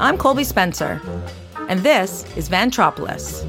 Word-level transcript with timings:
I'm 0.00 0.16
Colby 0.16 0.42
Spencer, 0.42 1.00
and 1.68 1.80
this 1.80 2.24
is 2.36 2.48
Vantropolis. 2.48 3.44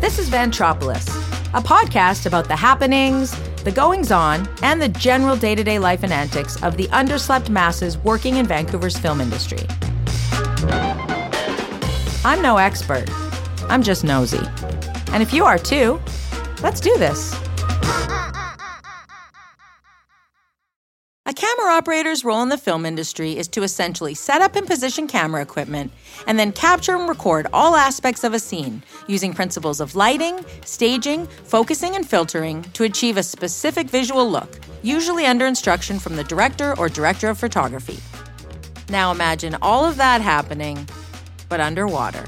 This 0.00 0.18
is 0.18 0.28
Vantropolis, 0.28 1.08
a 1.52 1.60
podcast 1.60 2.26
about 2.26 2.46
the 2.46 2.54
happenings, 2.54 3.36
the 3.64 3.72
goings 3.72 4.12
on, 4.12 4.48
and 4.62 4.80
the 4.80 4.88
general 4.88 5.36
day 5.36 5.54
to 5.54 5.64
day 5.64 5.78
life 5.80 6.04
and 6.04 6.12
antics 6.12 6.62
of 6.62 6.76
the 6.76 6.86
underslept 6.88 7.48
masses 7.48 7.98
working 7.98 8.36
in 8.36 8.46
Vancouver's 8.46 8.96
film 8.96 9.20
industry. 9.20 9.66
I'm 12.24 12.40
no 12.40 12.58
expert, 12.58 13.08
I'm 13.68 13.82
just 13.82 14.04
nosy. 14.04 14.46
And 15.08 15.22
if 15.22 15.32
you 15.32 15.44
are 15.44 15.58
too, 15.58 16.00
let's 16.62 16.80
do 16.80 16.96
this. 16.98 17.34
Operator's 21.74 22.24
role 22.24 22.40
in 22.40 22.50
the 22.50 22.56
film 22.56 22.86
industry 22.86 23.36
is 23.36 23.48
to 23.48 23.64
essentially 23.64 24.14
set 24.14 24.40
up 24.40 24.54
and 24.54 24.64
position 24.64 25.08
camera 25.08 25.42
equipment 25.42 25.90
and 26.28 26.38
then 26.38 26.52
capture 26.52 26.94
and 26.94 27.08
record 27.08 27.48
all 27.52 27.74
aspects 27.74 28.22
of 28.22 28.32
a 28.32 28.38
scene 28.38 28.80
using 29.08 29.34
principles 29.34 29.80
of 29.80 29.96
lighting, 29.96 30.38
staging, 30.64 31.26
focusing, 31.26 31.96
and 31.96 32.08
filtering 32.08 32.62
to 32.74 32.84
achieve 32.84 33.16
a 33.16 33.24
specific 33.24 33.88
visual 33.90 34.30
look, 34.30 34.60
usually 34.82 35.26
under 35.26 35.46
instruction 35.46 35.98
from 35.98 36.14
the 36.14 36.22
director 36.22 36.78
or 36.78 36.88
director 36.88 37.28
of 37.28 37.38
photography. 37.38 37.98
Now 38.88 39.10
imagine 39.10 39.56
all 39.60 39.84
of 39.84 39.96
that 39.96 40.20
happening, 40.20 40.88
but 41.48 41.58
underwater. 41.58 42.24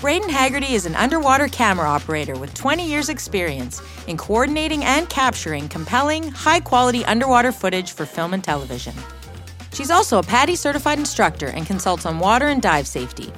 Braden 0.00 0.28
Haggerty 0.28 0.74
is 0.74 0.86
an 0.86 0.94
underwater 0.94 1.48
camera 1.48 1.88
operator 1.88 2.38
with 2.38 2.54
20 2.54 2.86
years' 2.86 3.08
experience 3.08 3.82
in 4.06 4.16
coordinating 4.16 4.84
and 4.84 5.08
capturing 5.08 5.68
compelling, 5.68 6.28
high 6.28 6.60
quality 6.60 7.04
underwater 7.06 7.50
footage 7.50 7.90
for 7.90 8.06
film 8.06 8.32
and 8.32 8.44
television. 8.44 8.94
She's 9.72 9.90
also 9.90 10.20
a 10.20 10.22
PADI 10.22 10.54
certified 10.54 11.00
instructor 11.00 11.48
and 11.48 11.66
consults 11.66 12.06
on 12.06 12.20
water 12.20 12.46
and 12.46 12.62
dive 12.62 12.86
safety. 12.86 13.32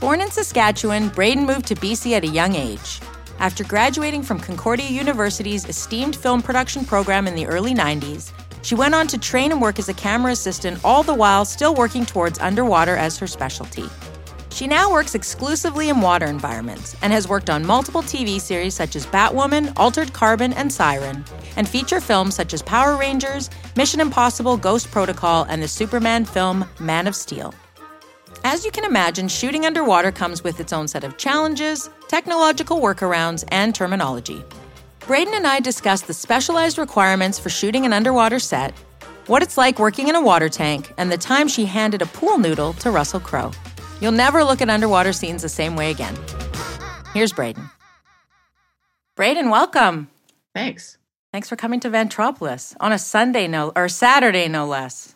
Born 0.00 0.20
in 0.20 0.28
Saskatchewan, 0.28 1.08
Braden 1.10 1.46
moved 1.46 1.66
to 1.66 1.76
BC 1.76 2.14
at 2.14 2.24
a 2.24 2.26
young 2.26 2.56
age. 2.56 3.00
After 3.38 3.62
graduating 3.62 4.24
from 4.24 4.40
Concordia 4.40 4.90
University's 4.90 5.68
esteemed 5.68 6.16
film 6.16 6.42
production 6.42 6.84
program 6.84 7.28
in 7.28 7.36
the 7.36 7.46
early 7.46 7.74
90s, 7.74 8.32
she 8.62 8.74
went 8.74 8.96
on 8.96 9.06
to 9.06 9.18
train 9.18 9.52
and 9.52 9.62
work 9.62 9.78
as 9.78 9.88
a 9.88 9.94
camera 9.94 10.32
assistant, 10.32 10.84
all 10.84 11.04
the 11.04 11.14
while 11.14 11.44
still 11.44 11.76
working 11.76 12.04
towards 12.04 12.40
underwater 12.40 12.96
as 12.96 13.18
her 13.18 13.28
specialty. 13.28 13.88
She 14.52 14.66
now 14.66 14.92
works 14.92 15.14
exclusively 15.14 15.88
in 15.88 16.02
water 16.02 16.26
environments 16.26 16.94
and 17.00 17.10
has 17.10 17.26
worked 17.26 17.48
on 17.48 17.64
multiple 17.64 18.02
TV 18.02 18.38
series 18.38 18.74
such 18.74 18.94
as 18.94 19.06
Batwoman, 19.06 19.72
Altered 19.78 20.12
Carbon, 20.12 20.52
and 20.52 20.70
Siren, 20.70 21.24
and 21.56 21.66
feature 21.66 22.02
films 22.02 22.34
such 22.34 22.52
as 22.52 22.60
Power 22.60 22.98
Rangers, 22.98 23.48
Mission 23.76 23.98
Impossible 23.98 24.58
Ghost 24.58 24.90
Protocol, 24.90 25.44
and 25.48 25.62
the 25.62 25.68
Superman 25.68 26.26
film 26.26 26.66
Man 26.78 27.06
of 27.06 27.16
Steel. 27.16 27.54
As 28.44 28.62
you 28.62 28.70
can 28.70 28.84
imagine, 28.84 29.26
shooting 29.26 29.64
underwater 29.64 30.12
comes 30.12 30.44
with 30.44 30.60
its 30.60 30.74
own 30.74 30.86
set 30.86 31.02
of 31.02 31.16
challenges, 31.16 31.88
technological 32.08 32.78
workarounds, 32.78 33.44
and 33.48 33.74
terminology. 33.74 34.44
Braden 35.06 35.32
and 35.32 35.46
I 35.46 35.60
discussed 35.60 36.06
the 36.06 36.14
specialized 36.14 36.76
requirements 36.76 37.38
for 37.38 37.48
shooting 37.48 37.86
an 37.86 37.94
underwater 37.94 38.38
set, 38.38 38.74
what 39.28 39.42
it's 39.42 39.56
like 39.56 39.78
working 39.78 40.08
in 40.08 40.14
a 40.14 40.20
water 40.20 40.50
tank, 40.50 40.92
and 40.98 41.10
the 41.10 41.16
time 41.16 41.48
she 41.48 41.64
handed 41.64 42.02
a 42.02 42.06
pool 42.06 42.36
noodle 42.36 42.74
to 42.74 42.90
Russell 42.90 43.20
Crowe. 43.20 43.50
You'll 44.02 44.10
never 44.10 44.42
look 44.42 44.60
at 44.60 44.68
underwater 44.68 45.12
scenes 45.12 45.42
the 45.42 45.48
same 45.48 45.76
way 45.76 45.92
again. 45.92 46.18
Here's 47.14 47.32
Braden. 47.32 47.70
Braden, 49.14 49.48
welcome. 49.48 50.10
Thanks. 50.56 50.98
Thanks 51.32 51.48
for 51.48 51.54
coming 51.54 51.78
to 51.80 51.88
Vantropolis 51.88 52.74
on 52.80 52.90
a 52.90 52.98
Sunday, 52.98 53.46
no 53.46 53.70
or 53.76 53.88
Saturday, 53.88 54.48
no 54.48 54.66
less. 54.66 55.14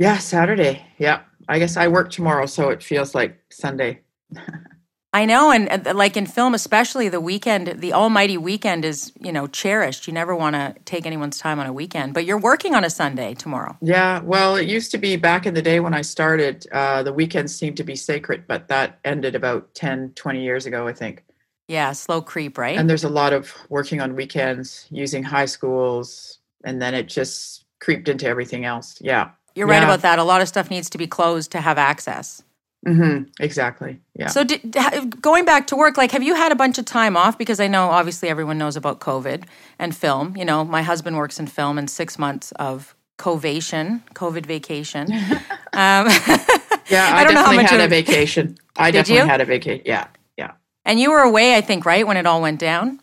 Yeah, 0.00 0.18
Saturday. 0.18 0.84
Yeah. 0.98 1.20
I 1.48 1.60
guess 1.60 1.76
I 1.76 1.86
work 1.86 2.10
tomorrow, 2.10 2.46
so 2.46 2.70
it 2.70 2.82
feels 2.82 3.14
like 3.14 3.38
Sunday. 3.50 4.00
I 5.14 5.26
know, 5.26 5.52
and 5.52 5.86
like 5.94 6.16
in 6.16 6.26
film, 6.26 6.54
especially 6.54 7.08
the 7.08 7.20
weekend, 7.20 7.80
the 7.80 7.92
almighty 7.92 8.36
weekend 8.36 8.84
is 8.84 9.12
you 9.20 9.30
know 9.30 9.46
cherished. 9.46 10.08
You 10.08 10.12
never 10.12 10.34
want 10.34 10.56
to 10.56 10.74
take 10.86 11.06
anyone's 11.06 11.38
time 11.38 11.60
on 11.60 11.66
a 11.66 11.72
weekend, 11.72 12.14
but 12.14 12.24
you're 12.24 12.36
working 12.36 12.74
on 12.74 12.82
a 12.82 12.90
Sunday 12.90 13.34
tomorrow. 13.34 13.78
Yeah, 13.80 14.20
well, 14.22 14.56
it 14.56 14.66
used 14.66 14.90
to 14.90 14.98
be 14.98 15.14
back 15.14 15.46
in 15.46 15.54
the 15.54 15.62
day 15.62 15.78
when 15.78 15.94
I 15.94 16.02
started, 16.02 16.66
uh, 16.72 17.04
the 17.04 17.12
weekends 17.12 17.54
seemed 17.54 17.76
to 17.76 17.84
be 17.84 17.94
sacred, 17.94 18.48
but 18.48 18.66
that 18.66 18.98
ended 19.04 19.36
about 19.36 19.72
10, 19.76 20.14
20 20.16 20.42
years 20.42 20.66
ago, 20.66 20.88
I 20.88 20.92
think. 20.92 21.22
Yeah, 21.68 21.92
slow 21.92 22.20
creep, 22.20 22.58
right? 22.58 22.76
And 22.76 22.90
there's 22.90 23.04
a 23.04 23.08
lot 23.08 23.32
of 23.32 23.54
working 23.68 24.00
on 24.00 24.16
weekends 24.16 24.88
using 24.90 25.22
high 25.22 25.46
schools, 25.46 26.40
and 26.64 26.82
then 26.82 26.92
it 26.92 27.06
just 27.06 27.64
creeped 27.80 28.08
into 28.08 28.26
everything 28.26 28.64
else. 28.64 28.98
Yeah. 29.00 29.30
You're 29.54 29.68
right 29.68 29.84
about 29.84 30.02
that. 30.02 30.18
A 30.18 30.24
lot 30.24 30.40
of 30.40 30.48
stuff 30.48 30.70
needs 30.70 30.90
to 30.90 30.98
be 30.98 31.06
closed 31.06 31.52
to 31.52 31.60
have 31.60 31.78
access. 31.78 32.42
Hmm 32.84 33.22
Exactly. 33.40 34.00
Yeah. 34.18 34.28
So, 34.28 34.44
did, 34.44 34.76
going 35.20 35.44
back 35.44 35.66
to 35.68 35.76
work, 35.76 35.96
like, 35.96 36.12
have 36.12 36.22
you 36.22 36.34
had 36.34 36.52
a 36.52 36.54
bunch 36.54 36.78
of 36.78 36.84
time 36.84 37.16
off? 37.16 37.38
Because 37.38 37.60
I 37.60 37.66
know, 37.66 37.88
obviously, 37.90 38.28
everyone 38.28 38.58
knows 38.58 38.76
about 38.76 39.00
COVID 39.00 39.44
and 39.78 39.94
film. 39.96 40.36
You 40.36 40.44
know, 40.44 40.64
my 40.64 40.82
husband 40.82 41.16
works 41.16 41.38
in 41.40 41.46
film, 41.46 41.78
and 41.78 41.88
six 41.88 42.18
months 42.18 42.52
of 42.52 42.94
covation, 43.18 44.02
COVID 44.14 44.46
vacation. 44.46 45.12
um, 45.12 45.40
yeah, 45.72 47.10
I 47.12 47.20
I, 47.20 47.24
don't 47.24 47.34
know 47.34 47.40
how 47.42 47.52
definitely 47.52 47.56
much 47.56 47.70
had 47.70 47.80
of- 47.80 47.86
a 47.86 47.88
vacation. 47.88 48.58
I 48.76 48.90
Did 48.90 48.98
definitely 49.00 49.22
you? 49.22 49.28
had 49.28 49.40
a 49.40 49.44
vacation. 49.44 49.82
Yeah. 49.86 50.06
Yeah. 50.36 50.52
and 50.84 50.98
you 50.98 51.10
were 51.12 51.20
away, 51.20 51.56
I 51.56 51.60
think, 51.60 51.86
right 51.86 52.06
when 52.06 52.16
it 52.16 52.26
all 52.26 52.42
went 52.42 52.58
down. 52.60 53.00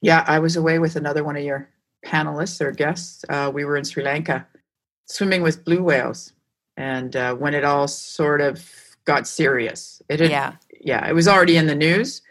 Yeah, 0.00 0.24
I 0.26 0.40
was 0.40 0.56
away 0.56 0.80
with 0.80 0.96
another 0.96 1.22
one 1.22 1.36
of 1.36 1.44
your 1.44 1.68
panelists 2.04 2.60
or 2.60 2.72
guests. 2.72 3.24
Uh, 3.28 3.50
we 3.54 3.64
were 3.64 3.76
in 3.76 3.84
Sri 3.84 4.02
Lanka 4.02 4.44
swimming 5.06 5.42
with 5.42 5.64
blue 5.64 5.82
whales. 5.82 6.32
And 6.76 7.14
uh, 7.14 7.34
when 7.34 7.54
it 7.54 7.64
all 7.64 7.86
sort 7.86 8.40
of 8.40 8.68
got 9.04 9.26
serious, 9.26 10.00
it 10.08 10.20
had, 10.20 10.30
Yeah. 10.30 10.52
yeah, 10.80 11.08
it 11.08 11.12
was 11.14 11.28
already 11.28 11.56
in 11.56 11.66
the 11.66 11.74
news, 11.74 12.22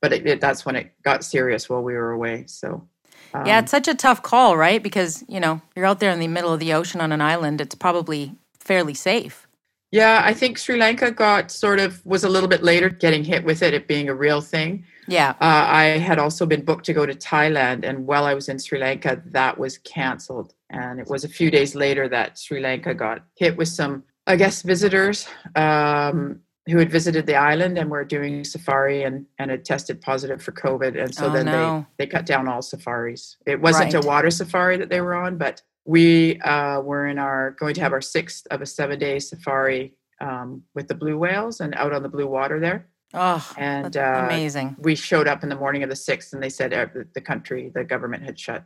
but 0.00 0.12
it, 0.12 0.26
it, 0.26 0.40
that's 0.40 0.64
when 0.66 0.76
it 0.76 0.92
got 1.02 1.24
serious 1.24 1.68
while 1.68 1.82
we 1.82 1.94
were 1.94 2.12
away. 2.12 2.44
So, 2.46 2.86
um, 3.34 3.46
Yeah, 3.46 3.60
it's 3.60 3.70
such 3.70 3.88
a 3.88 3.94
tough 3.94 4.22
call, 4.22 4.56
right? 4.56 4.82
Because 4.82 5.24
you 5.28 5.40
know 5.40 5.60
you're 5.74 5.86
out 5.86 6.00
there 6.00 6.10
in 6.10 6.20
the 6.20 6.28
middle 6.28 6.52
of 6.52 6.60
the 6.60 6.72
ocean 6.72 7.00
on 7.00 7.12
an 7.12 7.20
island. 7.20 7.60
It's 7.60 7.74
probably 7.74 8.34
fairly 8.60 8.94
safe. 8.94 9.46
yeah, 9.92 10.20
I 10.24 10.34
think 10.34 10.58
Sri 10.58 10.76
Lanka 10.76 11.10
got 11.12 11.50
sort 11.50 11.78
of 11.80 12.04
was 12.04 12.24
a 12.24 12.28
little 12.28 12.48
bit 12.48 12.62
later 12.62 12.88
getting 12.90 13.24
hit 13.24 13.44
with 13.44 13.62
it, 13.62 13.72
it 13.72 13.86
being 13.86 14.08
a 14.08 14.14
real 14.14 14.40
thing. 14.40 14.84
Yeah. 15.08 15.30
Uh, 15.40 15.64
I 15.84 15.84
had 16.08 16.18
also 16.18 16.44
been 16.46 16.64
booked 16.64 16.84
to 16.86 16.92
go 16.92 17.06
to 17.06 17.14
Thailand, 17.14 17.84
and 17.88 18.06
while 18.08 18.24
I 18.24 18.34
was 18.34 18.48
in 18.48 18.58
Sri 18.58 18.78
Lanka, 18.80 19.22
that 19.26 19.56
was 19.56 19.78
canceled. 19.78 20.52
And 20.68 20.98
it 20.98 21.06
was 21.08 21.22
a 21.22 21.28
few 21.28 21.48
days 21.52 21.76
later 21.76 22.08
that 22.08 22.36
Sri 22.36 22.58
Lanka 22.60 22.92
got 22.92 23.22
hit 23.36 23.56
with 23.56 23.68
some, 23.68 24.02
I 24.26 24.36
guess, 24.36 24.62
visitors 24.62 25.28
um, 25.54 26.40
who 26.68 26.78
had 26.78 26.90
visited 26.90 27.26
the 27.26 27.36
island 27.36 27.78
and 27.78 27.90
were 27.90 28.04
doing 28.04 28.42
safari 28.44 29.04
and, 29.04 29.26
and 29.38 29.50
had 29.50 29.64
tested 29.64 30.00
positive 30.00 30.42
for 30.42 30.52
COVID. 30.52 31.00
And 31.00 31.14
so 31.14 31.26
Oh, 31.26 31.32
then 31.32 31.46
no. 31.46 31.86
they, 31.98 32.06
they 32.06 32.10
cut 32.10 32.26
down 32.26 32.48
all 32.48 32.60
safaris. 32.62 33.36
It 33.46 33.60
wasn't 33.60 33.94
Right. 33.94 34.04
a 34.04 34.06
water 34.06 34.30
safari 34.30 34.76
that 34.78 34.88
they 34.88 35.00
were 35.00 35.14
on, 35.14 35.38
but 35.38 35.62
we 35.84 36.40
uh, 36.40 36.80
were 36.80 37.06
in 37.06 37.18
our 37.20 37.52
going 37.52 37.74
to 37.74 37.80
have 37.80 37.92
our 37.92 38.00
sixth 38.00 38.46
of 38.50 38.60
a 38.62 38.66
seven 38.66 38.98
day 38.98 39.20
safari 39.20 39.94
um, 40.20 40.62
with 40.74 40.88
the 40.88 40.94
blue 40.96 41.16
whales 41.18 41.60
and 41.60 41.74
out 41.76 41.92
on 41.92 42.02
the 42.02 42.08
blue 42.08 42.26
water 42.26 42.58
there. 42.58 42.88
Oh, 43.14 43.48
And 43.56 43.96
uh, 43.96 44.22
amazing. 44.26 44.74
we 44.80 44.96
showed 44.96 45.28
up 45.28 45.44
in 45.44 45.48
the 45.48 45.54
morning 45.54 45.84
of 45.84 45.88
the 45.88 45.94
6th 45.94 46.32
and 46.32 46.42
they 46.42 46.48
said 46.48 46.74
uh, 46.74 46.86
the 47.14 47.20
country 47.20 47.70
the 47.72 47.84
government 47.84 48.24
had 48.24 48.38
shut 48.40 48.64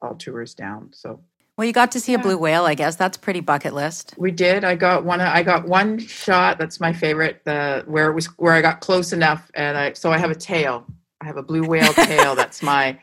all 0.00 0.14
tours 0.14 0.54
down 0.54 0.88
so 0.94 1.20
Well, 1.62 1.68
you 1.68 1.72
got 1.72 1.92
to 1.92 2.00
see 2.00 2.12
a 2.12 2.18
blue 2.18 2.36
whale. 2.36 2.64
I 2.64 2.74
guess 2.74 2.96
that's 2.96 3.16
pretty 3.16 3.38
bucket 3.38 3.72
list. 3.72 4.14
we 4.18 4.32
did 4.32 4.64
i 4.64 4.74
got 4.74 5.04
one 5.04 5.20
i 5.20 5.44
got 5.44 5.64
one 5.68 5.96
shot 6.00 6.58
that's 6.58 6.80
my 6.80 6.92
favorite 6.92 7.40
the 7.44 7.84
where 7.86 8.10
it 8.10 8.14
was 8.14 8.26
where 8.38 8.52
i 8.52 8.60
got 8.60 8.80
close 8.80 9.12
enough 9.12 9.48
and 9.54 9.78
i 9.78 9.92
so 9.92 10.10
i 10.10 10.18
have 10.18 10.32
a 10.32 10.34
tail 10.34 10.84
i 11.20 11.24
have 11.24 11.36
a 11.36 11.42
blue 11.42 11.62
whale 11.62 11.92
tail 12.10 12.34
that's 12.34 12.64
my 12.64 12.98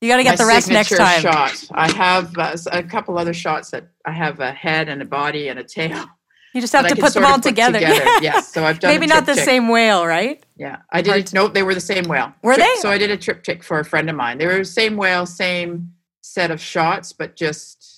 You 0.00 0.08
got 0.08 0.18
to 0.18 0.22
get 0.22 0.38
the 0.38 0.46
rest 0.46 0.68
next 0.70 0.96
time. 0.96 1.20
shot 1.20 1.64
i 1.72 1.90
have 1.94 2.38
uh, 2.38 2.56
a 2.70 2.80
couple 2.84 3.18
other 3.18 3.34
shots 3.34 3.72
that 3.72 3.88
i 4.04 4.12
have 4.12 4.38
a 4.38 4.52
head 4.52 4.88
and 4.88 5.02
a 5.02 5.04
body 5.04 5.48
and 5.48 5.58
a 5.58 5.64
tail 5.64 6.06
You 6.54 6.60
just 6.60 6.74
have 6.74 6.86
to 6.86 6.94
put 6.94 7.12
them 7.12 7.24
all 7.24 7.40
together. 7.40 7.80
yes 7.80 8.52
so 8.52 8.64
i've 8.64 8.78
done 8.78 8.90
a 8.90 8.94
Maybe 8.94 9.08
not 9.08 9.26
the 9.26 9.34
same 9.34 9.68
whale, 9.68 10.06
right? 10.06 10.46
Yeah, 10.56 10.76
I 10.92 11.02
did. 11.02 11.10
Hard 11.10 11.20
It, 11.22 11.32
no, 11.34 11.48
they 11.48 11.64
were 11.64 11.74
the 11.74 11.80
same 11.94 12.04
whale. 12.04 12.32
Were 12.44 12.54
Trip- 12.54 12.66
they? 12.66 12.80
So 12.80 12.88
I 12.88 12.98
did 12.98 13.10
a 13.10 13.16
triptych 13.16 13.64
for 13.64 13.80
a 13.80 13.84
friend 13.84 14.08
of 14.08 14.14
mine. 14.16 14.38
They 14.38 14.46
were 14.46 14.58
the 14.58 14.64
same 14.64 14.96
whale, 14.96 15.26
same 15.26 15.92
set 16.22 16.50
of 16.50 16.60
shots, 16.60 17.12
but 17.12 17.36
just 17.36 17.95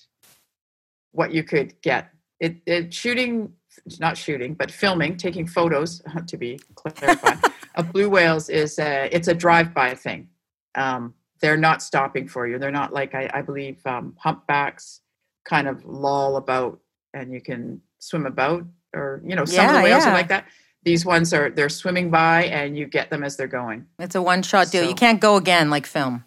what 1.19 1.35
you 1.35 1.43
could 1.43 1.75
get. 1.83 2.11
It, 2.39 2.59
it 2.65 2.95
shooting, 2.95 3.53
not 3.99 4.17
shooting, 4.17 4.55
but 4.55 4.71
filming, 4.71 5.17
taking 5.17 5.47
photos. 5.47 6.01
To 6.29 6.37
be 6.37 6.61
clarified, 6.75 7.39
of 7.75 7.93
blue 7.93 8.09
whales 8.09 8.49
is 8.49 8.79
a, 8.79 9.09
it's 9.13 9.29
a 9.29 9.35
drive-by 9.35 9.95
thing. 9.95 10.29
Um, 10.75 11.15
they're 11.41 11.57
not 11.57 11.83
stopping 11.83 12.29
for 12.29 12.47
you. 12.47 12.59
They're 12.59 12.71
not 12.71 12.93
like 12.93 13.15
I, 13.15 13.31
I 13.33 13.43
believe 13.43 13.85
um, 13.87 14.15
humpbacks 14.19 15.01
kind 15.45 15.67
of 15.67 15.85
loll 15.85 16.37
about 16.37 16.81
and 17.15 17.33
you 17.33 17.41
can 17.41 17.81
swim 17.99 18.27
about, 18.27 18.65
or 18.95 19.23
you 19.25 19.35
know, 19.35 19.45
some 19.45 19.67
of 19.67 19.75
the 19.75 19.83
whales 19.83 20.05
yeah. 20.05 20.11
are 20.11 20.15
like 20.15 20.29
that. 20.29 20.47
These 20.85 21.05
ones 21.05 21.35
are 21.35 21.51
they're 21.51 21.69
swimming 21.69 22.11
by 22.11 22.45
and 22.45 22.77
you 22.77 22.87
get 22.87 23.11
them 23.11 23.25
as 23.25 23.37
they're 23.37 23.47
going. 23.49 23.87
It's 23.99 24.15
a 24.15 24.23
one 24.23 24.43
shot 24.43 24.71
deal. 24.71 24.89
You 24.89 24.95
can't 24.95 25.21
go 25.21 25.37
again 25.37 25.71
like 25.71 25.87
film. 25.87 26.25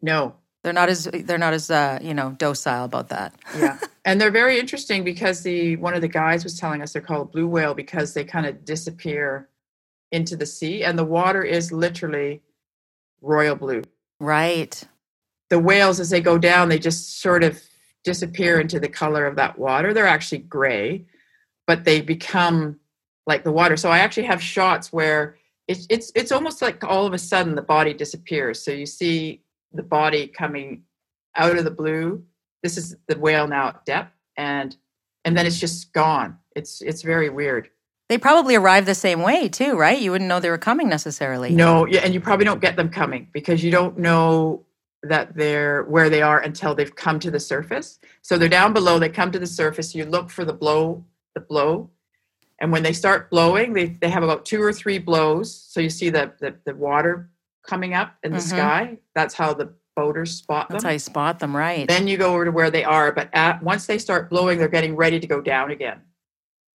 No, 0.00 0.34
They're 0.62 0.72
not 0.74 0.88
as 0.90 1.04
they're 1.04 1.38
not 1.38 1.54
as 1.54 1.70
uh, 1.70 1.98
you 2.02 2.12
know 2.12 2.32
docile 2.32 2.84
about 2.84 3.08
that. 3.08 3.34
yeah, 3.56 3.78
and 4.04 4.20
they're 4.20 4.30
very 4.30 4.58
interesting 4.58 5.04
because 5.04 5.42
the 5.42 5.76
one 5.76 5.94
of 5.94 6.02
the 6.02 6.08
guys 6.08 6.44
was 6.44 6.58
telling 6.58 6.82
us 6.82 6.92
they're 6.92 7.02
called 7.02 7.32
blue 7.32 7.46
whale 7.48 7.74
because 7.74 8.12
they 8.12 8.24
kind 8.24 8.46
of 8.46 8.64
disappear 8.64 9.48
into 10.12 10.36
the 10.36 10.46
sea, 10.46 10.84
and 10.84 10.98
the 10.98 11.04
water 11.04 11.42
is 11.42 11.72
literally 11.72 12.42
royal 13.22 13.56
blue. 13.56 13.82
Right. 14.18 14.82
The 15.48 15.58
whales, 15.58 15.98
as 15.98 16.10
they 16.10 16.20
go 16.20 16.38
down, 16.38 16.68
they 16.68 16.78
just 16.78 17.20
sort 17.20 17.42
of 17.42 17.60
disappear 18.04 18.60
into 18.60 18.78
the 18.78 18.88
color 18.88 19.26
of 19.26 19.36
that 19.36 19.58
water. 19.58 19.92
They're 19.92 20.06
actually 20.06 20.38
gray, 20.38 21.06
but 21.66 21.84
they 21.84 22.00
become 22.00 22.78
like 23.26 23.44
the 23.44 23.52
water. 23.52 23.76
So 23.76 23.90
I 23.90 23.98
actually 23.98 24.24
have 24.24 24.42
shots 24.42 24.92
where 24.92 25.36
it's 25.68 25.86
it's 25.88 26.12
it's 26.14 26.32
almost 26.32 26.60
like 26.62 26.84
all 26.84 27.06
of 27.06 27.14
a 27.14 27.18
sudden 27.18 27.54
the 27.54 27.62
body 27.62 27.94
disappears. 27.94 28.62
So 28.62 28.72
you 28.72 28.86
see 28.86 29.42
the 29.72 29.82
body 29.82 30.26
coming 30.26 30.84
out 31.36 31.56
of 31.56 31.64
the 31.64 31.70
blue. 31.70 32.24
This 32.62 32.76
is 32.76 32.96
the 33.06 33.18
whale 33.18 33.48
now 33.48 33.68
at 33.68 33.84
depth, 33.84 34.12
and 34.36 34.76
and 35.24 35.36
then 35.36 35.46
it's 35.46 35.58
just 35.58 35.92
gone. 35.92 36.38
It's 36.54 36.82
it's 36.82 37.02
very 37.02 37.30
weird. 37.30 37.70
They 38.08 38.18
probably 38.18 38.56
arrive 38.56 38.86
the 38.86 38.94
same 38.94 39.22
way 39.22 39.48
too, 39.48 39.76
right? 39.76 39.98
You 39.98 40.10
wouldn't 40.10 40.28
know 40.28 40.40
they 40.40 40.50
were 40.50 40.58
coming 40.58 40.88
necessarily. 40.88 41.54
No, 41.54 41.86
yeah, 41.86 42.00
and 42.00 42.12
you 42.12 42.20
probably 42.20 42.44
don't 42.44 42.60
get 42.60 42.76
them 42.76 42.88
coming 42.88 43.28
because 43.32 43.62
you 43.62 43.70
don't 43.70 43.98
know 43.98 44.64
that 45.02 45.34
they're 45.34 45.84
where 45.84 46.10
they 46.10 46.20
are 46.20 46.40
until 46.40 46.74
they've 46.74 46.94
come 46.94 47.18
to 47.20 47.30
the 47.30 47.40
surface. 47.40 47.98
So 48.22 48.36
they're 48.36 48.48
down 48.48 48.72
below, 48.72 48.98
they 48.98 49.08
come 49.08 49.30
to 49.32 49.38
the 49.38 49.46
surface, 49.46 49.94
you 49.94 50.04
look 50.04 50.28
for 50.28 50.44
the 50.44 50.52
blow, 50.52 51.04
the 51.34 51.40
blow. 51.40 51.90
And 52.58 52.70
when 52.72 52.82
they 52.82 52.92
start 52.92 53.30
blowing, 53.30 53.72
they, 53.72 53.86
they 53.86 54.10
have 54.10 54.22
about 54.22 54.44
two 54.44 54.60
or 54.60 54.72
three 54.72 54.98
blows. 54.98 55.54
So 55.54 55.80
you 55.80 55.88
see 55.88 56.10
the 56.10 56.32
the, 56.40 56.56
the 56.64 56.74
water 56.74 57.30
coming 57.70 57.94
up 57.94 58.14
in 58.24 58.32
the 58.32 58.38
Mhm. 58.38 58.42
sky. 58.42 58.98
That's 59.14 59.34
how 59.34 59.54
the 59.54 59.72
boaters 59.94 60.32
spot 60.36 60.68
them. 60.68 60.74
That's 60.74 60.84
how 60.84 60.90
you 60.90 60.98
spot 60.98 61.38
them, 61.38 61.56
right? 61.56 61.86
Then 61.86 62.08
you 62.08 62.16
go 62.16 62.34
over 62.34 62.44
to 62.46 62.50
where 62.50 62.70
they 62.70 62.82
are, 62.84 63.12
but 63.12 63.28
at, 63.32 63.62
once 63.62 63.86
they 63.86 63.98
start 63.98 64.28
blowing, 64.28 64.58
they're 64.58 64.68
getting 64.68 64.96
ready 64.96 65.20
to 65.20 65.26
go 65.26 65.40
down 65.40 65.70
again. 65.70 66.00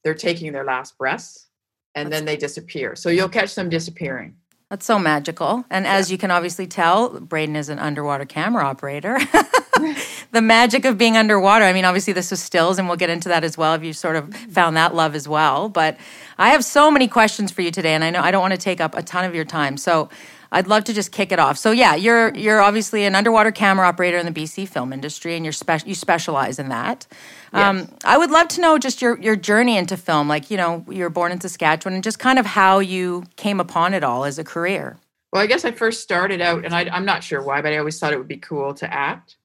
They're 0.04 0.14
taking 0.14 0.54
their 0.54 0.64
last 0.64 0.98
breaths, 0.98 1.48
and 1.96 2.14
then 2.14 2.24
they 2.24 2.38
disappear. 2.38 2.96
So 2.96 3.10
you'll 3.10 3.30
catch 3.30 3.56
them 3.56 3.70
disappearing. 3.70 4.36
That's 4.70 4.86
so 4.86 4.98
magical. 4.98 5.66
And 5.70 5.86
as 5.86 6.12
you 6.12 6.18
can 6.18 6.32
obviously 6.32 6.66
tell, 6.66 7.20
Braden 7.20 7.56
is 7.56 7.70
an 7.70 7.78
underwater 7.80 8.26
camera 8.26 8.64
operator. 8.66 9.20
the 10.32 10.42
magic 10.42 10.86
of 10.86 10.98
being 10.98 11.18
underwater. 11.18 11.66
I 11.66 11.74
mean, 11.74 11.86
obviously, 11.86 12.14
this 12.14 12.32
was 12.32 12.42
stills, 12.42 12.80
and 12.80 12.88
we'll 12.88 12.98
get 12.98 13.10
into 13.10 13.30
that 13.30 13.44
as 13.44 13.58
well 13.58 13.74
if 13.74 13.84
you 13.84 13.94
sort 13.94 14.16
of 14.16 14.34
found 14.34 14.78
that 14.78 14.96
love 14.96 15.16
as 15.16 15.28
well. 15.28 15.70
But 15.70 15.98
I 16.38 16.50
have 16.50 16.64
so 16.64 16.90
many 16.90 17.08
questions 17.08 17.52
for 17.52 17.62
you 17.62 17.72
today, 17.72 17.94
and 17.94 18.04
I 18.04 18.10
know 18.10 18.22
I 18.22 18.32
don't 18.32 18.42
want 18.42 18.54
to 18.54 18.60
take 18.60 18.82
up 18.82 18.96
a 18.96 19.04
ton 19.04 19.26
of 19.26 19.36
your 19.36 19.46
time. 19.46 19.78
So 19.78 20.10
I'd 20.56 20.68
love 20.68 20.86
to 20.86 20.94
just 20.94 21.12
kick 21.12 21.34
it 21.34 21.40
off. 21.40 21.58
So 21.58 21.72
yeah, 21.72 21.96
you're 21.96 22.34
you're 22.34 22.62
obviously 22.62 23.04
an 23.04 23.14
underwater 23.14 23.52
camera 23.52 23.86
operator 23.86 24.18
in 24.18 24.26
the 24.26 24.32
BC 24.32 24.70
film 24.70 24.94
industry, 24.94 25.36
and 25.36 25.46
you're 25.46 25.52
spe- 25.52 25.86
you 25.86 25.94
specialize 25.94 26.60
in 26.60 26.70
that. 26.70 27.06
Um, 27.52 27.90
I 28.06 28.18
would 28.18 28.32
love 28.32 28.48
to 28.50 28.62
know 28.62 28.78
just 28.78 29.02
your 29.02 29.20
your 29.20 29.36
journey 29.36 29.76
into 29.76 29.98
film. 29.98 30.30
Like 30.30 30.50
you 30.50 30.56
know, 30.56 30.86
you 30.90 31.04
were 31.04 31.10
born 31.10 31.34
in 31.34 31.42
Saskatchewan, 31.42 31.94
and 31.94 32.04
just 32.04 32.20
kind 32.20 32.40
of 32.40 32.46
how 32.46 32.80
you 32.80 33.26
came 33.36 33.60
upon 33.60 33.94
it 33.94 34.02
all 34.02 34.24
as 34.24 34.40
a 34.40 34.46
career. 34.46 34.98
Well, 35.34 35.44
I 35.44 35.48
guess 35.48 35.66
I 35.66 35.72
first 35.72 36.02
started 36.02 36.40
out, 36.40 36.64
and 36.64 36.74
I, 36.74 36.88
I'm 36.90 37.04
not 37.04 37.22
sure 37.22 37.44
why, 37.44 37.62
but 37.62 37.74
I 37.74 37.78
always 37.78 38.00
thought 38.00 38.14
it 38.14 38.18
would 38.18 38.28
be 38.28 38.38
cool 38.38 38.74
to 38.76 38.94
act. 38.94 39.36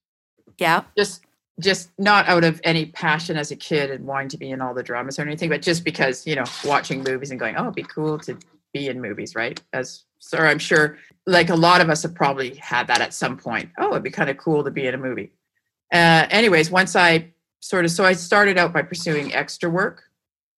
Yeah. 0.59 0.85
Just, 0.97 1.25
just 1.59 1.91
not 1.99 2.29
out 2.29 2.45
of 2.45 2.61
any 2.63 2.87
passion 2.87 3.37
as 3.37 3.51
a 3.51 3.57
kid 3.57 3.91
and 3.91 4.07
wanting 4.07 4.29
to 4.29 4.39
be 4.39 4.53
in 4.53 4.61
all 4.61 4.73
the 4.73 4.85
dramas 4.85 5.19
or 5.19 5.23
anything, 5.23 5.49
but 5.49 5.63
just 5.63 5.85
because 5.85 6.25
you 6.29 6.37
know, 6.37 6.45
watching 6.65 7.03
movies 7.03 7.33
and 7.33 7.41
going, 7.41 7.57
oh, 7.57 7.63
it'd 7.63 7.75
be 7.75 7.83
cool 7.83 8.21
to 8.21 8.39
be 8.73 8.87
in 8.87 9.01
movies, 9.01 9.35
right? 9.35 9.61
As 9.73 10.05
so, 10.21 10.39
I'm 10.39 10.59
sure, 10.59 10.99
like 11.27 11.51
a 11.51 11.57
lot 11.57 11.81
of 11.81 11.91
us 11.91 12.03
have 12.03 12.15
probably 12.15 12.55
had 12.55 12.87
that 12.87 13.01
at 13.01 13.13
some 13.13 13.37
point. 13.37 13.71
Oh, 13.79 13.91
it'd 13.91 14.03
be 14.03 14.11
kind 14.11 14.31
of 14.31 14.37
cool 14.37 14.63
to 14.63 14.71
be 14.71 14.87
in 14.87 14.95
a 14.95 14.99
movie. 14.99 15.33
Uh, 15.93 16.27
anyways, 16.31 16.71
once 16.71 16.95
I 16.95 17.33
sort 17.61 17.85
of, 17.85 17.91
so 17.91 18.05
I 18.05 18.13
started 18.13 18.57
out 18.57 18.73
by 18.73 18.83
pursuing 18.83 19.35
extra 19.35 19.69
work 19.69 20.05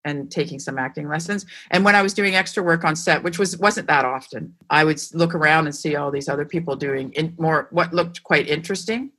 and 0.04 0.30
taking 0.30 0.58
some 0.58 0.78
acting 0.78 1.08
lessons. 1.08 1.46
And 1.70 1.84
when 1.84 1.94
I 1.94 2.02
was 2.02 2.12
doing 2.12 2.34
extra 2.34 2.62
work 2.62 2.84
on 2.84 2.96
set, 2.96 3.22
which 3.22 3.38
was 3.38 3.56
wasn't 3.58 3.86
that 3.86 4.04
often, 4.04 4.54
I 4.68 4.84
would 4.84 5.00
look 5.14 5.34
around 5.34 5.66
and 5.66 5.74
see 5.74 5.96
all 5.96 6.10
these 6.10 6.28
other 6.28 6.44
people 6.44 6.76
doing 6.76 7.12
in 7.12 7.34
more 7.38 7.68
what 7.70 7.94
looked 7.94 8.22
quite 8.22 8.48
interesting. 8.48 9.10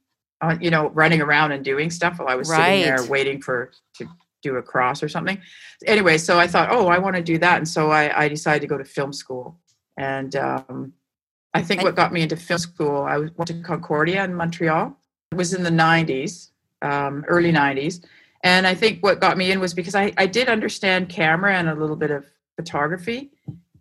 Uh, 0.42 0.58
you 0.60 0.70
know, 0.70 0.90
running 0.90 1.22
around 1.22 1.54
and 1.54 1.64
doing 1.64 1.90
stuff 1.90 2.20
while 2.20 2.28
I 2.28 2.36
was 2.36 2.50
sitting 2.50 2.82
there 2.82 3.06
waiting 3.06 3.42
for 3.42 3.72
to 3.96 4.06
do 4.42 4.58
a 4.58 4.62
cross 4.62 5.02
or 5.02 5.08
something. 5.08 5.40
Anyway, 5.86 6.18
so 6.18 6.38
I 6.38 6.48
thought, 6.48 6.70
oh, 6.70 6.88
I 6.88 6.98
want 6.98 7.16
to 7.16 7.22
do 7.22 7.38
that, 7.38 7.58
and 7.58 7.68
so 7.68 7.92
I, 7.92 8.26
I 8.26 8.28
decided 8.28 8.60
to 8.60 8.68
go 8.68 8.78
to 8.78 8.84
film 8.84 9.14
school. 9.14 9.58
And 9.98 10.36
um, 10.36 10.94
I 11.54 11.62
think 11.62 11.84
what 11.84 11.96
got 11.96 12.14
me 12.14 12.22
into 12.22 12.36
film 12.36 12.60
school, 12.60 13.04
I 13.04 13.18
went 13.18 13.48
to 13.48 13.62
Concordia 13.62 14.24
in 14.24 14.34
Montreal. 14.34 14.98
It 15.32 15.36
was 15.36 15.54
in 15.54 15.64
the 15.64 15.70
'90s, 15.70 16.50
um, 16.82 17.26
early 17.28 17.52
'90s, 17.52 18.04
and 18.44 18.68
I 18.68 18.76
think 18.76 19.02
what 19.02 19.22
got 19.22 19.38
me 19.38 19.52
in 19.52 19.60
was 19.60 19.74
because 19.74 19.96
I, 19.96 20.12
I 20.18 20.26
did 20.26 20.50
understand 20.50 21.10
camera 21.10 21.56
and 21.56 21.70
a 21.70 21.76
little 21.76 21.96
bit 21.96 22.12
of 22.12 22.26
photography. 22.58 23.32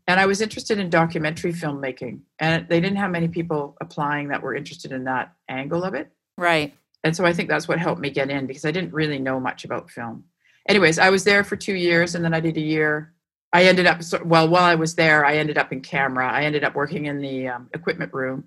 And 0.06 0.20
I 0.20 0.26
was 0.26 0.40
interested 0.40 0.78
in 0.78 0.88
documentary 0.88 1.52
filmmaking. 1.52 2.20
And 2.38 2.68
they 2.68 2.80
didn't 2.80 2.96
have 2.96 3.10
many 3.10 3.28
people 3.28 3.76
applying 3.80 4.28
that 4.28 4.42
were 4.42 4.54
interested 4.54 4.92
in 4.92 5.04
that 5.04 5.34
angle 5.48 5.84
of 5.84 5.94
it. 5.94 6.12
Right. 6.38 6.74
And 7.04 7.14
so 7.16 7.24
I 7.24 7.32
think 7.32 7.48
that's 7.48 7.66
what 7.66 7.80
helped 7.80 8.00
me 8.00 8.10
get 8.10 8.30
in 8.30 8.46
because 8.46 8.64
I 8.64 8.70
didn't 8.70 8.92
really 8.92 9.18
know 9.18 9.40
much 9.40 9.64
about 9.64 9.90
film. 9.90 10.24
Anyways, 10.68 11.00
I 11.00 11.10
was 11.10 11.24
there 11.24 11.42
for 11.42 11.56
two 11.56 11.74
years 11.74 12.14
and 12.14 12.24
then 12.24 12.32
I 12.32 12.40
did 12.40 12.56
a 12.56 12.60
year. 12.60 13.11
I 13.52 13.64
ended 13.64 13.86
up, 13.86 14.00
well, 14.24 14.48
while 14.48 14.64
I 14.64 14.74
was 14.74 14.94
there, 14.94 15.24
I 15.24 15.36
ended 15.36 15.58
up 15.58 15.72
in 15.72 15.82
camera. 15.82 16.30
I 16.30 16.44
ended 16.44 16.64
up 16.64 16.74
working 16.74 17.06
in 17.06 17.20
the 17.20 17.48
um, 17.48 17.68
equipment 17.74 18.14
room, 18.14 18.44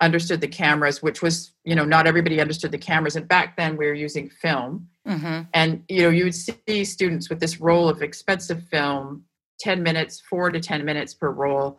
understood 0.00 0.40
the 0.40 0.48
cameras, 0.48 1.02
which 1.02 1.20
was, 1.20 1.52
you 1.64 1.74
know, 1.74 1.84
not 1.84 2.06
everybody 2.06 2.40
understood 2.40 2.72
the 2.72 2.78
cameras. 2.78 3.16
And 3.16 3.28
back 3.28 3.56
then 3.56 3.76
we 3.76 3.86
were 3.86 3.94
using 3.94 4.30
film. 4.30 4.88
Hmm 5.06 5.42
and 5.54 5.82
you 5.88 6.02
know 6.02 6.10
you 6.10 6.24
would 6.24 6.34
see 6.34 6.84
students 6.84 7.28
with 7.30 7.40
this 7.40 7.60
roll 7.60 7.88
of 7.88 8.02
expensive 8.02 8.62
film 8.64 9.24
10 9.60 9.82
minutes 9.82 10.22
4 10.28 10.50
to 10.50 10.60
10 10.60 10.84
minutes 10.84 11.14
per 11.14 11.30
roll. 11.30 11.78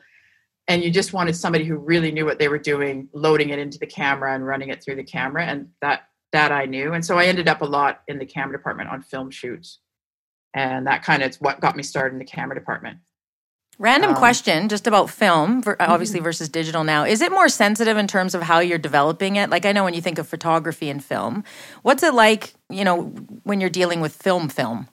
And 0.67 0.83
you 0.83 0.91
just 0.91 1.13
wanted 1.13 1.35
somebody 1.35 1.63
who 1.63 1.77
really 1.77 2.11
knew 2.11 2.25
what 2.25 2.37
they 2.37 2.47
were 2.47 2.59
doing 2.59 3.07
loading 3.13 3.49
it 3.49 3.57
into 3.57 3.79
the 3.79 3.87
camera 3.87 4.35
and 4.35 4.45
running 4.45 4.69
it 4.69 4.83
through 4.83 4.95
the 4.95 5.03
camera. 5.03 5.45
And 5.45 5.69
that 5.81 6.09
that 6.31 6.51
i 6.51 6.65
knew. 6.65 6.93
And 6.93 7.05
so 7.05 7.17
i 7.17 7.25
ended 7.25 7.47
up 7.47 7.61
a 7.61 7.65
lot 7.65 8.01
in 8.07 8.19
the 8.19 8.25
camera 8.25 8.57
department 8.57 8.89
on 8.89 9.01
film 9.01 9.31
shoots 9.31 9.79
and 10.53 10.87
that 10.87 11.03
kind 11.03 11.21
of 11.23 11.29
is 11.29 11.41
what 11.41 11.59
got 11.59 11.75
me 11.75 11.83
started 11.83 12.13
in 12.13 12.19
the 12.19 12.25
camera 12.25 12.55
department 12.55 12.97
Random 13.81 14.09
Um, 14.09 14.15
question, 14.17 14.67
just 14.67 14.87
about 14.87 15.09
film, 15.09 15.63
ver- 15.63 15.77
obviously 15.79 16.19
versus 16.19 16.49
digital 16.49 16.83
now. 16.83 17.05
Is 17.05 17.21
it 17.21 17.31
more 17.31 17.47
sensitive 17.47 17.95
in 17.95 18.07
terms 18.07 18.35
of 18.35 18.41
how 18.41 18.59
you're 18.59 18.77
developing 18.77 19.37
it? 19.37 19.49
Like 19.49 19.65
I 19.65 19.71
know 19.71 19.85
when 19.85 19.93
you 19.93 20.01
think 20.01 20.17
of 20.19 20.27
photography 20.27 20.89
and 20.89 21.01
film, 21.01 21.45
what's 21.81 22.03
it 22.03 22.13
like? 22.13 22.53
You 22.69 22.83
know, 22.83 23.03
when 23.43 23.61
you're 23.61 23.69
dealing 23.69 24.01
with 24.01 24.13
film, 24.13 24.49
film. 24.49 24.89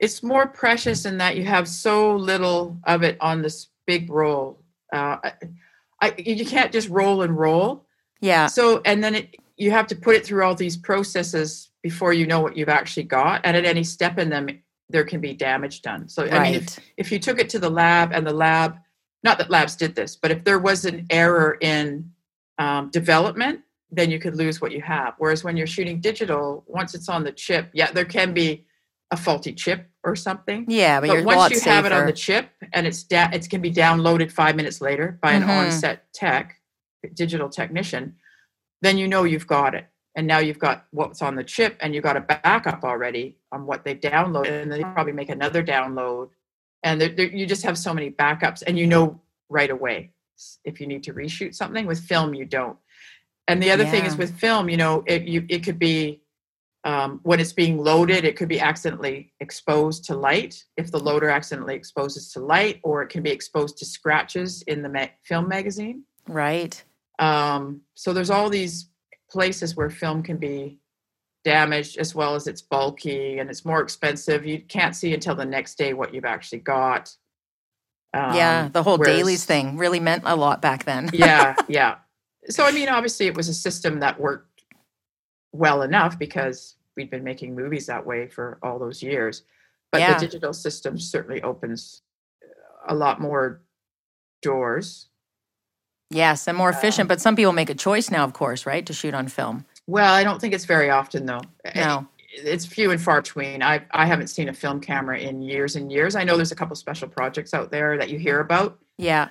it's 0.00 0.24
more 0.24 0.48
precious 0.48 1.04
in 1.06 1.18
that 1.18 1.36
you 1.36 1.44
have 1.44 1.68
so 1.68 2.16
little 2.16 2.76
of 2.84 3.04
it 3.04 3.16
on 3.20 3.42
this 3.42 3.68
big 3.86 4.10
roll 4.10 4.58
uh, 4.92 5.18
I, 6.02 6.14
you 6.18 6.44
can't 6.44 6.72
just 6.72 6.88
roll 6.88 7.22
and 7.22 7.38
roll 7.38 7.86
Yeah. 8.20 8.46
so 8.48 8.82
and 8.84 9.04
then 9.04 9.14
it 9.14 9.36
you 9.56 9.70
have 9.70 9.86
to 9.86 9.94
put 9.96 10.16
it 10.16 10.26
through 10.26 10.42
all 10.44 10.54
these 10.56 10.76
processes 10.76 11.70
before 11.82 12.12
you 12.12 12.26
know 12.26 12.40
what 12.40 12.56
you've 12.56 12.68
actually 12.80 13.04
got 13.04 13.40
and 13.44 13.56
at 13.56 13.64
any 13.64 13.84
step 13.84 14.18
in 14.18 14.28
them 14.30 14.48
there 14.90 15.04
can 15.04 15.20
be 15.20 15.32
damage 15.34 15.82
done 15.82 16.08
so 16.08 16.26
i 16.30 16.42
mean 16.42 16.54
if, 16.54 16.78
if 16.96 17.12
you 17.12 17.18
took 17.18 17.38
it 17.40 17.48
to 17.48 17.58
the 17.58 17.68
lab 17.70 18.12
and 18.12 18.26
the 18.26 18.32
lab 18.32 18.76
not 19.24 19.38
that 19.38 19.50
labs 19.50 19.76
did 19.76 19.94
this 19.94 20.16
but 20.16 20.30
if 20.30 20.44
there 20.44 20.58
was 20.58 20.84
an 20.84 21.06
error 21.10 21.56
in 21.60 22.10
um, 22.58 22.90
development 22.90 23.60
then 23.90 24.10
you 24.10 24.18
could 24.18 24.36
lose 24.36 24.60
what 24.60 24.72
you 24.72 24.80
have 24.82 25.14
whereas 25.18 25.42
when 25.44 25.56
you're 25.56 25.66
shooting 25.66 26.00
digital 26.00 26.64
once 26.66 26.94
it's 26.94 27.08
on 27.08 27.24
the 27.24 27.32
chip 27.32 27.68
yeah 27.72 27.90
there 27.90 28.04
can 28.04 28.32
be 28.32 28.64
a 29.12 29.16
faulty 29.16 29.52
chip 29.52 29.88
or 30.02 30.16
something 30.16 30.64
Yeah, 30.68 30.98
but, 31.00 31.06
but 31.08 31.12
you're 31.14 31.22
a 31.22 31.26
lot 31.26 31.36
once 31.36 31.50
you 31.52 31.58
safer. 31.58 31.70
have 31.70 31.86
it 31.86 31.92
on 31.92 32.06
the 32.06 32.12
chip 32.12 32.48
and 32.72 32.86
it's 32.86 33.04
da- 33.04 33.30
it 33.32 33.48
can 33.48 33.60
be 33.60 33.72
downloaded 33.72 34.32
five 34.32 34.56
minutes 34.56 34.80
later 34.80 35.18
by 35.22 35.32
an 35.32 35.42
Mhm. 35.44 35.48
on-set 35.66 36.12
tech, 36.12 36.56
digital 37.14 37.48
technician, 37.48 38.16
then 38.82 38.98
you 38.98 39.06
know 39.06 39.22
you've 39.22 39.46
got 39.46 39.76
it. 39.76 39.86
And 40.16 40.26
now 40.26 40.38
you've 40.38 40.58
got 40.58 40.86
what's 40.90 41.20
on 41.22 41.36
the 41.36 41.44
chip, 41.44 41.76
and 41.80 41.94
you've 41.94 42.02
got 42.02 42.16
a 42.16 42.20
backup 42.20 42.82
already 42.84 43.36
on 43.52 43.66
what 43.66 43.84
they've 43.84 44.00
downloaded, 44.00 44.62
and 44.62 44.72
then 44.72 44.78
they 44.78 44.84
probably 44.84 45.12
make 45.12 45.28
another 45.28 45.62
download, 45.62 46.30
and 46.82 46.98
there 47.00 47.10
there- 47.10 47.28
you 47.28 47.46
just 47.46 47.62
have 47.64 47.76
so 47.76 47.92
many 47.92 48.10
backups, 48.10 48.62
and 48.66 48.78
you 48.78 48.86
know 48.86 49.20
right 49.50 49.70
away 49.70 50.10
if 50.64 50.80
you 50.80 50.86
need 50.86 51.02
to 51.04 51.12
reshoot 51.14 51.54
something. 51.54 51.86
With 51.86 52.00
film, 52.00 52.34
you 52.34 52.44
don't. 52.46 52.78
And 53.46 53.62
the 53.62 53.70
other 53.70 53.84
thing 53.84 54.04
is 54.06 54.16
with 54.16 54.34
film, 54.38 54.68
you 54.68 54.76
know, 54.78 55.04
it 55.06 55.22
you 55.22 55.44
it 55.48 55.62
could 55.62 55.78
be 55.78 56.22
um, 56.84 57.20
when 57.24 57.40
it's 57.40 57.52
being 57.52 57.78
loaded, 57.78 58.24
it 58.24 58.36
could 58.36 58.48
be 58.48 58.60
accidentally 58.60 59.32
exposed 59.40 60.04
to 60.04 60.14
light. 60.16 60.64
If 60.76 60.92
the 60.92 60.98
loader 61.00 61.28
accidentally 61.28 61.74
exposes 61.74 62.32
to 62.32 62.40
light, 62.40 62.80
or 62.84 63.02
it 63.02 63.08
can 63.08 63.22
be 63.22 63.30
exposed 63.30 63.76
to 63.78 63.84
scratches 63.84 64.62
in 64.62 64.82
the 64.82 64.88
ma- 64.88 65.08
film 65.24 65.48
magazine. 65.48 66.04
right. 66.28 66.82
Um, 67.18 67.80
so 67.94 68.12
there's 68.12 68.30
all 68.30 68.50
these 68.50 68.88
places 69.30 69.76
where 69.76 69.90
film 69.90 70.22
can 70.22 70.36
be 70.36 70.78
damaged, 71.44 71.98
as 71.98 72.14
well 72.14 72.34
as 72.34 72.46
it's 72.46 72.62
bulky 72.62 73.38
and 73.38 73.48
it's 73.50 73.64
more 73.64 73.80
expensive. 73.80 74.44
You 74.46 74.60
can't 74.60 74.96
see 74.96 75.14
until 75.14 75.34
the 75.34 75.44
next 75.44 75.76
day 75.78 75.94
what 75.94 76.12
you've 76.12 76.24
actually 76.24 76.58
got. 76.60 77.14
yeah, 78.14 78.64
Um, 78.66 78.72
the 78.72 78.82
whole 78.82 78.98
whereas- 78.98 79.16
dailies 79.16 79.44
thing 79.44 79.76
really 79.76 80.00
meant 80.00 80.22
a 80.26 80.34
lot 80.36 80.60
back 80.62 80.84
then. 80.84 81.10
yeah, 81.12 81.54
yeah. 81.68 81.96
so 82.48 82.64
I 82.64 82.72
mean, 82.72 82.88
obviously, 82.88 83.26
it 83.26 83.36
was 83.36 83.48
a 83.48 83.54
system 83.54 84.00
that 84.00 84.18
worked 84.20 84.62
well 85.52 85.82
enough 85.82 86.18
because 86.18 86.76
we'd 86.96 87.10
been 87.10 87.24
making 87.24 87.54
movies 87.54 87.86
that 87.86 88.04
way 88.06 88.26
for 88.28 88.58
all 88.62 88.78
those 88.78 89.02
years. 89.02 89.42
But 89.92 90.00
Yeah. 90.00 90.14
the 90.14 90.20
digital 90.26 90.52
system 90.52 90.98
certainly 90.98 91.42
opens 91.42 92.02
a 92.88 92.94
lot 92.94 93.20
more 93.20 93.62
doors. 94.42 95.08
Yes, 96.10 96.46
and 96.46 96.56
more 96.56 96.70
efficient. 96.70 97.08
But 97.08 97.20
some 97.20 97.34
people 97.36 97.52
make 97.52 97.70
a 97.70 97.74
choice 97.74 98.10
now, 98.10 98.24
of 98.24 98.32
course, 98.32 98.64
right, 98.66 98.84
to 98.86 98.92
shoot 98.92 99.14
on 99.14 99.28
film. 99.28 99.64
Well, 99.86 100.12
I 100.14 100.24
don't 100.24 100.40
think 100.40 100.54
it's 100.54 100.64
very 100.64 100.90
often 100.90 101.26
though. 101.26 101.42
No. 101.74 102.06
It's 102.38 102.66
few 102.66 102.90
and 102.90 103.00
far 103.00 103.22
between. 103.22 103.62
I 103.62 103.82
I 103.92 104.04
haven't 104.06 104.26
seen 104.28 104.48
a 104.48 104.52
film 104.52 104.80
camera 104.80 105.18
in 105.18 105.40
years 105.42 105.74
and 105.74 105.90
years. 105.90 106.14
I 106.16 106.22
know 106.24 106.36
there's 106.36 106.52
a 106.52 106.56
couple 106.56 106.76
special 106.76 107.08
projects 107.08 107.54
out 107.54 107.70
there 107.70 107.96
that 107.96 108.10
you 108.10 108.18
hear 108.18 108.40
about, 108.40 108.78
Yeah. 108.98 109.30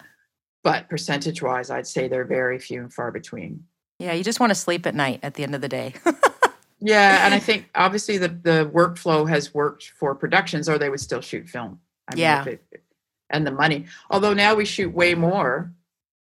but 0.64 0.90
percentage 0.90 1.42
wise, 1.42 1.70
I'd 1.70 1.86
say 1.86 2.08
they're 2.08 2.26
very 2.26 2.58
few 2.58 2.82
and 2.82 2.92
far 2.92 3.12
between. 3.12 3.64
Yeah, 4.00 4.14
you 4.14 4.24
just 4.24 4.40
want 4.40 4.50
to 4.50 4.56
sleep 4.56 4.86
at 4.88 4.96
night 4.96 5.20
at 5.24 5.36
the 5.36 5.44
end 5.44 5.54
of 5.56 5.62
the 5.62 5.70
day. 5.70 5.94
Yeah, 6.82 7.26
and 7.26 7.34
I 7.34 7.40
think 7.40 7.70
obviously 7.74 8.18
the 8.20 8.28
the 8.28 8.70
workflow 8.72 9.28
has 9.28 9.54
worked 9.54 9.94
for 9.98 10.14
productions, 10.14 10.68
or 10.70 10.78
they 10.78 10.90
would 10.90 11.00
still 11.00 11.22
shoot 11.22 11.48
film. 11.50 11.80
I 12.12 12.16
Yeah. 12.16 12.42
if 12.42 12.48
it, 12.48 12.84
and 13.30 13.48
the 13.48 13.52
money. 13.52 13.86
Although 14.12 14.34
now 14.34 14.54
we 14.56 14.66
shoot 14.66 14.94
way 14.94 15.16
more. 15.16 15.72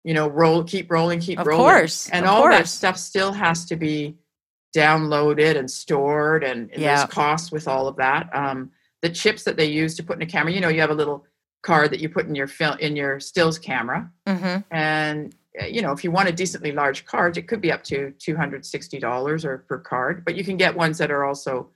You 0.04 0.14
know, 0.14 0.28
roll, 0.28 0.64
keep 0.64 0.90
rolling, 0.90 1.20
keep 1.20 1.38
Of 1.38 1.46
rolling, 1.46 1.64
course, 1.64 2.08
and 2.10 2.26
all 2.26 2.48
that 2.48 2.66
stuff 2.66 2.96
still 2.98 3.32
has 3.32 3.64
to 3.66 3.76
be 3.76 4.16
downloaded 4.76 5.56
and 5.56 5.70
stored, 5.70 6.42
and, 6.42 6.70
and 6.72 6.80
Yeah. 6.82 6.96
there's 6.96 7.10
costs 7.10 7.52
with 7.52 7.68
all 7.68 7.86
of 7.86 7.96
that. 7.96 8.28
Um, 8.34 8.70
the 9.02 9.10
chips 9.10 9.44
that 9.44 9.56
they 9.56 9.66
use 9.66 9.94
to 9.96 10.02
put 10.02 10.16
in 10.16 10.22
a 10.22 10.26
camera, 10.26 10.52
you 10.52 10.60
know, 10.60 10.68
you 10.68 10.80
have 10.80 10.90
a 10.90 10.94
little 10.94 11.24
card 11.62 11.90
that 11.92 12.00
you 12.00 12.08
put 12.08 12.26
in 12.26 12.34
your 12.34 12.48
film 12.48 12.76
in 12.80 12.96
your 12.96 13.20
stills 13.20 13.58
camera, 13.58 14.10
hmm 14.26 14.56
and 14.72 15.34
uh, 15.60 15.66
you 15.66 15.82
know 15.82 15.92
if 15.92 16.02
you 16.02 16.10
want 16.10 16.28
a 16.28 16.32
decently 16.32 16.72
large 16.72 17.04
card 17.04 17.36
it 17.36 17.46
could 17.46 17.60
be 17.60 17.70
up 17.70 17.84
to 17.84 18.12
$260 18.18 19.44
or 19.44 19.58
per 19.68 19.78
card 19.78 20.24
but 20.24 20.34
you 20.34 20.42
can 20.44 20.56
get 20.56 20.74
ones 20.74 20.96
that 20.98 21.10
are 21.10 21.24
also 21.24 21.68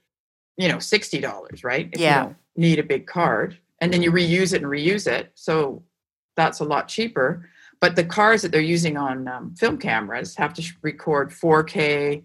you 0.57 0.67
know 0.67 0.77
$60 0.77 1.63
right? 1.63 1.89
If 1.93 2.01
Yeah. 2.01 2.15
you 2.15 2.23
don't 2.25 2.37
need 2.55 2.79
a 2.79 2.83
big 2.83 3.05
card. 3.07 3.57
And 3.79 3.93
then 3.93 4.01
you 4.01 4.11
reuse 4.11 4.53
it 4.53 4.63
and 4.63 4.71
reuse 4.71 5.05
it. 5.05 5.31
So 5.35 5.83
that's 6.35 6.59
a 6.59 6.63
lot 6.65 6.87
cheaper 6.87 7.47
but 7.79 7.95
the 7.95 8.03
cards 8.03 8.41
that 8.41 8.51
they're 8.51 8.61
using 8.61 8.97
on 8.97 9.27
um, 9.27 9.55
film 9.55 9.77
cameras 9.77 10.35
have 10.35 10.53
to 10.55 10.63
record 10.81 11.29
4k 11.31 12.23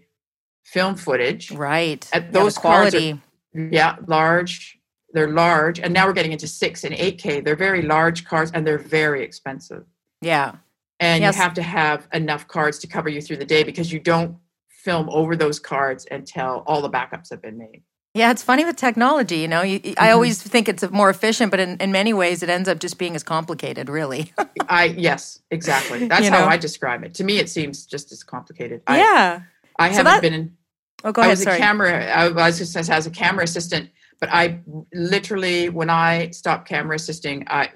film 0.65 0.95
footage 0.95 1.51
Right. 1.51 2.07
At 2.13 2.25
Yeah, 2.25 2.31
those 2.31 2.57
cards 2.57 2.95
are- 2.95 2.99
quality. 2.99 3.21
yeah 3.53 3.95
large 4.07 4.79
they're 5.13 5.29
large 5.29 5.79
and 5.79 5.93
now 5.93 6.07
we're 6.07 6.13
getting 6.13 6.31
into 6.31 6.47
6 6.47 6.83
and 6.83 6.95
8k 6.95 7.43
they're 7.43 7.55
very 7.55 7.81
large 7.83 8.25
cards 8.25 8.49
and 8.53 8.65
they're 8.65 8.77
very 8.79 9.23
expensive 9.23 9.83
yeah. 10.21 10.55
and 10.99 11.21
Yes. 11.21 11.35
you 11.35 11.41
have 11.43 11.53
to 11.55 11.61
have 11.61 12.07
enough 12.13 12.47
cards 12.47 12.79
to 12.79 12.87
cover 12.87 13.09
you 13.09 13.21
through 13.21 13.37
the 13.37 13.45
day 13.45 13.63
because 13.63 13.91
you 13.93 13.99
don't 13.99 14.37
film 14.69 15.07
over 15.11 15.35
those 15.35 15.59
cards 15.59 16.05
until 16.11 16.63
all 16.67 16.81
the 16.81 16.89
backups 16.89 17.29
have 17.29 17.41
been 17.41 17.57
made. 17.57 17.83
Yeah, 18.15 18.29
it's 18.29 18.43
funny 18.43 18.63
with 18.63 18.75
technology, 18.75 19.37
you 19.37 19.47
know. 19.47 19.63
You, 19.63 19.79
I 19.97 20.09
Mhm. 20.09 20.13
always 20.13 20.39
think 20.41 20.69
it's 20.69 20.87
more 20.91 21.09
efficient, 21.09 21.49
but 21.49 21.59
in, 21.59 21.77
in 21.77 21.91
many 21.91 22.13
ways, 22.13 22.43
it 22.43 22.49
ends 22.49 22.69
up 22.69 22.77
just 22.79 22.99
being 22.99 23.15
as 23.15 23.23
complicated, 23.23 23.89
really. 23.89 24.31
I 24.69 24.85
yes, 24.85 25.39
exactly. 25.49 26.07
That's 26.07 26.25
You 26.25 26.31
how? 26.31 26.45
I 26.45 26.57
describe 26.57 27.03
it. 27.03 27.15
To 27.15 27.23
me, 27.23 27.39
it 27.39 27.49
seems 27.49 27.87
just 27.87 28.11
as 28.11 28.23
complicated. 28.23 28.81
Yeah. 28.87 29.41
I 29.79 29.89
So 29.89 29.97
haven't 29.97 30.05
that- 30.05 30.21
been 30.21 30.33
in. 30.33 30.57
Oh, 31.03 31.11
go 31.11 31.21
ahead. 31.21 31.29
I 31.29 31.33
was 31.33 31.41
Sorry. 31.43 31.55
a 31.55 31.59
camera. 31.59 32.05
I 32.05 32.29
was 32.29 32.59
just 32.59 32.77
as 32.77 33.07
a 33.07 33.09
camera 33.11 33.43
assistant, 33.43 33.89
but 34.21 34.29
I 34.31 34.59
literally, 34.93 35.67
when 35.69 35.89
I 35.89 36.29
stopped 36.29 36.65
camera 36.69 36.95
assisting, 36.95 37.45
I 37.49 37.71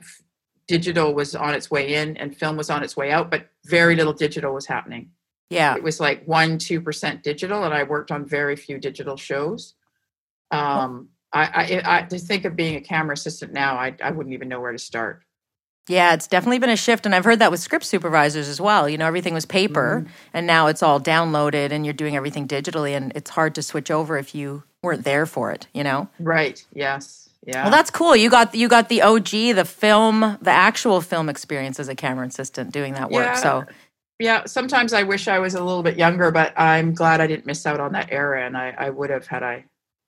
digital 0.67 1.13
was 1.15 1.35
on 1.35 1.53
its 1.55 1.69
way 1.71 1.95
in 1.95 2.15
and 2.17 2.37
film 2.37 2.55
was 2.57 2.69
on 2.69 2.83
its 2.83 2.95
way 2.95 3.11
out, 3.11 3.29
but 3.31 3.49
very 3.65 3.95
little 3.95 4.13
digital 4.13 4.53
was 4.53 4.67
happening. 4.67 5.09
yeah. 5.49 5.75
it 5.75 5.81
was 5.83 5.99
like 5.99 6.23
one 6.25 6.57
two 6.57 6.79
percent 6.81 7.23
digital 7.23 7.63
and 7.63 7.73
i 7.73 7.81
worked 7.81 8.11
on 8.11 8.25
very 8.25 8.55
few 8.57 8.77
digital 8.77 9.15
shows 9.15 9.75
um 10.51 11.09
I, 11.33 11.81
I 11.85 11.97
i 11.97 12.01
to 12.03 12.17
think 12.19 12.45
of 12.45 12.55
being 12.55 12.75
a 12.75 12.81
camera 12.81 13.13
assistant 13.13 13.53
now 13.53 13.75
i 13.75 13.95
i 14.03 14.11
wouldn't 14.11 14.33
even 14.33 14.47
know 14.47 14.59
where 14.61 14.71
to 14.71 14.79
start 14.79 15.23
Yeah, 15.89 16.13
it's 16.13 16.27
definitely 16.27 16.59
been 16.59 16.69
a 16.69 16.75
shift. 16.75 17.05
And 17.05 17.15
I've 17.15 17.23
heard 17.23 17.39
that 17.39 17.49
with 17.49 17.61
script 17.61 17.85
supervisors 17.85 18.49
as 18.49 18.59
well. 18.59 18.89
You 18.89 18.97
know, 18.97 19.07
everything 19.07 19.33
was 19.33 19.45
paper 19.45 20.01
Mm-hmm. 20.03 20.11
and 20.33 20.45
now 20.45 20.67
it's 20.67 20.83
all 20.83 20.99
downloaded 20.99 21.71
and 21.71 21.85
you're 21.85 21.93
doing 22.03 22.15
everything 22.17 22.45
digitally. 22.45 22.91
And 22.97 23.13
it's 23.15 23.29
hard 23.29 23.55
to 23.55 23.61
switch 23.63 23.89
over 23.89 24.17
if 24.17 24.35
you 24.35 24.63
weren't 24.83 25.05
there 25.05 25.25
for 25.25 25.51
it, 25.55 25.67
you 25.73 25.83
know? 25.85 26.09
right 26.19 26.65
yes 26.73 27.29
yeah 27.45 27.63
Well, 27.63 27.71
that's 27.71 27.89
cool. 27.89 28.15
You 28.17 28.29
got 28.29 28.53
you 28.53 28.67
got 28.67 28.89
the 28.89 29.01
OG, 29.01 29.31
the 29.55 29.63
film, 29.65 30.37
the 30.41 30.51
actual 30.51 30.99
film 31.01 31.29
experience 31.29 31.79
as 31.79 31.87
a 31.87 31.95
camera 31.95 32.27
assistant 32.27 32.73
doing 32.73 32.93
that 32.95 33.09
work. 33.09 33.25
Yeah. 33.25 33.35
So 33.35 33.65
yeah 34.19 34.43
sometimes 34.45 34.93
i 34.93 35.03
wish 35.03 35.27
i 35.27 35.37
was 35.39 35.53
a 35.55 35.63
little 35.63 35.83
bit 35.83 35.95
younger 35.95 36.31
but 36.31 36.51
i'm 36.57 36.93
glad 36.95 37.21
i 37.21 37.27
didn't 37.27 37.45
miss 37.45 37.65
out 37.67 37.79
on 37.79 37.91
that 37.93 38.07
era 38.11 38.43
and 38.47 38.57
i 38.57 38.73
i 38.85 38.89
would 38.89 39.11
have 39.11 39.27
had 39.27 39.43
i 39.43 39.63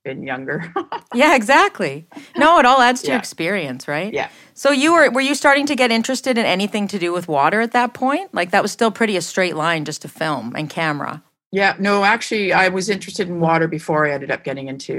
been 0.09 0.23
younger 0.33 0.57
yeah, 1.21 1.35
exactly. 1.35 1.95
No, 2.37 2.59
it 2.59 2.65
all 2.69 2.81
adds 2.87 3.01
to 3.01 3.07
your 3.07 3.15
Yeah. 3.15 3.19
experience, 3.25 3.87
right? 3.87 4.11
yeah 4.19 4.29
So 4.53 4.69
you 4.83 4.89
were 4.95 5.07
were 5.15 5.25
you 5.29 5.35
starting 5.43 5.65
to 5.71 5.75
get 5.81 5.89
interested 5.99 6.37
in 6.41 6.45
anything 6.57 6.87
to 6.93 6.97
do 7.05 7.09
with 7.17 7.25
water 7.27 7.59
at 7.67 7.71
that 7.79 7.93
point? 8.03 8.27
Like 8.39 8.49
that 8.51 8.61
was 8.65 8.71
still 8.71 8.91
pretty 8.99 9.15
a 9.17 9.21
straight 9.21 9.55
line 9.65 9.85
just 9.85 10.01
to 10.03 10.07
film 10.21 10.45
and 10.59 10.69
camera. 10.81 11.13
yeah 11.59 11.73
no 11.89 11.93
actually 12.15 12.47
i 12.63 12.67
was 12.77 12.85
interested 12.95 13.25
in 13.31 13.35
water 13.49 13.67
before 13.77 14.01
i 14.07 14.11
ended 14.15 14.31
up 14.35 14.41
getting 14.49 14.67
into 14.73 14.97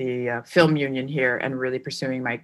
the 0.00 0.12
uh, 0.34 0.42
film 0.54 0.72
union 0.88 1.06
here 1.18 1.34
and 1.44 1.50
really 1.64 1.80
pursuing 1.88 2.20
my 2.28 2.36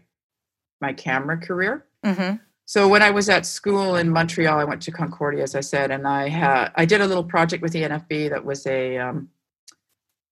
my 0.84 0.92
camera 1.06 1.36
career 1.48 1.72
hmm 2.04 2.34
So 2.74 2.80
when 2.92 3.02
I 3.08 3.10
was 3.18 3.26
at 3.36 3.46
school 3.46 3.88
in 4.00 4.06
Montreal, 4.16 4.58
I 4.64 4.66
went 4.70 4.82
to 4.86 4.92
Concordia, 5.00 5.42
as 5.48 5.54
I 5.62 5.64
said, 5.72 5.88
and 5.96 6.04
I 6.22 6.22
had 6.40 6.64
I 6.82 6.84
did 6.92 7.00
a 7.00 7.06
little 7.10 7.24
project 7.34 7.60
with 7.64 7.72
the 7.76 7.82
NFB 7.92 8.12
that 8.32 8.42
was 8.50 8.60
a 8.78 8.80
um, 9.06 9.16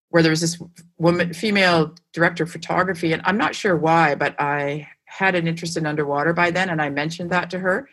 where 0.09 0.23
there 0.23 0.31
was 0.31 0.41
this 0.41 0.61
woman, 0.97 1.33
female 1.33 1.93
director 2.13 2.43
of 2.43 2.51
photography, 2.51 3.13
and 3.13 3.21
I'm 3.25 3.37
not 3.37 3.55
sure 3.55 3.75
why, 3.75 4.15
but 4.15 4.39
I 4.39 4.87
had 5.05 5.35
an 5.35 5.47
interest 5.47 5.77
in 5.77 5.85
underwater 5.85 6.33
by 6.33 6.51
then, 6.51 6.69
and 6.69 6.81
I 6.81 6.89
mentioned 6.89 7.31
that 7.31 7.49
to 7.51 7.59
her, 7.59 7.89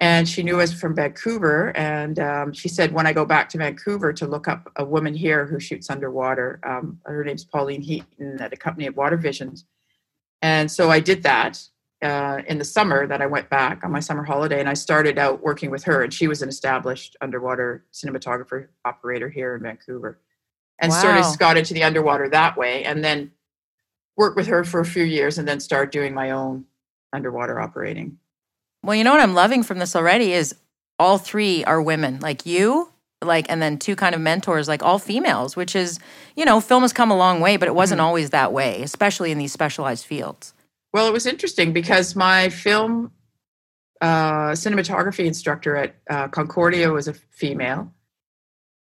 and 0.00 0.28
she 0.28 0.42
knew 0.42 0.54
I 0.54 0.58
was 0.58 0.72
from 0.72 0.94
Vancouver, 0.94 1.76
and 1.76 2.18
um, 2.18 2.52
she 2.52 2.68
said 2.68 2.92
when 2.92 3.06
I 3.06 3.12
go 3.12 3.24
back 3.24 3.48
to 3.50 3.58
Vancouver 3.58 4.12
to 4.12 4.26
look 4.26 4.46
up 4.46 4.70
a 4.76 4.84
woman 4.84 5.14
here 5.14 5.46
who 5.46 5.58
shoots 5.58 5.90
underwater. 5.90 6.60
Um, 6.64 7.00
her 7.04 7.24
name's 7.24 7.44
Pauline 7.44 7.82
Heaton 7.82 8.40
at 8.40 8.52
a 8.52 8.56
company 8.56 8.86
of 8.86 8.96
Water 8.96 9.16
Visions, 9.16 9.64
and 10.42 10.70
so 10.70 10.90
I 10.90 11.00
did 11.00 11.22
that 11.24 11.60
uh, 12.02 12.42
in 12.46 12.58
the 12.58 12.64
summer 12.64 13.06
that 13.06 13.20
I 13.20 13.26
went 13.26 13.50
back 13.50 13.82
on 13.84 13.90
my 13.90 14.00
summer 14.00 14.22
holiday, 14.22 14.60
and 14.60 14.68
I 14.68 14.74
started 14.74 15.18
out 15.18 15.42
working 15.42 15.70
with 15.70 15.84
her, 15.84 16.02
and 16.02 16.12
she 16.12 16.28
was 16.28 16.42
an 16.42 16.48
established 16.48 17.16
underwater 17.20 17.84
cinematographer 17.92 18.68
operator 18.84 19.28
here 19.28 19.56
in 19.56 19.62
Vancouver, 19.62 20.20
and 20.78 20.92
sort 20.92 21.16
of 21.16 21.38
got 21.38 21.56
into 21.56 21.74
the 21.74 21.82
underwater 21.82 22.28
that 22.28 22.56
way, 22.56 22.84
and 22.84 23.04
then 23.04 23.32
worked 24.16 24.36
with 24.36 24.46
her 24.46 24.64
for 24.64 24.80
a 24.80 24.84
few 24.84 25.04
years, 25.04 25.38
and 25.38 25.46
then 25.46 25.60
started 25.60 25.90
doing 25.90 26.14
my 26.14 26.30
own 26.30 26.64
underwater 27.12 27.60
operating. 27.60 28.18
Well, 28.82 28.94
you 28.94 29.04
know 29.04 29.12
what 29.12 29.20
I'm 29.20 29.34
loving 29.34 29.62
from 29.62 29.78
this 29.78 29.96
already 29.96 30.32
is 30.32 30.54
all 30.98 31.18
three 31.18 31.64
are 31.64 31.82
women, 31.82 32.20
like 32.20 32.46
you, 32.46 32.90
like, 33.22 33.46
and 33.48 33.60
then 33.60 33.78
two 33.78 33.96
kind 33.96 34.14
of 34.14 34.20
mentors, 34.20 34.68
like 34.68 34.82
all 34.82 34.98
females, 34.98 35.56
which 35.56 35.74
is, 35.74 35.98
you 36.36 36.44
know, 36.44 36.60
film 36.60 36.82
has 36.82 36.92
come 36.92 37.10
a 37.10 37.16
long 37.16 37.40
way, 37.40 37.56
but 37.56 37.68
it 37.68 37.74
wasn't 37.74 38.00
always 38.00 38.30
that 38.30 38.52
way, 38.52 38.82
especially 38.82 39.32
in 39.32 39.38
these 39.38 39.52
specialized 39.52 40.04
fields. 40.04 40.54
Well, 40.92 41.06
it 41.06 41.12
was 41.12 41.26
interesting 41.26 41.72
because 41.72 42.16
my 42.16 42.48
film 42.48 43.12
uh, 44.00 44.52
cinematography 44.52 45.26
instructor 45.26 45.76
at 45.76 45.96
uh, 46.08 46.28
Concordia 46.28 46.90
was 46.90 47.08
a 47.08 47.12
female. 47.12 47.92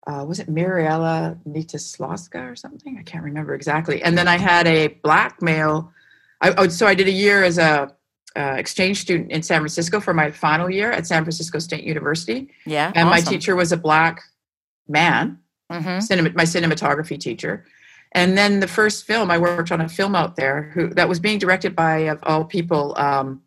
Uh, 0.06 0.24
was 0.26 0.38
it 0.40 0.48
Mariella 0.48 1.36
Nitoslawska 1.46 2.50
or 2.50 2.56
something? 2.56 2.96
I 2.98 3.02
can't 3.02 3.22
remember 3.24 3.54
exactly. 3.54 4.02
And 4.02 4.16
then 4.16 4.28
I 4.28 4.38
had 4.38 4.66
a 4.66 4.88
black 4.88 5.42
male. 5.42 5.92
I, 6.40 6.54
oh, 6.56 6.68
so 6.68 6.86
I 6.86 6.94
did 6.94 7.06
a 7.06 7.12
year 7.12 7.44
as 7.44 7.58
a 7.58 7.94
uh, 8.36 8.54
exchange 8.56 9.00
student 9.00 9.30
in 9.30 9.42
San 9.42 9.60
Francisco 9.60 10.00
for 10.00 10.14
my 10.14 10.30
final 10.30 10.70
year 10.70 10.90
at 10.92 11.06
San 11.06 11.22
Francisco 11.24 11.58
State 11.58 11.84
University, 11.84 12.48
Yeah. 12.64 12.92
and 12.94 13.08
my 13.08 13.20
teacher 13.20 13.56
was 13.56 13.72
a 13.72 13.76
black 13.76 14.22
man 14.88 15.38
Mhm. 15.70 16.02
cinema, 16.02 16.30
my 16.34 16.44
cinematography 16.44 17.18
teacher. 17.18 17.64
And 18.12 18.36
then 18.38 18.60
the 18.60 18.66
first 18.68 19.06
film 19.06 19.30
I 19.30 19.38
worked 19.38 19.70
on 19.70 19.80
a 19.80 19.88
film 19.88 20.16
out 20.16 20.34
there 20.36 20.70
who 20.74 20.88
that 20.94 21.08
was 21.08 21.20
being 21.20 21.38
directed 21.38 21.76
by 21.76 21.98
of 22.08 22.18
all 22.24 22.44
people 22.44 22.94
um, 22.98 23.42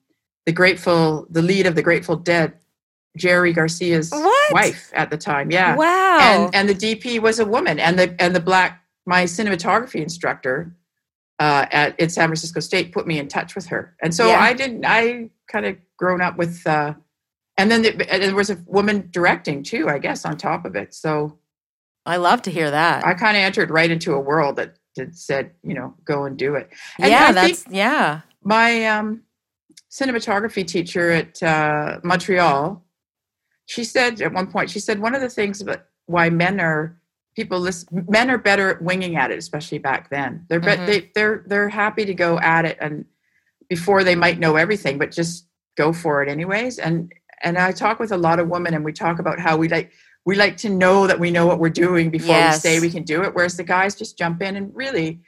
the 0.45 0.51
Grateful 0.53 1.25
the 1.29 1.41
lead 1.41 1.65
of 1.65 1.75
the 1.75 1.81
Grateful 1.81 2.15
Dead 2.15 2.53
Jerry 3.17 3.53
Garcia's 3.53 4.09
What? 4.11 4.53
wife 4.53 4.91
at 4.93 5.09
the 5.09 5.17
time 5.17 5.51
yeah 5.51 5.75
Wow. 5.75 6.19
and 6.19 6.55
and 6.55 6.69
the 6.69 6.75
DP 6.75 7.19
was 7.19 7.39
a 7.39 7.45
woman 7.45 7.79
and 7.79 7.97
the 7.99 8.15
and 8.19 8.35
the 8.35 8.39
black 8.39 8.81
my 9.05 9.23
cinematography 9.25 10.01
instructor 10.01 10.75
uh, 11.39 11.65
at 11.71 11.99
in 11.99 12.09
San 12.09 12.27
Francisco 12.27 12.59
State 12.59 12.91
put 12.91 13.05
me 13.07 13.19
in 13.19 13.27
touch 13.27 13.55
with 13.55 13.67
her 13.67 13.95
and 14.01 14.13
so 14.13 14.27
Yeah. 14.27 14.39
I 14.39 14.53
didn't 14.53 14.85
I 14.85 15.29
kind 15.51 15.65
of 15.65 15.77
grown 15.97 16.21
up 16.21 16.37
with 16.37 16.65
uh, 16.65 16.93
and 17.57 17.69
then 17.69 17.81
the, 17.83 17.89
and 18.11 18.23
there 18.23 18.35
was 18.35 18.49
a 18.49 18.57
woman 18.65 19.09
directing 19.11 19.61
too 19.63 19.89
I 19.89 19.99
guess 19.99 20.25
on 20.25 20.37
top 20.37 20.65
of 20.65 20.75
it 20.75 20.93
so 20.93 21.37
I 22.05 22.17
love 22.17 22.41
to 22.41 22.51
hear 22.51 22.69
that. 22.69 23.05
I 23.05 23.13
kind 23.13 23.37
of 23.37 23.43
entered 23.43 23.69
right 23.71 23.89
into 23.89 24.13
a 24.13 24.19
world 24.19 24.57
that, 24.57 24.75
that 24.97 25.15
said, 25.15 25.51
you 25.63 25.73
know, 25.73 25.93
go 26.03 26.25
and 26.25 26.35
do 26.37 26.55
it. 26.55 26.69
And 26.99 27.09
yeah, 27.09 27.27
I 27.27 27.31
that's, 27.31 27.63
yeah. 27.69 28.19
my 28.43 28.85
um, 28.87 29.21
cinematography 29.89 30.67
teacher 30.67 31.11
at 31.11 31.41
uh, 31.41 31.99
Montreal 32.03 32.83
she 33.65 33.83
said 33.83 34.21
at 34.21 34.33
one 34.33 34.47
point, 34.47 34.69
she 34.69 34.79
said 34.79 34.99
one 34.99 35.15
of 35.15 35.21
the 35.21 35.29
things 35.29 35.61
about 35.61 35.83
why 36.05 36.29
men 36.29 36.59
are 36.59 36.99
people 37.35 37.59
listen, 37.59 38.05
men 38.09 38.29
are 38.29 38.37
better 38.37 38.69
at 38.69 38.81
winging 38.81 39.15
at 39.15 39.31
it, 39.31 39.37
especially 39.39 39.77
back 39.79 40.09
then. 40.09 40.45
They're 40.49 40.59
Mhm. 40.59 40.85
they 40.85 41.11
they're 41.15 41.43
they're 41.47 41.69
happy 41.69 42.05
to 42.05 42.13
go 42.13 42.39
at 42.39 42.65
it 42.65 42.77
and 42.79 43.05
before 43.69 44.03
they 44.03 44.15
might 44.15 44.39
know 44.39 44.55
everything, 44.55 44.97
but 44.97 45.11
just 45.11 45.47
go 45.77 45.93
for 45.93 46.21
it 46.21 46.29
anyways. 46.29 46.77
And 46.79 47.11
and 47.41 47.57
I 47.57 47.71
talk 47.71 47.99
with 47.99 48.11
a 48.11 48.17
lot 48.17 48.39
of 48.39 48.47
women 48.49 48.73
and 48.73 48.85
we 48.85 48.93
talk 48.93 49.19
about 49.19 49.39
how 49.39 49.57
we 49.57 49.67
like 49.67 49.91
we 50.25 50.35
like 50.35 50.55
to 50.57 50.69
know 50.69 51.07
that 51.07 51.19
we 51.19 51.31
know 51.31 51.45
what 51.45 51.59
we're 51.59 51.69
doing 51.69 52.09
before 52.09 52.35
Yes. 52.35 52.63
we 52.63 52.69
say 52.69 52.79
we 52.79 52.89
can 52.91 53.03
do 53.03 53.23
it. 53.23 53.33
Whereas 53.33 53.57
the 53.57 53.63
guys 53.63 53.95
just 53.95 54.17
jump 54.17 54.41
in 54.41 54.55
and 54.55 54.73
really 54.75 55.21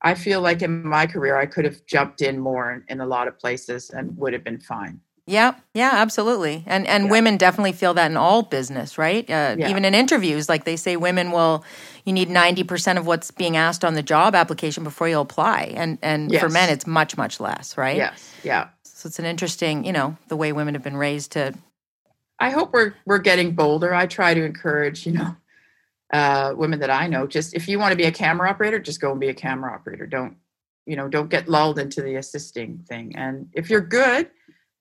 I 0.00 0.14
feel 0.14 0.40
like 0.40 0.62
in 0.62 0.86
my 0.86 1.06
career 1.08 1.36
I 1.36 1.46
could 1.46 1.64
have 1.64 1.84
jumped 1.86 2.22
in 2.22 2.38
more 2.38 2.70
in, 2.72 2.84
in 2.88 3.00
a 3.00 3.06
lot 3.06 3.26
of 3.26 3.36
places 3.38 3.90
and 3.90 4.16
would 4.16 4.32
have 4.32 4.44
been 4.44 4.60
fine. 4.60 5.00
Yeah, 5.28 5.56
yeah, 5.74 5.90
absolutely. 5.92 6.64
And 6.66 6.86
and 6.86 7.04
Yeah. 7.04 7.10
women 7.10 7.36
definitely 7.36 7.72
feel 7.72 7.92
that 7.94 8.10
in 8.10 8.16
all 8.16 8.42
business, 8.42 8.96
right? 8.96 9.28
Uh, 9.28 9.56
Yeah. 9.58 9.68
Even 9.68 9.84
in 9.84 9.94
interviews, 9.94 10.48
like 10.48 10.64
they 10.64 10.76
say, 10.76 10.96
women 10.96 11.32
will 11.32 11.64
you 12.06 12.14
need 12.14 12.30
ninety 12.30 12.64
percent 12.64 12.98
of 12.98 13.06
what's 13.06 13.30
being 13.30 13.54
asked 13.56 13.84
on 13.84 13.92
the 13.92 14.02
job 14.02 14.34
application 14.34 14.84
before 14.84 15.06
you 15.06 15.20
apply, 15.20 15.74
and 15.76 15.98
and 16.00 16.34
for 16.34 16.48
men, 16.48 16.70
it's 16.70 16.86
much 16.86 17.18
much 17.18 17.40
less, 17.40 17.76
right? 17.76 17.96
Yes. 17.96 18.30
Yeah. 18.42 18.68
So 18.84 19.06
it's 19.06 19.18
an 19.18 19.26
interesting, 19.26 19.84
you 19.84 19.92
know, 19.92 20.16
the 20.28 20.36
way 20.36 20.52
women 20.52 20.74
have 20.74 20.82
been 20.82 20.96
raised 20.96 21.32
to. 21.32 21.52
I 22.38 22.48
hope 22.48 22.72
we're 22.72 22.94
we're 23.04 23.18
getting 23.18 23.54
bolder. 23.54 23.92
I 23.94 24.06
try 24.06 24.32
to 24.32 24.42
encourage, 24.42 25.04
you 25.04 25.12
know, 25.12 25.36
uh, 26.10 26.54
women 26.56 26.80
that 26.80 26.90
I 26.90 27.06
know. 27.06 27.26
Just 27.26 27.52
if 27.52 27.68
you 27.68 27.78
want 27.78 27.92
to 27.92 27.96
be 27.96 28.04
a 28.04 28.12
camera 28.12 28.48
operator, 28.48 28.78
just 28.78 29.00
go 29.00 29.10
and 29.10 29.20
be 29.20 29.28
a 29.28 29.34
camera 29.34 29.74
operator. 29.74 30.06
Don't, 30.06 30.38
you 30.86 30.96
know, 30.96 31.06
don't 31.06 31.28
get 31.28 31.48
lulled 31.48 31.78
into 31.78 32.00
the 32.00 32.16
assisting 32.16 32.78
thing. 32.88 33.14
And 33.14 33.50
if 33.52 33.68
you're 33.68 33.82
good 33.82 34.30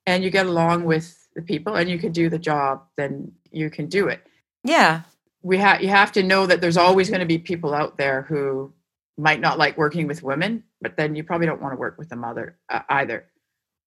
and 0.08 0.24
you 0.24 0.32
get 0.32 0.48
along 0.48 0.86
with 0.86 1.28
the 1.36 1.44
people 1.44 1.76
and 1.76 1.88
you 1.88 2.00
can 2.00 2.12
do 2.12 2.30
the 2.30 2.40
job, 2.40 2.82
then 2.96 3.32
you 3.52 3.70
can 3.70 3.86
do 3.88 4.08
it. 4.08 4.22
Yeah, 4.64 5.02
We 5.44 5.58
have 5.60 5.82
you 5.84 5.90
have 5.90 6.12
to 6.14 6.24
know 6.24 6.48
that 6.48 6.62
there's 6.62 6.78
always 6.78 7.10
going 7.10 7.20
to 7.20 7.26
be 7.28 7.38
people 7.38 7.74
out 7.76 7.98
there 7.98 8.24
who 8.24 8.74
might 9.18 9.40
not 9.40 9.58
like 9.60 9.78
working 9.78 10.08
with 10.08 10.24
women, 10.24 10.64
but 10.82 10.98
then 10.98 11.16
you 11.16 11.24
probably 11.24 11.46
don't 11.48 11.62
want 11.62 11.74
to 11.74 11.80
work 11.80 11.98
with 12.00 12.10
them 12.10 12.24
other 12.24 12.58
uh, 12.70 12.82
either. 12.90 13.26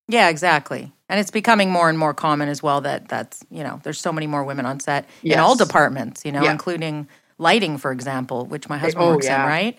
yeah, 0.08 0.28
exactly. 0.28 0.92
And 1.08 1.18
it's 1.20 1.30
becoming 1.32 1.70
more 1.70 1.88
and 1.88 1.98
more 1.98 2.14
common 2.14 2.48
as 2.48 2.62
well 2.62 2.80
that 2.82 3.08
that's 3.08 3.44
you 3.50 3.64
know 3.64 3.80
there's 3.82 4.00
so 4.00 4.12
many 4.12 4.26
more 4.28 4.44
women 4.44 4.64
on 4.66 4.78
set 4.80 5.08
in 5.24 5.38
all 5.40 5.56
departments, 5.56 6.24
you 6.24 6.32
know, 6.32 6.42
Yeah. 6.44 6.52
including 6.52 7.08
lighting, 7.38 7.78
for 7.78 7.90
example, 7.92 8.46
which 8.46 8.68
my 8.68 8.78
husband 8.78 9.04
oh, 9.04 9.12
works 9.14 9.26
yeah. 9.26 9.42
in, 9.42 9.48
right? 9.48 9.76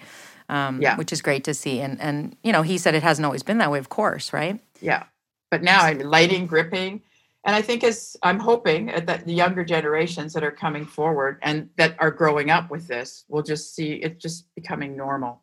Um, 0.49 0.81
Yeah. 0.81 0.97
which 0.97 1.13
is 1.13 1.21
great 1.21 1.43
to 1.45 1.53
see. 1.53 1.79
And 1.81 1.99
and 2.01 2.35
you 2.43 2.51
know, 2.51 2.61
he 2.63 2.77
said 2.77 2.95
it 2.95 3.03
hasn't 3.03 3.25
always 3.25 3.43
been 3.43 3.59
that 3.59 3.71
way, 3.71 3.79
of 3.79 3.89
course, 3.89 4.33
right? 4.33 4.59
Yeah. 4.81 5.03
But 5.51 5.61
now 5.61 5.81
I'm 5.81 5.99
lighting, 5.99 6.47
gripping. 6.47 7.01
And 7.43 7.55
I 7.55 7.61
think 7.61 7.83
as 7.83 8.15
I'm 8.23 8.39
hoping 8.39 8.87
that 8.87 9.25
the 9.25 9.33
younger 9.33 9.65
generations 9.65 10.33
that 10.33 10.43
are 10.43 10.51
coming 10.51 10.85
forward 10.85 11.39
and 11.41 11.69
that 11.77 11.95
are 11.99 12.11
growing 12.11 12.49
up 12.49 12.71
with 12.71 12.87
this 12.87 13.25
will 13.27 13.43
just 13.43 13.75
see 13.75 13.93
it 13.93 14.19
just 14.19 14.47
becoming 14.55 14.95
normal. 14.95 15.41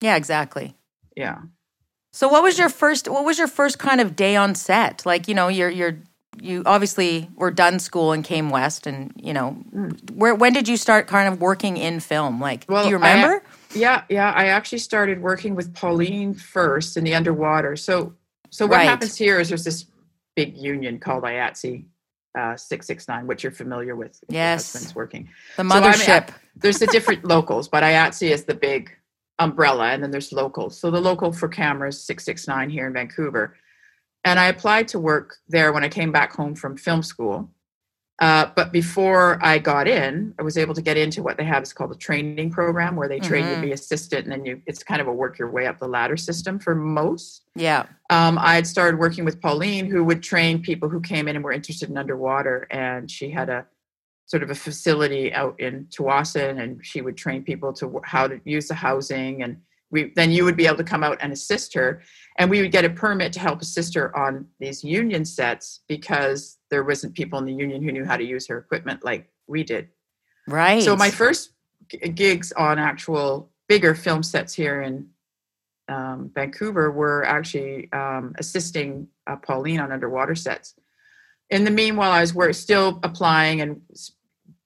Yeah, 0.00 0.16
exactly. 0.16 0.74
Yeah. 1.16 1.38
So 2.12 2.28
what 2.28 2.42
was 2.42 2.58
your 2.58 2.70
first 2.70 3.08
what 3.08 3.24
was 3.24 3.38
your 3.38 3.48
first 3.48 3.78
kind 3.78 4.00
of 4.00 4.16
day 4.16 4.36
on 4.36 4.54
set? 4.54 5.04
Like, 5.04 5.28
you 5.28 5.34
know, 5.34 5.48
you're 5.48 5.70
you're 5.70 5.98
you 6.40 6.62
obviously 6.66 7.30
were 7.36 7.50
done 7.50 7.78
school 7.78 8.12
and 8.12 8.24
came 8.24 8.50
west 8.50 8.86
and, 8.86 9.12
you 9.16 9.32
know, 9.32 9.50
hmm. 9.50 9.90
where 10.14 10.34
when 10.34 10.52
did 10.52 10.68
you 10.68 10.76
start 10.76 11.06
kind 11.06 11.32
of 11.32 11.40
working 11.40 11.76
in 11.76 12.00
film? 12.00 12.40
Like, 12.40 12.64
Well, 12.68 12.84
do 12.84 12.90
you 12.90 12.96
I- 12.96 12.98
remember? 12.98 13.42
Yeah, 13.74 14.04
yeah. 14.08 14.32
I 14.34 14.46
actually 14.46 14.78
started 14.78 15.20
working 15.20 15.54
with 15.54 15.74
Pauline 15.74 16.32
first 16.32 16.96
in 16.96 17.04
the 17.04 17.14
underwater. 17.14 17.76
So 17.76 18.14
so 18.50 18.66
what 18.66 18.76
Right. 18.76 18.88
happens 18.88 19.16
here 19.16 19.38
is 19.40 19.48
there's 19.48 19.64
this 19.64 19.86
big 20.34 20.56
union 20.56 20.98
called 20.98 21.24
IATSE 21.24 21.84
uh, 22.38 22.56
669, 22.56 23.26
which 23.26 23.42
you're 23.42 23.52
familiar 23.52 23.96
with. 23.96 24.18
your 24.28 24.36
Yes. 24.40 24.72
husband's 24.72 24.94
working. 24.94 25.28
the 25.56 25.64
So, 25.64 25.68
I 25.70 25.80
mean, 25.80 25.92
mothership. 25.92 26.28
there's 26.56 26.78
the 26.78 26.86
different 26.88 27.24
locals, 27.24 27.68
but 27.68 27.82
IATSE 27.82 28.30
is 28.30 28.44
the 28.44 28.54
big 28.54 28.90
umbrella, 29.38 29.88
and 29.92 30.02
then 30.02 30.10
there's 30.10 30.32
locals. 30.32 30.78
So 30.78 30.90
the 30.90 31.00
local 31.00 31.32
for 31.32 31.48
cameras 31.48 32.02
669 32.04 32.70
here 32.70 32.86
in 32.86 32.92
Vancouver. 32.92 33.56
And 34.24 34.38
I 34.40 34.46
applied 34.46 34.88
to 34.88 34.98
work 34.98 35.36
there 35.48 35.72
when 35.72 35.84
I 35.84 35.88
came 35.88 36.10
back 36.12 36.32
home 36.32 36.54
from 36.54 36.76
film 36.76 37.02
school. 37.02 37.50
Uh, 38.18 38.50
but 38.56 38.72
before 38.72 39.38
I 39.42 39.58
got 39.58 39.86
in, 39.86 40.34
I 40.38 40.42
was 40.42 40.56
able 40.56 40.74
to 40.74 40.82
get 40.82 40.96
into 40.96 41.22
what 41.22 41.36
they 41.36 41.44
have 41.44 41.62
is 41.62 41.72
called 41.72 41.92
a 41.92 41.96
training 41.96 42.50
program, 42.50 42.96
where 42.96 43.08
they 43.08 43.20
train 43.20 43.46
you 43.46 43.54
to 43.56 43.60
be 43.60 43.72
assistant, 43.72 44.24
and 44.24 44.32
then 44.32 44.44
you 44.46 44.62
it's 44.66 44.82
kind 44.82 45.00
of 45.00 45.06
a 45.06 45.12
work 45.12 45.38
your 45.38 45.50
way 45.50 45.66
up 45.66 45.78
the 45.78 45.88
ladder 45.88 46.16
system 46.16 46.58
for 46.58 46.74
most 46.74 47.46
yeah. 47.56 47.86
um, 48.10 48.38
I 48.38 48.54
had 48.54 48.66
started 48.66 49.00
working 49.00 49.24
with 49.24 49.40
Pauline, 49.40 49.90
who 49.90 50.04
would 50.04 50.22
train 50.22 50.60
people 50.60 50.88
who 50.88 51.00
came 51.00 51.26
in 51.26 51.36
and 51.36 51.44
were 51.44 51.52
interested 51.52 51.88
in 51.88 51.96
underwater. 51.96 52.66
And 52.70 53.10
she 53.10 53.30
had 53.30 53.48
a 53.48 53.66
sort 54.26 54.42
of 54.42 54.50
a 54.50 54.54
facility 54.54 55.32
out 55.32 55.58
in 55.58 55.86
Tsawwassen, 55.86 56.62
and 56.62 56.84
she 56.84 57.00
would 57.00 57.16
train 57.16 57.42
people 57.42 57.72
to 57.74 58.00
how 58.04 58.28
to 58.28 58.40
use 58.44 58.68
the 58.68 58.74
housing. 58.74 59.42
And 59.42 59.56
we 59.90 60.12
then 60.16 60.30
you 60.30 60.44
would 60.44 60.56
be 60.56 60.66
able 60.66 60.76
to 60.76 60.84
come 60.84 61.04
out 61.04 61.18
and 61.20 61.32
assist 61.32 61.74
her, 61.74 62.02
and 62.38 62.50
we 62.50 62.60
would 62.60 62.72
get 62.72 62.84
a 62.84 62.90
permit 62.90 63.32
to 63.34 63.40
help 63.40 63.60
assist 63.60 63.94
her 63.94 64.16
on 64.16 64.46
these 64.58 64.82
union 64.82 65.24
sets 65.24 65.80
because 65.88 66.58
there 66.70 66.84
wasn't 66.84 67.14
people 67.14 67.38
in 67.38 67.44
the 67.44 67.52
union 67.52 67.82
who 67.82 67.92
knew 67.92 68.04
how 68.04 68.16
to 68.16 68.24
use 68.24 68.46
her 68.48 68.58
equipment 68.58 69.04
like 69.04 69.30
we 69.46 69.62
did. 69.62 69.88
Right. 70.48 70.82
So 70.82 70.96
my 70.96 71.10
first 71.10 71.52
g- 71.88 71.98
gigs 72.08 72.52
on 72.52 72.78
actual 72.78 73.50
bigger 73.68 73.94
film 73.94 74.22
sets 74.22 74.54
here 74.54 74.82
in 74.82 75.08
um, 75.88 76.30
Vancouver 76.34 76.90
were 76.90 77.24
actually 77.24 77.90
um, 77.92 78.34
assisting 78.38 79.08
uh, 79.26 79.36
Pauline 79.36 79.80
on 79.80 79.92
underwater 79.92 80.34
sets. 80.34 80.74
In 81.50 81.64
the 81.64 81.70
meanwhile, 81.70 82.10
I 82.10 82.20
was 82.20 82.58
still 82.58 82.98
applying 83.04 83.60
and 83.60 83.80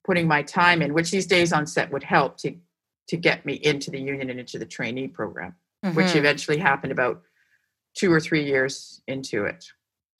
putting 0.03 0.27
my 0.27 0.41
time 0.41 0.81
in, 0.81 0.93
which 0.93 1.11
these 1.11 1.27
days 1.27 1.53
on 1.53 1.67
set 1.67 1.91
would 1.91 2.03
help 2.03 2.37
to 2.37 2.55
to 3.11 3.17
get 3.17 3.45
me 3.45 3.53
into 3.55 3.91
the 3.91 3.99
union 3.99 4.29
and 4.29 4.39
into 4.39 4.57
the 4.57 4.65
trainee 4.65 5.09
program, 5.09 5.53
which 5.93 6.07
Mhm. 6.07 6.15
eventually 6.15 6.55
happened 6.57 6.93
about 6.93 7.21
two 7.93 8.09
or 8.11 8.21
three 8.21 8.45
years 8.45 9.01
into 9.05 9.43
it. 9.43 9.65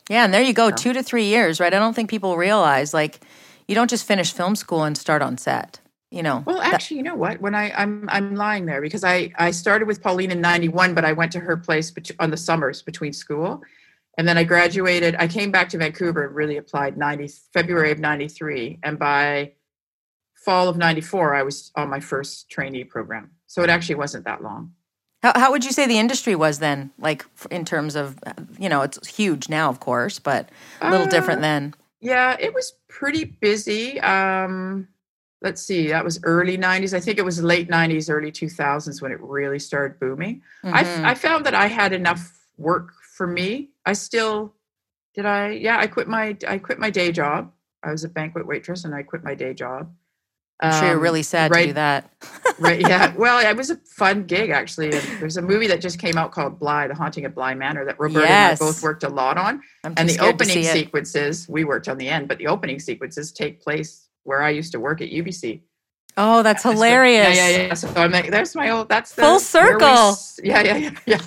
Yeah, 0.09 0.25
and 0.25 0.33
there 0.33 0.41
you 0.41 0.51
go, 0.53 0.69
So- 0.71 0.75
two 0.75 0.93
to 0.93 1.01
three 1.01 1.23
years, 1.23 1.61
right? 1.61 1.73
I 1.73 1.79
don't 1.79 1.93
think 1.95 2.09
people 2.09 2.35
realize 2.35 2.93
like 2.93 3.21
you 3.65 3.75
don't 3.75 3.89
just 3.89 4.05
finish 4.05 4.33
film 4.33 4.57
school 4.57 4.83
and 4.83 4.97
start 4.97 5.21
on 5.21 5.37
set. 5.37 5.79
You 6.09 6.21
know. 6.21 6.43
Well, 6.45 6.57
That- 6.57 6.73
actually, 6.73 6.97
you 6.97 7.03
know 7.03 7.15
what? 7.15 7.39
When 7.39 7.55
I 7.55 7.71
I'm 7.81 8.09
I'm 8.09 8.35
lying 8.35 8.65
there 8.65 8.81
because 8.81 9.05
I 9.05 9.31
I 9.37 9.51
started 9.51 9.87
with 9.87 10.01
Pauline 10.03 10.31
in 10.31 10.41
'91, 10.41 10.93
but 10.93 11.05
I 11.05 11.13
went 11.13 11.31
to 11.31 11.39
her 11.39 11.55
place 11.55 11.93
on 12.19 12.29
the 12.31 12.35
summers 12.35 12.81
between 12.81 13.13
school, 13.13 13.63
and 14.17 14.27
then 14.27 14.37
I 14.37 14.43
graduated. 14.43 15.15
I 15.17 15.27
came 15.29 15.51
back 15.51 15.69
to 15.69 15.77
Vancouver 15.77 16.25
and 16.25 16.35
really 16.35 16.57
applied 16.57 16.97
90 16.97 17.29
February 17.53 17.91
of 17.91 17.99
'93, 17.99 18.79
and 18.83 18.99
by 18.99 19.53
fall 20.43 20.67
of 20.67 20.77
'94, 20.77 21.35
I 21.35 21.43
was 21.43 21.71
on 21.75 21.89
my 21.89 21.99
first 21.99 22.49
trainee 22.49 22.83
program. 22.83 23.31
So 23.47 23.63
it 23.63 23.69
actually 23.69 23.95
wasn't 23.95 24.25
that 24.25 24.41
long. 24.43 24.73
How, 25.23 25.33
how 25.35 25.51
would 25.51 25.63
you 25.63 25.71
say 25.71 25.85
the 25.87 25.99
industry 25.99 26.35
was 26.35 26.59
then? 26.59 26.91
Like 26.97 27.25
in 27.51 27.63
terms 27.65 27.95
of, 27.95 28.17
you 28.57 28.69
know, 28.69 28.81
it's 28.81 29.07
huge 29.07 29.49
now, 29.49 29.69
of 29.69 29.79
course, 29.79 30.17
but 30.19 30.49
a 30.81 30.89
little 30.89 31.05
different 31.05 31.39
Uh, 31.39 31.41
then. 31.43 31.75
Yeah, 31.99 32.35
it 32.39 32.53
was 32.55 32.73
pretty 32.87 33.25
busy. 33.25 33.99
Um, 33.99 34.87
let's 35.43 35.61
see, 35.61 35.89
that 35.89 36.03
was 36.03 36.19
early 36.23 36.57
'90s. 36.57 36.93
I 36.95 36.99
think 36.99 37.19
it 37.19 37.25
was 37.25 37.43
late 37.43 37.69
'90s, 37.69 38.09
early 38.09 38.31
2000s 38.31 39.01
when 39.01 39.11
it 39.11 39.19
really 39.21 39.59
started 39.59 39.99
booming. 39.99 40.41
I, 40.63 40.83
Mhm. 40.83 40.87
f- 40.97 41.05
I 41.05 41.13
found 41.13 41.45
that 41.45 41.53
I 41.53 41.67
had 41.67 41.93
enough 41.93 42.47
work 42.57 42.93
for 43.15 43.27
me. 43.27 43.69
I 43.85 43.93
still 43.93 44.55
did. 45.13 45.25
I 45.27 45.49
yeah. 45.51 45.77
I 45.77 45.85
quit 45.87 46.07
my 46.07 46.35
I 46.47 46.57
quit 46.57 46.79
my 46.79 46.89
day 46.89 47.11
job. 47.11 47.51
I 47.83 47.91
was 47.91 48.03
a 48.03 48.09
banquet 48.09 48.47
waitress, 48.47 48.85
and 48.85 48.95
I 48.95 49.03
quit 49.03 49.23
my 49.23 49.35
day 49.35 49.53
job. 49.53 49.93
I'm 50.61 50.71
sure 50.73 50.87
you're 50.89 50.97
Um, 50.97 51.01
really 51.03 51.23
sad 51.23 51.51
to 51.51 51.57
right, 51.57 51.67
do 51.67 51.73
that. 51.73 52.09
right. 52.59 52.79
Yeah. 52.81 53.13
Well, 53.17 53.39
it 53.39 53.57
was 53.57 53.69
a 53.71 53.77
fun 53.77 54.25
gig 54.25 54.49
actually. 54.51 54.91
And 54.91 55.01
there's 55.19 55.37
a 55.37 55.41
movie 55.41 55.67
that 55.67 55.81
just 55.81 55.97
came 55.99 56.17
out 56.17 56.31
called 56.31 56.59
Bly: 56.59 56.87
The 56.87 56.93
Haunting 56.95 57.25
of 57.25 57.33
Bly 57.33 57.55
Manor 57.55 57.83
that 57.85 57.99
Roberta 57.99 58.27
Yes. 58.27 58.59
and 58.61 58.67
I 58.67 58.71
both 58.71 58.83
worked 58.83 59.03
a 59.03 59.09
lot 59.09 59.37
on. 59.37 59.61
I'm 59.83 59.93
And 59.97 60.07
the 60.07 60.13
to 60.15 60.25
opening 60.25 60.63
sequences 60.63 61.47
we 61.49 61.63
worked 61.63 61.87
on 61.87 61.97
the 61.97 62.07
end, 62.09 62.27
but 62.27 62.37
the 62.37 62.47
opening 62.47 62.79
sequences 62.79 63.31
take 63.31 63.61
place 63.61 64.07
where 64.23 64.43
I 64.43 64.49
used 64.51 64.71
to 64.73 64.79
work 64.79 65.01
at 65.01 65.09
UBC. 65.09 65.61
Oh, 66.17 66.43
that's 66.43 66.63
So- 66.63 66.71
hilarious. 66.71 67.35
Yeah, 67.35 67.49
yeah, 67.49 67.57
yeah. 67.67 67.73
So 67.73 67.87
I'm 67.95 68.11
like, 68.11 68.29
there's 68.29 68.53
my 68.55 68.69
old. 68.69 68.89
That's 68.89 69.13
the 69.15 69.21
Full 69.23 69.29
where 69.31 69.77
we 69.77 69.79
circle. 69.83 70.17
Yeah, 70.43 70.61
yeah, 70.61 70.75
yeah, 70.77 70.89
yeah. 71.05 71.21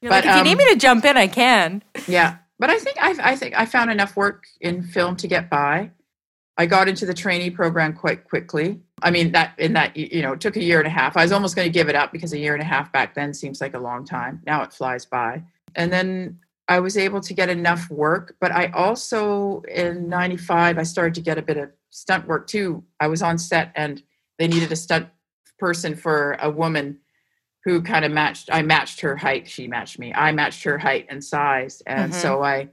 You're 0.00 0.10
But, 0.10 0.24
like, 0.24 0.26
if 0.26 0.36
you 0.36 0.44
need 0.44 0.52
um, 0.52 0.58
me 0.58 0.72
to 0.72 0.76
jump 0.76 1.04
in, 1.04 1.16
I 1.16 1.26
can. 1.26 1.82
Yeah, 2.06 2.36
but 2.58 2.70
I 2.70 2.78
think 2.78 2.96
I, 3.00 3.32
I 3.32 3.36
think 3.36 3.58
I 3.58 3.64
found 3.66 3.90
enough 3.90 4.16
work 4.16 4.44
in 4.60 4.82
film 4.82 5.16
to 5.16 5.26
get 5.28 5.48
by. 5.50 5.90
I 6.56 6.66
got 6.66 6.88
into 6.88 7.04
the 7.04 7.14
trainee 7.14 7.50
program 7.50 7.92
quite 7.94 8.24
quickly. 8.24 8.80
I 9.02 9.10
mean 9.10 9.32
that 9.32 9.54
in 9.58 9.72
that 9.72 9.96
you 9.96 10.22
know 10.22 10.32
it 10.32 10.40
took 10.40 10.56
a 10.56 10.62
year 10.62 10.78
and 10.78 10.86
a 10.86 10.90
half. 10.90 11.16
I 11.16 11.22
was 11.22 11.32
almost 11.32 11.56
going 11.56 11.66
to 11.66 11.72
give 11.72 11.88
it 11.88 11.94
up 11.96 12.12
because 12.12 12.32
a 12.32 12.38
year 12.38 12.54
and 12.54 12.62
a 12.62 12.66
half 12.66 12.92
back 12.92 13.14
then 13.14 13.34
seems 13.34 13.60
like 13.60 13.74
a 13.74 13.78
long 13.78 14.04
time. 14.04 14.40
Now 14.46 14.62
it 14.62 14.72
flies 14.72 15.04
by. 15.04 15.42
And 15.74 15.92
then 15.92 16.38
I 16.68 16.80
was 16.80 16.96
able 16.96 17.20
to 17.20 17.34
get 17.34 17.48
enough 17.50 17.90
work, 17.90 18.36
but 18.40 18.52
I 18.52 18.68
also 18.68 19.62
in 19.62 20.08
95 20.08 20.78
I 20.78 20.82
started 20.84 21.14
to 21.14 21.20
get 21.20 21.38
a 21.38 21.42
bit 21.42 21.56
of 21.56 21.70
stunt 21.90 22.26
work 22.26 22.46
too. 22.46 22.84
I 23.00 23.08
was 23.08 23.20
on 23.22 23.36
set 23.36 23.72
and 23.74 24.02
they 24.38 24.46
needed 24.48 24.70
a 24.72 24.76
stunt 24.76 25.08
person 25.58 25.96
for 25.96 26.36
a 26.40 26.50
woman 26.50 26.98
who 27.64 27.82
kind 27.82 28.04
of 28.04 28.12
matched 28.12 28.48
I 28.52 28.62
matched 28.62 29.00
her 29.00 29.16
height, 29.16 29.48
she 29.48 29.66
matched 29.66 29.98
me. 29.98 30.12
I 30.14 30.30
matched 30.32 30.62
her 30.64 30.78
height 30.78 31.06
and 31.08 31.22
size. 31.22 31.82
And 31.86 32.12
Mhm. 32.12 32.14
so 32.14 32.44
I 32.44 32.68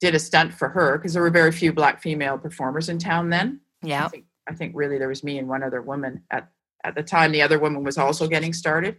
did 0.00 0.14
a 0.14 0.18
stunt 0.18 0.52
for 0.52 0.68
her 0.68 0.98
because 0.98 1.12
there 1.12 1.22
were 1.22 1.30
very 1.30 1.52
few 1.52 1.72
black 1.72 2.02
female 2.02 2.38
performers 2.38 2.88
in 2.88 2.98
town 2.98 3.30
then. 3.30 3.60
Yeah. 3.82 4.04
I 4.04 4.08
think, 4.08 4.24
I 4.48 4.54
think 4.54 4.72
really 4.74 4.98
there 4.98 5.08
was 5.08 5.24
me 5.24 5.38
and 5.38 5.48
one 5.48 5.62
other 5.62 5.82
woman 5.82 6.22
at 6.30 6.50
at 6.84 6.94
the 6.94 7.02
time. 7.02 7.32
The 7.32 7.42
other 7.42 7.58
woman 7.58 7.82
was 7.82 7.98
also 7.98 8.28
getting 8.28 8.52
started. 8.52 8.96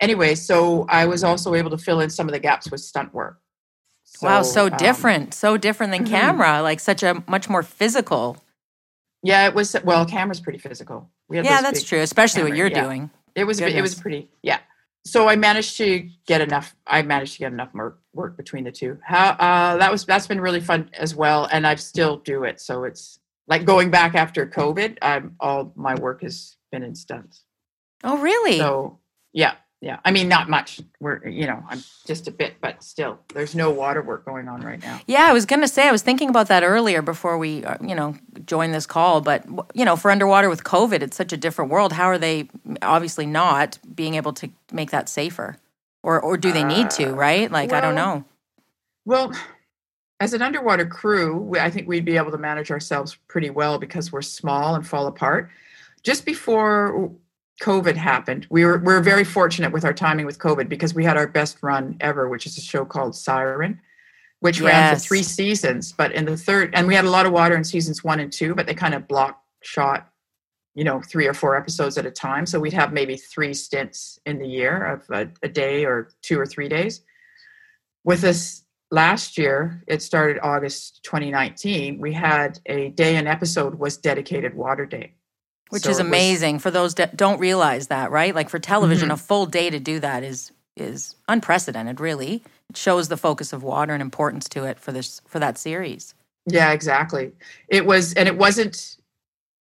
Anyway, 0.00 0.34
so 0.34 0.86
I 0.88 1.06
was 1.06 1.24
also 1.24 1.54
able 1.54 1.70
to 1.70 1.78
fill 1.78 2.00
in 2.00 2.10
some 2.10 2.28
of 2.28 2.32
the 2.32 2.38
gaps 2.38 2.70
with 2.70 2.80
stunt 2.80 3.12
work. 3.14 3.38
wow, 4.22 4.42
so 4.42 4.66
um, 4.66 4.76
different. 4.76 5.34
So 5.34 5.56
different 5.56 5.92
than 5.92 6.04
mhm. 6.04 6.10
camera, 6.10 6.62
like 6.62 6.80
such 6.80 7.02
a 7.02 7.22
much 7.26 7.48
more 7.48 7.62
physical. 7.62 8.36
Yeah, 9.22 9.46
it 9.46 9.54
was. 9.54 9.74
Well, 9.84 10.04
camera's 10.04 10.40
pretty 10.40 10.58
physical. 10.58 11.10
We 11.28 11.38
had 11.38 11.46
Yeah, 11.46 11.62
that's 11.62 11.82
true, 11.82 12.00
especially 12.00 12.42
what 12.42 12.56
you're 12.56 12.68
yeah. 12.68 12.84
doing. 12.84 13.10
It 13.34 13.44
was. 13.44 13.60
It 13.60 13.80
was 13.80 13.94
pretty. 13.94 14.28
Yeah. 14.42 14.58
So 15.06 15.28
I 15.28 15.36
managed 15.36 15.76
to 15.78 16.08
get 16.26 16.40
enough. 16.40 16.74
I 16.86 17.02
managed 17.02 17.34
to 17.34 17.38
get 17.40 17.52
enough 17.52 17.74
work, 17.74 18.00
work 18.14 18.36
between 18.36 18.64
the 18.64 18.72
two. 18.72 18.98
How 19.04 19.30
uh, 19.30 19.76
that 19.76 19.92
was. 19.92 20.04
That's 20.04 20.26
been 20.26 20.40
really 20.40 20.60
fun 20.60 20.90
as 20.94 21.14
well, 21.14 21.46
and 21.52 21.66
I 21.66 21.74
still 21.74 22.16
do 22.18 22.44
it. 22.44 22.60
So 22.60 22.84
it's 22.84 23.18
like 23.46 23.64
going 23.64 23.90
back 23.90 24.14
after 24.14 24.46
COVID. 24.46 24.98
I'm 25.02 25.36
all 25.40 25.72
my 25.76 25.94
work 25.94 26.22
has 26.22 26.56
been 26.72 26.82
in 26.82 26.94
stunts. 26.94 27.42
Oh, 28.02 28.18
really? 28.18 28.58
So 28.58 28.98
yeah, 29.32 29.54
yeah. 29.84 29.98
I 30.02 30.12
mean, 30.12 30.28
not 30.28 30.48
much. 30.48 30.80
We're 30.98 31.26
you 31.28 31.46
know, 31.46 31.62
I'm 31.68 31.84
just 32.06 32.26
a 32.26 32.30
bit, 32.30 32.54
but 32.62 32.82
still, 32.82 33.18
there's 33.34 33.54
no 33.54 33.70
water 33.70 34.00
work 34.00 34.24
going 34.24 34.48
on 34.48 34.62
right 34.62 34.80
now. 34.80 34.98
Yeah, 35.06 35.26
I 35.28 35.34
was 35.34 35.44
going 35.44 35.60
to 35.60 35.68
say, 35.68 35.86
I 35.86 35.92
was 35.92 36.00
thinking 36.00 36.30
about 36.30 36.48
that 36.48 36.62
earlier 36.62 37.02
before 37.02 37.36
we, 37.36 37.62
uh, 37.64 37.76
you 37.86 37.94
know, 37.94 38.16
joined 38.46 38.72
this 38.72 38.86
call. 38.86 39.20
But, 39.20 39.44
you 39.74 39.84
know, 39.84 39.94
for 39.96 40.10
underwater 40.10 40.48
with 40.48 40.64
COVID, 40.64 41.02
it's 41.02 41.18
such 41.18 41.34
a 41.34 41.36
different 41.36 41.70
world. 41.70 41.92
How 41.92 42.06
are 42.06 42.16
they 42.16 42.48
obviously 42.80 43.26
not 43.26 43.78
being 43.94 44.14
able 44.14 44.32
to 44.32 44.48
make 44.72 44.90
that 44.90 45.10
safer? 45.10 45.58
Or, 46.02 46.18
or 46.18 46.38
do 46.38 46.50
they 46.50 46.64
need 46.64 46.88
to, 46.90 47.10
Uh, 47.10 47.12
right? 47.12 47.50
Like, 47.50 47.74
I 47.74 47.80
don't 47.82 47.94
know. 47.94 48.24
Well, 49.04 49.32
as 50.18 50.32
an 50.32 50.40
underwater 50.40 50.86
crew, 50.86 51.36
we, 51.36 51.58
I 51.58 51.70
think 51.70 51.86
we'd 51.86 52.06
be 52.06 52.16
able 52.16 52.30
to 52.30 52.38
manage 52.38 52.70
ourselves 52.70 53.18
pretty 53.28 53.50
well 53.50 53.78
because 53.78 54.10
we're 54.10 54.22
small 54.22 54.74
and 54.74 54.86
fall 54.86 55.06
apart. 55.06 55.50
Just 56.02 56.24
before 56.24 57.12
COVID 57.62 57.96
happened, 57.96 58.46
we 58.50 58.64
were 58.64 58.78
we 58.78 58.92
were 58.92 59.00
very 59.00 59.24
fortunate 59.24 59.72
with 59.72 59.84
our 59.84 59.92
timing 59.92 60.26
with 60.26 60.38
COVID 60.38 60.68
because 60.68 60.94
we 60.94 61.04
had 61.04 61.16
our 61.16 61.26
best 61.26 61.62
run 61.62 61.96
ever, 62.00 62.28
which 62.28 62.46
is 62.46 62.58
a 62.58 62.60
show 62.60 62.84
called 62.84 63.14
Siren, 63.14 63.80
which 64.40 64.60
ran 64.60 64.94
for 64.94 65.00
three 65.00 65.22
seasons. 65.22 65.92
But 65.92 66.12
in 66.12 66.24
the 66.24 66.36
third, 66.36 66.74
and 66.74 66.86
we 66.86 66.94
had 66.94 67.04
a 67.04 67.10
lot 67.10 67.26
of 67.26 67.32
water 67.32 67.56
in 67.56 67.62
seasons 67.62 68.02
one 68.02 68.18
and 68.18 68.32
two, 68.32 68.54
but 68.54 68.66
they 68.66 68.74
kind 68.74 68.94
of 68.94 69.06
block 69.06 69.40
shot, 69.62 70.10
you 70.74 70.82
know, 70.82 71.00
three 71.00 71.26
or 71.28 71.34
four 71.34 71.56
episodes 71.56 71.96
at 71.96 72.06
a 72.06 72.10
time. 72.10 72.44
So 72.44 72.58
we'd 72.58 72.72
have 72.72 72.92
maybe 72.92 73.16
three 73.16 73.54
stints 73.54 74.18
in 74.26 74.38
the 74.38 74.48
year 74.48 74.84
of 74.84 75.08
a, 75.10 75.28
a 75.44 75.48
day 75.48 75.84
or 75.84 76.10
two 76.22 76.38
or 76.38 76.46
three 76.46 76.68
days. 76.68 77.02
With 78.02 78.20
this 78.20 78.64
last 78.90 79.38
year, 79.38 79.82
it 79.86 80.02
started 80.02 80.40
August 80.42 81.02
2019. 81.04 82.00
We 82.00 82.12
had 82.12 82.58
a 82.66 82.88
day 82.90 83.16
an 83.16 83.26
episode 83.26 83.76
was 83.76 83.96
dedicated 83.96 84.54
Water 84.54 84.86
Day, 84.86 85.14
Which 85.70 85.82
So 85.84 85.90
is 85.90 85.98
it 85.98 86.02
was- 86.02 86.08
amazing 86.08 86.58
for 86.58 86.70
those 86.70 86.94
that 86.96 87.16
don't 87.16 87.38
realize 87.40 87.88
that, 87.88 88.10
right? 88.10 88.34
Like 88.34 88.48
for 88.48 88.58
television, 88.58 89.08
Mhm. 89.08 89.14
a 89.14 89.16
full 89.16 89.46
day 89.46 89.70
to 89.70 89.78
do 89.80 90.00
that 90.00 90.22
is 90.22 90.50
is 90.76 91.14
unprecedented, 91.28 92.00
really. 92.00 92.42
It 92.68 92.76
shows 92.76 93.06
the 93.06 93.16
focus 93.16 93.52
of 93.52 93.62
water 93.62 93.92
and 93.92 94.02
importance 94.02 94.48
to 94.48 94.64
it 94.64 94.80
for 94.80 94.90
this 94.90 95.20
for 95.26 95.38
that 95.38 95.56
series. 95.56 96.14
Yeah, 96.46 96.72
exactly. 96.72 97.30
It 97.68 97.86
was, 97.86 98.12
and 98.14 98.26
it 98.28 98.36
wasn't 98.36 98.96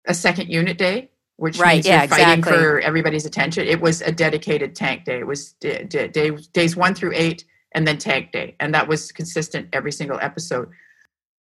a 0.05 0.15
second 0.15 0.49
unit 0.49 0.79
day, 0.79 1.09
which 1.35 1.59
Right, 1.59 1.75
means 1.75 1.85
yeah, 1.85 1.99
you're 2.01 2.07
fighting 2.09 2.39
exactly. 2.39 2.57
for 2.63 2.79
everybody's 2.81 3.25
attention. 3.27 3.67
It 3.67 3.79
was 3.79 4.01
a 4.01 4.11
dedicated 4.11 4.75
tank 4.75 5.05
day. 5.05 5.19
It 5.19 5.27
was 5.27 5.53
d- 5.59 5.83
d- 5.83 6.07
day, 6.07 6.31
days 6.53 6.75
one 6.75 6.95
through 6.95 7.11
eight, 7.13 7.43
and 7.73 7.87
then 7.87 7.99
tank 7.99 8.31
day, 8.31 8.55
and 8.59 8.73
that 8.73 8.87
was 8.87 9.11
consistent 9.11 9.69
every 9.73 9.91
single 9.91 10.17
episode. 10.19 10.69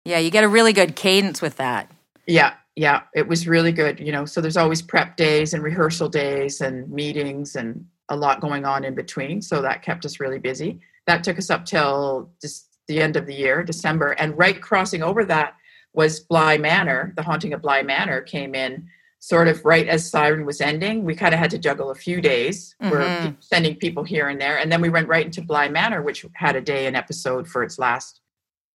Yeah, 0.06 0.18
you 0.18 0.32
get 0.32 0.44
a 0.44 0.48
really 0.50 0.74
good 0.74 0.96
cadence 0.96 1.40
with 1.40 1.58
that. 1.58 1.92
Yeah, 2.26 2.54
yeah, 2.76 3.02
it 3.14 3.28
was 3.28 3.48
really 3.48 3.72
good. 3.72 4.00
You 4.00 4.12
know, 4.12 4.26
so 4.26 4.42
there's 4.42 4.58
always 4.58 4.82
prep 4.82 5.16
days 5.18 5.54
and 5.54 5.64
rehearsal 5.64 6.10
days 6.10 6.62
and 6.62 6.90
meetings 6.90 7.56
and 7.56 7.86
a 8.10 8.16
lot 8.16 8.42
going 8.42 8.66
on 8.66 8.84
in 8.84 8.94
between. 8.96 9.42
So 9.42 9.62
that 9.62 9.82
kept 9.82 10.06
us 10.06 10.20
really 10.20 10.40
busy. 10.40 10.80
That 11.08 11.24
took 11.24 11.38
us 11.38 11.50
up 11.50 11.66
till 11.66 12.30
just 12.42 12.68
the 12.88 13.02
end 13.02 13.16
of 13.16 13.26
the 13.26 13.34
year, 13.34 13.64
December, 13.64 14.12
and 14.12 14.38
right 14.38 14.62
crossing 14.62 15.02
over 15.04 15.26
that 15.26 15.56
was 15.94 16.20
Bly 16.20 16.58
Manor. 16.58 17.14
The 17.16 17.24
Haunting 17.24 17.54
of 17.54 17.62
Bly 17.62 17.82
Manor 17.82 18.22
came 18.22 18.54
in 18.54 18.88
sort 19.20 19.48
of 19.48 19.64
right 19.66 19.88
as 19.88 20.08
Siren 20.08 20.46
was 20.46 20.62
ending. 20.62 21.04
We 21.04 21.16
kind 21.16 21.34
of 21.34 21.40
had 21.40 21.50
to 21.52 21.58
juggle 21.58 21.90
a 21.90 21.96
few 21.96 22.22
days. 22.22 22.76
We're 22.80 23.00
Mhm. 23.00 23.38
sending 23.40 23.76
people 23.78 24.04
here 24.04 24.28
and 24.28 24.40
there, 24.40 24.60
and 24.60 24.72
then 24.72 24.82
we 24.82 24.90
went 24.90 25.08
right 25.08 25.26
into 25.26 25.42
Bly 25.42 25.68
Manor, 25.70 26.04
which 26.04 26.26
had 26.34 26.56
a 26.56 26.62
day 26.62 26.86
and 26.86 26.96
episode 26.96 27.48
for 27.48 27.64
its 27.64 27.80
last 27.80 28.22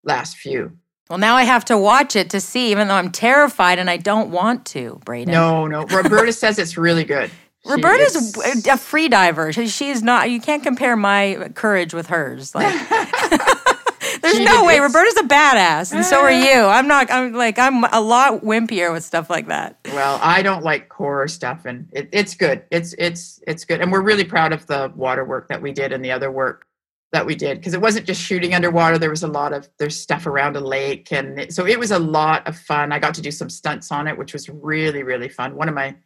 last 0.03 0.39
few. 0.39 0.73
Well, 1.11 1.19
now 1.19 1.35
I 1.35 1.43
have 1.43 1.65
to 1.65 1.77
watch 1.77 2.15
it 2.15 2.31
to 2.31 2.41
see, 2.41 2.71
even 2.71 2.87
though 2.87 2.95
I'm 2.95 3.11
terrified 3.11 3.81
and 3.81 3.91
I 3.91 3.97
don't 3.97 4.31
want 4.31 4.65
to, 4.67 5.01
Braden. 5.05 5.33
No, 5.35 5.67
no. 5.67 5.83
Roberta 5.87 6.33
says 6.33 6.57
it's 6.59 6.79
really 6.79 7.05
good. 7.05 7.31
She- 7.63 7.73
Roberta's 7.73 8.39
it's- 8.39 8.67
a 8.69 8.79
free 8.79 9.09
diver. 9.09 9.53
She, 9.53 9.69
she 9.69 9.91
is 9.91 10.03
not. 10.03 10.31
You 10.31 10.41
can't 10.41 10.63
compare 10.63 10.97
my 10.97 11.51
courage 11.55 11.93
with 11.93 12.07
hers. 12.07 12.55
Like, 12.55 12.73
there's 14.23 14.37
She 14.37 14.45
no 14.47 14.65
way. 14.65 14.77
it's- 14.77 14.81
Roberta's 14.95 15.17
a 15.19 15.25
badass, 15.25 15.93
and 15.93 16.03
so 16.03 16.21
are 16.23 16.31
you. 16.33 16.53
I'm 16.63 16.89
not. 16.89 17.11
I'm 17.11 17.35
like. 17.35 17.59
I'm 17.59 17.85
a 17.85 18.01
lot 18.01 18.41
wimpier 18.41 18.91
with 18.95 19.05
stuff 19.05 19.29
like 19.29 19.49
that. 19.49 19.77
well, 19.89 20.19
I 20.23 20.41
don't 20.41 20.65
like 20.65 20.91
horror 20.91 21.29
stuff, 21.29 21.67
and 21.67 21.87
it, 21.93 22.09
it's 22.13 22.35
good. 22.35 22.63
It's 22.71 22.95
it's 22.97 23.43
it's 23.47 23.67
good, 23.67 23.83
and 23.83 23.93
we're 23.93 24.01
really 24.01 24.25
proud 24.25 24.55
of 24.55 24.67
the 24.67 24.91
water 24.97 25.27
work 25.27 25.49
that 25.49 25.61
we 25.61 25.73
did 25.73 25.93
and 25.93 26.03
the 26.03 26.13
other 26.13 26.31
work 26.33 26.67
that 27.13 27.27
we 27.27 27.35
did 27.35 27.59
because 27.59 27.75
it 27.75 27.81
wasn't 27.81 28.07
just 28.07 28.21
shooting 28.23 28.55
underwater. 28.55 28.97
There 28.99 29.11
was 29.11 29.23
a 29.25 29.29
lot 29.29 29.53
of 29.53 29.69
there's 29.79 29.99
stuff 29.99 30.27
around 30.27 30.57
a 30.57 30.61
lake, 30.61 31.13
and 31.13 31.41
it, 31.41 31.53
so 31.53 31.67
it 31.67 31.79
was 31.79 31.91
a 31.91 31.99
lot 31.99 32.47
of 32.47 32.57
fun. 32.57 32.93
I 32.93 32.99
got 32.99 33.15
to 33.15 33.23
do 33.23 33.31
some 33.31 33.51
stunts 33.51 33.91
on 33.91 34.07
it, 34.09 34.17
which 34.17 34.33
was 34.33 34.49
really 34.49 35.03
really 35.03 35.29
fun. 35.29 35.57
One 35.57 35.69
of 35.69 35.75
my 35.75 35.97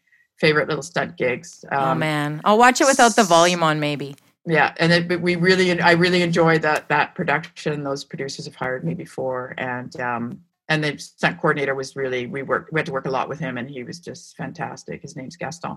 favorite 0.41 0.67
little 0.69 0.83
stunt 0.83 1.17
gigs. 1.17 1.65
oh 1.71 1.91
Um, 1.91 1.99
man, 2.01 2.41
I'll 2.45 2.59
watch 2.59 2.81
it 2.81 2.87
without 2.87 3.15
the 3.17 3.23
volume 3.25 3.63
on, 3.63 3.79
maybe. 3.81 4.17
yeah 4.47 4.75
and 4.79 4.93
it, 4.93 5.09
but 5.09 5.21
we 5.23 5.37
really 5.37 5.81
i 5.81 5.93
really 5.93 6.21
enjoyed 6.21 6.61
that 6.61 6.87
that 6.89 7.15
production 7.15 7.83
those 7.83 8.05
producers 8.05 8.45
have 8.45 8.55
hired 8.55 8.85
me 8.85 8.93
before 8.93 9.55
and 9.57 9.99
um 10.01 10.39
and 10.69 10.85
the 10.85 10.99
stunt 10.99 11.41
coordinator 11.41 11.75
was 11.75 11.97
really 11.97 12.27
we 12.27 12.43
worked 12.43 12.71
we 12.73 12.79
had 12.79 12.85
to 12.85 12.93
work 12.93 13.07
a 13.07 13.11
lot 13.11 13.27
with 13.27 13.39
him 13.39 13.57
and 13.57 13.71
he 13.71 13.83
was 13.85 13.99
just 14.01 14.37
fantastic 14.37 15.01
his 15.01 15.17
name's 15.17 15.37
gaston 15.37 15.77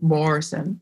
morrison 0.00 0.80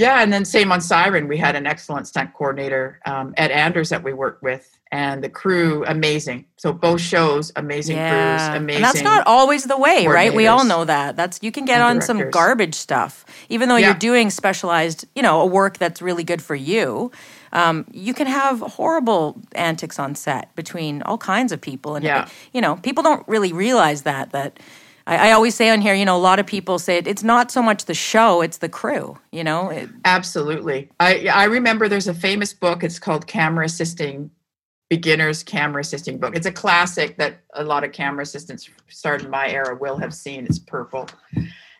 yeah 0.00 0.22
and 0.22 0.32
then 0.32 0.44
same 0.44 0.72
on 0.72 0.80
siren 0.80 1.28
we 1.28 1.36
had 1.46 1.54
an 1.60 1.66
excellent 1.66 2.06
stunt 2.08 2.32
coordinator 2.34 2.98
um, 3.06 3.26
ed 3.36 3.50
anders 3.50 3.88
that 3.90 4.02
we 4.02 4.12
worked 4.12 4.42
with 4.42 4.64
and 4.92 5.22
the 5.22 5.28
crew 5.28 5.84
amazing 5.86 6.44
so 6.56 6.72
both 6.72 7.00
shows 7.00 7.52
amazing 7.56 7.96
yeah, 7.96 8.10
crews 8.10 8.56
amazing 8.60 8.76
and 8.76 8.84
that's 8.84 9.02
not 9.02 9.26
always 9.26 9.64
the 9.64 9.78
way, 9.78 10.06
right? 10.06 10.34
We 10.34 10.46
all 10.46 10.64
know 10.64 10.84
that. 10.84 11.16
That's 11.16 11.38
you 11.42 11.52
can 11.52 11.64
get 11.64 11.80
on 11.80 12.00
some 12.02 12.30
garbage 12.30 12.74
stuff, 12.74 13.24
even 13.48 13.68
though 13.68 13.76
you're 13.76 13.94
doing 13.94 14.30
specialized, 14.30 15.06
you 15.14 15.22
know, 15.22 15.40
a 15.40 15.46
work 15.46 15.78
that's 15.78 16.00
really 16.02 16.24
good 16.24 16.42
for 16.42 16.54
you. 16.54 17.10
Um, 17.52 17.84
you 17.92 18.14
can 18.14 18.26
have 18.26 18.60
horrible 18.60 19.40
antics 19.54 19.98
on 19.98 20.14
set 20.14 20.54
between 20.54 21.02
all 21.02 21.18
kinds 21.18 21.52
of 21.52 21.60
people, 21.60 21.96
and 21.96 22.04
Yeah. 22.04 22.28
you 22.52 22.60
know, 22.60 22.76
people 22.76 23.02
don't 23.02 23.26
really 23.28 23.52
realize 23.52 24.02
that. 24.02 24.32
That 24.32 24.58
I, 25.10 25.30
I 25.30 25.32
always 25.32 25.56
say 25.56 25.68
on 25.70 25.80
here, 25.80 25.92
you 25.92 26.04
know, 26.04 26.16
a 26.16 26.18
lot 26.22 26.38
of 26.38 26.46
people 26.46 26.78
say 26.78 26.96
it, 26.96 27.06
it's 27.08 27.24
not 27.24 27.50
so 27.50 27.60
much 27.60 27.84
the 27.86 27.94
show; 27.94 28.40
it's 28.40 28.58
the 28.58 28.68
crew. 28.68 29.18
You 29.32 29.44
know, 29.44 29.68
It- 29.68 29.90
Absolutely. 30.04 30.88
I 31.00 31.26
I 31.26 31.44
remember 31.44 31.88
there's 31.88 32.08
a 32.08 32.14
famous 32.14 32.54
book. 32.54 32.84
It's 32.84 32.98
called 32.98 33.26
Camera 33.26 33.66
Assisting 33.66 34.30
Beginners 34.88 35.42
Camera 35.42 35.80
Assisting 35.80 36.18
Book. 36.18 36.36
It's 36.36 36.46
a 36.46 36.52
classic 36.52 37.18
that 37.18 37.40
a 37.54 37.64
lot 37.64 37.82
of 37.84 37.92
camera 37.92 38.22
assistants 38.22 38.70
started 38.88 39.24
in 39.24 39.30
my 39.30 39.48
era 39.50 39.76
will 39.76 39.96
have 39.98 40.14
seen. 40.14 40.46
It's 40.46 40.58
purple. 40.60 41.08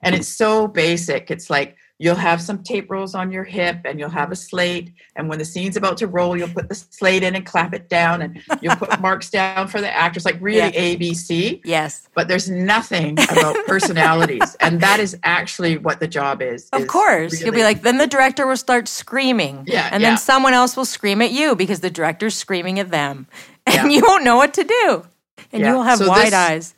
And 0.03 0.14
it's 0.14 0.29
so 0.29 0.66
basic. 0.66 1.31
It's 1.31 1.49
like 1.51 1.77
you'll 2.02 2.14
have 2.16 2.40
some 2.40 2.62
tape 2.62 2.90
rolls 2.90 3.14
on 3.14 3.30
your 3.30 3.44
hip 3.44 3.76
and 3.84 4.00
you'll 4.00 4.08
have 4.08 4.32
a 4.32 4.36
slate. 4.36 4.90
And 5.16 5.28
when 5.28 5.38
the 5.38 5.44
scene's 5.44 5.76
about 5.76 5.98
to 5.98 6.06
roll, 6.06 6.34
you'll 6.34 6.48
put 6.48 6.70
the 6.70 6.74
slate 6.74 7.22
in 7.22 7.34
and 7.36 7.44
clap 7.44 7.74
it 7.74 7.90
down 7.90 8.22
and 8.22 8.40
you'll 8.62 8.74
put 8.76 8.98
marks 9.02 9.28
down 9.28 9.68
for 9.68 9.82
the 9.82 9.94
actors, 9.94 10.24
like 10.24 10.38
really 10.40 10.72
ABC 10.72 11.60
yes, 11.62 12.08
but 12.14 12.26
there's 12.26 12.48
nothing 12.48 13.18
about 13.30 13.54
personalities 13.66 14.56
and 14.60 14.80
that 14.80 14.98
is 14.98 15.14
actually 15.24 15.76
what 15.76 16.00
the 16.00 16.08
job 16.08 16.40
is 16.40 16.70
of 16.70 16.80
is 16.82 16.88
course. 16.88 17.40
You'll 17.42 17.52
be 17.54 17.62
like, 17.64 17.82
then 17.82 17.98
the 17.98 18.06
director 18.06 18.46
will 18.46 18.56
start 18.56 18.88
screaming, 18.88 19.64
Yeah, 19.66 19.88
and 19.92 20.00
yeah. 20.02 20.08
then 20.10 20.18
someone 20.18 20.54
else 20.54 20.76
will 20.78 20.86
scream 20.86 21.20
at 21.20 21.32
you 21.32 21.54
because 21.54 21.80
the 21.80 21.90
director's 21.90 22.34
screaming 22.34 22.78
at 22.78 22.90
them, 22.90 23.26
and 23.66 23.90
Yeah. 23.92 23.98
you 23.98 24.02
won't 24.06 24.24
know 24.24 24.36
what 24.36 24.54
to 24.54 24.64
do, 24.64 25.04
and 25.52 25.60
Yeah. 25.60 25.68
you 25.70 25.74
will 25.76 25.82
have 25.82 25.98
So 25.98 26.08
wide 26.08 26.28
this- 26.28 26.34
eyes. 26.34 26.74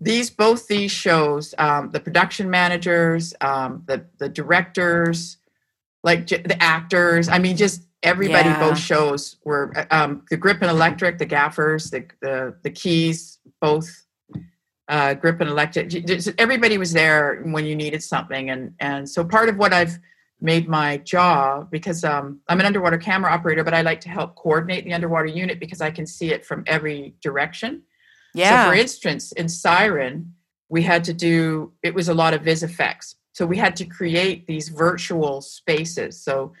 These 0.00 0.30
both 0.30 0.66
these 0.66 0.90
shows 0.90 1.54
um, 1.58 1.90
the 1.90 2.00
production 2.00 2.48
managers 2.50 3.34
um, 3.40 3.82
the 3.86 4.04
the 4.18 4.28
directors 4.28 5.36
like 6.02 6.26
j- 6.26 6.42
the 6.42 6.60
actors 6.62 7.28
i 7.28 7.38
mean 7.38 7.56
just 7.56 7.82
everybody 8.02 8.48
Yeah. 8.48 8.60
both 8.60 8.78
shows 8.78 9.36
were 9.44 9.72
um, 9.90 10.24
the 10.30 10.36
grip 10.36 10.62
and 10.62 10.70
electric 10.70 11.18
the 11.18 11.26
gaffers 11.26 11.90
the 11.90 12.06
the, 12.22 12.54
the 12.62 12.70
keys 12.70 13.38
both 13.60 14.06
uh, 14.88 15.14
grip 15.14 15.40
and 15.40 15.50
electric 15.50 15.88
just 15.88 16.30
everybody 16.38 16.76
was 16.78 16.92
there 16.92 17.42
when 17.44 17.64
you 17.64 17.76
needed 17.76 18.02
something 18.02 18.50
and 18.50 18.74
and 18.80 19.08
so 19.08 19.24
part 19.24 19.48
of 19.48 19.56
what 19.56 19.72
i've 19.72 19.98
made 20.40 20.68
my 20.68 20.96
job 20.98 21.70
because 21.70 22.02
um, 22.02 22.40
I'm 22.48 22.60
an 22.60 22.66
underwater 22.66 22.96
camera 22.98 23.30
operator, 23.30 23.62
but 23.62 23.74
I 23.74 23.82
like 23.82 24.00
to 24.00 24.08
help 24.08 24.36
coordinate 24.36 24.84
the 24.84 24.94
underwater 24.94 25.26
unit 25.26 25.60
because 25.60 25.80
I 25.82 25.90
can 25.90 26.06
see 26.06 26.32
it 26.32 26.46
from 26.46 26.64
every 26.66 27.14
direction. 27.20 27.82
Yeah. 28.34 28.64
So, 28.64 28.70
for 28.70 28.76
instance, 28.76 29.32
in 29.32 29.48
Siren, 29.48 30.34
we 30.68 30.82
had 30.82 31.04
to 31.04 31.12
do 31.12 31.72
it 31.82 31.94
was 31.94 32.08
a 32.08 32.14
lot 32.14 32.34
of 32.34 32.42
vis 32.42 32.62
effects. 32.62 33.16
So 33.32 33.46
we 33.46 33.56
had 33.56 33.76
to 33.76 33.84
create 33.84 34.46
these 34.46 34.68
virtual 34.68 35.40
spaces. 35.40 36.22
So 36.22 36.52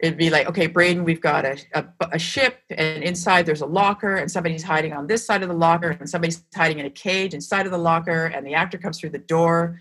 it'd 0.00 0.18
be 0.18 0.30
like, 0.30 0.48
okay, 0.48 0.66
Braden, 0.66 1.04
we've 1.04 1.20
got 1.20 1.44
a, 1.44 1.58
a, 1.74 1.84
a, 2.12 2.18
ship, 2.18 2.58
and 2.70 3.02
inside 3.02 3.46
there's 3.46 3.62
a 3.62 3.66
locker, 3.66 4.16
and 4.16 4.30
somebody's 4.30 4.62
hiding 4.62 4.92
on 4.92 5.06
this 5.06 5.24
side 5.24 5.42
of 5.42 5.48
the 5.48 5.54
locker, 5.54 5.90
and 5.90 6.08
somebody's 6.08 6.44
hiding 6.54 6.78
in 6.78 6.86
a 6.86 6.90
cage 6.90 7.34
inside 7.34 7.66
of 7.66 7.72
the 7.72 7.78
locker, 7.78 8.26
and 8.26 8.46
the 8.46 8.54
actor 8.54 8.78
comes 8.78 8.98
through 8.98 9.10
the 9.10 9.18
door. 9.18 9.80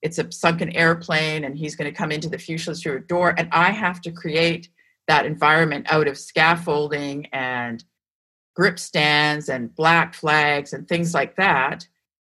It's 0.00 0.18
a 0.18 0.30
sunken 0.30 0.74
airplane, 0.74 1.44
and 1.44 1.56
he's 1.56 1.76
going 1.76 1.90
to 1.90 1.96
come 1.96 2.12
into 2.12 2.28
the 2.28 2.38
fuselage 2.38 2.82
through 2.82 2.96
a 2.96 3.00
door, 3.00 3.34
and 3.36 3.48
I 3.52 3.70
have 3.70 4.00
to 4.02 4.12
create 4.12 4.68
that 5.06 5.26
environment 5.26 5.86
out 5.90 6.06
of 6.06 6.18
scaffolding 6.18 7.26
and 7.32 7.82
grip 8.58 8.80
stands 8.80 9.48
and 9.48 9.72
black 9.76 10.14
flags 10.14 10.72
and 10.72 10.88
things 10.88 11.14
like 11.14 11.36
that. 11.36 11.86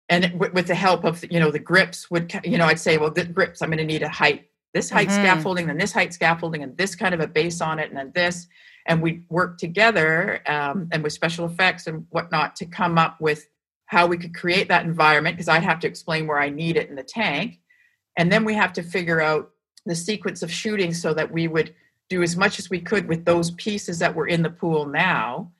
And 0.09 0.37
with 0.37 0.67
the 0.67 0.75
help 0.75 1.05
of 1.05 1.23
you 1.31 1.39
know 1.39 1.49
the 1.49 1.59
grips 1.59 2.11
would 2.11 2.33
you 2.43 2.57
know 2.57 2.65
I'd 2.65 2.79
say 2.79 2.97
well 2.97 3.11
the 3.11 3.23
grips 3.23 3.61
I'm 3.61 3.69
going 3.69 3.77
to 3.77 3.85
need 3.85 4.03
a 4.03 4.09
height 4.09 4.49
this 4.73 4.89
height 4.89 5.07
mm-hmm. 5.07 5.23
scaffolding 5.23 5.69
and 5.69 5.79
this 5.79 5.93
height 5.93 6.13
scaffolding 6.13 6.61
and 6.63 6.75
this 6.77 6.93
kind 6.95 7.13
of 7.13 7.21
a 7.21 7.27
base 7.27 7.61
on 7.61 7.79
it 7.79 7.89
and 7.89 7.97
then 7.97 8.11
this 8.13 8.47
and 8.87 9.01
we 9.01 9.23
work 9.29 9.57
together 9.59 10.41
um, 10.47 10.89
and 10.91 11.03
with 11.03 11.13
special 11.13 11.45
effects 11.45 11.87
and 11.87 12.05
whatnot 12.09 12.55
to 12.57 12.65
come 12.65 12.97
up 12.97 13.21
with 13.21 13.47
how 13.85 14.05
we 14.07 14.17
could 14.17 14.35
create 14.35 14.67
that 14.67 14.85
environment 14.85 15.35
because 15.35 15.47
i'd 15.47 15.63
have 15.63 15.79
to 15.79 15.87
explain 15.87 16.27
where 16.27 16.39
i 16.39 16.49
need 16.49 16.77
it 16.77 16.89
in 16.89 16.95
the 16.95 17.03
tank 17.03 17.59
and 18.17 18.31
then 18.31 18.45
we 18.45 18.53
have 18.53 18.73
to 18.73 18.83
figure 18.83 19.21
out 19.21 19.51
the 19.85 19.95
sequence 19.95 20.43
of 20.43 20.51
shooting 20.51 20.93
so 20.93 21.13
that 21.13 21.31
we 21.31 21.47
would 21.47 21.73
do 22.09 22.21
as 22.21 22.35
much 22.35 22.59
as 22.59 22.69
we 22.69 22.79
could 22.79 23.07
with 23.07 23.25
those 23.25 23.51
pieces 23.51 23.99
that 23.99 24.13
were 24.13 24.27
in 24.27 24.43
the 24.43 24.49
pool 24.49 24.85
now 24.85 25.51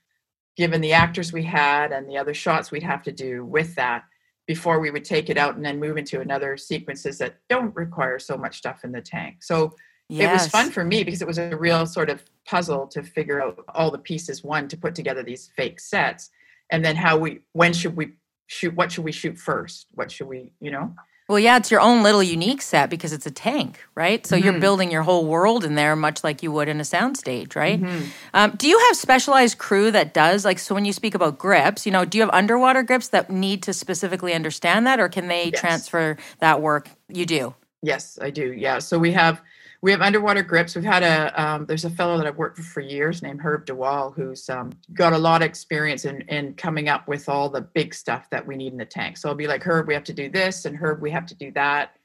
given 0.60 0.82
the 0.82 0.92
actors 0.92 1.32
we 1.32 1.42
had 1.42 1.94
and 1.94 2.06
the 2.10 2.18
other 2.18 2.34
shots 2.34 2.70
we'd 2.70 2.84
have 2.84 3.02
to 3.02 3.14
do 3.14 3.46
with 3.46 3.74
that 3.76 4.04
before 4.46 4.82
we 4.82 4.92
would 4.92 5.06
take 5.06 5.30
it 5.30 5.38
out 5.38 5.56
and 5.56 5.64
then 5.64 5.80
move 5.80 5.96
into 5.96 6.20
another 6.20 6.58
sequences 6.58 7.18
that 7.18 7.38
don't 7.48 7.74
require 7.78 8.20
so 8.20 8.36
much 8.36 8.58
stuff 8.58 8.84
in 8.84 8.92
the 8.92 9.00
tank. 9.00 9.38
So 9.42 9.74
yes. 10.10 10.30
it 10.30 10.34
was 10.34 10.48
fun 10.48 10.70
for 10.70 10.84
me 10.84 11.06
because 11.06 11.22
it 11.22 11.28
was 11.30 11.38
a 11.38 11.56
real 11.56 11.86
sort 11.86 12.10
of 12.10 12.22
puzzle 12.46 12.88
to 12.88 13.04
figure 13.04 13.42
out 13.42 13.64
all 13.74 13.90
the 13.90 14.00
pieces 14.00 14.44
one 14.44 14.68
to 14.68 14.76
put 14.76 14.96
together 14.96 15.24
these 15.24 15.50
fake 15.56 15.80
sets 15.80 16.30
and 16.72 16.84
then 16.84 16.98
how 16.98 17.18
we 17.18 17.40
when 17.54 17.72
should 17.72 17.96
we 17.96 18.16
shoot 18.48 18.76
what 18.76 18.92
should 18.92 19.06
we 19.06 19.14
shoot 19.14 19.38
first 19.38 19.88
what 19.94 20.12
should 20.12 20.28
we 20.28 20.52
you 20.60 20.72
know 20.72 20.94
well, 21.30 21.38
yeah, 21.38 21.58
it's 21.58 21.70
your 21.70 21.80
own 21.80 22.02
little 22.02 22.24
unique 22.24 22.64
set 22.64 22.90
because 22.90 23.14
it's 23.14 23.28
a 23.28 23.32
tank, 23.32 23.80
right? 23.94 24.26
So 24.26 24.36
mm-hmm. 24.36 24.44
you're 24.46 24.60
building 24.60 24.90
your 24.90 25.04
whole 25.04 25.28
world 25.28 25.64
in 25.64 25.76
there, 25.76 25.96
much 25.96 26.24
like 26.24 26.42
you 26.42 26.52
would 26.52 26.68
in 26.68 26.80
a 26.80 26.84
soundstage, 26.84 27.56
right? 27.56 27.80
Mm-hmm. 27.80 28.06
Um, 28.34 28.56
do 28.58 28.68
you 28.68 28.80
have 28.88 28.98
specialized 28.98 29.60
crew 29.60 29.92
that 29.92 30.16
does 30.16 30.44
like 30.44 30.58
so? 30.58 30.74
When 30.74 30.86
you 30.86 30.94
speak 30.94 31.14
about 31.14 31.38
grips, 31.38 31.86
you 31.86 31.92
know, 31.92 32.04
do 32.04 32.18
you 32.18 32.24
have 32.24 32.34
underwater 32.34 32.82
grips 32.82 33.10
that 33.10 33.30
need 33.30 33.62
to 33.64 33.74
specifically 33.74 34.34
understand 34.34 34.88
that, 34.88 35.00
or 35.00 35.08
can 35.08 35.28
they 35.28 35.52
yes. 35.52 35.60
transfer 35.60 36.18
that 36.40 36.62
work? 36.62 36.90
You 37.08 37.28
do. 37.28 37.54
Yes, 37.84 38.18
I 38.20 38.32
do. 38.32 38.52
Yeah. 38.52 38.80
So 38.80 38.98
we 38.98 39.12
have 39.12 39.40
we 39.82 39.92
have 39.92 40.02
underwater 40.02 40.44
grips. 40.44 40.76
We've 40.76 40.84
had 40.84 41.04
a 41.04 41.42
um, 41.42 41.66
there's 41.66 41.86
a 41.86 41.90
fellow 41.90 42.18
that 42.18 42.28
I've 42.28 42.38
worked 42.38 42.58
with 42.58 42.68
for 42.68 42.82
years 42.82 43.22
named 43.22 43.40
Herb 43.42 43.66
DeWall 43.66 44.14
who's 44.14 44.50
um, 44.50 44.74
got 44.94 45.14
a 45.14 45.18
lot 45.18 45.42
of 45.42 45.48
experience 45.48 46.06
in 46.06 46.22
in 46.24 46.54
coming 46.56 46.90
up 46.90 47.08
with 47.08 47.30
all 47.30 47.50
the 47.50 47.62
big 47.62 47.94
stuff 47.94 48.30
that 48.32 48.46
we 48.46 48.56
need 48.58 48.74
in 48.74 48.78
the 48.78 48.86
tank. 48.86 49.18
So 49.18 49.30
I'll 49.30 49.36
be 49.36 49.48
like 49.48 49.64
Herb, 49.64 49.88
we 49.88 49.94
have 49.94 50.04
to 50.06 50.14
do 50.14 50.30
this, 50.30 50.66
and 50.66 50.76
Herb, 50.76 51.02
we 51.02 51.12
have 51.12 51.26
to 51.28 51.36
do 51.36 51.52
that, 51.54 51.96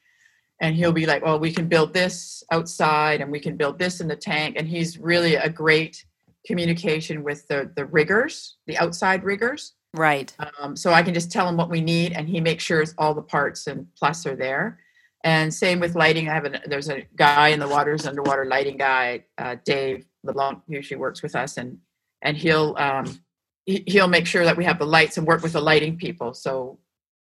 and 0.61 0.75
he'll 0.75 0.93
be 0.93 1.05
like, 1.05 1.23
well, 1.23 1.39
we 1.39 1.51
can 1.51 1.67
build 1.67 1.93
this 1.93 2.43
outside, 2.51 3.19
and 3.21 3.31
we 3.31 3.39
can 3.39 3.57
build 3.57 3.77
this 3.77 3.99
in 3.99 4.07
the 4.07 4.15
tank, 4.15 4.55
and 4.57 4.67
he's 4.67 4.97
really 4.97 5.35
a 5.35 5.49
great 5.49 6.05
communication 6.45 7.23
with 7.23 7.45
the 7.47 7.71
the 7.75 7.85
riggers, 7.85 8.55
the 8.67 8.77
outside 8.77 9.23
riggers. 9.23 9.73
Right. 9.93 10.33
Um, 10.59 10.75
so 10.75 10.91
I 10.91 11.03
can 11.03 11.13
just 11.13 11.31
tell 11.31 11.47
him 11.47 11.57
what 11.57 11.69
we 11.69 11.81
need, 11.81 12.13
and 12.13 12.27
he 12.27 12.39
makes 12.39 12.63
sure 12.63 12.83
all 12.97 13.13
the 13.13 13.21
parts 13.21 13.67
and 13.67 13.87
plus 13.97 14.25
are 14.25 14.35
there 14.35 14.79
and 15.25 15.51
same 15.51 15.79
with 15.79 15.95
lighting. 15.95 16.29
I 16.29 16.35
have 16.35 16.45
a 16.45 16.61
there's 16.67 16.89
a 16.89 17.03
guy 17.15 17.49
in 17.49 17.59
the 17.59 17.67
waters 17.67 18.05
underwater 18.05 18.45
lighting 18.45 18.77
guy, 18.77 19.25
uh, 19.39 19.55
Dave 19.65 20.05
LeBlanc, 20.23 20.61
usually 20.67 20.99
works 20.99 21.21
with 21.23 21.35
us, 21.35 21.57
and 21.57 21.79
and 22.21 22.37
he'll 22.37 22.75
um, 22.77 23.19
he, 23.65 23.83
he'll 23.87 24.07
make 24.07 24.27
sure 24.27 24.45
that 24.45 24.55
we 24.55 24.63
have 24.63 24.77
the 24.77 24.85
lights 24.85 25.17
and 25.17 25.25
work 25.25 25.41
with 25.41 25.53
the 25.53 25.61
lighting 25.61 25.97
people. 25.97 26.35
So 26.35 26.79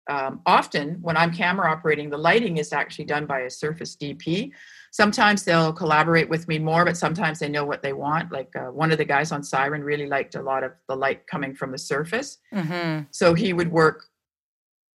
um, 0.09 0.41
often 0.45 0.99
when 1.01 1.17
I'm 1.17 1.33
camera 1.33 1.71
operating, 1.71 2.11
the 2.11 2.19
lighting 2.19 2.57
is 2.57 2.71
actually 2.71 3.05
done 3.05 3.25
by 3.25 3.41
a 3.41 3.49
surface 3.49 3.97
DP. 3.97 4.51
Sometimes 4.91 5.43
they'll 5.43 5.73
collaborate 5.73 6.29
with 6.29 6.47
me 6.47 6.59
more, 6.59 6.85
but 6.85 6.95
sometimes 6.95 7.39
they 7.39 7.49
know 7.49 7.65
what 7.65 7.81
they 7.81 7.93
want. 7.93 8.31
Like 8.31 8.55
uh, 8.55 8.71
one 8.71 8.91
of 8.91 8.99
the 8.99 9.05
guys 9.05 9.31
on 9.31 9.43
Siren 9.43 9.83
really 9.83 10.07
liked 10.07 10.35
a 10.35 10.41
lot 10.41 10.63
of 10.63 10.71
the 10.87 10.95
light 10.95 11.25
coming 11.27 11.55
from 11.55 11.71
the 11.71 11.77
surface. 11.77 12.37
Mm-hmm. 12.53 13.05
So 13.11 13.33
he 13.33 13.53
would 13.53 13.71
work 13.71 14.05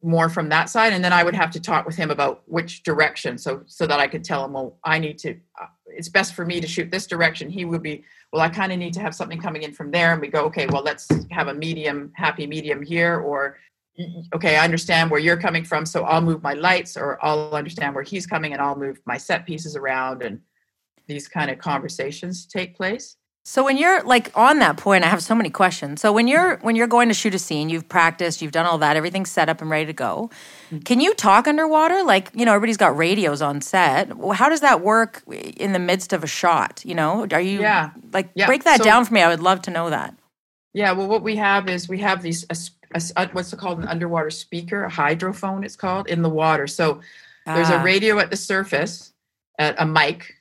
more 0.03 0.29
from 0.29 0.49
that 0.49 0.69
side 0.69 0.93
and 0.93 1.05
then 1.05 1.13
i 1.13 1.23
would 1.23 1.35
have 1.35 1.51
to 1.51 1.61
talk 1.61 1.87
with 1.87 1.95
him 1.95 2.11
about 2.11 2.43
which 2.47 2.83
direction 2.83 3.39
so 3.39 3.63
so 3.67 3.87
that 3.87 4.01
i 4.01 4.07
could 4.07 4.25
tell 4.25 4.45
him 4.45 4.53
well 4.53 4.79
i 4.85 4.99
need 4.99 5.19
to 5.19 5.31
uh, 5.61 5.67
it's 5.87 6.09
best 6.09 6.35
for 6.35 6.45
me 6.45 6.61
to 6.61 6.67
shoot 6.67 6.91
this 6.91 7.07
direction 7.07 7.49
he 7.49 7.65
would 7.65 7.83
be 7.83 8.05
well 8.33 8.43
i 8.43 8.49
kind 8.49 8.73
of 8.73 8.79
need 8.79 8.93
to 8.93 9.01
have 9.01 9.15
something 9.15 9.41
coming 9.41 9.63
in 9.63 9.73
from 9.73 9.91
there 9.91 10.13
and 10.13 10.21
we 10.21 10.29
go 10.29 10.45
okay 10.45 10.67
well 10.67 10.83
let's 10.83 11.09
have 11.31 11.49
a 11.49 11.55
medium 11.55 12.11
happy 12.17 12.47
medium 12.47 12.83
here 12.83 13.21
or 13.21 13.59
okay 14.35 14.57
i 14.57 14.65
understand 14.65 15.11
where 15.11 15.21
you're 15.21 15.37
coming 15.37 15.65
from 15.65 15.87
so 15.87 16.05
i'll 16.05 16.21
move 16.21 16.43
my 16.43 16.55
lights 16.55 16.97
or 16.97 17.19
i'll 17.25 17.55
understand 17.55 17.95
where 17.95 18.05
he's 18.05 18.27
coming 18.27 18.53
and 18.53 18.61
i'll 18.61 18.77
move 18.77 19.01
my 19.07 19.17
set 19.17 19.47
pieces 19.47 19.77
around 19.77 20.23
and 20.23 20.41
these 21.07 21.29
kind 21.29 21.51
of 21.51 21.59
conversations 21.59 22.47
take 22.47 22.75
place 22.77 23.17
so 23.45 23.65
when 23.65 23.77
you're 23.77 24.05
like 24.05 24.31
on 24.37 24.61
that 24.61 24.77
point, 24.77 25.03
I 25.03 25.09
have 25.09 25.21
so 25.21 25.35
many 25.35 25.51
questions. 25.51 26.01
So 26.01 26.13
when 26.13 26.29
you're 26.29 26.59
when 26.59 26.77
you're 26.77 26.87
going 26.87 27.09
to 27.09 27.15
shoot 27.15 27.35
a 27.35 27.41
scene, 27.41 27.69
you've 27.71 27.89
practiced, 27.89 28.41
you've 28.41 28.53
done 28.53 28.67
all 28.67 28.79
that, 28.79 28.97
everything's 28.97 29.33
set 29.33 29.49
up 29.49 29.61
and 29.61 29.69
ready 29.69 29.87
to 29.87 29.93
go. 29.93 30.31
Mm-hmm. 30.67 30.79
Can 30.81 31.01
you 31.01 31.13
talk 31.15 31.49
underwater? 31.49 32.05
Like, 32.05 32.31
you 32.35 32.45
know, 32.45 32.53
everybody's 32.55 32.77
got 32.77 32.97
radios 32.97 33.43
on 33.43 33.61
set. 33.61 34.13
How 34.35 34.49
does 34.49 34.61
that 34.61 34.81
work 34.83 35.25
in 35.27 35.73
the 35.73 35.81
midst 35.81 36.13
of 36.13 36.23
a 36.23 36.29
shot? 36.29 36.83
You 36.85 36.95
know, 36.95 37.27
are 37.33 37.41
you 37.41 37.61
yeah. 37.61 37.91
like 38.13 38.31
yeah. 38.35 38.47
break 38.47 38.63
that 38.63 38.79
so, 38.79 38.85
down 38.85 39.05
for 39.05 39.13
me? 39.13 39.23
I 39.23 39.29
would 39.29 39.41
love 39.41 39.61
to 39.63 39.73
know 39.73 39.91
that. 39.91 40.15
Yeah, 40.73 40.93
well 40.93 41.09
what 41.09 41.25
we 41.25 41.35
have 41.37 41.69
is 41.69 41.89
we 41.89 41.99
have 41.99 42.23
these 42.23 42.47
a, 42.49 43.03
a, 43.17 43.29
what's 43.31 43.53
it 43.53 43.59
called 43.59 43.81
an 43.81 43.89
underwater 43.89 44.31
speaker, 44.31 44.85
a 44.85 44.91
hydrophone 44.91 45.65
it's 45.65 45.77
called 45.77 46.07
in 46.07 46.23
the 46.23 46.31
water. 46.31 46.69
So 46.69 47.01
there's 47.45 47.71
a 47.71 47.79
ah. 47.79 47.83
radio 47.83 48.21
at 48.21 48.31
the 48.31 48.37
surface, 48.37 49.13
a 49.59 49.85
mic 49.85 50.37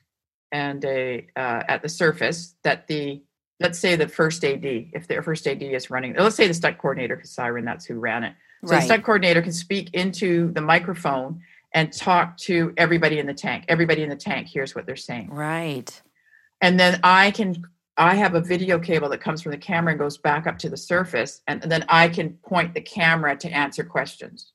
and 0.52 0.84
a 0.84 1.26
uh, 1.34 1.62
at 1.66 1.82
the 1.82 1.88
surface 1.88 2.54
that 2.62 2.86
the 2.86 3.22
let's 3.60 3.78
say 3.78 3.96
the 3.96 4.08
first 4.08 4.44
AD, 4.44 4.64
if 4.64 5.06
their 5.06 5.22
first 5.22 5.46
AD 5.46 5.62
is 5.62 5.88
running, 5.88 6.14
let's 6.14 6.36
say 6.36 6.48
the 6.48 6.54
stunt 6.54 6.78
coordinator, 6.78 7.16
because 7.16 7.30
Siren, 7.30 7.64
that's 7.64 7.84
who 7.84 7.94
ran 7.94 8.24
it. 8.24 8.34
So 8.64 8.72
right. 8.72 8.80
the 8.80 8.86
stunt 8.86 9.04
coordinator 9.04 9.40
can 9.40 9.52
speak 9.52 9.90
into 9.94 10.52
the 10.52 10.60
microphone 10.60 11.40
and 11.72 11.92
talk 11.92 12.36
to 12.38 12.74
everybody 12.76 13.18
in 13.18 13.26
the 13.26 13.34
tank. 13.34 13.64
Everybody 13.68 14.02
in 14.02 14.08
the 14.08 14.16
tank 14.16 14.46
hears 14.46 14.74
what 14.74 14.84
they're 14.84 14.96
saying. 14.96 15.30
Right. 15.30 16.02
And 16.60 16.78
then 16.78 17.00
I 17.02 17.30
can 17.30 17.64
I 17.96 18.14
have 18.14 18.34
a 18.34 18.40
video 18.40 18.78
cable 18.78 19.08
that 19.10 19.20
comes 19.20 19.42
from 19.42 19.52
the 19.52 19.58
camera 19.58 19.92
and 19.92 20.00
goes 20.00 20.16
back 20.18 20.46
up 20.46 20.58
to 20.60 20.68
the 20.68 20.76
surface, 20.76 21.42
and, 21.46 21.62
and 21.62 21.70
then 21.70 21.84
I 21.88 22.08
can 22.08 22.34
point 22.44 22.74
the 22.74 22.80
camera 22.80 23.36
to 23.36 23.50
answer 23.50 23.84
questions. 23.84 24.52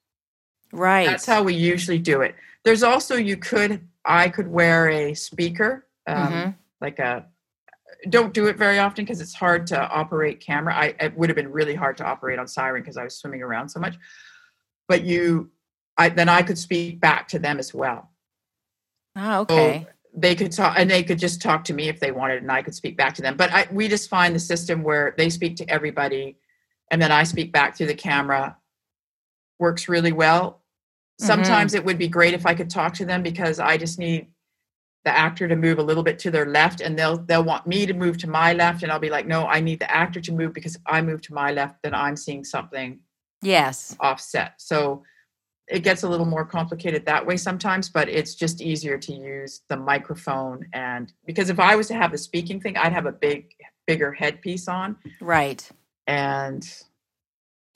Right. 0.73 1.07
That's 1.07 1.25
how 1.25 1.43
we 1.43 1.53
usually 1.53 1.99
do 1.99 2.21
it. 2.21 2.36
There's 2.63 2.83
also 2.83 3.15
you 3.15 3.38
could 3.38 3.81
I 4.03 4.29
could 4.29 4.47
wear 4.47 4.89
a 4.89 5.13
speaker 5.13 5.87
um, 6.07 6.27
mm-hmm. 6.27 6.51
like 6.81 6.99
a 6.99 7.25
don't 8.09 8.33
do 8.33 8.47
it 8.47 8.57
very 8.57 8.79
often 8.79 9.05
because 9.05 9.21
it's 9.21 9.33
hard 9.33 9.67
to 9.67 9.87
operate 9.89 10.39
camera. 10.39 10.75
I 10.75 10.95
it 10.99 11.17
would 11.17 11.29
have 11.29 11.35
been 11.35 11.51
really 11.51 11.75
hard 11.75 11.97
to 11.97 12.05
operate 12.05 12.39
on 12.39 12.47
Siren 12.47 12.81
because 12.81 12.97
I 12.97 13.03
was 13.03 13.15
swimming 13.17 13.41
around 13.41 13.69
so 13.69 13.79
much. 13.79 13.95
But 14.87 15.03
you, 15.03 15.51
I 15.97 16.09
then 16.09 16.29
I 16.29 16.41
could 16.41 16.57
speak 16.57 16.99
back 16.99 17.27
to 17.29 17.39
them 17.39 17.59
as 17.59 17.73
well. 17.73 18.11
Oh, 19.15 19.41
okay. 19.41 19.85
So 19.85 19.93
they 20.15 20.35
could 20.35 20.51
talk, 20.51 20.75
and 20.77 20.89
they 20.89 21.03
could 21.03 21.19
just 21.19 21.41
talk 21.41 21.63
to 21.65 21.73
me 21.73 21.89
if 21.89 21.99
they 21.99 22.11
wanted, 22.11 22.41
and 22.41 22.51
I 22.51 22.61
could 22.61 22.75
speak 22.75 22.97
back 22.97 23.13
to 23.15 23.21
them. 23.21 23.35
But 23.35 23.51
I, 23.51 23.67
we 23.71 23.87
just 23.87 24.09
find 24.09 24.33
the 24.33 24.39
system 24.39 24.83
where 24.83 25.13
they 25.17 25.29
speak 25.29 25.55
to 25.57 25.69
everybody, 25.69 26.37
and 26.91 27.01
then 27.01 27.11
I 27.11 27.23
speak 27.23 27.51
back 27.51 27.75
through 27.75 27.87
the 27.87 27.95
camera. 27.95 28.57
Works 29.59 29.87
really 29.87 30.11
well. 30.11 30.61
Sometimes 31.19 31.71
mm-hmm. 31.71 31.81
it 31.81 31.85
would 31.85 31.97
be 31.97 32.07
great 32.07 32.35
if 32.35 32.45
I 32.45 32.53
could 32.53 32.69
talk 32.69 32.93
to 32.95 33.05
them 33.05 33.23
because 33.23 33.59
I 33.59 33.77
just 33.77 33.97
need 33.97 34.27
the 35.05 35.17
actor 35.17 35.47
to 35.47 35.55
move 35.55 35.79
a 35.79 35.83
little 35.83 36.03
bit 36.03 36.19
to 36.19 36.31
their 36.31 36.45
left 36.45 36.81
and 36.81 36.97
they'll 36.97 37.17
they'll 37.17 37.43
want 37.43 37.65
me 37.65 37.86
to 37.86 37.93
move 37.93 38.17
to 38.17 38.29
my 38.29 38.53
left 38.53 38.83
and 38.83 38.91
I'll 38.91 38.99
be 38.99 39.10
like 39.10 39.27
no 39.27 39.45
I 39.45 39.60
need 39.62 39.79
the 39.79 39.89
actor 39.89 40.19
to 40.19 40.31
move 40.31 40.53
because 40.53 40.75
if 40.75 40.81
I 40.86 41.01
move 41.01 41.21
to 41.23 41.33
my 41.33 41.51
left 41.51 41.81
then 41.83 41.93
I'm 41.93 42.15
seeing 42.15 42.43
something 42.43 42.99
yes. 43.41 43.95
offset. 43.99 44.53
So 44.57 45.03
it 45.69 45.83
gets 45.83 46.03
a 46.03 46.10
little 46.10 46.25
more 46.25 46.45
complicated 46.45 47.05
that 47.05 47.25
way 47.25 47.38
sometimes 47.38 47.89
but 47.89 48.10
it's 48.10 48.36
just 48.36 48.62
easier 48.62 48.97
to 48.97 49.13
use 49.13 49.62
the 49.69 49.77
microphone 49.77 50.65
and 50.73 51.13
because 51.25 51.49
if 51.49 51.60
I 51.60 51.75
was 51.75 51.88
to 51.88 51.93
have 51.93 52.12
the 52.12 52.17
speaking 52.17 52.60
thing 52.60 52.75
I'd 52.77 52.93
have 52.93 53.05
a 53.05 53.12
big 53.12 53.53
bigger 53.88 54.12
headpiece 54.12 54.67
on. 54.67 54.97
Right. 55.19 55.67
And 56.05 56.69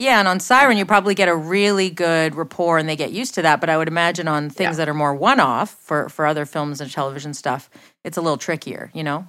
Yeah, 0.02 0.18
and 0.18 0.26
on 0.26 0.40
Siren, 0.40 0.76
you 0.78 0.84
probably 0.84 1.14
get 1.14 1.28
a 1.28 1.36
really 1.36 1.88
good 1.88 2.34
rapport 2.34 2.76
and 2.76 2.88
they 2.88 2.96
get 2.96 3.12
used 3.12 3.34
to 3.36 3.42
that. 3.42 3.60
But 3.60 3.70
I 3.70 3.76
would 3.76 3.86
imagine 3.86 4.26
on 4.26 4.50
things 4.50 4.72
Yeah. 4.72 4.76
that 4.78 4.88
are 4.88 4.94
more 4.94 5.14
one 5.14 5.38
off 5.38 5.70
for, 5.70 6.08
for 6.08 6.26
other 6.26 6.44
films 6.44 6.80
and 6.80 6.90
television 6.90 7.34
stuff, 7.34 7.70
it's 8.02 8.16
a 8.16 8.20
little 8.20 8.36
trickier, 8.36 8.90
you 8.92 9.04
know? 9.04 9.28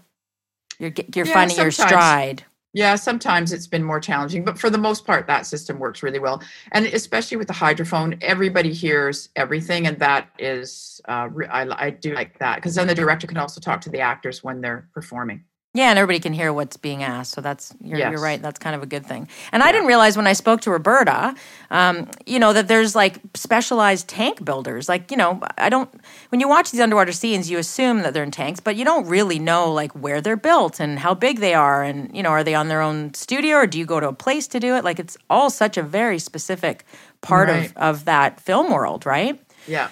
You're, 0.79 0.91
you're 1.13 1.27
Yeah, 1.27 1.33
finding 1.33 1.57
your 1.57 1.69
stride. 1.69 2.43
Yeah, 2.73 2.95
sometimes 2.95 3.53
it's 3.53 3.67
been 3.67 3.83
more 3.83 3.99
challenging, 3.99 4.43
but 4.43 4.57
for 4.57 4.71
the 4.71 4.79
most 4.79 5.05
part, 5.05 5.27
that 5.27 5.45
system 5.45 5.77
works 5.77 6.01
really 6.01 6.17
well. 6.17 6.41
And 6.71 6.87
especially 6.87 7.37
with 7.37 7.47
the 7.47 7.53
hydrophone, 7.53 8.17
everybody 8.23 8.73
hears 8.73 9.29
everything, 9.35 9.85
and 9.85 9.99
that 9.99 10.29
is, 10.39 10.99
uh, 11.07 11.29
I, 11.51 11.67
I 11.85 11.89
do 11.91 12.15
like 12.15 12.39
that 12.39 12.55
because 12.55 12.73
then 12.73 12.87
the 12.87 12.95
director 12.95 13.27
can 13.27 13.37
also 13.37 13.61
talk 13.61 13.79
to 13.81 13.91
the 13.91 13.99
actors 13.99 14.43
when 14.43 14.59
they're 14.59 14.89
performing. 14.91 15.43
Yeah, 15.75 15.89
and 15.89 15.97
everybody 15.97 16.19
can 16.19 16.33
hear 16.33 16.53
what's 16.53 16.77
being 16.77 17.01
asked. 17.01 17.31
So 17.31 17.41
that's 17.41 17.73
you're, 17.81 17.97
you're 17.97 18.21
right. 18.21 18.39
That's 18.39 18.59
kind 18.59 18.75
of 18.75 18.83
a 18.83 18.85
good 18.85 19.07
thing. 19.07 19.27
And 19.51 19.63
I 19.63 19.71
didn't 19.71 19.87
realize 19.87 20.15
when 20.15 20.27
I 20.27 20.33
spoke 20.33 20.61
to 20.61 20.69
Roberta, 20.71 21.33
um, 21.71 22.07
you 22.27 22.37
know, 22.37 22.53
that 22.53 22.67
there's 22.67 22.95
like 22.95 23.19
specialized 23.33 24.07
tank 24.07 24.45
builders. 24.45 24.87
Like, 24.87 25.09
you 25.09 25.17
know, 25.17 25.41
I 25.57 25.69
don't. 25.69 25.89
When 26.29 26.39
you 26.39 26.47
watch 26.47 26.69
these 26.69 26.79
underwater 26.79 27.11
scenes, 27.11 27.49
you 27.49 27.57
assume 27.57 28.03
that 28.03 28.13
they're 28.13 28.21
in 28.23 28.29
tanks, 28.29 28.59
but 28.59 28.75
you 28.75 28.85
don't 28.85 29.07
really 29.07 29.39
know 29.39 29.73
like 29.73 29.91
where 29.93 30.21
they're 30.21 30.37
built 30.37 30.79
and 30.79 30.99
how 30.99 31.15
big 31.15 31.39
they 31.39 31.55
are, 31.55 31.81
and 31.81 32.15
you 32.15 32.21
know, 32.21 32.29
are 32.29 32.43
they 32.43 32.53
on 32.53 32.67
their 32.67 32.81
own 32.81 33.11
studio 33.15 33.57
or 33.57 33.65
do 33.65 33.79
you 33.79 33.85
go 33.87 33.99
to 33.99 34.09
a 34.09 34.13
place 34.13 34.47
to 34.49 34.59
do 34.59 34.75
it? 34.75 34.83
Like, 34.83 34.99
it's 34.99 35.17
all 35.27 35.49
such 35.49 35.75
a 35.77 35.81
very 35.81 36.19
specific 36.19 36.85
part 37.21 37.49
Right. 37.49 37.65
of 37.71 37.77
of 37.77 38.05
that 38.05 38.39
film 38.39 38.71
world, 38.71 39.07
right? 39.07 39.41
Yeah. 39.67 39.89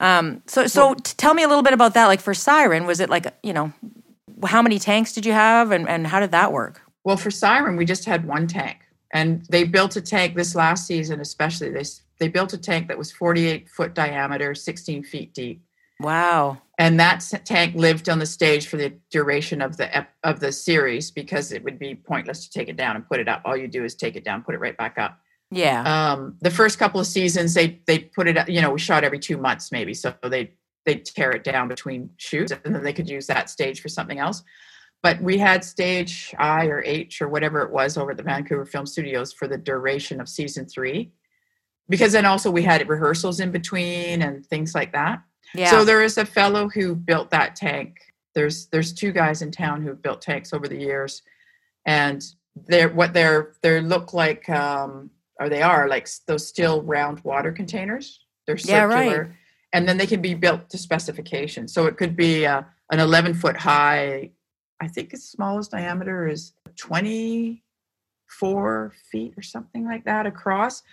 Um, 0.00 0.42
so, 0.48 0.66
so 0.66 0.94
t- 0.94 1.14
tell 1.16 1.34
me 1.34 1.44
a 1.44 1.48
little 1.48 1.62
bit 1.62 1.72
about 1.72 1.94
that. 1.94 2.06
Like 2.06 2.20
for 2.20 2.34
Siren, 2.34 2.84
was 2.84 2.98
it 2.98 3.08
like 3.08 3.32
you 3.44 3.52
know, 3.52 3.72
how 4.46 4.62
many 4.62 4.78
tanks 4.78 5.12
did 5.12 5.26
you 5.26 5.32
have, 5.32 5.70
and 5.70 5.88
and 5.88 6.06
how 6.06 6.20
did 6.20 6.32
that 6.32 6.52
work? 6.52 6.80
Well, 7.04 7.16
for 7.16 7.30
Siren, 7.30 7.76
we 7.76 7.84
just 7.84 8.04
had 8.04 8.26
one 8.26 8.46
tank, 8.46 8.78
and 9.12 9.44
they 9.50 9.64
built 9.64 9.96
a 9.96 10.00
tank 10.00 10.34
this 10.34 10.54
last 10.54 10.86
season, 10.86 11.20
especially. 11.20 11.70
They 11.70 11.84
they 12.18 12.28
built 12.28 12.52
a 12.52 12.58
tank 12.58 12.88
that 12.88 12.96
was 12.98 13.10
48 13.12 13.68
foot 13.68 13.94
diameter, 13.94 14.54
16 14.54 15.02
feet 15.02 15.34
deep, 15.34 15.62
Wow. 16.00 16.58
and 16.78 16.98
that 17.00 17.28
tank 17.44 17.74
lived 17.74 18.08
on 18.08 18.18
the 18.20 18.26
stage 18.26 18.68
for 18.68 18.76
the 18.76 18.92
duration 19.10 19.60
of 19.60 19.76
the 19.76 20.06
of 20.22 20.40
the 20.40 20.52
series 20.52 21.10
because 21.10 21.52
it 21.52 21.62
would 21.64 21.78
be 21.78 21.94
pointless 21.94 22.46
to 22.46 22.50
take 22.56 22.68
it 22.68 22.76
down 22.76 22.96
and 22.96 23.06
put 23.06 23.20
it 23.20 23.28
up. 23.28 23.42
All 23.44 23.56
you 23.56 23.68
do 23.68 23.84
is 23.84 23.94
take 23.94 24.16
it 24.16 24.24
down, 24.24 24.42
put 24.42 24.54
it 24.54 24.58
right 24.58 24.76
back 24.76 24.96
up. 24.98 25.18
Yeah. 25.50 25.82
Um, 26.12 26.36
the 26.40 26.50
first 26.50 26.78
couple 26.78 27.00
of 27.00 27.06
seasons, 27.06 27.54
they 27.54 27.80
they 27.86 27.98
put 27.98 28.26
it, 28.28 28.48
you 28.48 28.60
know, 28.62 28.70
we 28.70 28.78
shot 28.78 29.04
every 29.04 29.18
two 29.18 29.36
months 29.36 29.70
maybe, 29.70 29.92
so 29.92 30.14
they 30.22 30.52
they 30.84 30.96
tear 30.96 31.30
it 31.30 31.44
down 31.44 31.68
between 31.68 32.10
shoots, 32.16 32.52
and 32.52 32.74
then 32.74 32.82
they 32.82 32.92
could 32.92 33.08
use 33.08 33.26
that 33.26 33.50
stage 33.50 33.80
for 33.80 33.88
something 33.88 34.18
else. 34.18 34.42
But 35.02 35.20
we 35.20 35.36
had 35.38 35.64
stage 35.64 36.34
I 36.38 36.66
or 36.66 36.82
H 36.82 37.20
or 37.20 37.28
whatever 37.28 37.60
it 37.60 37.70
was 37.70 37.96
over 37.96 38.12
at 38.12 38.16
the 38.16 38.22
Vancouver 38.22 38.64
Film 38.64 38.86
Studios 38.86 39.32
for 39.32 39.46
the 39.46 39.58
duration 39.58 40.20
of 40.20 40.28
season 40.28 40.66
three, 40.66 41.12
because 41.88 42.12
then 42.12 42.24
also 42.24 42.50
we 42.50 42.62
had 42.62 42.88
rehearsals 42.88 43.40
in 43.40 43.50
between 43.50 44.22
and 44.22 44.46
things 44.46 44.74
like 44.74 44.92
that. 44.92 45.22
yeah. 45.54 45.70
So 45.70 45.84
there 45.84 46.02
is 46.02 46.16
a 46.18 46.24
fellow 46.24 46.68
who 46.68 46.94
built 46.94 47.30
that 47.30 47.56
tank. 47.56 47.96
There's 48.34 48.66
there's 48.66 48.92
two 48.92 49.12
guys 49.12 49.42
in 49.42 49.50
town 49.50 49.82
who've 49.82 50.00
built 50.00 50.22
tanks 50.22 50.52
over 50.52 50.68
the 50.68 50.78
years, 50.78 51.22
and 51.86 52.24
they're 52.66 52.88
what 52.88 53.12
they're 53.12 53.52
they 53.62 53.80
look 53.80 54.12
like 54.12 54.48
um, 54.48 55.10
or 55.40 55.48
they 55.48 55.62
are 55.62 55.88
like 55.88 56.08
those 56.26 56.46
still 56.46 56.82
round 56.82 57.20
water 57.20 57.52
containers. 57.52 58.20
They're 58.46 58.56
circular 58.56 58.88
Yeah, 58.88 59.20
right. 59.20 59.30
And 59.74 59.86
then 59.88 59.98
they 59.98 60.06
can 60.06 60.22
be 60.22 60.34
built 60.34 60.70
to 60.70 60.78
specification. 60.78 61.68
So 61.68 61.84
it 61.86 61.98
could 61.98 62.16
be 62.16 62.46
uh, 62.46 62.62
an 62.92 63.00
11 63.00 63.34
foot 63.34 63.56
high. 63.56 64.30
I 64.80 64.86
think 64.86 65.12
its 65.12 65.28
smallest 65.28 65.72
diameter 65.72 66.28
is 66.28 66.52
24 66.76 68.92
feet 69.10 69.34
or 69.36 69.42
something 69.42 69.84
like 69.84 70.04
that 70.04 70.26
across. 70.26 70.84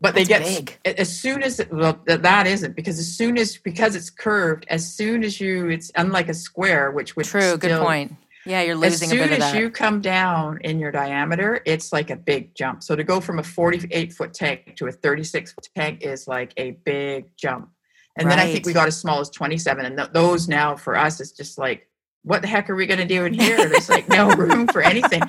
But 0.00 0.14
they 0.14 0.24
That's 0.24 0.58
get 0.58 0.78
big. 0.84 0.98
as 0.98 1.18
soon 1.18 1.42
as 1.42 1.58
well 1.70 1.98
that 2.04 2.46
isn't 2.46 2.76
because 2.76 2.98
as 2.98 3.16
soon 3.16 3.38
as 3.38 3.56
because 3.56 3.96
it's 3.96 4.10
curved 4.10 4.66
as 4.68 4.94
soon 4.94 5.24
as 5.24 5.40
you 5.40 5.70
it's 5.70 5.90
unlike 5.96 6.28
a 6.28 6.34
square 6.34 6.90
which 6.90 7.16
would 7.16 7.24
True. 7.24 7.56
Good 7.56 7.80
point. 7.80 8.12
Yeah, 8.44 8.60
you're 8.60 8.74
as 8.74 9.00
losing 9.00 9.08
a 9.08 9.10
soon 9.10 9.32
as 9.42 9.54
you 9.54 9.70
come 9.70 10.02
down 10.02 10.58
in 10.64 10.78
your 10.78 10.92
diameter 10.92 11.62
it's 11.64 11.94
like 11.94 12.10
a 12.10 12.16
big 12.16 12.54
jump 12.54 12.82
so 12.82 12.94
to 12.94 13.04
go 13.04 13.22
from 13.22 13.38
a 13.38 13.42
48 13.42 14.12
foot 14.12 14.34
tank 14.34 14.76
to 14.76 14.86
a 14.86 14.92
36 14.92 15.52
foot 15.52 15.68
tank 15.74 16.02
is 16.02 16.28
like 16.28 16.52
a 16.58 16.72
big 16.84 17.34
jump 17.38 17.70
and 18.16 18.30
then 18.30 18.38
i 18.38 18.50
think 18.50 18.64
we 18.66 18.72
got 18.72 18.88
as 18.88 18.96
small 18.98 19.20
as 19.20 19.28
27 19.30 19.84
and 19.84 19.96
th- 19.96 20.10
those 20.12 20.48
now 20.48 20.74
for 20.76 20.96
us 20.96 21.20
is 21.20 21.32
just 21.32 21.58
like 21.58 21.88
what 22.22 22.42
the 22.42 22.48
heck 22.48 22.68
are 22.68 22.74
we 22.74 22.86
going 22.86 22.98
to 22.98 23.04
do 23.06 23.24
in 23.24 23.32
here? 23.32 23.56
There's 23.56 23.88
like 23.88 24.08
no 24.08 24.28
room 24.34 24.66
for 24.66 24.82
anything. 24.82 25.22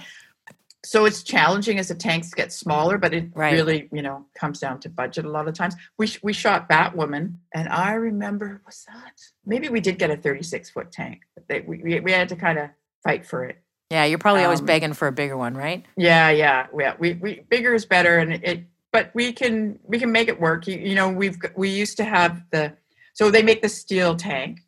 So 0.83 1.05
it's 1.05 1.21
challenging 1.21 1.77
as 1.77 1.89
the 1.89 1.93
tanks 1.95 2.33
get 2.33 2.51
smaller 2.51 2.97
but 2.97 3.13
it 3.13 3.29
Right. 3.35 3.53
really 3.53 3.87
you 3.91 4.01
know 4.01 4.25
comes 4.33 4.59
down 4.59 4.79
to 4.79 4.89
budget 4.89 5.23
a 5.25 5.29
lot 5.29 5.47
of 5.47 5.53
times. 5.53 5.75
We, 5.99 6.07
sh- 6.07 6.19
we 6.23 6.33
shot 6.33 6.67
batwoman 6.67 7.35
and 7.53 7.69
i 7.69 7.93
remember 7.93 8.61
was 8.65 8.83
that? 8.87 9.13
Maybe 9.45 9.69
we 9.69 9.79
did 9.79 9.99
get 9.99 10.09
a 10.09 10.17
36 10.17 10.71
foot 10.71 10.91
tank 10.91 11.21
but 11.35 11.47
they, 11.47 11.59
we, 11.61 11.77
we- 11.83 11.99
we 11.99 12.11
had 12.11 12.29
to 12.29 12.35
kind 12.35 12.57
of 12.57 12.69
fight 13.03 13.27
for 13.27 13.43
it. 13.45 13.57
Yeah, 13.91 14.05
you're 14.05 14.17
probably 14.17 14.43
always 14.43 14.59
um, 14.61 14.65
begging 14.65 14.93
for 14.93 15.07
a 15.07 15.11
bigger 15.11 15.37
one, 15.37 15.53
right? 15.55 15.85
yeah 15.97 16.29
yeah 16.31 16.65
yeah. 16.77 16.95
We, 16.97 17.13
we 17.13 17.41
bigger 17.47 17.75
is 17.75 17.85
better 17.85 18.17
and 18.17 18.33
it 18.33 18.63
but 18.97 19.11
we 19.13 19.31
can 19.31 19.77
we 19.83 19.99
can 19.99 20.11
make 20.11 20.27
it 20.27 20.39
work. 20.41 20.65
You, 20.65 20.75
you 20.89 20.95
know 20.95 21.07
we've 21.09 21.37
we 21.55 21.69
used 21.69 21.97
to 21.97 22.03
have 22.03 22.41
the 22.49 22.73
so 23.13 23.29
they 23.29 23.43
make 23.43 23.61
the 23.61 23.69
steel 23.69 24.15
tank 24.15 24.61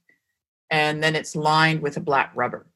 and 0.69 1.01
then 1.03 1.15
it's 1.15 1.35
lined 1.35 1.81
with 1.81 1.97
a 1.97 1.99
black 1.99 2.29
rubber. 2.35 2.67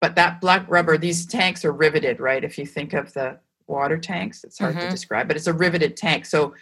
But 0.00 0.14
that 0.14 0.40
black 0.40 0.64
rubber 0.68 0.96
these 0.96 1.26
tanks 1.26 1.64
are 1.64 1.72
riveted 1.72 2.20
right? 2.20 2.44
If 2.44 2.56
you 2.56 2.66
think 2.66 2.92
of 2.92 3.12
the 3.14 3.28
water 3.66 3.98
tanks 3.98 4.44
it's 4.44 4.60
hard 4.60 4.76
Mhm. 4.76 4.82
to 4.82 4.90
describe 4.90 5.26
but 5.26 5.36
it's 5.36 5.48
a 5.48 5.52
riveted 5.52 5.96
tank. 5.96 6.24
So 6.24 6.54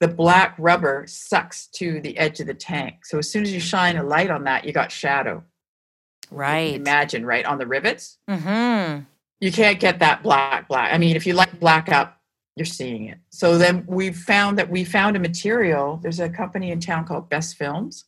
the 0.00 0.08
black 0.08 0.56
rubber 0.58 1.04
sucks 1.06 1.68
to 1.78 2.00
the 2.00 2.18
edge 2.18 2.40
of 2.40 2.48
the 2.48 2.54
tank. 2.54 3.06
So 3.06 3.18
as 3.18 3.30
soon 3.30 3.44
as 3.44 3.52
you 3.52 3.60
shine 3.60 3.96
a 3.96 4.02
light 4.02 4.30
on 4.36 4.42
that 4.44 4.64
you 4.64 4.72
got 4.72 4.90
shadow. 4.90 5.44
Right. 6.32 6.74
imagine 6.74 7.24
right 7.24 7.44
on 7.44 7.58
the 7.58 7.66
rivets? 7.76 8.18
Mm-hmm. 8.28 9.02
you 9.38 9.52
can't 9.52 9.78
get 9.86 9.98
that 10.00 10.22
black 10.22 10.66
black 10.68 10.88
i 10.94 10.98
mean 10.98 11.14
if 11.16 11.26
you 11.26 11.34
light 11.34 11.54
black 11.60 11.88
up 12.00 12.21
you're 12.56 12.66
seeing 12.66 13.06
it. 13.06 13.18
So 13.30 13.56
then 13.56 13.84
we 13.86 14.12
found 14.12 14.58
that 14.58 14.70
we 14.70 14.84
found 14.84 15.16
a 15.16 15.20
material 15.20 15.98
there's 16.02 16.20
a 16.20 16.28
company 16.28 16.70
in 16.70 16.80
town 16.80 17.06
called 17.06 17.28
best 17.28 17.56
films 17.56 18.04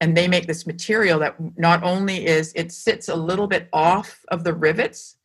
and 0.00 0.16
they 0.16 0.28
make 0.28 0.46
this 0.46 0.66
material 0.66 1.18
that 1.20 1.36
not 1.56 1.82
only 1.82 2.26
is 2.26 2.52
it 2.54 2.72
sits 2.72 3.08
a 3.08 3.16
little 3.16 3.46
bit 3.46 3.68
off 3.72 4.24
of 4.28 4.44
the 4.44 4.54
rivets 4.54 5.16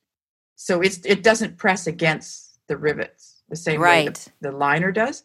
so 0.56 0.82
it's 0.82 1.00
it 1.06 1.24
doesn't 1.24 1.58
press 1.58 1.88
against 1.88 2.60
the 2.68 2.78
rivets 2.78 3.42
the 3.50 3.56
same 3.56 3.82
way 3.82 4.08
the, 4.08 4.30
the 4.42 4.52
liner 4.52 4.92
does 4.92 5.24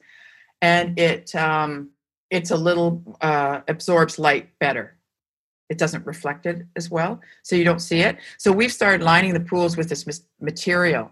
and 0.62 0.98
it 0.98 1.34
um 1.34 1.90
it's 2.30 2.50
a 2.50 2.56
little 2.56 3.02
uh 3.20 3.60
absorbs 3.68 4.18
light 4.18 4.58
better. 4.58 4.94
It 5.68 5.76
doesn't 5.76 6.06
reflect 6.06 6.46
it 6.46 6.66
as 6.76 6.90
well 6.90 7.20
so 7.42 7.54
you 7.54 7.64
don't 7.64 7.80
see 7.80 8.00
it. 8.00 8.16
So 8.38 8.50
we've 8.50 8.72
started 8.72 9.04
lining 9.04 9.34
the 9.34 9.40
pools 9.40 9.76
with 9.76 9.88
this 9.90 10.22
material 10.40 11.10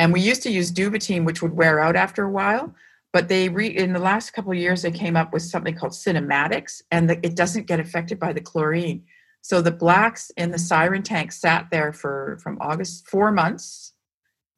and 0.00 0.12
we 0.14 0.20
used 0.20 0.42
to 0.42 0.50
use 0.50 0.72
duvetine 0.72 1.24
which 1.24 1.42
would 1.42 1.56
wear 1.56 1.78
out 1.78 1.94
after 1.94 2.24
a 2.24 2.30
while 2.30 2.74
but 3.12 3.28
they 3.28 3.48
re 3.48 3.66
in 3.66 3.92
the 3.92 4.00
last 4.00 4.32
couple 4.32 4.50
of 4.50 4.58
years 4.58 4.82
they 4.82 4.90
came 4.90 5.16
up 5.16 5.32
with 5.32 5.42
something 5.42 5.74
called 5.76 5.92
cinematics 5.92 6.82
and 6.90 7.08
the, 7.08 7.24
it 7.24 7.36
doesn't 7.36 7.66
get 7.66 7.78
affected 7.78 8.18
by 8.18 8.32
the 8.32 8.40
chlorine 8.40 9.04
so 9.42 9.62
the 9.62 9.70
blacks 9.70 10.30
in 10.36 10.50
the 10.50 10.58
siren 10.58 11.02
tank 11.02 11.30
sat 11.30 11.68
there 11.70 11.92
for 11.92 12.38
from 12.42 12.58
august 12.60 13.06
four 13.08 13.30
months 13.30 13.92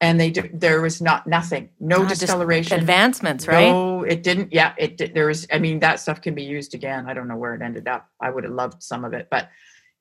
and 0.00 0.18
they 0.18 0.30
do, 0.30 0.42
there 0.52 0.80
was 0.80 1.00
not 1.00 1.26
nothing 1.26 1.68
no 1.78 2.02
ah, 2.02 2.08
just 2.08 2.20
discoloration 2.20 2.78
Advancements, 2.80 3.46
right? 3.46 3.70
no, 3.70 4.02
it 4.02 4.24
didn't. 4.24 4.52
Yeah, 4.52 4.74
it 4.76 4.96
did. 4.96 5.14
There 5.14 5.26
was. 5.26 5.46
I 5.52 5.60
mean, 5.60 5.78
that 5.78 6.00
stuff 6.00 6.20
can 6.20 6.34
be 6.34 6.42
used 6.42 6.74
again. 6.74 7.06
I 7.08 7.14
don't 7.14 7.28
know 7.28 7.36
where 7.36 7.54
it 7.54 7.62
ended 7.62 7.86
up. 7.86 8.08
I 8.20 8.28
would 8.30 8.42
have 8.42 8.52
loved 8.52 8.82
some 8.82 9.04
of 9.04 9.12
it, 9.12 9.28
but 9.30 9.48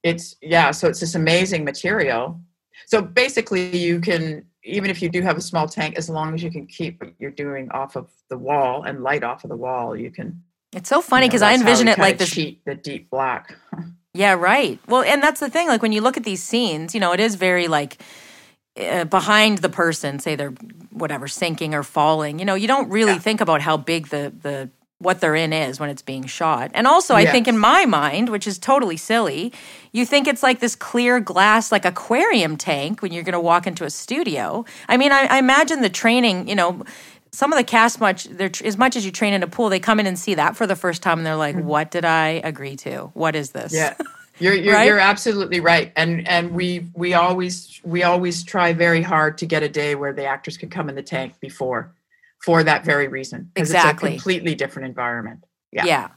it's 0.01 0.35
yeah. 0.41 0.71
So 0.71 0.87
it's 0.87 0.99
this 0.99 1.13
amazing 1.13 1.63
material. 1.63 2.41
So 2.87 3.03
basically, 3.03 3.77
you 3.77 4.01
can 4.01 4.45
even 4.63 4.89
if 4.89 5.01
you 5.01 5.09
do 5.09 5.21
have 5.21 5.37
a 5.37 5.41
small 5.41 5.67
tank, 5.67 5.97
as 5.97 6.09
long 6.09 6.33
as 6.33 6.43
you 6.43 6.51
can 6.51 6.67
keep 6.67 7.01
what 7.01 7.13
you're 7.19 7.31
doing 7.31 7.69
off 7.71 7.95
of 7.95 8.09
the 8.29 8.37
wall 8.37 8.83
and 8.83 9.01
light 9.03 9.23
off 9.23 9.43
of 9.43 9.49
the 9.49 9.55
wall, 9.57 9.95
you 9.95 10.11
can. 10.11 10.43
It's 10.73 10.89
so 10.89 11.01
funny 11.01 11.25
you 11.25 11.27
know, 11.27 11.31
because 11.31 11.41
I 11.41 11.53
envision 11.53 11.87
it 11.87 11.97
like 11.97 12.17
this. 12.17 12.29
cheat 12.31 12.63
the 12.65 12.75
deep 12.75 13.09
black. 13.09 13.57
Yeah, 14.13 14.33
right. 14.33 14.77
Well, 14.87 15.03
and 15.03 15.23
that's 15.23 15.39
the 15.39 15.49
thing. 15.49 15.69
Like 15.69 15.81
when 15.81 15.93
you 15.93 16.01
look 16.01 16.17
at 16.17 16.25
these 16.25 16.43
scenes, 16.43 16.93
you 16.93 16.99
know, 16.99 17.13
it 17.13 17.21
is 17.21 17.35
very 17.35 17.69
like 17.69 17.97
uh, 18.77 19.05
behind 19.05 19.59
the 19.59 19.69
person, 19.69 20.19
say 20.19 20.35
they're 20.35 20.49
whatever 20.91 21.29
sinking 21.29 21.73
or 21.73 21.81
falling. 21.81 22.37
You 22.37 22.43
know, 22.43 22.55
you 22.55 22.67
don't 22.67 22.89
really 22.89 23.13
Yeah. 23.13 23.19
think 23.19 23.39
about 23.39 23.61
how 23.61 23.77
big 23.77 24.07
the 24.09 24.33
the 24.41 24.69
what 25.01 25.19
they're 25.19 25.35
in 25.35 25.51
is 25.51 25.79
when 25.79 25.89
it's 25.89 26.01
being 26.01 26.25
shot. 26.25 26.71
And 26.73 26.87
also, 26.87 27.15
I 27.15 27.25
think 27.25 27.47
in 27.47 27.57
my 27.57 27.85
mind, 27.85 28.29
which 28.29 28.47
is 28.47 28.59
totally 28.59 28.97
silly, 28.97 29.51
you 29.91 30.05
think 30.05 30.27
it's 30.27 30.43
like 30.43 30.59
this 30.59 30.75
clear 30.75 31.19
glass, 31.19 31.71
like 31.71 31.85
aquarium 31.85 32.55
tank 32.57 33.01
when 33.01 33.11
you're 33.11 33.23
going 33.23 33.33
to 33.33 33.39
walk 33.39 33.67
into 33.67 33.83
a 33.83 33.89
studio. 33.89 34.63
I 34.87 34.97
mean, 34.97 35.11
I, 35.11 35.25
I 35.25 35.37
imagine 35.39 35.81
the 35.81 35.89
training. 35.89 36.47
You 36.47 36.55
know. 36.55 36.83
Some 37.33 37.53
of 37.53 37.57
the 37.57 37.63
cast, 37.63 38.01
much 38.01 38.25
they're, 38.25 38.51
as 38.65 38.77
much 38.77 38.97
as 38.97 39.05
you 39.05 39.11
train 39.11 39.33
in 39.33 39.41
a 39.41 39.47
pool, 39.47 39.69
they 39.69 39.79
come 39.79 40.01
in 40.01 40.05
and 40.05 40.19
see 40.19 40.35
that 40.35 40.57
for 40.57 40.67
the 40.67 40.75
first 40.75 41.01
time, 41.01 41.19
and 41.19 41.25
they're 41.25 41.37
like, 41.37 41.55
"What 41.55 41.89
did 41.89 42.03
I 42.03 42.41
agree 42.43 42.75
to? 42.77 43.09
What 43.13 43.37
is 43.37 43.51
this?" 43.51 43.73
Yeah. 43.73 43.95
You're 44.37 44.53
you're, 44.53 44.73
Right? 44.73 44.87
you're 44.87 44.99
absolutely 44.99 45.61
right, 45.61 45.93
and 45.95 46.27
and 46.27 46.51
we 46.51 46.89
we 46.93 47.13
always 47.13 47.79
we 47.85 48.03
always 48.03 48.43
try 48.43 48.73
very 48.73 49.01
hard 49.01 49.37
to 49.37 49.45
get 49.45 49.63
a 49.63 49.69
day 49.69 49.95
where 49.95 50.11
the 50.11 50.25
actors 50.25 50.57
can 50.57 50.69
come 50.69 50.89
in 50.89 50.95
the 50.95 51.03
tank 51.03 51.39
before 51.39 51.93
for 52.43 52.63
that 52.63 52.83
very 52.85 53.07
reason. 53.07 53.51
Exactly. 53.55 54.09
It's 54.13 54.21
a 54.21 54.23
completely 54.23 54.55
different 54.55 54.87
environment. 54.87 55.43
Yeah. 55.71 55.85
Yeah. 55.85 56.07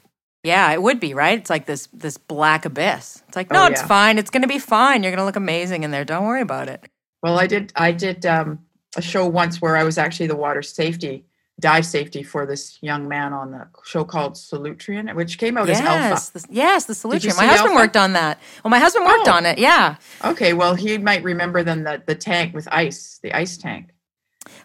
Yeah, 0.42 0.70
it 0.72 0.82
would 0.82 1.00
be, 1.00 1.14
right? 1.14 1.38
It's 1.38 1.48
like 1.48 1.64
this 1.64 1.88
this 1.92 2.18
black 2.18 2.66
abyss. 2.66 3.22
It's 3.28 3.36
like, 3.36 3.50
no, 3.50 3.62
Oh, 3.64 3.66
it's 3.68 3.80
fine. 3.80 4.18
It's 4.18 4.28
gonna 4.30 4.46
be 4.46 4.58
fine. 4.58 5.02
You're 5.02 5.10
gonna 5.12 5.24
look 5.24 5.36
amazing 5.36 5.84
in 5.84 5.90
there. 5.90 6.04
Don't 6.04 6.26
worry 6.26 6.42
about 6.42 6.68
it. 6.68 6.84
Well, 7.22 7.38
I 7.38 7.46
did. 7.46 7.72
I 7.76 7.92
did 7.92 8.26
um, 8.26 8.58
a 8.94 9.00
show 9.00 9.26
once 9.26 9.62
where 9.62 9.74
I 9.74 9.84
was 9.84 9.96
actually 9.96 10.26
the 10.26 10.36
water 10.36 10.60
safety, 10.60 11.24
dive 11.58 11.86
safety 11.86 12.22
for 12.22 12.44
this 12.44 12.76
young 12.82 13.08
man 13.08 13.32
on 13.32 13.52
the 13.52 13.66
show 13.86 14.04
called 14.04 14.34
Solutrean, 14.34 15.14
which 15.14 15.38
came 15.38 15.56
out 15.56 15.70
as 15.70 15.80
yes, 15.80 15.88
Alpha. 16.34 16.38
the, 16.38 16.46
yes, 16.54 16.84
the 16.84 16.94
solution. 16.94 17.30
My 17.38 17.46
husband 17.46 17.70
Alpha? 17.70 17.82
worked 17.82 17.96
on 17.96 18.12
that. 18.12 18.38
Well, 18.62 18.70
my 18.70 18.80
husband 18.80 19.06
worked 19.06 19.28
Oh. 19.28 19.32
on 19.32 19.46
it. 19.46 19.56
Yeah, 19.58 19.96
Okay, 20.22 20.52
well, 20.52 20.74
he 20.74 20.98
might 20.98 21.22
remember 21.22 21.62
then 21.62 21.84
the 21.84 22.02
the 22.04 22.14
tank 22.14 22.54
with 22.54 22.68
ice, 22.70 23.18
the 23.22 23.32
ice 23.32 23.56
tank. 23.56 23.93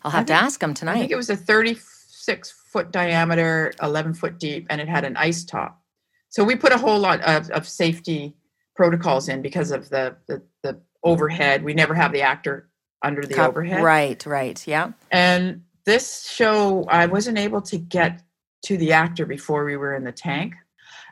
I'll 0.04 0.12
have 0.12 0.26
to 0.28 0.34
ask 0.34 0.62
him 0.62 0.74
tonight. 0.74 0.96
I 0.96 1.00
think 1.00 1.12
it 1.12 1.18
was 1.18 1.30
a 1.30 1.36
36 1.36 2.52
foot 2.52 2.92
diameter, 2.92 3.74
11 3.82 4.14
foot 4.14 4.40
deep, 4.40 4.68
and 4.70 4.80
it 4.80 4.88
had 4.88 5.06
an 5.06 5.18
ice 5.18 5.44
top. 5.44 5.82
So 6.30 6.44
we 6.44 6.56
put 6.56 6.72
a 6.72 6.78
whole 6.78 7.00
lot 7.00 7.22
of, 7.22 7.50
of 7.52 7.68
safety 7.68 8.36
protocols 8.76 9.28
in 9.28 9.42
because 9.42 9.72
of 9.72 9.90
the, 9.90 10.16
the 10.28 10.42
the 10.64 10.80
overhead. 11.04 11.64
We 11.64 11.74
never 11.74 11.94
have 11.94 12.12
the 12.12 12.22
actor 12.22 12.70
under 13.02 13.22
the 13.22 13.34
Cup- 13.34 13.50
overhead. 13.50 13.84
Right, 13.84 14.24
right. 14.26 14.66
Yeah. 14.68 14.92
And 15.12 15.64
this 15.86 16.30
show, 16.30 16.86
I 16.86 17.06
wasn't 17.06 17.38
able 17.38 17.62
to 17.64 17.78
get 17.78 18.22
to 18.66 18.78
the 18.78 18.94
actor 18.94 19.26
before 19.26 19.66
we 19.66 19.78
were 19.78 19.96
in 19.96 20.04
the 20.04 20.12
tank. 20.12 20.54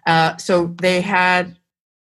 Uh, 0.05 0.37
so 0.37 0.75
they 0.79 1.01
had, 1.01 1.57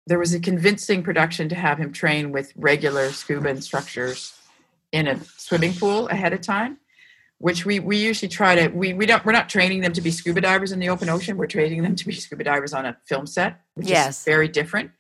there 0.08 0.20
was 0.20 0.34
a 0.34 0.40
convincing 0.40 1.04
production 1.04 1.50
to 1.50 1.56
have 1.56 1.78
him 1.78 1.92
train 1.92 2.32
with 2.32 2.54
regular 2.56 3.12
scuba 3.12 3.50
instructors 3.50 4.37
in 4.92 5.08
a 5.08 5.20
swimming 5.38 5.74
pool 5.74 6.08
ahead 6.10 6.34
of 6.34 6.42
time, 6.42 6.78
which 7.40 7.66
we, 7.66 7.80
we 7.80 7.98
usually 7.98 8.30
try 8.30 8.56
to, 8.56 8.68
we, 8.70 8.94
we 8.94 9.06
don't, 9.06 9.24
we're 9.26 9.32
not 9.32 9.50
training 9.50 9.82
them 9.82 9.94
to 9.94 10.02
be 10.02 10.12
scuba 10.12 10.42
divers 10.42 10.72
in 10.72 10.80
the 10.80 10.90
open 10.90 11.10
ocean. 11.10 11.38
We're 11.38 11.48
training 11.48 11.84
them 11.84 11.96
to 11.96 12.06
be 12.06 12.14
scuba 12.14 12.44
divers 12.44 12.74
on 12.74 12.86
a 12.86 12.98
film 13.06 13.28
set, 13.28 13.62
which 13.76 13.88
Yes. 13.90 14.20
is 14.20 14.26
very 14.26 14.48
different. 14.48 14.92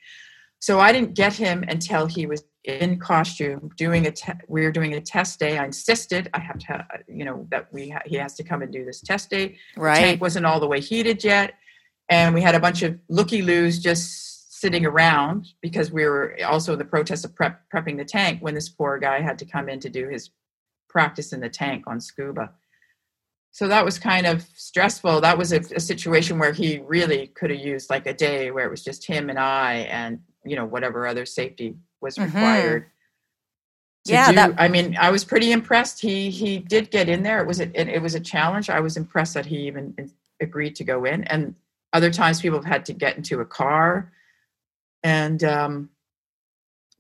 So 0.59 0.79
I 0.79 0.91
didn't 0.91 1.13
get 1.13 1.33
him 1.33 1.63
until 1.67 2.07
he 2.07 2.25
was 2.25 2.43
in 2.63 2.99
costume 2.99 3.71
doing 3.77 4.07
a 4.07 4.11
te- 4.11 4.33
we 4.49 4.63
were 4.63 4.71
doing 4.71 4.93
a 4.93 4.99
test 4.99 5.39
day. 5.39 5.57
I 5.57 5.63
insisted 5.65 6.29
I 6.33 6.39
have 6.39 6.57
to 6.59 6.67
have, 6.67 6.85
you 7.07 7.23
know 7.23 7.47
that 7.51 7.71
we 7.71 7.89
ha- 7.89 8.01
he 8.05 8.17
has 8.17 8.33
to 8.35 8.43
come 8.43 8.61
and 8.61 8.73
do 8.73 8.83
this 8.83 8.99
test 8.99 9.29
day. 9.29 9.57
Right. 9.77 9.99
Tank 9.99 10.21
wasn't 10.21 10.45
all 10.45 10.59
the 10.59 10.67
way 10.67 10.81
heated 10.81 11.23
yet, 11.23 11.53
and 12.09 12.35
we 12.35 12.41
had 12.41 12.55
a 12.55 12.59
bunch 12.59 12.81
of 12.83 12.99
looky 13.07 13.41
loos 13.41 13.79
just 13.79 14.26
sitting 14.59 14.85
around 14.85 15.47
because 15.61 15.91
we 15.91 16.03
were 16.05 16.35
also 16.45 16.73
in 16.73 16.79
the 16.79 16.85
process 16.85 17.23
of 17.23 17.35
prep, 17.35 17.61
prepping 17.73 17.97
the 17.97 18.05
tank 18.05 18.39
when 18.41 18.55
this 18.55 18.69
poor 18.69 18.97
guy 18.97 19.21
had 19.21 19.37
to 19.39 19.45
come 19.45 19.69
in 19.69 19.79
to 19.79 19.89
do 19.89 20.07
his 20.07 20.31
practice 20.89 21.31
in 21.33 21.39
the 21.39 21.49
tank 21.49 21.83
on 21.85 21.99
scuba. 22.01 22.51
So 23.51 23.67
that 23.67 23.85
was 23.85 23.99
kind 23.99 24.25
of 24.25 24.41
stressful. 24.55 25.21
That 25.21 25.37
was 25.37 25.51
a, 25.53 25.59
a 25.75 25.79
situation 25.79 26.39
where 26.39 26.53
he 26.53 26.79
really 26.79 27.27
could 27.27 27.49
have 27.51 27.59
used 27.59 27.89
like 27.89 28.07
a 28.07 28.13
day 28.13 28.49
where 28.51 28.65
it 28.65 28.71
was 28.71 28.83
just 28.83 29.05
him 29.05 29.29
and 29.29 29.39
I, 29.39 29.73
and 29.91 30.19
you 30.45 30.55
know 30.55 30.65
whatever 30.65 31.05
other 31.07 31.25
safety 31.25 31.75
was 32.01 32.15
Mhm. 32.17 32.25
required. 32.25 32.85
to 34.05 34.13
Yeah, 34.13 34.29
do- 34.29 34.35
that- 34.35 34.53
I 34.57 34.67
mean, 34.69 34.95
I 34.99 35.09
was 35.11 35.23
pretty 35.25 35.51
impressed. 35.51 36.01
He 36.01 36.29
he 36.31 36.59
did 36.59 36.89
get 36.91 37.09
in 37.09 37.21
there. 37.23 37.39
It 37.41 37.47
was 37.47 37.59
a, 37.59 37.67
it, 37.79 37.87
it 37.89 38.01
was 38.01 38.15
a 38.15 38.19
challenge. 38.19 38.69
I 38.69 38.79
was 38.79 38.95
impressed 38.97 39.33
that 39.35 39.45
he 39.47 39.67
even 39.67 39.83
agreed 40.41 40.75
to 40.77 40.83
go 40.83 41.03
in. 41.05 41.23
And 41.25 41.55
other 41.93 42.11
times, 42.11 42.41
people 42.41 42.59
have 42.59 42.65
had 42.75 42.85
to 42.85 42.93
get 42.93 43.17
into 43.17 43.39
a 43.41 43.45
car, 43.45 44.11
and 45.03 45.43
um, 45.43 45.89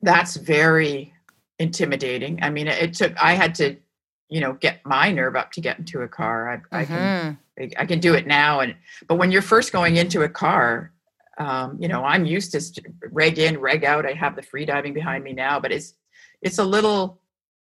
that's 0.01 0.35
very 0.35 1.13
intimidating. 1.59 2.39
I 2.41 2.49
mean, 2.49 2.67
it 2.67 2.93
took. 2.93 3.15
I 3.21 3.33
had 3.33 3.55
to, 3.55 3.75
you 4.29 4.41
know, 4.41 4.53
get 4.53 4.85
my 4.85 5.11
nerve 5.11 5.35
up 5.35 5.51
to 5.53 5.61
get 5.61 5.79
into 5.79 6.01
a 6.01 6.07
car. 6.07 6.61
I, 6.71 6.79
I 6.79 6.85
can. 6.85 6.95
I- 7.79 7.85
can 7.87 7.99
do 7.99 8.13
it 8.13 8.27
now. 8.27 8.59
And 8.59 8.75
but 9.07 9.15
when 9.15 9.31
you're 9.31 9.41
first 9.41 9.71
going 9.73 9.95
into 9.97 10.21
a 10.21 10.29
car, 10.29 10.91
um, 11.39 11.77
you 11.81 11.87
know, 11.87 12.03
I'm 12.03 12.23
used 12.25 12.51
to 12.51 12.83
reg 13.11 13.39
in, 13.39 13.59
reg 13.59 13.83
out. 13.83 14.05
I 14.05 14.13
have 14.13 14.35
the 14.35 14.43
free 14.43 14.63
diving 14.65 14.93
behind 14.93 15.23
me 15.23 15.33
now, 15.33 15.59
but 15.59 15.71
it's 15.71 15.95
it's 16.43 16.59
a 16.59 16.63
little, 16.63 17.19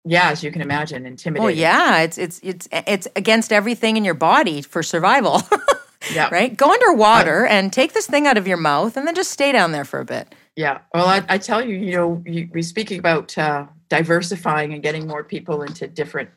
yeah, 0.05 0.29
as 0.31 0.45
you 0.45 0.53
can 0.53 0.61
imagine, 0.61 1.07
intimidating. 1.07 1.43
Well, 1.43 1.55
yeah, 1.55 2.01
it's 2.03 2.19
it's 2.19 2.39
it's 2.43 2.69
it's 2.71 3.09
against 3.17 3.51
everything 3.51 3.97
in 3.97 4.05
your 4.05 4.13
body 4.13 4.61
for 4.61 4.83
survival, 4.83 5.41
yeah, 6.15 6.29
right? 6.31 6.57
Go 6.57 6.71
underwater 6.73 7.47
and 7.47 7.73
take 7.73 7.93
this 7.93 8.07
thing 8.07 8.27
out 8.27 8.37
of 8.37 8.47
your 8.47 8.57
mouth, 8.57 8.97
and 8.97 9.07
then 9.07 9.15
just 9.15 9.31
stay 9.31 9.53
down 9.53 9.73
there 9.73 9.85
for 9.85 10.01
a 10.01 10.05
bit. 10.05 10.35
yeah. 10.57 10.79
Well, 10.95 11.07
I, 11.07 11.25
I 11.29 11.39
tell 11.39 11.65
you, 11.65 11.77
you 11.77 11.93
know, 11.97 12.23
you, 12.27 12.49
we 12.53 12.63
speaking 12.63 12.99
about 12.99 13.37
uh, 13.39 13.67
diversifying 13.89 14.73
and 14.75 14.83
getting 14.83 15.07
more 15.07 15.25
people 15.25 15.63
into 15.63 15.87
different 15.89 16.31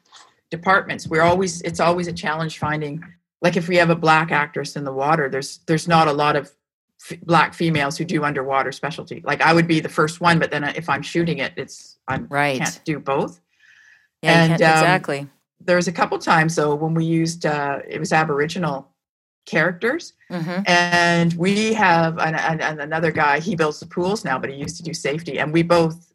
departments. 0.50 1.08
We're 1.08 1.22
always 1.22 1.62
it's 1.62 1.80
always 1.80 2.08
a 2.08 2.14
challenge 2.14 2.58
finding. 2.58 3.04
Like 3.42 3.58
if 3.58 3.68
we 3.68 3.78
have 3.78 3.90
a 3.90 3.96
black 3.96 4.32
actress 4.32 4.76
in 4.76 4.84
the 4.84 4.94
water, 4.94 5.30
there's 5.30 5.60
there's 5.68 5.88
not 5.88 6.08
a 6.08 6.14
lot 6.14 6.36
of 6.36 6.52
f- 7.10 7.20
black 7.24 7.54
females 7.54 7.98
who 7.98 8.06
do 8.06 8.24
underwater 8.24 8.72
specialty. 8.72 9.22
Like 9.24 9.42
I 9.42 9.54
would 9.54 9.68
be 9.68 9.80
the 9.80 9.90
first 9.90 10.22
one, 10.22 10.38
but 10.40 10.52
then 10.52 10.64
if 10.64 10.90
I'm 10.90 11.02
shooting 11.02 11.38
it, 11.40 11.54
it's 11.56 11.98
I'm 12.08 12.28
Right. 12.30 12.60
can't 12.60 12.82
do 12.86 13.00
both. 13.00 13.40
Yeah, 14.22 14.44
And, 14.44 14.52
um, 14.62 14.72
exactly. 14.72 15.28
There 15.64 15.76
was 15.76 15.88
a 15.88 15.92
couple 15.92 16.18
times 16.20 16.56
though 16.56 16.76
when 16.76 16.94
we 16.94 17.06
used 17.06 17.46
uh, 17.46 17.80
it 17.88 18.00
was 18.00 18.12
Aboriginal 18.14 18.91
characters, 19.46 20.14
hmm 20.30 20.60
and 20.68 21.34
we 21.34 21.74
have 21.74 22.18
and, 22.20 22.36
and, 22.36 22.62
and 22.62 22.80
another 22.82 23.12
guy. 23.12 23.40
He 23.40 23.56
builds 23.56 23.80
the 23.80 23.86
pools 23.86 24.24
now, 24.24 24.38
but 24.40 24.50
he 24.50 24.56
used 24.56 24.78
to 24.78 24.84
do 24.84 24.94
safety, 24.94 25.40
and 25.40 25.52
we 25.52 25.64
both 25.64 26.14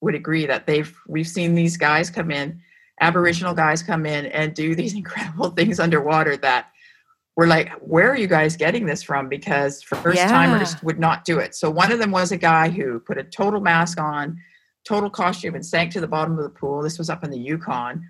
would 0.00 0.14
agree 0.14 0.46
that 0.46 0.66
they've 0.66 0.94
we've 1.06 1.28
seen 1.28 1.54
these 1.54 1.76
guys 1.76 2.08
come 2.10 2.30
in, 2.30 2.60
Aboriginal 3.00 3.54
guys 3.54 3.82
come 3.82 4.06
in 4.06 4.26
and 4.26 4.54
do 4.54 4.74
these 4.80 4.94
incredible 4.94 5.50
things 5.50 5.80
underwater 5.80 6.36
that. 6.38 6.66
We're 7.36 7.46
like, 7.46 7.70
where 7.78 8.10
are 8.10 8.16
you 8.16 8.26
guys 8.26 8.54
getting 8.56 8.84
this 8.84 9.02
from? 9.02 9.28
Because 9.28 9.82
first 9.82 10.18
timers 10.20 10.72
Yeah. 10.74 10.78
would 10.82 10.98
not 10.98 11.24
do 11.24 11.38
it. 11.38 11.54
So 11.54 11.70
one 11.70 11.90
of 11.90 11.98
them 11.98 12.10
was 12.10 12.32
a 12.32 12.36
guy 12.36 12.68
who 12.68 12.98
put 13.00 13.16
a 13.16 13.24
total 13.24 13.60
mask 13.60 13.98
on, 13.98 14.36
total 14.84 15.08
costume, 15.08 15.54
and 15.54 15.64
sank 15.64 15.92
to 15.92 16.00
the 16.00 16.08
bottom 16.08 16.36
of 16.36 16.42
the 16.42 16.50
pool. 16.50 16.82
This 16.82 16.98
was 16.98 17.08
up 17.08 17.24
in 17.24 17.30
the 17.30 17.38
Yukon, 17.38 18.04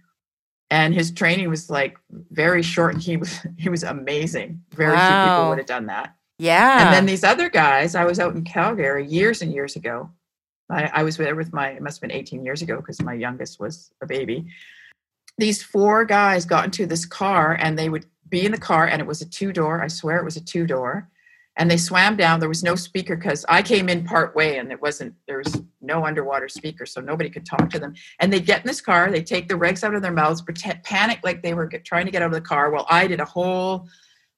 and 0.71 0.95
his 0.95 1.11
training 1.11 1.49
was 1.49 1.69
like 1.69 1.99
very 2.31 2.63
short. 2.63 2.95
And 2.95 3.03
he 3.03 3.17
was 3.17 3.39
he 3.59 3.69
was 3.69 3.83
amazing. 3.83 4.63
Very 4.75 4.97
few 4.97 5.07
people 5.07 5.49
would 5.51 5.59
have 5.59 5.67
done 5.67 5.87
that. 5.87 6.15
Yeah. 6.41 6.87
And 6.87 6.95
then 6.95 7.05
these 7.05 7.23
other 7.23 7.51
guys, 7.51 7.95
I 7.95 8.05
was 8.05 8.19
out 8.19 8.35
in 8.35 8.45
Calgary 8.45 9.07
years 9.07 9.43
and 9.43 9.53
years 9.53 9.77
ago. 9.77 10.11
I, 10.71 10.91
I 10.95 11.03
was 11.03 11.19
there 11.19 11.37
with 11.37 11.53
my, 11.53 11.71
it 11.71 11.83
must 11.83 11.99
have 11.99 12.09
been 12.09 12.17
18 12.17 12.45
years 12.45 12.63
ago 12.63 12.77
because 12.77 13.03
my 13.03 13.13
youngest 13.13 13.61
was 13.61 13.91
a 14.01 14.07
baby. 14.07 14.47
These 15.37 15.63
four 15.63 16.07
guys 16.07 16.47
got 16.47 16.65
into 16.65 16.87
this 16.87 17.05
car 17.05 17.59
and 17.61 17.79
they 17.79 17.91
would 17.91 18.07
be 18.31 18.47
in 18.47 18.53
the 18.53 18.59
car 18.59 18.87
and 18.87 19.03
it 19.03 19.07
was 19.07 19.21
a 19.21 19.29
two 19.29 19.53
door. 19.53 19.83
I 19.83 19.89
swear 19.89 20.17
it 20.17 20.25
was 20.25 20.37
a 20.37 20.45
two 20.45 20.67
door. 20.67 21.11
And 21.57 21.71
they 21.71 21.77
swam 21.77 22.17
down. 22.17 22.41
There 22.41 22.49
was 22.49 22.63
no 22.63 22.75
speaker 22.75 23.17
because 23.17 23.45
I 23.49 23.61
came 23.61 23.89
in 23.89 24.05
part 24.05 24.35
way 24.35 24.59
and 24.59 24.71
it 24.73 24.81
wasn't, 24.81 25.15
there 25.27 25.39
was 25.39 25.63
no 25.81 26.07
underwater 26.07 26.49
speaker. 26.49 26.87
So 26.87 27.01
nobody 27.01 27.29
could 27.29 27.45
talk 27.45 27.69
to 27.71 27.79
them. 27.79 27.95
And 28.21 28.33
they 28.33 28.41
get 28.41 28.61
in 28.61 28.67
this 28.67 28.81
car, 28.81 29.11
they 29.11 29.23
take 29.23 29.49
the 29.49 29.55
regs 29.55 29.85
out 29.85 29.95
of 29.95 30.01
their 30.01 30.13
mouths, 30.13 30.41
pretend, 30.41 30.83
panic 30.85 31.21
like 31.23 31.43
they 31.43 31.53
were 31.53 31.67
get, 31.67 31.85
trying 31.85 32.07
to 32.07 32.13
get 32.13 32.23
out 32.23 32.27
of 32.27 32.33
the 32.33 32.41
car. 32.41 32.71
Well, 32.71 32.87
I 32.89 33.07
did 33.07 33.21
a 33.21 33.25
whole 33.25 33.89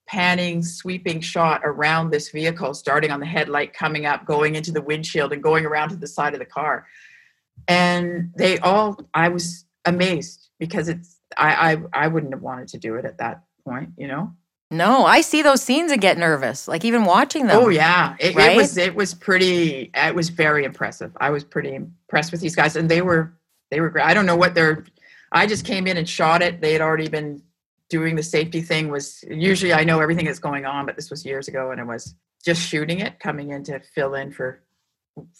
panning, 0.07 0.63
sweeping 0.63 1.21
shot 1.21 1.61
around 1.63 2.09
this 2.09 2.29
vehicle, 2.29 2.73
starting 2.73 3.11
on 3.11 3.19
the 3.19 3.25
headlight, 3.25 3.73
coming 3.73 4.05
up, 4.05 4.25
going 4.25 4.55
into 4.55 4.71
the 4.71 4.81
windshield, 4.81 5.31
and 5.31 5.41
going 5.41 5.65
around 5.65 5.89
to 5.89 5.95
the 5.95 6.07
side 6.07 6.33
of 6.33 6.39
the 6.39 6.45
car. 6.45 6.87
And 7.67 8.33
they 8.35 8.57
all, 8.59 8.97
I 9.13 9.29
was 9.29 9.65
amazed 9.85 10.49
because 10.59 10.89
it's, 10.89 11.19
I, 11.37 11.73
I, 11.73 11.77
I 11.93 12.07
wouldn't 12.07 12.33
have 12.33 12.41
wanted 12.41 12.67
to 12.69 12.77
do 12.77 12.95
it 12.95 13.05
at 13.05 13.19
that 13.19 13.43
point, 13.65 13.91
you 13.97 14.07
know. 14.07 14.33
No, 14.73 15.05
I 15.05 15.21
see 15.21 15.41
those 15.41 15.61
scenes 15.61 15.91
and 15.91 16.01
get 16.01 16.17
nervous, 16.17 16.67
like 16.67 16.83
even 16.83 17.05
watching 17.05 17.47
them. 17.47 17.57
Oh 17.61 17.69
yeah, 17.69 18.15
it, 18.19 18.35
Right? 18.35 18.51
it 18.53 18.57
was, 18.57 18.77
it 18.77 18.95
was 18.95 19.13
pretty, 19.13 19.91
it 19.93 20.15
was 20.15 20.29
very 20.29 20.65
impressive. 20.65 21.11
I 21.21 21.29
was 21.29 21.43
pretty 21.43 21.73
impressed 21.75 22.31
with 22.31 22.41
these 22.41 22.55
guys, 22.55 22.75
and 22.75 22.89
they 22.89 23.01
were, 23.01 23.33
they 23.71 23.79
were 23.81 23.89
great. 23.89 24.05
I 24.05 24.13
don't 24.13 24.25
know 24.25 24.35
what 24.35 24.55
they're. 24.55 24.85
I 25.31 25.47
just 25.47 25.65
came 25.65 25.87
in 25.87 25.97
and 25.97 26.07
shot 26.07 26.41
it. 26.41 26.61
They 26.61 26.73
had 26.73 26.81
already 26.81 27.07
been 27.09 27.41
doing 27.89 28.15
the 28.15 28.23
safety 28.23 28.61
thing. 28.61 28.89
Was 28.89 29.23
usually 29.29 29.73
I 29.73 29.83
know 29.83 29.99
everything 29.99 30.25
that's 30.25 30.39
going 30.39 30.65
on, 30.65 30.85
but 30.85 30.95
this 30.95 31.09
was 31.09 31.25
years 31.25 31.47
ago, 31.47 31.71
and 31.71 31.79
it 31.79 31.85
was 31.87 32.15
just 32.45 32.61
shooting 32.61 32.99
it, 32.99 33.19
coming 33.19 33.51
in 33.51 33.63
to 33.63 33.79
fill 33.95 34.15
in 34.15 34.31
for, 34.31 34.61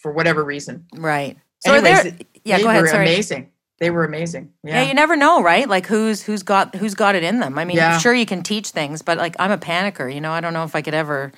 for 0.01 0.11
whatever 0.11 0.43
reason. 0.43 0.85
Right. 0.95 1.37
So 1.59 1.73
Anyways, 1.73 2.03
there. 2.03 2.17
Yeah. 2.43 2.57
they 2.57 2.63
Go 2.63 2.69
ahead. 2.69 2.81
were 2.81 2.87
Sorry. 2.87 3.05
amazing. 3.05 3.49
They 3.83 3.89
were 3.89 4.05
amazing. 4.05 4.53
Yeah. 4.63 4.81
Yeah. 4.81 4.87
you 4.87 4.93
never 4.93 5.15
know, 5.17 5.43
right? 5.43 5.67
Like 5.67 5.85
who's 5.87 6.23
who's 6.23 6.41
got 6.43 6.73
who's 6.75 6.95
got 6.95 7.15
it 7.15 7.23
in 7.23 7.39
them. 7.39 7.59
I 7.59 7.65
mean, 7.65 7.75
Yeah. 7.77 7.97
sure 7.97 8.13
you 8.13 8.25
can 8.25 8.41
teach 8.43 8.69
things, 8.69 9.01
but 9.01 9.17
like 9.17 9.35
I'm 9.39 9.51
a 9.51 9.57
panicker, 9.57 10.07
you 10.13 10.21
know. 10.21 10.31
I 10.31 10.39
don't 10.41 10.53
know 10.53 10.63
if 10.63 10.73
I 10.75 10.81
could 10.81 10.93
ever 10.93 11.31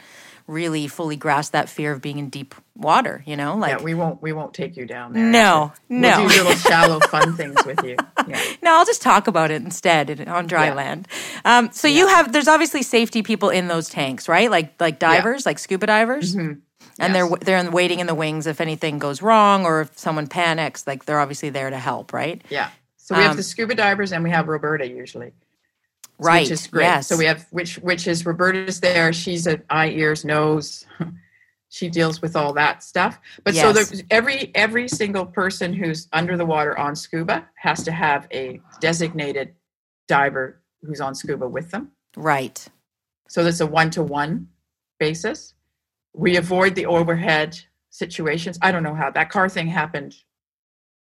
really 0.48 0.88
fully 0.88 1.16
grasp 1.16 1.54
that 1.54 1.68
fear 1.70 1.92
of 1.92 2.02
being 2.04 2.20
in 2.20 2.30
deep 2.30 2.54
water, 2.78 3.24
you 3.26 3.36
know? 3.36 3.56
Like 3.58 3.80
yeah, 3.80 3.84
we 3.84 3.96
won't 3.96 4.22
we 4.22 4.32
won't 4.32 4.54
take 4.54 4.78
you 4.78 4.86
down 4.86 5.14
there. 5.14 5.24
No, 5.24 5.74
We'll 5.90 6.02
no. 6.02 6.18
do 6.22 6.28
little 6.28 6.54
shallow 6.54 7.00
fun 7.00 7.34
things 7.42 7.56
with 7.66 7.84
you. 7.84 7.96
Yeah. 8.28 8.40
No, 8.62 8.76
I'll 8.78 8.86
just 8.86 9.02
talk 9.02 9.28
about 9.28 9.50
it 9.50 9.64
instead 9.64 10.28
on 10.28 10.46
dry 10.46 10.68
Yeah. 10.68 10.74
land. 10.76 11.08
Um, 11.46 11.70
so 11.72 11.88
you 11.88 12.08
have 12.08 12.32
there's 12.32 12.48
obviously 12.48 12.84
safety 12.84 13.24
people 13.24 13.50
in 13.50 13.68
those 13.70 13.90
tanks, 13.90 14.30
right? 14.30 14.52
Like 14.52 14.80
like 14.80 15.00
divers, 15.00 15.48
like 15.48 15.58
scuba 15.58 15.88
divers, 15.88 16.36
Mhm. 16.36 16.60
And 17.00 17.14
Yes. 17.14 17.30
they're 17.30 17.38
they're 17.40 17.58
in- 17.68 17.72
waiting 17.72 18.00
in 18.00 18.08
the 18.08 18.16
wings 18.16 18.48
if 18.48 18.62
anything 18.62 19.00
goes 19.00 19.22
wrong 19.22 19.66
or 19.66 19.82
if 19.82 19.98
someone 19.98 20.28
panics. 20.28 20.86
Like 20.88 21.06
they're 21.06 21.20
obviously 21.20 21.50
there 21.50 21.70
to 21.70 21.78
help, 21.78 22.14
right? 22.14 22.42
Yeah. 22.50 22.70
So 22.98 23.16
we 23.16 23.22
Um, 23.22 23.28
have 23.28 23.38
the 23.38 23.44
scuba 23.44 23.76
divers 23.76 24.12
and 24.14 24.24
we 24.24 24.30
have 24.32 24.48
Roberta 24.48 24.88
usually. 24.88 25.34
Right. 26.18 26.44
which 26.44 26.52
is 26.52 26.68
great. 26.68 26.84
Yes. 26.86 27.08
So 27.08 27.18
we 27.18 27.26
have 27.26 27.46
which 27.52 27.76
which 27.80 28.08
is 28.08 28.26
Roberta's 28.26 28.80
there. 28.80 29.12
She's 29.12 29.46
an 29.48 29.64
eye, 29.70 29.90
ears, 29.90 30.24
nose. 30.24 30.86
she 31.70 31.90
deals 31.90 32.22
with 32.22 32.38
all 32.38 32.54
that 32.54 32.84
stuff. 32.84 33.20
But 33.44 33.54
so 33.56 33.72
Yes. 33.72 33.90
there, 33.90 34.02
every 34.10 34.52
every 34.56 34.88
single 34.88 35.26
person 35.26 35.74
who's 35.74 36.08
under 36.14 36.38
the 36.38 36.46
water 36.46 36.78
on 36.80 36.96
scuba 36.96 37.46
has 37.56 37.84
to 37.84 37.92
have 37.92 38.28
a 38.32 38.62
designated 38.80 39.56
diver 40.08 40.62
who's 40.84 41.02
on 41.02 41.16
scuba 41.16 41.50
with 41.50 41.72
them. 41.72 41.92
Right. 42.16 42.66
So 43.28 43.44
there's 43.44 43.60
a 43.60 43.66
one 43.68 43.90
to 43.92 44.04
one 44.04 44.48
basis. 45.00 45.54
We 46.16 46.38
avoid 46.38 46.76
the 46.76 46.86
overhead 46.86 47.60
situations. 47.90 48.58
I 48.62 48.72
don't 48.72 48.84
know 48.84 48.96
how 48.96 49.12
that 49.12 49.30
car 49.30 49.50
thing 49.50 49.68
happened 49.68 50.16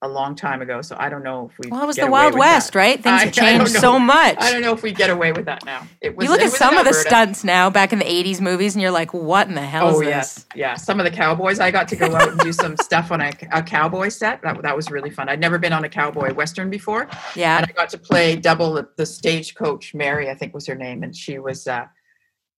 a 0.03 0.09
long 0.09 0.35
time 0.35 0.61
ago, 0.61 0.83
so 0.83 0.97
I 0.99 1.09
don't 1.09 1.23
know 1.23 1.49
if 1.51 1.59
we. 1.59 1.71
Well, 1.71 1.83
it 1.83 1.87
was 1.87 1.97
the 1.97 2.11
Wild 2.11 2.35
West, 2.35 2.73
that. 2.75 2.79
right? 2.79 3.03
Things 3.03 3.23
I- 3.23 3.25
have 3.25 3.33
changed 3.45 3.69
so 3.73 3.99
much. 3.99 4.37
I 4.39 4.53
don't 4.53 4.61
know 4.61 4.73
if 4.75 4.83
we 4.83 4.93
get 4.93 5.09
away 5.09 5.33
with 5.33 5.47
that 5.47 5.65
now. 5.65 5.87
It 6.03 6.15
was. 6.15 6.25
you 6.25 6.31
look 6.31 6.43
at 6.43 6.51
some 6.51 6.77
of 6.77 6.85
the 6.85 6.93
stunts 6.93 7.43
now 7.43 7.71
back 7.71 7.93
in 7.93 8.01
the 8.01 8.05
80s 8.05 8.39
movies 8.41 8.75
and 8.75 8.83
you're 8.83 8.91
like, 8.91 9.15
what 9.15 9.49
in 9.49 9.55
the 9.55 9.63
hell 9.63 9.89
is 9.89 9.95
Oh 9.97 10.01
this? 10.01 10.07
yes, 10.09 10.47
yeah. 10.55 10.75
Some 10.75 11.01
of 11.01 11.05
the 11.05 11.11
cowboys. 11.11 11.59
I 11.59 11.71
got 11.71 11.89
to 11.89 11.97
go 11.97 12.15
out 12.15 12.29
and 12.29 12.39
do 12.41 12.53
some 12.53 12.77
stuff 12.77 13.13
on 13.13 13.23
a, 13.23 13.33
a 13.53 13.63
cowboy 13.63 14.09
set. 14.11 14.43
That 14.43 14.61
that 14.63 14.77
was 14.77 14.91
really 14.91 15.11
fun. 15.11 15.31
I'd 15.31 15.41
never 15.41 15.59
been 15.59 15.73
on 15.73 15.85
a 15.85 15.89
cowboy 15.89 16.35
western 16.35 16.69
before, 16.69 17.09
Yeah. 17.35 17.59
and 17.59 17.67
I 17.67 17.73
got 17.73 17.89
to 17.91 17.99
play 17.99 18.37
double 18.37 18.75
the, 18.75 18.89
the 18.97 19.07
stagecoach. 19.07 19.95
Mary, 19.95 20.29
I 20.29 20.35
think 20.35 20.53
was 20.53 20.67
her 20.67 20.75
name, 20.75 21.03
and 21.03 21.17
she 21.17 21.39
was 21.39 21.67
uh, 21.67 21.87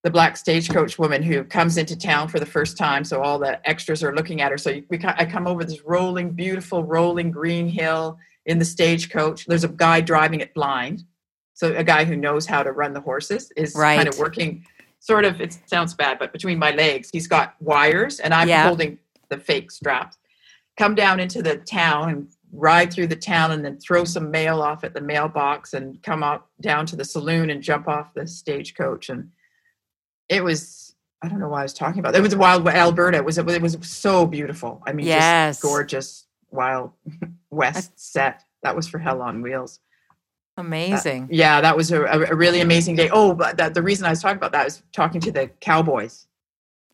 the 0.02 0.10
black 0.10 0.36
stagecoach 0.36 0.98
woman 0.98 1.22
who 1.22 1.42
comes 1.42 1.76
into 1.76 1.96
town 1.96 2.28
for 2.28 2.38
the 2.38 2.46
first 2.46 2.76
time. 2.76 3.02
So 3.04 3.22
all 3.22 3.38
the 3.38 3.66
extras 3.68 4.02
are 4.04 4.14
looking 4.14 4.40
at 4.40 4.50
her. 4.52 4.58
So 4.58 4.80
we 4.88 5.00
I 5.04 5.24
come 5.24 5.46
over 5.46 5.64
this 5.64 5.82
rolling, 5.82 6.30
beautiful, 6.30 6.84
rolling 6.84 7.30
green 7.30 7.68
hill 7.68 8.18
in 8.44 8.58
the 8.58 8.64
stagecoach. 8.64 9.46
There's 9.46 9.64
a 9.64 9.68
guy 9.68 10.00
driving 10.00 10.40
it 10.40 10.54
blind, 10.54 11.04
so 11.54 11.74
a 11.74 11.82
guy 11.82 12.04
who 12.04 12.16
knows 12.16 12.46
how 12.46 12.62
to 12.62 12.70
run 12.72 12.92
the 12.92 13.00
horses 13.00 13.50
is 13.56 13.74
kind 13.96 14.08
of 14.08 14.18
working. 14.18 14.64
Sort 15.00 15.24
of, 15.24 15.40
it 15.40 15.58
sounds 15.66 15.94
bad, 15.94 16.18
but 16.18 16.32
between 16.32 16.58
my 16.58 16.70
legs, 16.72 17.10
he's 17.12 17.26
got 17.28 17.54
wires, 17.60 18.18
and 18.20 18.32
I'm 18.32 18.48
Yeah. 18.48 18.66
holding 18.66 18.98
the 19.28 19.38
fake 19.38 19.70
straps. 19.70 20.16
Come 20.76 20.94
down 20.94 21.20
into 21.20 21.42
the 21.42 21.56
town 21.58 22.08
and 22.10 22.28
ride 22.52 22.92
through 22.92 23.08
the 23.08 23.16
town 23.16 23.50
and 23.52 23.64
then 23.64 23.78
throw 23.78 24.04
some 24.04 24.30
mail 24.30 24.62
off 24.62 24.84
at 24.84 24.94
the 24.94 25.00
mailbox 25.00 25.74
and 25.74 26.02
come 26.02 26.22
up 26.22 26.48
down 26.60 26.86
to 26.86 26.96
the 26.96 27.04
saloon 27.04 27.50
and 27.50 27.62
jump 27.62 27.88
off 27.88 28.14
the 28.14 28.26
stagecoach 28.26 29.08
and 29.08 29.30
it 30.28 30.42
was 30.44 30.94
I 31.22 31.28
don't 31.28 31.38
know 31.40 31.48
why 31.48 31.60
I 31.60 31.62
was 31.62 31.72
talking 31.74 31.98
about 32.00 32.14
it. 32.14 32.20
Was 32.22 32.36
wild 32.36 32.66
Alberta. 32.68 33.16
It 33.18 33.24
was 33.24 33.38
it 33.38 33.62
was 33.62 33.76
so 33.82 34.26
beautiful. 34.26 34.82
I 34.86 34.92
mean, 34.92 35.06
Yes. 35.06 35.56
just 35.56 35.62
gorgeous 35.62 36.26
wild 36.50 36.92
west 37.50 37.92
set. 37.98 38.42
That 38.62 38.76
was 38.76 38.86
for 38.88 38.98
Hell 38.98 39.22
on 39.22 39.42
Wheels. 39.42 39.80
Amazing. 40.58 41.28
Yeah, 41.30 41.60
that 41.60 41.76
was 41.76 41.92
a, 41.92 42.02
a 42.02 42.34
really 42.34 42.60
amazing 42.60 42.96
day. 42.96 43.10
Oh, 43.12 43.34
but 43.34 43.58
that, 43.58 43.74
the 43.74 43.82
reason 43.82 44.06
I 44.06 44.10
was 44.10 44.22
talking 44.22 44.38
about 44.38 44.52
that 44.52 44.66
is 44.66 44.82
talking 44.92 45.20
to 45.22 45.30
the 45.32 45.48
cowboys. 45.60 46.26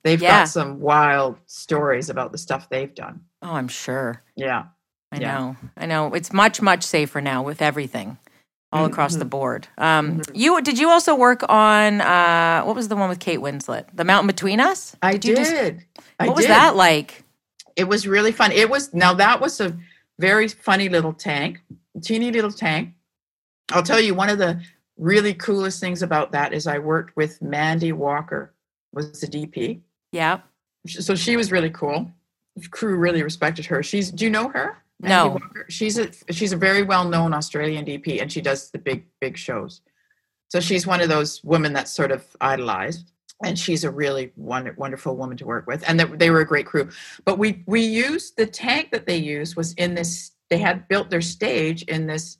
They've 0.02 0.20
Yeah. 0.20 0.40
got 0.40 0.48
some 0.48 0.80
wild 0.80 1.38
stories 1.46 2.10
about 2.10 2.32
the 2.32 2.38
stuff 2.38 2.68
they've 2.68 2.92
done. 2.94 3.20
oh, 3.40 3.52
I'm 3.52 3.68
sure. 3.68 4.22
Yeah. 4.36 4.64
I 5.12 5.18
Yeah. 5.18 5.38
know. 5.38 5.56
I 5.76 5.86
know. 5.86 6.12
It's 6.14 6.32
much, 6.32 6.60
much 6.60 6.82
safer 6.82 7.20
now 7.20 7.42
with 7.42 7.62
everything 7.62 8.18
all 8.72 8.84
across 8.86 9.16
the 9.16 9.24
Mhm. 9.24 9.30
board. 9.30 9.68
Um, 9.78 10.18
Mhm. 10.20 10.30
You 10.34 10.62
did 10.62 10.78
you 10.78 10.88
also 10.88 11.14
work 11.14 11.42
on 11.48 12.00
uh, 12.00 12.62
what 12.64 12.74
was 12.74 12.88
the 12.88 12.96
one 12.96 13.08
with 13.08 13.18
Kate 13.20 13.38
Winslet? 13.40 13.84
The 13.94 14.04
Mountain 14.04 14.26
Between 14.28 14.60
Us? 14.60 14.96
I 15.02 15.16
did. 15.16 15.36
just- 15.36 15.52
I 16.18 16.26
what 16.26 16.36
was 16.36 16.44
did. 16.46 16.50
that 16.50 16.76
like? 16.76 17.24
It 17.76 17.84
was 17.88 18.06
really 18.06 18.32
fun. 18.32 18.52
It 18.52 18.70
was 18.70 18.92
now 18.94 19.14
that 19.14 19.40
was 19.40 19.60
a 19.60 19.76
very 20.18 20.48
funny 20.48 20.88
little 20.88 21.12
tank, 21.12 21.60
teeny 22.02 22.30
little 22.30 22.52
tank. 22.52 22.90
I'll 23.72 23.82
tell 23.82 24.00
you 24.00 24.14
one 24.14 24.28
of 24.28 24.38
the 24.38 24.60
really 24.98 25.34
coolest 25.34 25.80
things 25.80 26.02
about 26.02 26.32
that 26.32 26.52
is 26.52 26.66
I 26.66 26.78
worked 26.78 27.16
with 27.16 27.40
Mandy 27.42 27.92
Walker, 27.92 28.52
was 28.92 29.20
the 29.20 29.26
DP. 29.26 29.80
Yeah. 30.12 30.40
So 30.86 31.14
she 31.14 31.36
was 31.36 31.50
really 31.50 31.70
cool. 31.70 32.10
The 32.56 32.68
crew 32.68 32.96
really 32.96 33.22
respected 33.22 33.64
her. 33.66 33.82
She's 33.82 34.10
do 34.10 34.24
you 34.24 34.30
know 34.30 34.48
her? 34.48 34.76
No. 35.02 35.28
Walker? 35.28 35.66
She's 35.68 35.98
a 35.98 36.08
she's 36.30 36.52
a 36.52 36.56
very 36.56 36.82
well 36.82 37.08
known 37.08 37.34
Australian 37.34 37.84
DP 37.84 38.20
and 38.20 38.30
she 38.30 38.40
does 38.40 38.70
the 38.70 38.78
big 38.78 39.06
big 39.20 39.36
shows. 39.36 39.80
So 40.48 40.60
she's 40.60 40.86
one 40.86 41.00
of 41.00 41.08
those 41.08 41.42
women 41.42 41.72
that's 41.72 41.90
sort 41.90 42.12
of 42.12 42.24
idolized 42.40 43.12
and 43.44 43.58
she's 43.58 43.84
a 43.84 43.90
really 43.90 44.32
wonder, 44.36 44.74
wonderful 44.76 45.16
woman 45.16 45.36
to 45.36 45.46
work 45.46 45.66
with 45.66 45.82
and 45.88 45.98
they, 45.98 46.04
they 46.04 46.30
were 46.30 46.40
a 46.40 46.46
great 46.46 46.66
crew 46.66 46.88
but 47.24 47.38
we 47.38 47.62
we 47.66 47.80
used 47.80 48.36
the 48.36 48.46
tank 48.46 48.90
that 48.92 49.06
they 49.06 49.16
used 49.16 49.56
was 49.56 49.72
in 49.74 49.94
this 49.94 50.32
they 50.50 50.58
had 50.58 50.86
built 50.88 51.10
their 51.10 51.20
stage 51.20 51.82
in 51.84 52.06
this 52.06 52.38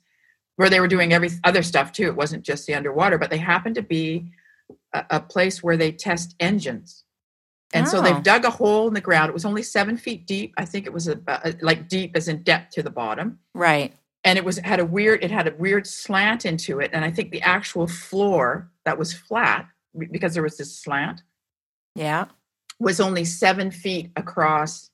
where 0.55 0.69
they 0.69 0.79
were 0.79 0.87
doing 0.87 1.13
every 1.13 1.29
other 1.43 1.63
stuff 1.63 1.91
too 1.91 2.07
it 2.07 2.15
wasn't 2.15 2.43
just 2.43 2.65
the 2.65 2.73
underwater 2.73 3.17
but 3.17 3.29
they 3.29 3.37
happened 3.37 3.75
to 3.75 3.81
be 3.81 4.31
a, 4.93 5.05
a 5.11 5.19
place 5.19 5.61
where 5.61 5.77
they 5.77 5.91
test 5.91 6.35
engines 6.39 7.02
and 7.73 7.87
so 7.87 7.99
Oh. 7.99 8.01
they've 8.01 8.23
dug 8.23 8.45
a 8.45 8.49
hole 8.49 8.87
in 8.87 8.93
the 8.93 9.01
ground 9.01 9.29
it 9.29 9.33
was 9.33 9.45
only 9.45 9.63
seven 9.63 9.97
feet 9.97 10.25
deep 10.27 10.53
i 10.57 10.65
think 10.65 10.85
it 10.85 10.93
was 10.93 11.07
a, 11.07 11.19
a 11.27 11.53
like 11.61 11.87
deep 11.87 12.15
as 12.15 12.27
in 12.27 12.43
depth 12.43 12.73
to 12.75 12.83
the 12.83 12.89
bottom 12.91 13.39
Right. 13.53 13.93
and 14.23 14.37
it 14.37 14.45
was 14.45 14.57
had 14.59 14.79
a 14.79 14.85
weird 14.85 15.23
it 15.23 15.31
had 15.31 15.47
a 15.47 15.55
weird 15.57 15.85
slant 15.87 16.45
into 16.45 16.79
it 16.79 16.91
and 16.93 17.03
i 17.05 17.11
think 17.11 17.31
the 17.31 17.41
actual 17.41 17.87
floor 17.87 18.69
that 18.85 18.97
was 18.97 19.13
flat 19.13 19.67
because 20.11 20.33
there 20.33 20.43
was 20.43 20.57
this 20.57 20.75
slant 20.77 21.21
Yeah. 21.95 22.25
was 22.79 22.99
only 22.99 23.25
seven 23.25 23.71
feet 23.71 24.11
across 24.15 24.89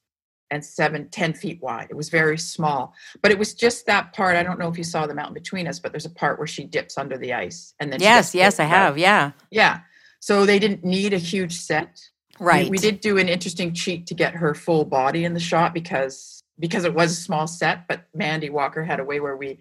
and 0.51 0.65
seven 0.65 1.07
ten 1.09 1.33
feet 1.33 1.59
wide 1.61 1.87
it 1.91 1.95
was 1.95 2.09
very 2.09 2.37
small 2.37 2.93
but 3.21 3.31
it 3.31 3.37
was 3.37 3.53
just 3.53 3.85
that 3.85 4.13
part 4.13 4.35
i 4.35 4.41
don't 4.43 4.57
know 4.59 4.67
if 4.67 4.77
you 4.79 4.83
saw 4.83 5.05
the 5.05 5.13
mountain 5.13 5.33
between 5.35 5.67
us 5.67 5.79
but 5.79 5.91
there's 5.91 6.05
a 6.07 6.09
part 6.09 6.37
where 6.39 6.47
she 6.47 6.63
dips 6.63 6.97
under 6.97 7.17
the 7.19 7.33
ice 7.33 7.73
and 7.79 7.91
then 7.93 7.99
Yes. 8.01 8.33
Yes, 8.33 8.59
I 8.59 8.63
have. 8.63 8.97
Yeah. 8.97 9.31
yeah 9.51 9.81
so 10.21 10.45
they 10.45 10.57
didn't 10.59 10.83
need 10.83 11.13
a 11.13 11.17
huge 11.17 11.55
set 11.59 12.01
Right. 12.39 12.69
we, 12.69 12.77
did 12.77 13.01
do 13.01 13.17
an 13.17 13.27
interesting 13.29 13.73
cheat 13.73 14.07
to 14.07 14.13
get 14.13 14.33
her 14.35 14.53
full 14.53 14.85
body 14.85 15.25
in 15.25 15.33
the 15.33 15.39
shot 15.39 15.73
because 15.73 16.41
because 16.59 16.83
it 16.83 16.93
was 16.93 17.11
a 17.11 17.15
small 17.15 17.47
set 17.47 17.87
but 17.87 18.05
mandy 18.13 18.49
walker 18.49 18.83
had 18.83 18.99
a 18.99 19.03
way 19.03 19.19
where 19.19 19.37
we 19.37 19.59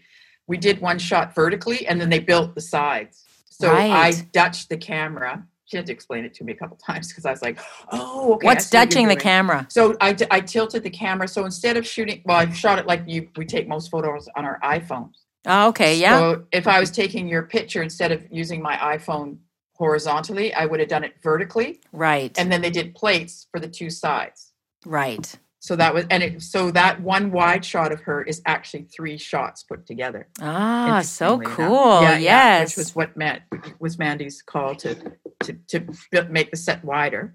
we 0.48 0.56
did 0.56 0.80
one 0.80 0.98
shot 0.98 1.34
vertically 1.34 1.86
and 1.86 2.00
then 2.00 2.08
they 2.10 2.18
built 2.18 2.54
the 2.54 2.60
sides 2.60 3.24
so 3.48 3.70
i 3.70 3.80
Right. 4.10 4.26
dutched 4.32 4.68
the 4.68 4.76
camera 4.76 5.44
she 5.66 5.76
had 5.76 5.86
to 5.86 5.92
explain 5.92 6.24
it 6.24 6.34
to 6.34 6.44
me 6.44 6.52
a 6.52 6.56
couple 6.56 6.76
times 6.84 7.08
because 7.08 7.24
i 7.24 7.30
was 7.30 7.40
like 7.42 7.58
oh 7.92 8.34
okay 8.34 8.46
What's 8.46 8.66
see 8.66 8.76
what 8.78 8.88
dutching 8.90 9.08
the 9.08 9.16
camera? 9.16 9.66
so 9.70 9.96
I, 10.00 10.12
d- 10.12 10.26
I 10.30 10.40
tilted 10.40 10.82
the 10.82 10.90
camera 10.90 11.28
so 11.28 11.44
instead 11.44 11.76
of 11.76 11.86
shooting 11.86 12.22
well 12.24 12.36
i 12.38 12.50
shot 12.52 12.78
it 12.80 12.86
like 12.86 13.02
you 13.06 13.28
we 13.36 13.44
take 13.44 13.68
most 13.68 13.90
photos 13.90 14.28
on 14.36 14.44
our 14.44 14.58
iphones 14.64 15.14
Oh, 15.46 15.68
okay. 15.68 15.96
Yeah. 15.98 16.18
so 16.18 16.44
if 16.52 16.66
I 16.66 16.78
was 16.80 16.90
taking 16.90 17.26
your 17.28 17.44
picture 17.44 17.80
instead 17.82 18.10
of 18.12 18.26
using 18.30 18.60
my 18.60 18.76
iPhone 18.76 19.38
horizontally, 19.78 20.52
I 20.52 20.66
would 20.66 20.80
have 20.80 20.88
done 20.88 21.04
it 21.04 21.14
vertically, 21.22 21.80
right. 21.92 22.36
and 22.38 22.50
then 22.52 22.60
they 22.60 22.70
did 22.70 22.94
plates 22.94 23.46
for 23.50 23.60
the 23.60 23.68
two 23.68 23.90
sides. 23.90 24.52
right. 24.84 25.34
So 25.60 25.74
that 25.74 25.92
was, 25.92 26.04
and 26.08 26.22
it, 26.22 26.40
so 26.40 26.70
that 26.70 27.00
one 27.00 27.32
wide 27.32 27.64
shot 27.64 27.90
of 27.90 28.00
her 28.02 28.22
is 28.22 28.40
actually 28.46 28.84
three 28.84 29.18
shots 29.18 29.64
put 29.64 29.86
together. 29.86 30.28
Ah, 30.40 31.02
so 31.02 31.40
cool. 31.40 32.00
Yeah, 32.00 32.12
yeah, 32.12 32.18
yes. 32.18 32.70
which 32.70 32.76
was 32.76 32.94
what 32.94 33.16
Man, 33.16 33.42
was 33.80 33.98
Mandy's 33.98 34.40
call 34.40 34.76
to 34.76 34.94
to 35.42 35.52
to 35.70 36.28
make 36.30 36.52
the 36.52 36.56
set 36.56 36.84
wider, 36.84 37.34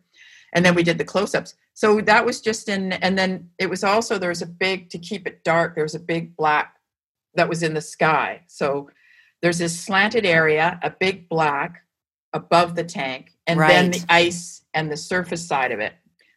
and 0.53 0.65
then 0.65 0.73
we 0.73 0.83
did 0.83 0.97
the 0.97 1.03
close-ups. 1.03 1.55
So 1.73 1.99
that 1.99 2.25
was 2.25 2.39
just 2.39 2.69
in, 2.69 2.93
and 2.93 3.17
then 3.17 3.49
it 3.59 3.69
was 3.69 3.83
also 3.83 4.17
there 4.17 4.29
was 4.29 4.41
a 4.41 4.47
big 4.47 4.89
to 4.91 4.97
keep 4.97 5.27
it 5.27 5.43
dark. 5.43 5.75
There 5.75 5.83
was 5.83 5.95
a 5.95 5.99
big 5.99 6.37
black 6.37 6.77
that 7.35 7.49
was 7.49 7.61
in 7.61 7.73
the 7.73 7.81
sky. 7.81 8.41
So 8.47 8.89
there's 9.41 9.57
this 9.57 9.77
slanted 9.77 10.25
area, 10.25 10.79
a 10.81 10.89
big 10.89 11.27
black 11.27 11.81
above 12.33 12.75
the 12.75 12.83
tank, 12.83 13.33
and 13.47 13.59
then 13.59 13.91
the 13.91 14.03
ice 14.09 14.63
and 14.73 14.91
the 14.91 14.97
surface 14.97 15.45
side 15.45 15.71
of 15.71 15.79
it. 15.79 15.93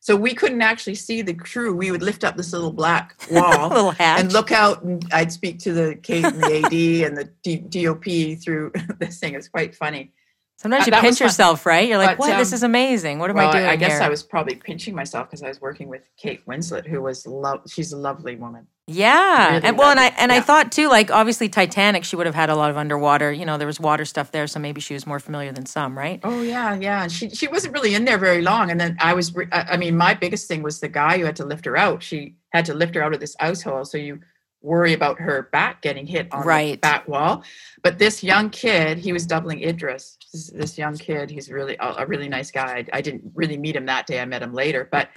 So 0.06 0.14
we 0.14 0.34
couldn't 0.34 0.62
actually 0.62 0.94
see 0.94 1.20
the 1.20 1.34
crew. 1.34 1.74
We 1.74 1.90
would 1.90 2.02
lift 2.02 2.22
up 2.22 2.36
this 2.36 2.52
little 2.52 2.72
black 2.72 3.16
wall 3.30 3.68
little 3.70 3.94
and 3.98 4.32
look 4.32 4.52
out 4.52 4.84
and 4.84 5.04
I'd 5.12 5.32
speak 5.32 5.58
to 5.60 5.72
the 5.72 5.96
Kate 5.96 6.24
and 6.24 6.40
the 6.40 6.64
AD 6.64 7.08
and 7.08 7.16
the 7.16 7.28
D- 7.42 7.84
DOP 7.84 8.40
through 8.40 8.70
this 9.00 9.18
thing. 9.18 9.34
It's 9.34 9.48
quite 9.48 9.74
funny. 9.74 10.12
Sometimes 10.58 10.84
uh, 10.84 10.86
you 10.86 10.90
that 10.92 11.02
pinch 11.02 11.20
yourself, 11.20 11.66
right? 11.66 11.86
You're 11.86 11.98
like, 11.98 12.16
But, 12.16 12.28
"What? 12.28 12.38
this 12.38 12.52
um, 12.52 12.54
is 12.54 12.62
amazing. 12.62 13.18
What 13.18 13.28
am 13.28 13.36
well, 13.36 13.50
I 13.50 13.52
doing 13.52 13.66
I, 13.66 13.76
guess 13.76 13.92
here?" 13.92 14.02
I 14.02 14.08
was 14.08 14.22
probably 14.22 14.54
pinching 14.54 14.94
myself 14.94 15.28
because 15.28 15.42
I 15.42 15.48
was 15.48 15.60
working 15.60 15.88
with 15.88 16.08
Kate 16.16 16.44
Winslet, 16.46 16.86
who 16.86 17.02
was 17.02 17.26
love. 17.26 17.60
She's 17.68 17.92
a 17.92 17.96
lovely 17.96 18.36
woman. 18.36 18.66
Yeah, 18.88 19.54
Really 19.54 19.64
and 19.64 19.78
well, 19.78 19.90
and 19.90 20.00
I 20.00 20.06
and 20.16 20.32
I 20.32 20.40
thought 20.40 20.72
too, 20.72 20.88
like 20.88 21.10
obviously 21.10 21.48
Titanic, 21.48 22.04
she 22.04 22.16
would 22.16 22.26
have 22.26 22.36
had 22.36 22.48
a 22.48 22.54
lot 22.54 22.70
of 22.70 22.76
underwater. 22.76 23.32
You 23.32 23.44
know, 23.44 23.58
there 23.58 23.66
was 23.66 23.80
water 23.80 24.04
stuff 24.04 24.32
there, 24.32 24.46
so 24.46 24.58
maybe 24.58 24.80
she 24.80 24.94
was 24.94 25.06
more 25.06 25.18
familiar 25.18 25.52
than 25.52 25.66
some, 25.66 25.98
right? 25.98 26.20
Oh 26.22 26.40
yeah, 26.40 26.74
yeah. 26.74 27.02
And 27.02 27.12
she 27.12 27.28
she 27.30 27.48
wasn't 27.48 27.74
really 27.74 27.94
in 27.94 28.04
there 28.04 28.16
very 28.16 28.42
long. 28.42 28.70
And 28.70 28.80
then 28.80 28.96
I 29.00 29.12
was. 29.12 29.34
re- 29.34 29.48
I 29.52 29.72
I 29.72 29.76
mean, 29.76 29.96
my 29.96 30.14
biggest 30.14 30.48
thing 30.48 30.62
was 30.62 30.80
the 30.80 30.88
guy 30.88 31.18
who 31.18 31.24
had 31.24 31.36
to 31.36 31.44
lift 31.44 31.66
her 31.66 31.76
out. 31.76 32.02
She 32.02 32.36
had 32.50 32.64
to 32.66 32.74
lift 32.74 32.94
her 32.94 33.02
out 33.02 33.12
of 33.12 33.20
this 33.20 33.36
ice 33.40 33.60
hole, 33.60 33.84
so 33.84 33.98
you 33.98 34.20
worry 34.66 34.92
about 34.92 35.18
her 35.20 35.48
back 35.52 35.80
getting 35.80 36.06
hit 36.06 36.28
on 36.32 36.40
the 36.40 36.46
Right. 36.46 36.80
back 36.80 37.08
wall. 37.08 37.44
But 37.82 37.98
this 37.98 38.22
young 38.22 38.50
kid, 38.50 38.98
he 38.98 39.12
was 39.12 39.24
doubling 39.26 39.62
Idris. 39.62 40.18
This, 40.32 40.50
this 40.50 40.76
young 40.76 40.96
kid, 40.96 41.30
he's 41.30 41.50
really 41.50 41.76
a, 41.78 41.94
a 41.98 42.06
really 42.06 42.28
nice 42.28 42.50
guy. 42.50 42.84
I, 42.92 42.98
I 42.98 43.00
didn't 43.00 43.32
really 43.34 43.56
meet 43.56 43.76
him 43.76 43.86
that 43.86 44.06
day. 44.06 44.20
I 44.20 44.24
met 44.24 44.42
him 44.42 44.52
later, 44.52 44.88
but 44.90 45.08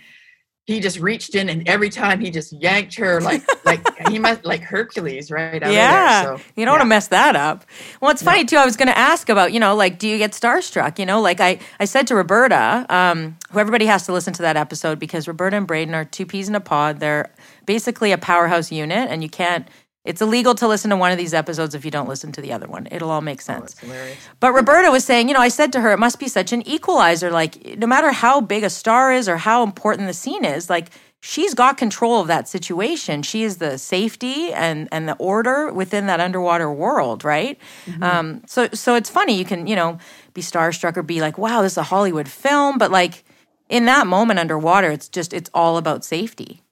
he 0.70 0.80
just 0.80 1.00
reached 1.00 1.34
in 1.34 1.50
and 1.50 1.68
every 1.68 1.90
time 1.90 2.20
he 2.20 2.30
just 2.30 2.54
yanked 2.54 2.94
her 2.94 3.20
like 3.22 3.42
like 3.66 3.82
he 4.08 4.20
must 4.20 4.46
like 4.46 4.62
Hercules, 4.62 5.32
right? 5.32 5.64
out 5.64 5.74
yeah, 5.74 6.26
there, 6.26 6.38
so, 6.38 6.44
you 6.56 6.64
don't 6.64 6.74
want 6.74 6.82
to 6.82 6.86
mess 6.86 7.08
that 7.08 7.36
up. 7.36 7.66
Well, 8.00 8.12
it's 8.12 8.22
funny 8.22 8.46
too. 8.46 8.56
I 8.56 8.66
was 8.66 8.78
going 8.78 8.88
to 8.88 8.98
ask 8.98 9.30
about, 9.30 9.52
you 9.52 9.60
know, 9.60 9.76
like, 9.76 9.98
do 9.98 10.08
you 10.08 10.20
get 10.20 10.34
starstruck? 10.34 11.00
You 11.00 11.08
know, 11.08 11.22
like 11.22 11.40
I, 11.40 11.58
I 11.80 11.86
said 11.86 12.06
to 12.08 12.16
Roberta, 12.16 12.86
um, 12.88 13.36
who 13.50 13.58
everybody 13.58 13.88
has 13.88 14.06
to 14.06 14.14
listen 14.14 14.32
to 14.34 14.44
that 14.44 14.58
episode 14.58 15.00
because 15.00 15.28
Roberta 15.28 15.58
and 15.58 15.66
Braden 15.66 15.96
are 15.96 16.06
two 16.06 16.28
peas 16.28 16.48
in 16.48 16.54
a 16.54 16.62
pod. 16.62 17.00
They're 17.00 17.34
basically 17.70 18.12
a 18.12 18.18
powerhouse 18.18 18.72
unit, 18.72 19.06
and 19.12 19.22
you 19.22 19.30
can't. 19.30 19.68
It's 20.04 20.22
illegal 20.22 20.56
to 20.56 20.68
listen 20.68 20.90
to 20.90 20.96
one 20.96 21.12
of 21.12 21.20
these 21.20 21.36
episodes 21.36 21.76
if 21.76 21.86
you 21.86 21.92
don't 21.92 22.10
listen 22.10 22.32
to 22.32 22.42
the 22.42 22.52
other 22.52 22.68
one. 22.68 22.88
It'll 22.90 23.12
all 23.12 23.22
make 23.22 23.42
sense. 23.42 23.76
That's 23.76 23.80
hilarious. 23.82 24.18
But 24.40 24.54
Roberta 24.54 24.90
was 24.90 25.04
saying, 25.04 25.28
you 25.28 25.36
know, 25.36 25.42
I 25.50 25.50
said 25.50 25.72
to 25.74 25.82
her, 25.82 25.92
it 25.92 26.00
must 26.00 26.18
be 26.20 26.28
such 26.28 26.52
an 26.52 26.68
equalizer. 26.68 27.30
Like, 27.30 27.78
no 27.78 27.86
matter 27.86 28.12
how 28.12 28.42
big 28.42 28.64
a 28.64 28.72
star 28.72 29.14
is 29.14 29.30
or 29.30 29.38
how 29.38 29.62
important 29.62 30.08
the 30.08 30.16
scene 30.16 30.46
is, 30.46 30.68
like, 30.68 30.88
she's 31.20 31.54
got 31.54 31.78
control 31.78 32.20
of 32.22 32.28
that 32.28 32.48
situation. 32.48 33.22
She 33.22 33.44
is 33.44 33.58
the 33.58 33.78
safety 33.78 34.52
and 34.54 34.88
and 34.92 35.08
the 35.08 35.16
order 35.18 35.72
within 35.72 36.08
that 36.08 36.20
underwater 36.20 36.72
world, 36.72 37.24
right? 37.24 37.60
Um, 38.02 38.42
so 38.48 38.68
so 38.74 38.96
it's 38.96 39.12
funny. 39.12 39.38
You 39.38 39.46
can 39.46 39.68
you 39.68 39.76
know 39.76 40.00
be 40.34 40.42
starstruck 40.42 40.98
or 40.98 41.04
be 41.04 41.22
like, 41.22 41.38
wow, 41.38 41.62
this 41.62 41.74
is 41.74 41.78
a 41.78 41.84
Hollywood 41.84 42.28
film, 42.28 42.80
but 42.80 42.90
like 42.90 43.24
in 43.70 43.86
that 43.86 44.08
moment 44.08 44.40
underwater, 44.40 44.90
it's 44.90 45.08
just 45.08 45.34
it's 45.34 45.52
all 45.54 45.78
about 45.78 46.04
safety, 46.04 46.64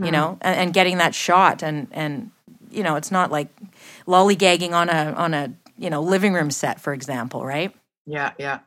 you 0.00 0.12
know, 0.12 0.38
and, 0.42 0.60
and 0.60 0.74
getting 0.74 0.98
that 0.98 1.14
shot 1.14 1.62
and 1.62 1.88
and 1.92 2.30
you 2.70 2.82
know, 2.84 2.96
it's 2.96 3.10
not 3.12 3.32
like 3.32 3.48
lollygagging 4.06 4.72
on 4.72 4.90
a 4.90 5.12
on 5.16 5.34
a 5.34 5.54
you 5.78 5.90
know 5.90 6.02
living 6.02 6.34
room 6.34 6.50
set, 6.50 6.80
for 6.80 6.92
example, 6.94 7.44
right? 7.46 7.74
Yeah, 8.06 8.32
yeah. 8.38 8.60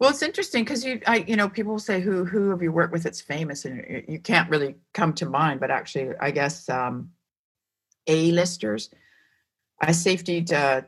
Well, 0.00 0.10
it's 0.10 0.22
interesting 0.22 0.64
because 0.64 0.84
you, 0.84 1.00
I, 1.06 1.18
you 1.28 1.36
know, 1.36 1.48
people 1.48 1.78
say 1.80 2.00
who 2.02 2.24
who 2.26 2.50
have 2.50 2.62
you 2.62 2.72
worked 2.72 2.92
with 2.92 3.04
that's 3.04 3.20
famous, 3.22 3.64
and 3.66 3.78
you- 3.88 4.04
you 4.08 4.20
can't 4.20 4.50
really 4.50 4.76
come 4.94 5.14
to 5.14 5.26
mind. 5.26 5.60
But 5.60 5.70
actually, 5.72 6.10
I 6.20 6.32
guess 6.32 6.68
um, 6.68 7.12
A 8.08 8.32
listers. 8.32 8.90
I 9.80 9.88
safetied 9.90 10.52
uh, 10.52 10.82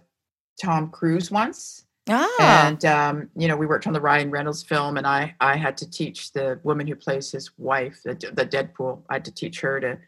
Tom 0.63 0.91
Cruise 0.91 1.31
once, 1.31 1.82
Ah, 2.09 2.67
and 2.67 2.85
um, 2.85 3.31
you 3.37 3.47
know, 3.47 3.57
we 3.57 3.67
worked 3.67 3.87
on 3.87 3.93
the 3.93 4.01
Ryan 4.01 4.31
Reynolds 4.31 4.63
film, 4.63 4.97
and 4.97 5.07
I 5.07 5.35
I 5.41 5.57
had 5.57 5.77
to 5.79 5.91
teach 5.91 6.33
the 6.33 6.59
woman 6.65 6.87
who 6.87 6.97
plays 6.97 7.31
his 7.31 7.51
wife, 7.59 8.01
the, 8.05 8.15
the 8.15 8.45
Deadpool. 8.45 9.03
I 9.09 9.15
had 9.15 9.25
to 9.27 9.35
teach 9.35 9.61
her 9.61 9.81
to. 9.81 9.99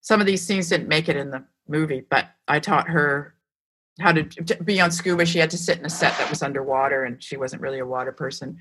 Some 0.00 0.20
of 0.20 0.26
these 0.26 0.44
scenes 0.44 0.68
didn't 0.68 0.88
make 0.88 1.08
it 1.08 1.16
in 1.16 1.30
the 1.30 1.44
movie, 1.68 2.04
but 2.08 2.26
I 2.48 2.60
taught 2.60 2.88
her 2.88 3.34
how 4.00 4.12
to, 4.12 4.22
to 4.22 4.62
be 4.64 4.80
on 4.80 4.90
scuba. 4.90 5.26
She 5.26 5.38
had 5.38 5.50
to 5.50 5.58
sit 5.58 5.78
in 5.78 5.84
a 5.84 5.90
set 5.90 6.16
that 6.18 6.30
was 6.30 6.42
underwater, 6.42 7.04
and 7.04 7.22
she 7.22 7.36
wasn't 7.36 7.62
really 7.62 7.78
a 7.78 7.86
water 7.86 8.12
person. 8.12 8.58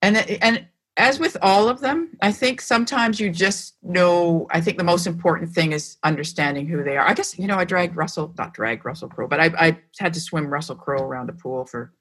And 0.00 0.16
and 0.16 0.66
as 0.96 1.18
with 1.18 1.36
all 1.40 1.68
of 1.68 1.80
them, 1.80 2.16
I 2.20 2.32
think 2.32 2.60
sometimes 2.60 3.18
you 3.18 3.30
just 3.30 3.76
know. 3.82 4.46
I 4.50 4.60
think 4.60 4.76
the 4.78 4.84
most 4.84 5.06
important 5.06 5.50
thing 5.52 5.72
is 5.72 5.96
understanding 6.02 6.66
who 6.66 6.84
they 6.84 6.96
are. 6.96 7.06
I 7.08 7.14
guess 7.14 7.38
you 7.38 7.46
know 7.46 7.56
I 7.56 7.64
dragged 7.64 7.96
Russell, 7.96 8.34
not 8.36 8.52
dragged 8.54 8.84
Russell 8.84 9.08
Crowe, 9.08 9.26
but 9.28 9.40
I, 9.40 9.46
I 9.58 9.78
had 9.98 10.12
to 10.14 10.20
swim 10.20 10.48
Russell 10.52 10.76
Crowe 10.76 11.02
around 11.02 11.30
a 11.30 11.32
pool 11.32 11.64
for 11.64 11.92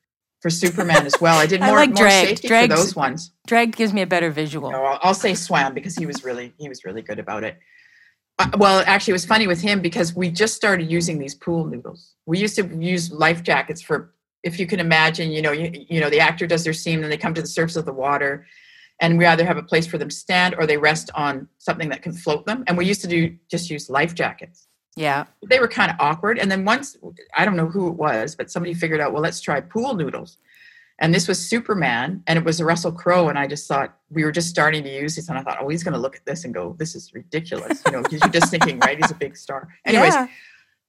for 0.42 0.50
Superman 0.50 1.06
as 1.06 1.16
well. 1.22 1.38
I 1.38 1.46
did 1.46 1.62
I 1.64 1.68
more, 1.68 1.76
like 1.78 1.90
more 1.92 2.04
dragged. 2.04 2.30
safety 2.30 2.48
Dragged- 2.50 2.74
for 2.74 2.78
those 2.80 2.96
ones. 2.96 3.32
drag 3.48 3.76
gives 3.76 3.94
me 3.94 4.02
a 4.02 4.08
better 4.08 4.30
visual. 4.32 4.72
No, 4.72 4.84
I'll, 4.84 5.00
I'll 5.04 5.14
say 5.14 5.36
swam 5.36 5.74
because 5.74 5.96
he 5.96 6.06
was 6.06 6.24
really 6.26 6.54
he 6.58 6.68
was 6.68 6.84
really 6.84 7.02
good 7.02 7.20
about 7.20 7.44
it. 7.44 7.58
Uh, 8.40 8.50
well, 8.58 8.84
actually, 8.88 9.12
it 9.12 9.14
was 9.22 9.26
funny 9.26 9.46
with 9.48 9.62
him 9.62 9.82
because 9.82 10.16
we 10.16 10.32
just 10.32 10.56
started 10.56 10.90
using 10.92 11.20
these 11.20 11.36
pool 11.36 11.66
noodles. 11.66 12.16
We 12.26 12.40
used 12.40 12.56
to 12.56 12.66
use 12.76 13.12
life 13.12 13.44
jackets 13.44 13.82
for, 13.82 14.14
if 14.42 14.58
you 14.60 14.66
can 14.66 14.80
imagine, 14.80 15.32
you 15.32 15.42
know, 15.42 15.52
you, 15.52 15.86
you 15.90 16.00
know, 16.00 16.10
the 16.10 16.22
actor 16.22 16.48
does 16.48 16.64
their 16.64 16.74
scene 16.74 17.04
and 17.04 17.12
they 17.12 17.18
come 17.18 17.34
to 17.36 17.42
the 17.42 17.48
surface 17.48 17.76
of 17.76 17.86
the 17.86 17.94
water, 17.94 18.48
and 19.02 19.18
we 19.18 19.26
either 19.26 19.44
have 19.44 19.58
a 19.58 19.64
place 19.64 19.88
for 19.88 19.98
them 19.98 20.10
to 20.10 20.16
stand 20.16 20.56
or 20.58 20.66
they 20.66 20.78
rest 20.78 21.10
on 21.16 21.48
something 21.58 21.90
that 21.90 22.04
can 22.04 22.14
float 22.14 22.46
them. 22.46 22.64
And 22.68 22.78
we 22.78 22.86
used 22.86 23.02
to 23.02 23.08
do 23.08 23.36
just 23.50 23.70
use 23.70 23.90
life 23.90 24.14
jackets. 24.14 24.68
Yeah. 24.96 25.26
They 25.50 25.60
were 25.60 25.68
kind 25.68 25.90
of 25.90 25.98
awkward. 26.00 26.38
And 26.38 26.52
then 26.52 26.64
once, 26.66 26.96
I 27.36 27.44
don't 27.44 27.58
know 27.58 27.68
who 27.68 27.90
it 27.90 27.96
was, 27.96 28.36
but 28.36 28.52
somebody 28.52 28.76
figured 28.76 29.02
out, 29.02 29.12
well, 29.12 29.22
let's 29.22 29.42
try 29.42 29.60
pool 29.60 29.96
noodles. 29.96 30.38
And 31.00 31.16
this 31.16 31.28
was 31.28 31.44
Superman, 31.44 32.22
and 32.28 32.38
it 32.38 32.46
was 32.46 32.60
a 32.60 32.66
Russell 32.66 32.92
Crowe. 32.92 33.28
And 33.30 33.40
I 33.40 33.48
just 33.48 33.68
thought 33.68 33.98
we 34.12 34.24
were 34.24 34.32
just 34.32 34.50
starting 34.50 34.84
to 34.84 34.90
use 34.94 35.16
this, 35.16 35.30
and 35.30 35.38
I 35.38 35.42
thought, 35.42 35.58
oh, 35.60 35.68
he's 35.68 35.84
going 35.84 35.96
to 35.96 36.00
look 36.00 36.16
at 36.16 36.24
this 36.28 36.46
and 36.46 36.54
go, 36.54 36.76
"This 36.78 36.94
is 36.94 37.12
ridiculous," 37.16 37.82
you 37.88 37.92
know, 37.94 38.04
because 38.04 38.22
you're 38.22 38.30
just 38.30 38.52
thinking, 38.52 38.78
right? 38.78 38.98
He's 38.98 39.10
a 39.10 39.16
big 39.16 39.36
star. 39.36 39.68
Anyways, 39.86 40.14
yeah. 40.14 40.28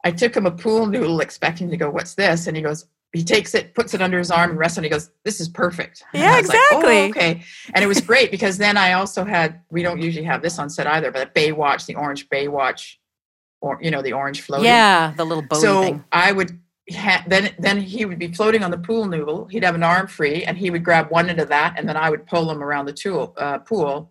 I 0.04 0.10
took 0.10 0.36
him 0.36 0.44
a 0.44 0.50
pool 0.50 0.84
noodle, 0.84 1.22
expecting 1.22 1.70
to 1.70 1.78
go, 1.78 1.88
"What's 1.88 2.14
this?" 2.14 2.46
And 2.46 2.54
he 2.54 2.62
goes, 2.62 2.84
he 3.12 3.22
takes 3.24 3.54
it, 3.54 3.74
puts 3.74 3.92
it 3.94 4.00
under 4.00 4.18
his 4.18 4.30
arm, 4.30 4.50
and 4.50 4.58
rests 4.58 4.78
on. 4.78 4.84
it. 4.84 4.86
He 4.86 4.90
goes, 4.90 5.10
"This 5.24 5.40
is 5.40 5.48
perfect." 5.48 6.02
And 6.14 6.22
Yeah, 6.22 6.32
I 6.34 6.40
was 6.40 6.48
like, 6.48 6.58
"Oh, 6.72 6.78
exactly. 6.78 7.08
okay, 7.10 7.42
and 7.74 7.84
it 7.84 7.86
was 7.86 8.00
great 8.00 8.30
because 8.30 8.56
then 8.58 8.76
I 8.76 8.92
also 8.94 9.24
had. 9.24 9.60
We 9.70 9.82
don't 9.82 10.00
usually 10.00 10.24
have 10.24 10.42
this 10.42 10.58
on 10.58 10.70
set 10.70 10.86
either, 10.86 11.10
but 11.12 11.28
a 11.28 11.30
Baywatch, 11.30 11.86
the 11.86 11.94
orange 11.96 12.28
Baywatch, 12.30 12.96
or 13.60 13.78
you 13.82 13.90
know, 13.90 14.02
the 14.02 14.12
orange 14.14 14.40
floating 14.42 14.66
Yeah, 14.66 15.12
the 15.16 15.24
little 15.24 15.42
boat 15.42 15.60
so 15.60 15.82
thing. 15.82 16.04
I 16.10 16.32
would 16.32 16.58
ha- 16.92 17.24
then 17.26 17.54
then 17.58 17.78
he 17.80 18.04
would 18.06 18.18
be 18.18 18.28
floating 18.32 18.62
on 18.64 18.70
the 18.70 18.78
pool 18.78 19.06
noodle. 19.06 19.46
He'd 19.46 19.62
have 19.64 19.74
an 19.74 19.82
arm 19.82 20.06
free, 20.06 20.44
and 20.44 20.56
he 20.56 20.70
would 20.70 20.82
grab 20.84 21.10
one 21.10 21.28
end 21.28 21.38
of 21.40 21.48
that, 21.48 21.74
and 21.78 21.88
then 21.88 21.96
I 21.96 22.08
would 22.10 22.26
pull 22.26 22.50
him 22.50 22.62
around 22.62 22.86
the 22.86 22.92
tool, 22.92 23.34
uh, 23.36 23.58
pool 23.58 24.10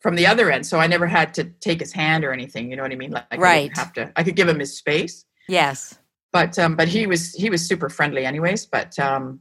from 0.00 0.14
the 0.16 0.26
other 0.26 0.50
end. 0.50 0.66
So 0.66 0.78
I 0.78 0.86
never 0.88 1.06
had 1.06 1.32
to 1.34 1.44
take 1.44 1.80
his 1.80 1.92
hand 1.92 2.24
or 2.24 2.32
anything. 2.32 2.70
You 2.70 2.76
know 2.76 2.82
what 2.82 2.92
I 2.92 2.96
mean? 2.96 3.12
Like 3.12 3.24
I 3.30 3.36
Right. 3.36 3.62
didn't 3.68 3.78
have 3.78 3.92
to. 3.94 4.12
I 4.16 4.22
could 4.24 4.36
give 4.36 4.48
him 4.48 4.58
his 4.58 4.76
space, 4.76 5.24
Yes. 5.48 5.98
But 6.36 6.58
um, 6.58 6.76
but 6.76 6.86
he 6.88 7.06
was 7.06 7.32
he 7.32 7.48
was 7.48 7.66
super 7.66 7.88
friendly, 7.88 8.26
anyways. 8.26 8.66
But 8.66 8.98
um, 8.98 9.40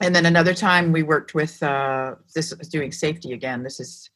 and 0.00 0.14
then 0.14 0.24
another 0.24 0.54
time 0.54 0.92
we 0.92 1.02
worked 1.02 1.34
with 1.34 1.62
uh, 1.62 2.14
this 2.34 2.52
is 2.52 2.68
doing 2.68 2.90
safety 2.90 3.32
again. 3.32 3.62
This 3.62 3.80
is 3.80 4.08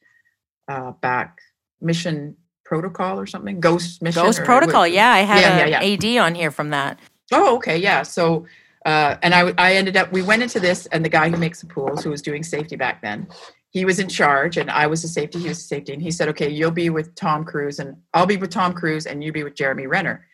uh, 0.68 0.92
back 1.02 1.38
mission 1.80 2.36
protocol 2.64 3.18
or 3.20 3.26
something 3.26 3.60
ghost 3.60 4.00
mission 4.00 4.22
Ghost 4.22 4.44
Protocol. 4.44 4.86
Yeah, 4.86 5.10
I 5.10 5.20
had 5.20 5.40
Yeah, 5.40 5.80
a 5.80 5.86
yeah, 5.86 5.94
AD 5.94 6.24
on 6.24 6.34
here 6.34 6.50
from 6.50 6.70
that. 6.70 6.98
Oh, 7.32 7.56
okay, 7.56 7.76
yeah. 7.76 8.02
So, 8.02 8.46
uh, 8.86 9.16
and 9.22 9.34
I, 9.34 9.52
I 9.58 9.74
ended 9.74 9.96
up, 9.96 10.10
we 10.10 10.22
went 10.22 10.42
into 10.42 10.58
this, 10.58 10.86
and 10.86 11.04
the 11.04 11.08
guy 11.08 11.28
who 11.28 11.36
makes 11.36 11.60
the 11.60 11.66
pools, 11.66 12.02
who 12.02 12.10
was 12.10 12.22
doing 12.22 12.42
safety 12.42 12.76
back 12.76 13.02
then, 13.02 13.28
he 13.70 13.84
was 13.84 13.98
in 14.00 14.08
charge, 14.08 14.56
and 14.56 14.68
I 14.70 14.86
was 14.88 15.04
a 15.04 15.08
safety, 15.08 15.38
he 15.38 15.48
was 15.48 15.58
a 15.58 15.68
safety, 15.74 15.92
and 15.92 16.02
he 16.02 16.10
said, 16.10 16.28
"Okay, 16.30 16.48
you'll 16.48 16.72
be 16.84 16.90
with 16.90 17.14
Tom 17.14 17.44
Cruise, 17.44 17.78
and 17.78 17.96
I'll 18.14 18.26
be 18.26 18.36
with 18.36 18.50
Tom 18.50 18.72
Cruise, 18.72 19.06
and 19.06 19.22
you 19.22 19.32
be 19.32 19.44
with 19.44 19.54
Jeremy 19.54 19.86
Renner, 19.86 20.26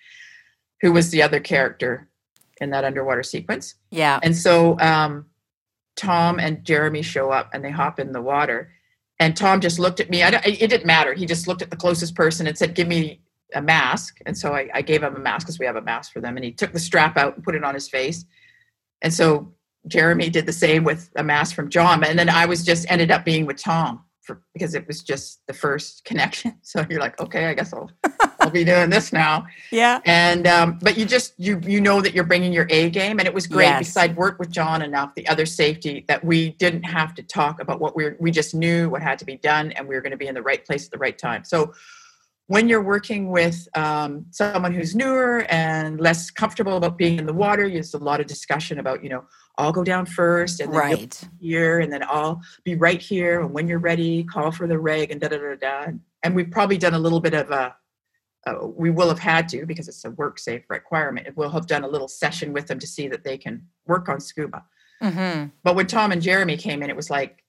who 0.81 0.93
was 0.93 1.11
the 1.11 1.23
other 1.23 1.41
character 1.41 2.09
in 2.61 2.71
that 2.71 2.85
underwater 2.85 3.23
sequence." 3.23 3.75
Yeah. 3.91 4.19
And 4.23 4.37
so, 4.37 4.79
um, 4.81 5.27
Tom 5.97 6.39
and 6.39 6.63
Jeremy 6.65 7.03
show 7.03 7.31
up, 7.31 7.49
and 7.55 7.65
they 7.65 7.71
hop 7.71 7.99
in 7.99 8.13
the 8.13 8.21
water, 8.21 8.71
and 9.19 9.35
Tom 9.37 9.61
just 9.61 9.79
looked 9.79 9.99
at 10.01 10.11
me. 10.11 10.23
I, 10.23 10.31
don't- 10.31 10.47
it 10.47 10.69
didn't 10.69 10.85
matter. 10.87 11.15
He 11.15 11.25
just 11.27 11.49
looked 11.49 11.63
at 11.63 11.71
the 11.71 11.77
closest 11.77 12.15
person 12.15 12.47
and 12.47 12.57
said, 12.57 12.75
"Give 12.75 12.87
me 12.89 13.21
a 13.55 13.63
mask." 13.63 14.19
And 14.27 14.37
so 14.37 14.55
I, 14.55 14.69
I 14.75 14.83
gave 14.83 15.03
him 15.03 15.17
a 15.17 15.19
mask 15.19 15.47
because 15.47 15.59
we 15.59 15.65
have 15.67 15.77
a 15.77 15.83
mask 15.83 16.13
for 16.13 16.21
them. 16.21 16.37
And 16.37 16.45
he 16.45 16.53
took 16.53 16.73
the 16.73 16.79
strap 16.79 17.17
out 17.17 17.35
and 17.37 17.45
put 17.45 17.55
it 17.55 17.65
on 17.65 17.73
his 17.75 17.89
face. 17.89 18.25
And 19.03 19.15
so 19.15 19.55
Jeremy 19.89 20.29
did 20.31 20.47
the 20.47 20.53
same 20.53 20.85
with 20.85 21.11
a 21.17 21.23
mask 21.23 21.55
from 21.55 21.71
John. 21.71 22.03
And 22.05 22.19
then 22.19 22.29
I 22.29 22.45
was 22.47 22.65
just 22.65 22.91
ended 22.91 23.11
up 23.11 23.25
being 23.25 23.47
with 23.47 23.57
Tom 23.57 24.03
for 24.23 24.43
because 24.53 24.75
it 24.75 24.87
was 24.87 25.03
just 25.03 25.41
the 25.47 25.55
first 25.55 26.05
connection. 26.05 26.59
So 26.63 26.85
you're 26.91 27.01
like, 27.01 27.19
okay, 27.21 27.47
I 27.47 27.55
guess 27.55 27.73
I'll 27.73 27.91
I'll 28.47 28.53
be 28.53 28.65
doing 28.65 28.91
this 28.91 29.13
now. 29.13 29.47
Yeah. 29.71 30.01
And 30.05 30.47
um, 30.47 30.79
but 30.81 30.97
you 30.97 31.05
just 31.05 31.35
you 31.37 31.61
you 31.65 31.81
know 31.81 32.01
that 32.01 32.15
you're 32.15 32.25
bringing 32.25 32.53
your 32.53 32.67
A 32.71 32.91
game, 32.91 33.19
and 33.19 33.27
it 33.27 33.35
was 33.35 33.47
great 33.47 33.65
Yes. 33.67 33.79
because 33.81 33.97
I'd 33.97 34.17
worked 34.17 34.39
with 34.39 34.51
John 34.51 34.83
enough, 34.83 35.15
the 35.15 35.27
other 35.29 35.47
safety, 35.47 36.05
that 36.09 36.25
we 36.25 36.51
didn't 36.53 36.85
have 36.85 37.15
to 37.17 37.23
talk 37.23 37.61
about 37.61 37.81
what 37.81 37.97
we 37.97 38.05
were. 38.05 38.17
We 38.21 38.31
just 38.31 38.55
knew 38.55 38.89
what 38.89 39.03
had 39.03 39.19
to 39.19 39.25
be 39.25 39.37
done, 39.37 39.73
and 39.73 39.87
we 39.89 39.95
were 39.95 40.01
going 40.01 40.13
to 40.13 40.17
be 40.17 40.29
in 40.29 40.35
the 40.35 40.43
right 40.43 40.65
place 40.65 40.85
at 40.87 40.91
the 40.93 40.99
right 40.99 41.19
time. 41.19 41.45
So 41.45 41.73
when 42.49 42.69
you're 42.69 42.83
working 42.83 43.31
with 43.33 43.67
um, 43.75 44.25
someone 44.31 44.73
who's 44.73 44.95
newer 44.95 45.45
and 45.51 46.01
less 46.01 46.31
comfortable 46.31 46.77
about 46.77 46.97
being 46.97 47.19
in 47.19 47.27
the 47.27 47.33
water, 47.33 47.69
there's 47.69 47.95
a 47.95 47.99
lot 47.99 48.21
of 48.21 48.27
discussion 48.29 48.79
about 48.79 49.03
you 49.03 49.11
know 49.11 49.25
I'll 49.59 49.73
go 49.73 49.83
down 49.83 50.07
first, 50.07 50.61
and 50.61 50.73
then 50.73 50.79
Right. 50.79 51.21
here 51.41 51.81
and 51.81 51.93
then 51.93 52.03
I'll 52.05 52.41
be 52.63 52.77
right 52.77 53.03
here 53.03 53.41
and 53.41 53.53
when 53.53 53.67
you're 53.67 53.81
ready 53.81 54.23
call 54.23 54.53
for 54.53 54.67
the 54.69 54.79
reg 54.79 55.11
and 55.11 55.21
da 55.21 55.29
da 55.29 55.39
da 55.39 55.55
da 55.57 55.93
and 56.23 56.35
we've 56.37 56.51
probably 56.51 56.79
done 56.79 56.95
a 56.95 56.99
little 56.99 57.21
bit 57.21 57.35
of 57.35 57.51
a 57.51 57.75
uh, 58.47 58.67
we 58.67 58.91
will 58.91 59.09
have 59.09 59.19
had 59.19 59.49
to 59.49 59.67
because 59.67 59.89
it's 59.89 60.05
a 60.05 60.11
work 60.13 60.39
safe 60.39 60.65
requirement 60.69 61.37
we'll 61.37 61.51
have 61.51 61.67
done 61.67 61.85
a 61.85 61.89
little 61.89 62.09
session 62.09 62.53
with 62.53 62.67
them 62.67 62.79
to 62.79 62.87
see 62.87 63.09
that 63.09 63.25
they 63.25 63.37
can 63.37 63.67
work 63.87 64.09
on 64.09 64.21
scuba. 64.21 64.65
Mm-hmm. 65.03 65.49
but 65.63 65.77
when 65.77 65.87
Tom 65.87 66.13
and 66.13 66.23
Jeremy 66.23 66.57
came 66.57 66.83
in 66.83 66.91
it 66.91 66.97
was 66.97 67.11
like 67.11 67.43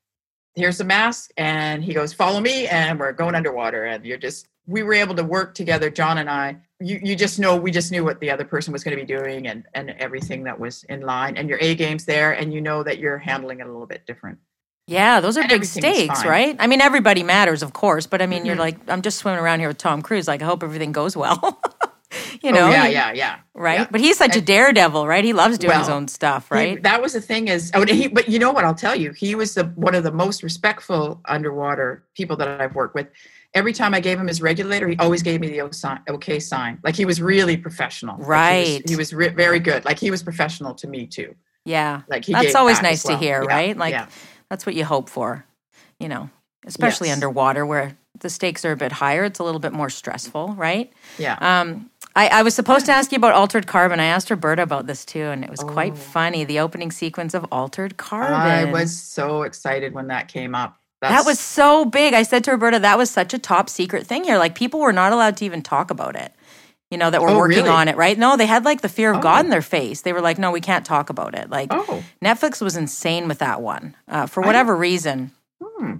here's 0.56 0.82
a 0.82 0.84
mask 0.84 1.32
and 1.38 1.84
he 1.84 1.94
goes 1.94 2.12
follow 2.12 2.42
me 2.42 2.68
and 2.68 3.00
we're 3.00 3.14
going 3.14 3.36
underwater 3.36 3.86
and 3.86 4.06
you're 4.06 4.18
just 4.18 4.48
we 4.66 4.84
were 4.84 4.94
able 4.94 5.16
to 5.16 5.24
work 5.24 5.56
together 5.56 5.90
John 5.90 6.18
and 6.18 6.30
I. 6.30 6.58
You, 6.80 7.00
you 7.02 7.16
just 7.16 7.40
know 7.40 7.56
we 7.56 7.72
just 7.72 7.92
knew 7.92 8.04
what 8.04 8.20
the 8.20 8.30
other 8.30 8.44
person 8.44 8.72
was 8.74 8.84
going 8.84 8.96
to 8.96 9.04
be 9.04 9.08
doing 9.08 9.48
and 9.48 9.66
and 9.74 9.92
everything 9.92 10.44
that 10.44 10.60
was 10.60 10.84
in 10.86 11.02
line 11.02 11.38
and 11.38 11.50
your 11.50 11.58
A 11.60 11.74
game's 11.74 12.06
there 12.06 12.34
and 12.34 12.54
you 12.54 12.62
know 12.62 12.84
that 12.84 13.00
you're 13.00 13.18
handling 13.18 13.62
it 13.62 13.68
a 13.68 13.72
little 13.72 13.88
bit 13.88 14.06
different 14.06 14.38
Yeah, 14.88 15.20
those 15.20 15.36
are 15.38 15.42
And 15.42 15.50
big 15.50 15.66
stakes, 15.66 16.24
right? 16.24 16.56
I 16.60 16.68
mean, 16.68 16.80
everybody 16.80 17.22
matters, 17.22 17.62
of 17.62 17.74
course, 17.74 18.08
but 18.08 18.22
I 18.22 18.26
mean, 18.26 18.46
you're 18.46 18.56
Mhm. 18.56 18.60
like, 18.60 18.78
I'm 18.90 19.02
just 19.02 19.18
swimming 19.18 19.42
around 19.42 19.60
here 19.60 19.68
with 19.68 19.78
Tom 19.78 20.02
Cruise. 20.02 20.28
Like, 20.30 20.42
I 20.42 20.46
hope 20.46 20.64
everything 20.64 20.94
goes 20.94 21.18
well. 21.18 21.60
you 22.42 22.52
Oh, 22.52 22.54
know? 22.54 22.70
yeah, 22.70 22.88
yeah, 22.88 23.12
yeah. 23.12 23.36
Right? 23.54 23.80
yeah. 23.82 23.88
But 23.92 24.00
he's 24.00 24.18
such 24.18 24.38
a 24.38 24.42
daredevil, 24.42 25.06
right? 25.06 25.26
He 25.26 25.34
loves 25.34 25.58
doing 25.58 25.78
his 25.78 25.90
own 25.90 26.08
stuff, 26.08 26.48
He- 26.50 26.56
right? 26.56 26.84
that 26.84 27.02
was 27.02 27.12
the 27.12 27.20
thing 27.22 27.50
is, 27.50 27.70
oh, 27.74 27.86
he, 27.86 28.08
but 28.08 28.30
you 28.30 28.40
know 28.40 28.52
what? 28.52 28.64
I'll 28.64 28.74
tell 28.74 28.96
you, 28.96 29.12
he 29.12 29.36
was 29.36 29.56
the 29.56 29.66
one 29.76 29.94
of 29.94 30.06
the 30.06 30.12
most 30.12 30.42
respectful 30.42 31.20
underwater 31.26 32.06
people 32.16 32.38
that 32.38 32.48
I've 32.62 32.74
worked 32.74 32.96
with, 32.96 33.08
every 33.54 33.74
time 33.74 33.94
I 33.94 34.00
gave 34.00 34.18
him 34.18 34.28
his 34.28 34.42
regulator, 34.42 34.88
he 34.88 34.96
always 35.00 35.22
gave 35.22 35.42
me 35.42 35.50
the 35.50 35.62
okay 36.12 36.40
sign. 36.40 36.80
Like 36.82 36.96
he 36.96 37.04
was 37.04 37.22
really 37.22 37.58
professional. 37.58 38.16
Right. 38.20 38.60
Like 38.60 38.68
he 38.68 38.82
was, 38.84 38.90
he 38.92 38.96
was 38.96 39.14
re- 39.14 39.28
very 39.36 39.60
good. 39.60 39.84
Like 39.84 40.00
he 40.00 40.12
was 40.12 40.24
professional 40.24 40.76
to 40.76 40.88
me 40.88 41.08
too. 41.08 41.36
Yeah. 41.66 42.04
Like 42.08 42.24
he 42.24 42.32
that's 42.32 42.56
always 42.56 42.82
nice 42.82 43.04
well. 43.04 43.18
to 43.20 43.24
hear, 43.26 43.42
Yeah, 43.44 43.54
right? 43.54 43.78
Like 43.78 43.92
yeah. 43.94 44.06
That's 44.50 44.66
what 44.66 44.76
you 44.76 44.86
hope 44.86 45.10
for, 45.10 45.46
you 46.00 46.08
know, 46.08 46.30
especially 46.66 47.08
Yes. 47.10 47.18
underwater 47.18 47.66
where 47.66 47.98
the 48.20 48.30
stakes 48.30 48.66
are 48.66 48.72
a 48.72 48.78
bit 48.78 48.92
higher. 48.94 49.24
It's 49.26 49.40
a 49.40 49.44
little 49.44 49.60
bit 49.60 49.74
more 49.74 49.90
stressful, 49.90 50.56
right? 50.56 50.92
Yeah. 51.18 51.38
Um, 51.40 51.90
I, 52.16 52.28
I 52.30 52.42
was 52.42 52.56
supposed 52.56 52.88
to 52.88 52.92
ask 52.92 53.12
you 53.12 53.18
about 53.18 53.34
altered 53.34 53.68
carbon. 53.68 54.00
I 54.00 54.06
asked 54.06 54.32
Roberta 54.32 54.64
about 54.64 54.88
this 54.88 55.06
too, 55.06 55.22
and 55.26 55.44
it 55.44 55.52
was 55.52 55.60
quite 55.60 55.94
Oh. 55.94 55.96
funny. 55.98 56.44
The 56.44 56.60
opening 56.60 56.92
sequence 56.92 57.36
of 57.36 57.46
altered 57.52 57.98
carbon. 57.98 58.34
I 58.34 58.66
was 58.72 58.98
so 58.98 59.44
excited 59.44 59.94
when 59.94 60.08
that 60.08 60.28
came 60.28 60.56
up. 60.56 60.78
that 61.02 61.26
was 61.26 61.40
so 61.40 61.86
big. 61.86 62.16
I 62.16 62.24
said 62.24 62.44
to 62.46 62.52
Roberta, 62.52 62.80
that 62.80 62.98
was 62.98 63.12
such 63.12 63.32
a 63.36 63.38
top 63.38 63.70
secret 63.70 64.08
thing 64.08 64.24
here. 64.24 64.40
Like 64.40 64.56
people 64.56 64.80
were 64.80 64.92
not 64.92 65.12
allowed 65.14 65.38
to 65.38 65.46
even 65.46 65.62
talk 65.62 65.92
about 65.92 66.16
it. 66.16 66.34
You 66.92 66.98
know 66.98 67.10
that 67.10 67.22
we're 67.22 67.30
Oh, 67.32 67.38
working 67.38 67.58
really? 67.66 67.70
on 67.70 67.88
it, 67.90 67.98
right? 67.98 68.18
No, 68.18 68.38
they 68.38 68.46
had 68.46 68.64
like 68.64 68.80
the 68.82 68.88
fear 68.90 69.12
of 69.12 69.18
Oh. 69.18 69.22
God 69.22 69.44
in 69.44 69.52
their 69.52 69.62
face. 69.62 70.02
They 70.02 70.14
were 70.14 70.22
like, 70.22 70.38
"No, 70.38 70.52
we 70.52 70.62
can't 70.62 70.86
talk 70.86 71.10
about 71.10 71.36
it." 71.36 71.50
Like 71.50 71.68
Oh, 71.72 72.02
Netflix 72.24 72.62
was 72.62 72.78
insane 72.78 73.28
with 73.28 73.40
that 73.40 73.62
one 73.62 73.96
uh, 74.08 74.26
for 74.26 74.42
I- 74.44 74.48
whatever 74.48 74.76
reason. 74.76 75.32
hmm. 75.62 75.96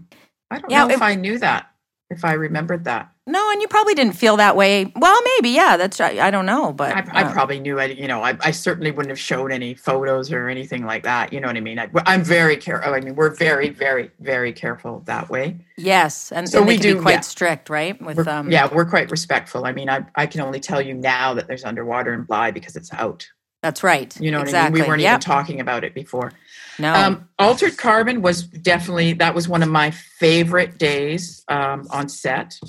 I 0.50 0.60
don't 0.60 0.72
Yeah, 0.72 0.84
know 0.86 0.90
it- 0.92 0.94
if 0.96 1.02
I 1.02 1.16
knew 1.16 1.38
that. 1.40 1.70
If 2.10 2.24
I 2.24 2.34
remembered 2.34 2.86
that, 2.86 3.12
No, 3.26 3.52
and 3.52 3.62
you 3.62 3.68
probably 3.68 3.94
didn't 3.94 4.14
feel 4.14 4.38
that 4.38 4.56
way. 4.56 4.94
Well, 4.96 5.22
maybe, 5.36 5.50
yeah. 5.50 5.76
That's 5.76 6.00
I, 6.00 6.12
I 6.26 6.32
don't 6.32 6.46
know, 6.46 6.72
but 6.72 6.96
I, 6.96 7.06
I 7.12 7.24
uh, 7.26 7.34
probably 7.34 7.60
knew. 7.60 7.80
I, 7.80 7.86
you 7.88 8.08
know, 8.08 8.24
I, 8.24 8.38
I 8.40 8.52
certainly 8.52 8.92
wouldn't 8.92 9.10
have 9.10 9.20
shown 9.20 9.52
any 9.52 9.74
photos 9.74 10.32
or 10.32 10.48
anything 10.48 10.86
like 10.86 11.04
that. 11.04 11.34
You 11.34 11.42
know 11.42 11.48
what 11.48 11.58
I 11.58 11.60
mean? 11.60 11.80
I, 11.80 11.90
I'm 12.06 12.24
very 12.24 12.56
careful. 12.56 12.94
I 12.94 13.02
mean, 13.02 13.16
we're 13.16 13.36
very, 13.36 13.70
very, 13.70 14.12
very 14.22 14.54
careful 14.54 15.02
that 15.06 15.30
way. 15.30 15.58
yes, 15.78 16.32
and 16.32 16.48
So 16.48 16.60
and 16.60 16.68
we 16.68 16.78
do- 16.78 17.02
quite 17.02 17.12
yeah. 17.16 17.20
strict, 17.22 17.70
right? 17.70 18.02
With 18.02 18.18
We're, 18.18 18.30
um, 18.30 18.50
yeah, 18.50 18.70
we're 18.74 18.86
quite 18.86 19.12
respectful. 19.12 19.66
I 19.66 19.74
mean, 19.74 19.90
I, 19.90 20.06
I 20.16 20.28
can 20.28 20.40
only 20.40 20.62
tell 20.62 20.82
you 20.82 20.94
now 20.94 21.34
that 21.34 21.48
there's 21.48 21.66
underwater 21.66 22.14
and 22.14 22.26
Bly 22.26 22.52
because 22.52 22.78
it's 22.78 22.94
out. 22.94 23.28
that's 23.62 23.84
right. 23.84 24.18
You 24.22 24.32
know 24.32 24.38
what 24.38 24.48
exactly. 24.48 24.80
I 24.80 24.84
mean? 24.84 24.84
We 24.84 24.88
weren't 24.90 25.02
yep. 25.02 25.12
even 25.14 25.20
talking 25.20 25.60
about 25.60 25.84
it 25.84 25.94
before. 25.94 26.32
No, 26.80 26.94
Um, 26.94 27.30
Altered 27.40 27.78
Carbon 27.78 28.22
was 28.22 28.44
definitely 28.44 29.14
that 29.14 29.34
was 29.34 29.48
one 29.48 29.64
of 29.64 29.70
my 29.70 29.92
favorite 29.92 30.78
days 30.78 31.44
um, 31.48 31.88
on 31.90 32.10
set. 32.10 32.60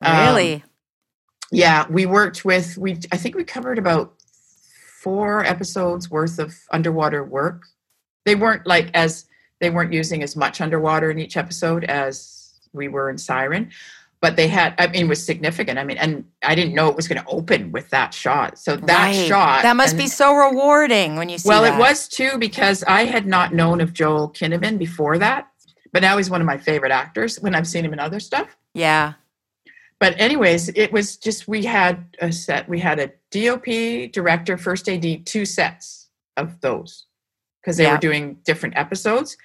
Um, 0.00 0.26
really. 0.26 0.64
yeah, 1.50 1.86
we 1.88 2.06
worked 2.06 2.44
with 2.44 2.76
we. 2.76 2.98
I 3.12 3.16
think 3.16 3.36
we 3.36 3.44
covered 3.44 3.78
about 3.78 4.14
four 5.00 5.44
episodes 5.44 6.10
worth 6.10 6.38
of 6.38 6.54
underwater 6.70 7.24
work. 7.24 7.62
They 8.24 8.34
weren't 8.34 8.66
like 8.66 8.90
as 8.94 9.26
they 9.60 9.70
weren't 9.70 9.92
using 9.92 10.22
as 10.22 10.36
much 10.36 10.60
underwater 10.60 11.10
in 11.10 11.18
each 11.18 11.36
episode 11.36 11.84
as 11.84 12.54
we 12.72 12.88
were 12.88 13.10
in 13.10 13.18
Siren, 13.18 13.70
but 14.22 14.36
they 14.36 14.46
had. 14.48 14.74
I 14.78 14.86
mean, 14.86 15.04
it 15.06 15.08
was 15.08 15.22
significant. 15.22 15.78
I 15.78 15.84
mean, 15.84 15.98
and 15.98 16.24
I 16.42 16.54
didn't 16.54 16.74
know 16.74 16.88
it 16.88 16.96
was 16.96 17.08
going 17.08 17.20
to 17.20 17.28
open 17.28 17.72
with 17.72 17.90
that 17.90 18.14
shot. 18.14 18.56
So 18.56 18.76
that 18.76 18.88
Right. 19.08 19.26
shot 19.28 19.62
that 19.64 19.76
must 19.76 19.90
and- 19.94 19.98
be 19.98 20.06
so 20.06 20.32
rewarding 20.34 21.16
when 21.16 21.28
you 21.28 21.36
see. 21.38 21.48
well, 21.48 21.62
that. 21.62 21.74
it 21.74 21.78
was 21.78 22.08
too 22.08 22.38
because 22.38 22.82
I 22.84 23.04
had 23.04 23.26
not 23.26 23.52
known 23.52 23.80
of 23.82 23.92
Joel 23.92 24.30
Kinnaman 24.30 24.78
before 24.78 25.18
that, 25.18 25.48
but 25.92 26.00
now 26.02 26.16
he's 26.16 26.30
one 26.30 26.40
of 26.40 26.46
my 26.46 26.56
favorite 26.56 26.92
actors 26.92 27.38
when 27.40 27.54
I've 27.54 27.66
seen 27.66 27.84
him 27.84 27.92
in 27.92 27.98
other 27.98 28.20
stuff. 28.20 28.56
Yeah, 28.74 29.14
But 29.98 30.14
anyways, 30.18 30.68
it 30.70 30.92
was 30.92 31.16
just 31.16 31.46
we 31.46 31.64
had 31.64 32.16
a 32.20 32.32
set. 32.32 32.68
We 32.68 32.78
had 32.80 32.98
a 32.98 33.10
DOP 33.30 34.06
director, 34.12 34.56
first 34.56 34.88
AD, 34.88 35.24
two 35.26 35.44
sets 35.44 36.08
of 36.36 36.60
those 36.60 37.06
because 37.60 37.76
they 37.76 37.86
were 37.90 37.98
doing 37.98 38.38
different 38.44 38.76
episodes, 38.76 39.36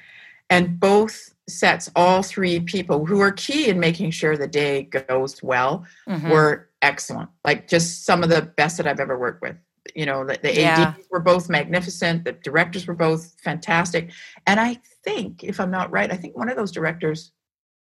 and 0.49 0.79
both 0.79 1.33
sets, 1.49 1.89
all 1.95 2.21
three 2.23 2.59
people 2.59 3.05
who 3.05 3.19
are 3.21 3.31
key 3.31 3.69
in 3.69 3.79
making 3.79 4.11
sure 4.11 4.35
the 4.37 4.47
day 4.47 4.83
goes 4.83 5.41
well, 5.41 5.85
Mhm. 6.07 6.29
were 6.29 6.69
excellent. 6.81 7.29
Like 7.45 7.67
just 7.67 8.05
some 8.05 8.23
of 8.23 8.29
the 8.29 8.41
best 8.41 8.77
that 8.77 8.87
I've 8.87 8.99
ever 8.99 9.17
worked 9.17 9.41
with. 9.41 9.55
You 9.95 10.05
know, 10.05 10.25
the, 10.25 10.37
the 10.41 10.53
Yeah. 10.53 10.93
ADs 10.97 11.07
were 11.09 11.21
both 11.21 11.49
magnificent. 11.49 12.25
The 12.25 12.33
directors 12.33 12.85
were 12.85 12.93
both 12.93 13.33
fantastic. 13.41 14.11
And 14.45 14.59
I 14.59 14.79
think, 15.03 15.43
if 15.43 15.59
I'm 15.59 15.71
not 15.71 15.89
right, 15.91 16.11
I 16.11 16.17
think 16.17 16.35
one 16.35 16.49
of 16.49 16.57
those 16.57 16.71
directors 16.71 17.31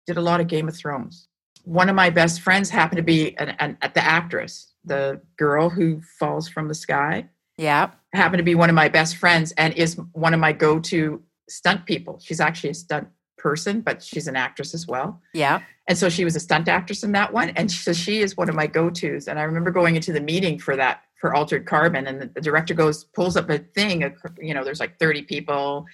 did 0.07 0.17
a 0.17 0.21
lot 0.21 0.41
of 0.41 0.47
Game 0.47 0.67
of 0.67 0.75
Thrones. 0.75 1.27
One 1.63 1.89
of 1.89 1.95
my 1.95 2.09
best 2.09 2.41
friends 2.41 2.71
happened 2.71 2.97
to 2.97 3.03
be 3.03 3.37
an, 3.37 3.49
an, 3.59 3.77
the 3.93 4.03
actress, 4.03 4.73
the 4.83 5.21
girl 5.37 5.69
who 5.69 6.01
falls 6.17 6.47
from 6.49 6.67
the 6.67 6.73
sky, 6.73 7.29
yeah. 7.57 7.91
happened 8.13 8.39
to 8.39 8.43
be 8.43 8.55
one 8.55 8.69
of 8.69 8.75
my 8.75 8.89
best 8.89 9.17
friends 9.17 9.51
and 9.51 9.71
is 9.75 9.99
one 10.13 10.33
of 10.33 10.39
my 10.39 10.51
go-to 10.53 11.21
stunt 11.47 11.85
people. 11.85 12.19
She's 12.19 12.39
actually 12.39 12.71
a 12.71 12.73
stunt 12.73 13.09
person, 13.41 13.81
but 13.81 14.03
she's 14.03 14.27
an 14.27 14.35
actress 14.35 14.73
as 14.73 14.87
well. 14.87 15.19
Yeah. 15.33 15.61
And 15.87 15.97
so 15.97 16.09
she 16.09 16.23
was 16.23 16.35
a 16.35 16.39
stunt 16.39 16.67
actress 16.67 17.03
in 17.03 17.11
that 17.13 17.33
one. 17.33 17.49
And 17.51 17.71
so 17.71 17.91
she 17.91 18.21
is 18.21 18.37
one 18.37 18.49
of 18.49 18.55
my 18.55 18.67
go-tos. 18.67 19.27
And 19.27 19.39
I 19.39 19.43
remember 19.43 19.71
going 19.71 19.95
into 19.95 20.13
the 20.13 20.21
meeting 20.21 20.59
for 20.59 20.75
that 20.75 21.01
for 21.19 21.33
Altered 21.35 21.65
Carbon, 21.65 22.07
and 22.07 22.21
the, 22.21 22.27
the 22.27 22.41
director 22.41 22.73
goes, 22.73 23.03
pulls 23.03 23.37
up 23.37 23.49
a 23.49 23.59
thing, 23.59 24.01
you 24.39 24.53
know, 24.53 24.63
there's 24.63 24.79
like 24.79 24.97
30 24.99 25.23
people. 25.23 25.85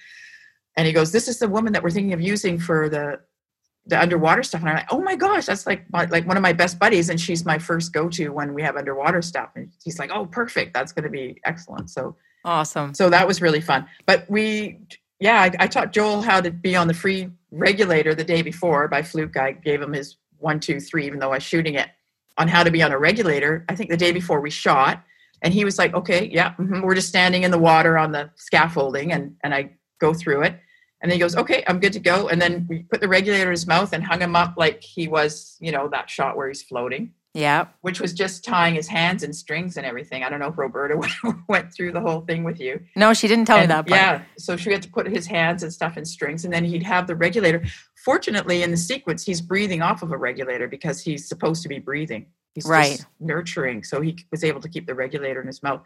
And 0.76 0.86
he 0.86 0.92
goes, 0.92 1.10
This 1.12 1.28
is 1.28 1.38
the 1.38 1.48
woman 1.48 1.72
that 1.72 1.82
we're 1.82 1.90
thinking 1.90 2.12
of 2.12 2.20
using 2.20 2.58
for 2.58 2.88
the 2.88 3.20
the 3.88 4.00
underwater 4.00 4.42
stuff. 4.42 4.60
And 4.60 4.68
I'm 4.68 4.76
like, 4.76 4.92
oh 4.92 5.00
my 5.00 5.16
gosh, 5.16 5.46
that's 5.46 5.66
like 5.66 5.90
my, 5.90 6.04
like 6.04 6.26
one 6.26 6.36
of 6.36 6.42
my 6.42 6.52
best 6.52 6.78
buddies. 6.78 7.08
And 7.08 7.18
she's 7.18 7.46
my 7.46 7.58
first 7.58 7.92
go-to 7.92 8.28
when 8.28 8.52
we 8.52 8.62
have 8.62 8.76
underwater 8.76 9.22
stuff. 9.22 9.48
And 9.56 9.72
he's 9.82 9.98
like, 9.98 10.10
oh, 10.12 10.26
perfect. 10.26 10.74
That's 10.74 10.92
gonna 10.92 11.08
be 11.08 11.40
excellent. 11.46 11.90
So 11.90 12.14
Awesome. 12.44 12.92
so 12.94 13.08
that 13.10 13.26
was 13.26 13.40
really 13.40 13.62
fun. 13.62 13.86
But 14.06 14.26
we, 14.28 14.80
yeah, 15.20 15.40
I, 15.42 15.64
I 15.64 15.66
taught 15.66 15.92
Joel 15.92 16.22
how 16.22 16.40
to 16.40 16.50
be 16.50 16.76
on 16.76 16.88
the 16.88 16.94
free 16.94 17.30
regulator 17.50 18.14
the 18.14 18.24
day 18.24 18.42
before 18.42 18.88
by 18.88 19.02
fluke. 19.02 19.36
I 19.36 19.52
gave 19.52 19.82
him 19.82 19.92
his 19.92 20.16
one, 20.38 20.60
two, 20.60 20.78
three, 20.80 21.06
even 21.06 21.18
though 21.18 21.32
I 21.32 21.36
was 21.36 21.42
shooting 21.42 21.74
it 21.74 21.88
on 22.36 22.46
how 22.46 22.62
to 22.62 22.70
be 22.70 22.82
on 22.82 22.92
a 22.92 22.98
regulator. 22.98 23.64
I 23.68 23.74
think 23.74 23.90
the 23.90 23.96
day 23.96 24.12
before 24.12 24.40
we 24.40 24.50
shot, 24.50 25.02
and 25.42 25.52
he 25.52 25.64
was 25.64 25.78
like, 25.78 25.94
"Okay, 25.94 26.28
yeah, 26.32 26.54
mhm, 26.54 26.82
we're 26.82 26.94
just 26.94 27.08
standing 27.08 27.42
in 27.42 27.50
the 27.50 27.58
water 27.58 27.98
on 27.98 28.12
the 28.12 28.30
scaffolding," 28.36 29.12
and 29.12 29.36
and 29.42 29.54
I 29.54 29.70
go 30.00 30.14
through 30.14 30.42
it, 30.42 30.54
and 31.00 31.10
then 31.10 31.16
he 31.16 31.20
goes, 31.20 31.36
"Okay, 31.36 31.64
I'm 31.66 31.80
good 31.80 31.92
to 31.94 32.00
go." 32.00 32.28
And 32.28 32.40
then 32.40 32.66
we 32.68 32.80
put 32.84 33.00
the 33.00 33.08
regulator 33.08 33.44
in 33.46 33.50
his 33.50 33.66
mouth 33.66 33.92
and 33.92 34.04
hung 34.04 34.20
him 34.22 34.36
up 34.36 34.54
like 34.56 34.82
he 34.82 35.08
was, 35.08 35.56
you 35.60 35.72
know, 35.72 35.88
that 35.88 36.10
shot 36.10 36.36
where 36.36 36.48
he's 36.48 36.62
floating 36.62 37.12
Yeah. 37.38 37.66
which 37.82 38.00
was 38.00 38.12
just 38.12 38.44
tying 38.44 38.74
his 38.74 38.88
hands 38.88 39.22
and 39.22 39.34
strings 39.34 39.76
and 39.76 39.86
everything. 39.86 40.24
I 40.24 40.28
don't 40.28 40.40
know 40.40 40.48
if 40.48 40.58
Roberta 40.58 41.00
went 41.48 41.72
through 41.72 41.92
the 41.92 42.00
whole 42.00 42.22
thing 42.22 42.42
with 42.44 42.58
you. 42.60 42.80
No, 42.96 43.14
she 43.14 43.28
didn't 43.28 43.44
tell 43.44 43.60
me 43.60 43.66
that 43.66 43.86
part. 43.86 44.00
Yeah, 44.00 44.22
so 44.36 44.56
she 44.56 44.72
had 44.72 44.82
to 44.82 44.90
put 44.90 45.06
his 45.06 45.26
hands 45.26 45.62
and 45.62 45.72
stuff 45.72 45.96
in 45.96 46.04
strings, 46.04 46.44
and 46.44 46.52
then 46.52 46.64
he'd 46.64 46.82
have 46.82 47.06
the 47.06 47.14
regulator. 47.16 47.62
Fortunately, 48.04 48.62
in 48.62 48.70
the 48.70 48.76
sequence, 48.76 49.24
he's 49.24 49.40
breathing 49.40 49.82
off 49.82 50.02
of 50.02 50.10
a 50.12 50.16
regulator 50.16 50.66
because 50.68 51.00
he's 51.00 51.28
supposed 51.28 51.62
to 51.62 51.68
be 51.68 51.78
breathing. 51.78 52.26
He's 52.54 52.66
Right. 52.66 52.96
just 52.96 53.06
nurturing, 53.20 53.84
so 53.84 54.00
he 54.00 54.16
was 54.30 54.42
able 54.42 54.60
to 54.60 54.68
keep 54.68 54.86
the 54.86 54.94
regulator 54.94 55.40
in 55.40 55.46
his 55.46 55.62
mouth. 55.62 55.82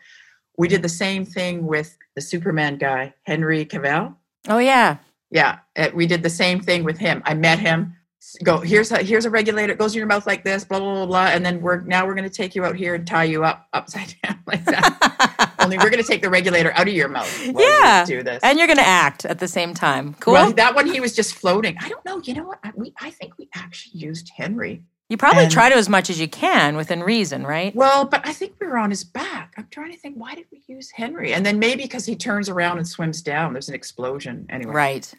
We 0.57 0.68
did 0.68 0.82
the 0.82 0.88
same 0.88 1.24
thing 1.24 1.66
with 1.66 1.96
the 2.14 2.20
Superman 2.22 2.76
guy, 2.78 3.14
Henry 3.24 3.64
Cavill. 3.66 4.14
Oh 4.48 4.59
yeah. 4.59 4.98
Yeah, 5.30 5.59
uh, 5.76 5.88
we 5.94 6.07
did 6.07 6.22
the 6.22 6.30
same 6.30 6.61
thing 6.61 6.84
with 6.84 6.98
him. 6.98 7.22
I 7.24 7.34
met 7.34 7.59
him. 7.59 7.96
Go 8.45 8.59
here's 8.61 8.91
a 8.93 8.99
here's 9.03 9.25
a 9.25 9.31
regulator. 9.31 9.73
It 9.73 9.79
goes 9.79 9.95
in 9.95 9.99
your 9.99 10.07
mouth 10.07 10.27
like 10.27 10.45
this. 10.45 10.64
Blah 10.64 10.79
blah 10.79 10.95
blah 10.95 11.07
blah. 11.07 11.27
And 11.27 11.45
then 11.45 11.61
we're 11.61 11.81
now 11.81 12.07
we're 12.07 12.14
going 12.14 12.29
to 12.29 12.35
take 12.35 12.55
you 12.55 12.64
out 12.64 12.77
here 12.77 12.95
and 12.95 13.07
tie 13.07 13.25
you 13.25 13.45
up 13.45 13.66
upside 13.73 14.14
down 14.23 14.39
like 14.47 14.64
that. 14.64 15.53
Only 15.59 15.77
we're 15.79 15.91
going 15.91 16.03
to 16.03 16.09
take 16.09 16.23
the 16.23 16.31
regulator 16.31 16.73
out 16.75 16.89
of 16.89 16.95
your 16.95 17.09
mouth. 17.09 17.29
Yeah, 17.47 18.05
do 18.07 18.23
this. 18.23 18.41
and 18.43 18.59
you're 18.59 18.68
gonna 18.68 18.83
act 18.83 19.25
at 19.25 19.39
the 19.39 19.49
same 19.49 19.75
time. 19.75 20.14
Cool. 20.20 20.33
Well, 20.35 20.53
that 20.55 20.75
one 20.75 20.87
he 20.87 21.01
was 21.01 21.14
just 21.14 21.35
floating. 21.35 21.77
I 21.81 21.89
don't 21.89 22.05
know. 22.05 22.20
You 22.25 22.35
know 22.35 22.45
what? 22.45 22.59
I, 22.64 22.73
we 22.75 22.95
I 23.01 23.11
think 23.11 23.37
we 23.39 23.49
actually 23.55 23.99
used 24.01 24.31
Henry. 24.37 24.83
you 25.09 25.16
probably 25.16 25.45
and- 25.45 25.53
try 25.53 25.68
to 25.68 25.75
as 25.77 25.89
much 25.89 26.09
as 26.09 26.18
you 26.20 26.29
can 26.29 26.77
within 26.77 27.03
reason, 27.03 27.45
right? 27.45 27.75
Well, 27.75 28.05
but 28.07 28.27
I 28.27 28.33
think 28.33 28.55
we 28.61 28.66
were 28.66 28.79
on 28.79 28.91
his 28.91 29.05
back. 29.05 29.55
I'm 29.59 29.68
trying 29.70 29.93
to 29.93 29.99
think. 29.99 30.16
Why 30.16 30.35
did 30.35 30.47
we 30.51 30.62
use 30.66 30.91
Henry? 30.91 31.33
And 31.35 31.45
then 31.45 31.59
maybe 31.59 31.83
because 31.83 32.07
he 32.07 32.16
turns 32.16 32.49
around 32.49 32.79
and 32.79 32.89
swims 32.89 33.20
down. 33.20 33.53
There's 33.53 33.68
an 33.68 33.75
explosion 33.75 34.47
anyway. 34.49 34.73
Right. 34.73 35.12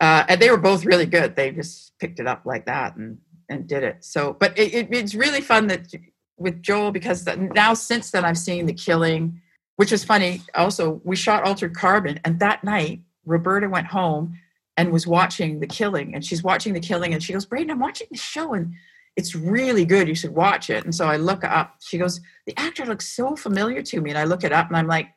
Uh, 0.00 0.24
and 0.28 0.40
they 0.40 0.50
were 0.50 0.58
both 0.58 0.84
really 0.84 1.06
good. 1.06 1.34
They 1.34 1.50
just 1.50 1.98
picked 1.98 2.20
it 2.20 2.26
up 2.26 2.42
like 2.44 2.66
that 2.66 2.96
and 2.96 3.18
and 3.48 3.66
did 3.66 3.82
it. 3.82 4.04
So, 4.04 4.34
but 4.38 4.56
it, 4.58 4.74
it, 4.74 4.88
it's 4.92 5.14
really 5.14 5.40
fun 5.40 5.68
that 5.68 5.92
with 6.36 6.62
Joel 6.62 6.92
because 6.92 7.26
now 7.26 7.74
since 7.74 8.10
then 8.10 8.24
I've 8.24 8.38
seen 8.38 8.66
the 8.66 8.74
killing, 8.74 9.40
which 9.76 9.90
is 9.92 10.04
funny. 10.04 10.42
Also, 10.54 11.00
we 11.04 11.16
shot 11.16 11.44
Altered 11.44 11.74
Carbon, 11.74 12.20
and 12.24 12.38
that 12.40 12.62
night 12.62 13.00
Roberta 13.24 13.68
went 13.68 13.86
home 13.86 14.38
and 14.76 14.92
was 14.92 15.06
watching 15.06 15.60
the 15.60 15.66
killing, 15.66 16.14
and 16.14 16.24
she's 16.24 16.42
watching 16.44 16.74
the 16.74 16.80
killing, 16.80 17.12
and 17.12 17.22
she 17.22 17.32
goes, 17.32 17.46
"Braden, 17.46 17.70
I'm 17.70 17.80
watching 17.80 18.06
the 18.10 18.18
show, 18.18 18.54
and 18.54 18.74
it's 19.16 19.34
really 19.34 19.84
good. 19.84 20.06
You 20.06 20.14
should 20.14 20.34
watch 20.34 20.70
it." 20.70 20.84
And 20.84 20.94
so 20.94 21.06
I 21.06 21.16
look 21.16 21.42
up. 21.42 21.76
She 21.80 21.98
goes, 21.98 22.20
"The 22.46 22.56
actor 22.56 22.84
looks 22.84 23.08
so 23.08 23.34
familiar 23.34 23.82
to 23.82 24.00
me," 24.00 24.10
and 24.10 24.18
I 24.18 24.24
look 24.24 24.44
it 24.44 24.52
up, 24.52 24.68
and 24.68 24.76
I'm 24.76 24.86
like. 24.86 25.08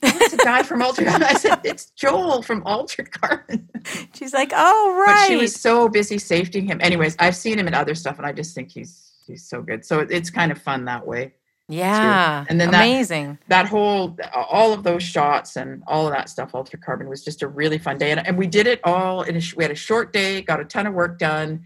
That's 0.00 0.32
a 0.32 0.36
guy 0.38 0.62
from 0.62 0.82
Altered 0.82 1.06
Carbon. 1.06 1.22
I 1.28 1.34
said, 1.34 1.60
it's 1.64 1.90
Joel 1.90 2.42
from 2.42 2.62
Altered 2.64 3.10
Carbon. 3.12 3.68
She's 4.14 4.32
like, 4.32 4.52
oh 4.54 5.02
But 5.06 5.12
right. 5.12 5.28
she 5.28 5.36
was 5.36 5.54
so 5.54 5.88
busy 5.88 6.16
safetying 6.16 6.66
him. 6.68 6.80
Anyways, 6.80 7.16
I've 7.18 7.36
seen 7.36 7.58
him 7.58 7.68
in 7.68 7.74
other 7.74 7.94
stuff, 7.94 8.18
and 8.18 8.26
I 8.26 8.32
just 8.32 8.54
think 8.54 8.70
he's 8.70 9.12
he's 9.26 9.46
so 9.48 9.62
good. 9.62 9.84
So 9.84 10.00
it's 10.00 10.30
kind 10.30 10.50
of 10.52 10.60
fun 10.60 10.84
that 10.86 11.06
way. 11.06 11.34
yeah. 11.68 12.44
And 12.48 12.60
then 12.60 12.70
amazing. 12.70 13.38
That 13.48 13.66
whole, 13.66 14.16
all 14.34 14.72
of 14.72 14.82
those 14.82 15.02
shots 15.04 15.56
and 15.56 15.82
all 15.86 16.06
of 16.06 16.12
that 16.12 16.28
stuff, 16.28 16.54
Altered 16.54 16.82
Carbon 16.82 17.08
was 17.08 17.22
just 17.22 17.42
a 17.42 17.48
really 17.48 17.78
fun 17.78 17.96
day, 17.98 18.10
and, 18.10 18.26
and 18.26 18.36
we 18.36 18.46
did 18.46 18.66
it 18.66 18.80
all 18.84 19.22
in 19.22 19.36
a. 19.36 19.40
We 19.56 19.62
had 19.64 19.70
a 19.70 19.76
short 19.76 20.12
day, 20.12 20.42
got 20.42 20.58
a 20.60 20.64
ton 20.64 20.86
of 20.86 20.94
work 20.94 21.18
done. 21.18 21.62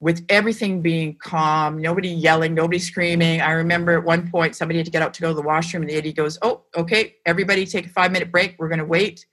With 0.00 0.24
everything 0.28 0.80
being 0.80 1.16
calm, 1.16 1.80
nobody 1.80 2.08
yelling, 2.08 2.54
nobody 2.54 2.78
screaming. 2.78 3.40
I 3.40 3.52
remember 3.52 3.92
at 3.98 4.04
one 4.04 4.30
point 4.30 4.54
somebody 4.54 4.78
had 4.78 4.86
to 4.86 4.92
get 4.92 5.02
out 5.02 5.12
to 5.14 5.20
go 5.20 5.28
to 5.28 5.34
the 5.34 5.42
washroom, 5.42 5.82
and 5.82 5.90
the 5.90 5.96
AD 5.96 6.14
goes, 6.14 6.38
"Oh, 6.42 6.62
okay, 6.76 7.16
everybody 7.26 7.66
take 7.66 7.86
a 7.86 7.88
five 7.90 8.12
minute 8.12 8.30
break. 8.30 8.54
We're 8.58 8.68
going 8.68 8.78
to 8.78 8.84
wait, 8.84 9.26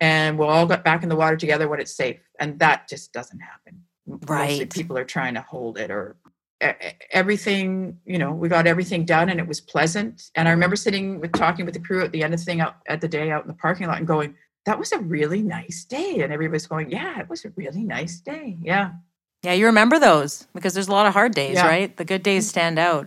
and 0.00 0.38
we'll 0.38 0.48
all 0.48 0.66
get 0.66 0.84
back 0.84 1.02
in 1.02 1.08
the 1.08 1.16
water 1.16 1.36
together 1.36 1.68
when 1.68 1.80
it's 1.80 1.96
safe." 1.96 2.20
And 2.38 2.58
that 2.60 2.88
just 2.88 3.12
doesn't 3.12 3.40
happen. 3.40 3.82
Right. 4.06 4.50
Mostly 4.50 4.66
people 4.66 4.98
are 4.98 5.04
trying 5.04 5.34
to 5.34 5.40
hold 5.40 5.78
it 5.78 5.90
or 5.90 6.16
everything. 7.10 7.98
You 8.04 8.18
know, 8.18 8.32
we 8.32 8.48
got 8.48 8.68
everything 8.68 9.04
done, 9.04 9.28
and 9.28 9.40
it 9.40 9.48
was 9.48 9.60
pleasant. 9.60 10.30
And 10.36 10.46
I 10.46 10.52
remember 10.52 10.76
sitting 10.76 11.20
with 11.20 11.32
talking 11.32 11.64
with 11.64 11.74
the 11.74 11.80
crew 11.80 12.04
at 12.04 12.12
the 12.12 12.22
end 12.22 12.34
of 12.34 12.40
the 12.40 12.46
thing 12.46 12.60
out 12.60 12.76
at 12.86 13.00
the 13.00 13.08
day 13.08 13.32
out 13.32 13.42
in 13.42 13.48
the 13.48 13.54
parking 13.54 13.88
lot 13.88 13.98
and 13.98 14.06
going, 14.06 14.36
"That 14.64 14.78
was 14.78 14.92
a 14.92 14.98
really 15.00 15.42
nice 15.42 15.84
day," 15.84 16.20
and 16.20 16.32
everybody's 16.32 16.68
going, 16.68 16.92
"Yeah, 16.92 17.18
it 17.18 17.28
was 17.28 17.44
a 17.44 17.50
really 17.56 17.82
nice 17.82 18.20
day." 18.20 18.58
Yeah. 18.62 18.92
Yeah, 19.44 19.52
you 19.52 19.66
remember 19.66 19.98
those 19.98 20.46
because 20.54 20.74
there's 20.74 20.88
a 20.88 20.92
lot 20.92 21.06
of 21.06 21.12
hard 21.12 21.34
days, 21.34 21.54
Yeah. 21.54 21.66
right? 21.68 21.96
The 21.96 22.04
good 22.04 22.22
days 22.22 22.48
stand 22.48 22.78
out. 22.78 23.06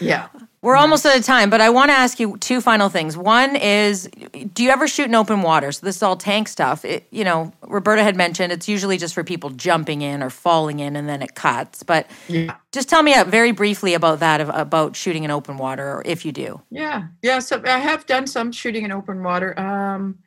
Yeah. 0.00 0.28
We're 0.62 0.76
almost 0.76 1.04
out 1.04 1.16
of 1.18 1.24
time, 1.24 1.50
but 1.50 1.60
I 1.60 1.70
want 1.70 1.90
to 1.90 1.94
ask 1.94 2.20
you 2.20 2.36
two 2.38 2.60
final 2.60 2.88
things. 2.88 3.16
One 3.16 3.56
is, 3.56 4.08
do 4.54 4.62
you 4.62 4.70
ever 4.70 4.86
shoot 4.86 5.06
in 5.06 5.14
open 5.16 5.42
water? 5.42 5.72
So 5.72 5.84
this 5.84 5.96
is 5.96 6.02
all 6.04 6.16
tank 6.16 6.46
stuff. 6.46 6.84
It, 6.84 7.04
you 7.10 7.24
know, 7.24 7.52
Roberta 7.66 8.04
had 8.04 8.14
mentioned 8.14 8.52
it's 8.52 8.68
usually 8.68 8.96
just 8.96 9.12
for 9.12 9.24
people 9.24 9.50
jumping 9.50 10.02
in 10.02 10.22
or 10.22 10.30
falling 10.30 10.78
in, 10.78 10.94
and 10.94 11.08
then 11.08 11.20
it 11.20 11.34
cuts. 11.34 11.82
But 11.82 12.06
Yeah. 12.28 12.54
just 12.70 12.88
tell 12.88 13.02
me 13.02 13.12
uh, 13.14 13.24
very 13.24 13.50
briefly 13.50 13.92
about 13.94 14.20
that, 14.20 14.40
about 14.40 14.94
shooting 14.94 15.24
in 15.24 15.32
open 15.32 15.56
water, 15.56 15.84
or 15.84 16.02
if 16.04 16.24
you 16.24 16.30
do. 16.30 16.60
Yeah, 16.70 17.04
yeah. 17.22 17.40
So 17.40 17.60
I 17.66 17.78
have 17.80 18.06
done 18.06 18.28
some 18.28 18.52
shooting 18.52 18.84
in 18.84 18.92
open 18.92 19.24
water. 19.24 19.58
Um, 19.58 20.18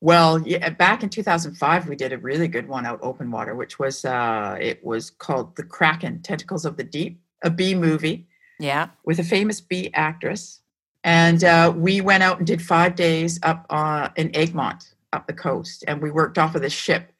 well, 0.00 0.40
yeah, 0.40 0.70
back 0.70 1.02
in 1.02 1.10
2005, 1.10 1.88
we 1.88 1.94
did 1.96 2.12
a 2.12 2.18
really 2.18 2.48
good 2.48 2.68
one 2.68 2.86
out 2.86 2.98
open 3.02 3.30
water, 3.30 3.54
which 3.54 3.78
was 3.78 4.04
uh, 4.04 4.56
it 4.60 4.82
was 4.84 5.10
called 5.10 5.56
The 5.56 5.62
Kraken: 5.62 6.22
Tentacles 6.22 6.64
of 6.64 6.76
the 6.76 6.84
Deep, 6.84 7.20
a 7.44 7.50
B 7.50 7.74
movie 7.74 8.26
Yeah. 8.58 8.88
with 9.04 9.18
a 9.18 9.24
famous 9.24 9.60
B 9.60 9.90
actress, 9.94 10.60
and 11.04 11.44
uh, 11.44 11.72
we 11.76 12.00
went 12.00 12.22
out 12.22 12.38
and 12.38 12.46
did 12.46 12.62
five 12.62 12.94
days 12.94 13.38
up 13.42 13.66
uh, 13.70 14.08
in 14.16 14.34
Egmont, 14.34 14.94
up 15.12 15.26
the 15.26 15.34
coast, 15.34 15.84
and 15.86 16.00
we 16.00 16.10
worked 16.10 16.38
off 16.38 16.54
of 16.54 16.62
this 16.62 16.72
ship. 16.72 17.12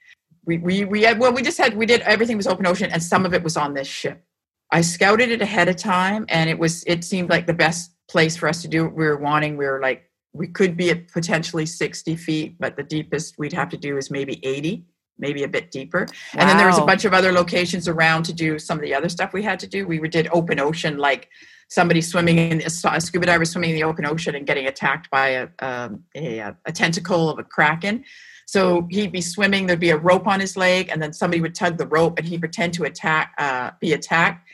We 0.47 0.57
we 0.59 0.85
we 0.87 1.03
had 1.03 1.19
well, 1.21 1.33
we 1.35 1.43
just 1.43 1.59
had 1.59 1.77
we 1.77 1.85
did 1.87 2.01
everything 2.03 2.37
was 2.39 2.47
open 2.47 2.67
ocean, 2.67 2.91
and 2.91 3.03
some 3.03 3.27
of 3.27 3.35
it 3.35 3.43
was 3.43 3.57
on 3.59 3.75
this 3.75 3.89
ship. 3.89 4.25
I 4.73 4.81
scouted 4.81 5.31
it 5.31 5.43
ahead 5.43 5.69
of 5.69 5.77
time, 5.77 6.25
and 6.29 6.49
it 6.49 6.59
was 6.59 6.83
it 6.87 7.05
seemed 7.05 7.29
like 7.29 7.47
the 7.47 7.53
best 7.55 7.93
place 8.09 8.37
for 8.37 8.49
us 8.49 8.63
to 8.63 8.69
do 8.69 8.85
what 8.85 8.95
we 8.97 9.05
were 9.05 9.19
wanting. 9.19 9.57
We 9.59 9.67
were 9.67 9.81
like 9.83 10.10
we 10.33 10.47
could 10.47 10.77
be 10.77 10.91
at 10.91 11.09
potentially 11.09 11.67
60 11.67 12.17
feet, 12.17 12.57
but 12.59 12.77
the 12.77 12.83
deepest 12.83 13.39
we'd 13.39 13.53
have 13.53 13.69
to 13.71 13.77
do 13.77 13.97
is 13.97 14.11
maybe 14.11 14.45
80, 14.45 14.85
maybe 15.19 15.43
a 15.43 15.49
bit 15.49 15.71
deeper. 15.71 16.07
And 16.35 16.49
then 16.49 16.57
there 16.57 16.67
was 16.67 16.79
a 16.79 16.85
bunch 16.85 17.05
of 17.05 17.13
other 17.13 17.33
locations 17.33 17.89
around 17.89 18.25
to 18.25 18.33
do 18.33 18.59
some 18.59 18.79
of 18.79 18.83
the 18.83 18.95
other 18.95 19.09
stuff 19.09 19.33
we 19.33 19.43
had 19.43 19.59
to 19.61 19.67
do. 19.67 19.87
We 19.87 19.99
did 20.09 20.29
open 20.33 20.61
ocean, 20.61 20.99
like 20.99 21.29
somebody 21.69 22.01
swimming 22.01 22.39
in 22.39 22.63
a 22.63 22.71
scuba 22.71 23.27
diver 23.27 23.45
swimming 23.45 23.71
in 23.71 23.77
the 23.77 23.85
open 23.85 24.05
ocean 24.05 24.35
and 24.35 24.47
getting 24.47 24.67
attacked 24.67 25.11
by 25.11 25.29
a 25.29 25.49
um, 25.61 26.05
a, 26.17 26.55
a 26.65 26.73
tentacle 26.73 27.29
of 27.29 27.39
a 27.39 27.45
kraken. 27.45 28.05
So 28.47 28.89
he'd 28.91 29.13
be 29.13 29.21
swimming. 29.21 29.67
There'd 29.67 29.79
be 29.79 29.91
a 29.91 29.97
rope 29.97 30.27
on 30.27 30.41
his 30.41 30.57
leg, 30.57 30.89
and 30.91 31.01
then 31.01 31.13
somebody 31.13 31.41
would 31.41 31.55
tug 31.55 31.79
the 31.79 31.87
rope, 31.87 32.19
and 32.19 32.27
he'd 32.27 32.41
pretend 32.41 32.75
to 32.75 32.85
attack, 32.85 33.33
uh, 33.39 33.71
be 33.81 33.93
attacked, 33.93 34.49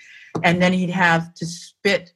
and 0.45 0.61
then 0.61 0.72
he'd 0.72 0.91
have 0.91 1.33
to 1.35 1.47
spit. 1.47 2.12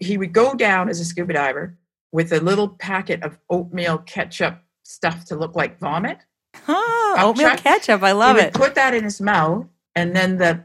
He 0.00 0.18
would 0.18 0.32
go 0.32 0.54
down 0.54 0.88
as 0.88 1.00
a 1.00 1.04
scuba 1.04 1.32
diver 1.32 1.78
with 2.12 2.32
a 2.32 2.40
little 2.40 2.68
packet 2.68 3.22
of 3.22 3.38
oatmeal 3.50 3.98
ketchup 3.98 4.62
stuff 4.82 5.24
to 5.26 5.36
look 5.36 5.54
like 5.54 5.78
vomit 5.78 6.18
Huh, 6.54 7.14
I'll 7.16 7.28
oatmeal 7.30 7.56
ketchup. 7.56 8.02
I 8.02 8.08
he 8.10 8.14
love 8.14 8.36
would 8.36 8.44
it. 8.46 8.54
put 8.54 8.74
that 8.74 8.94
in 8.94 9.04
his 9.04 9.20
mouth, 9.20 9.66
and 9.94 10.14
then 10.14 10.38
the 10.38 10.64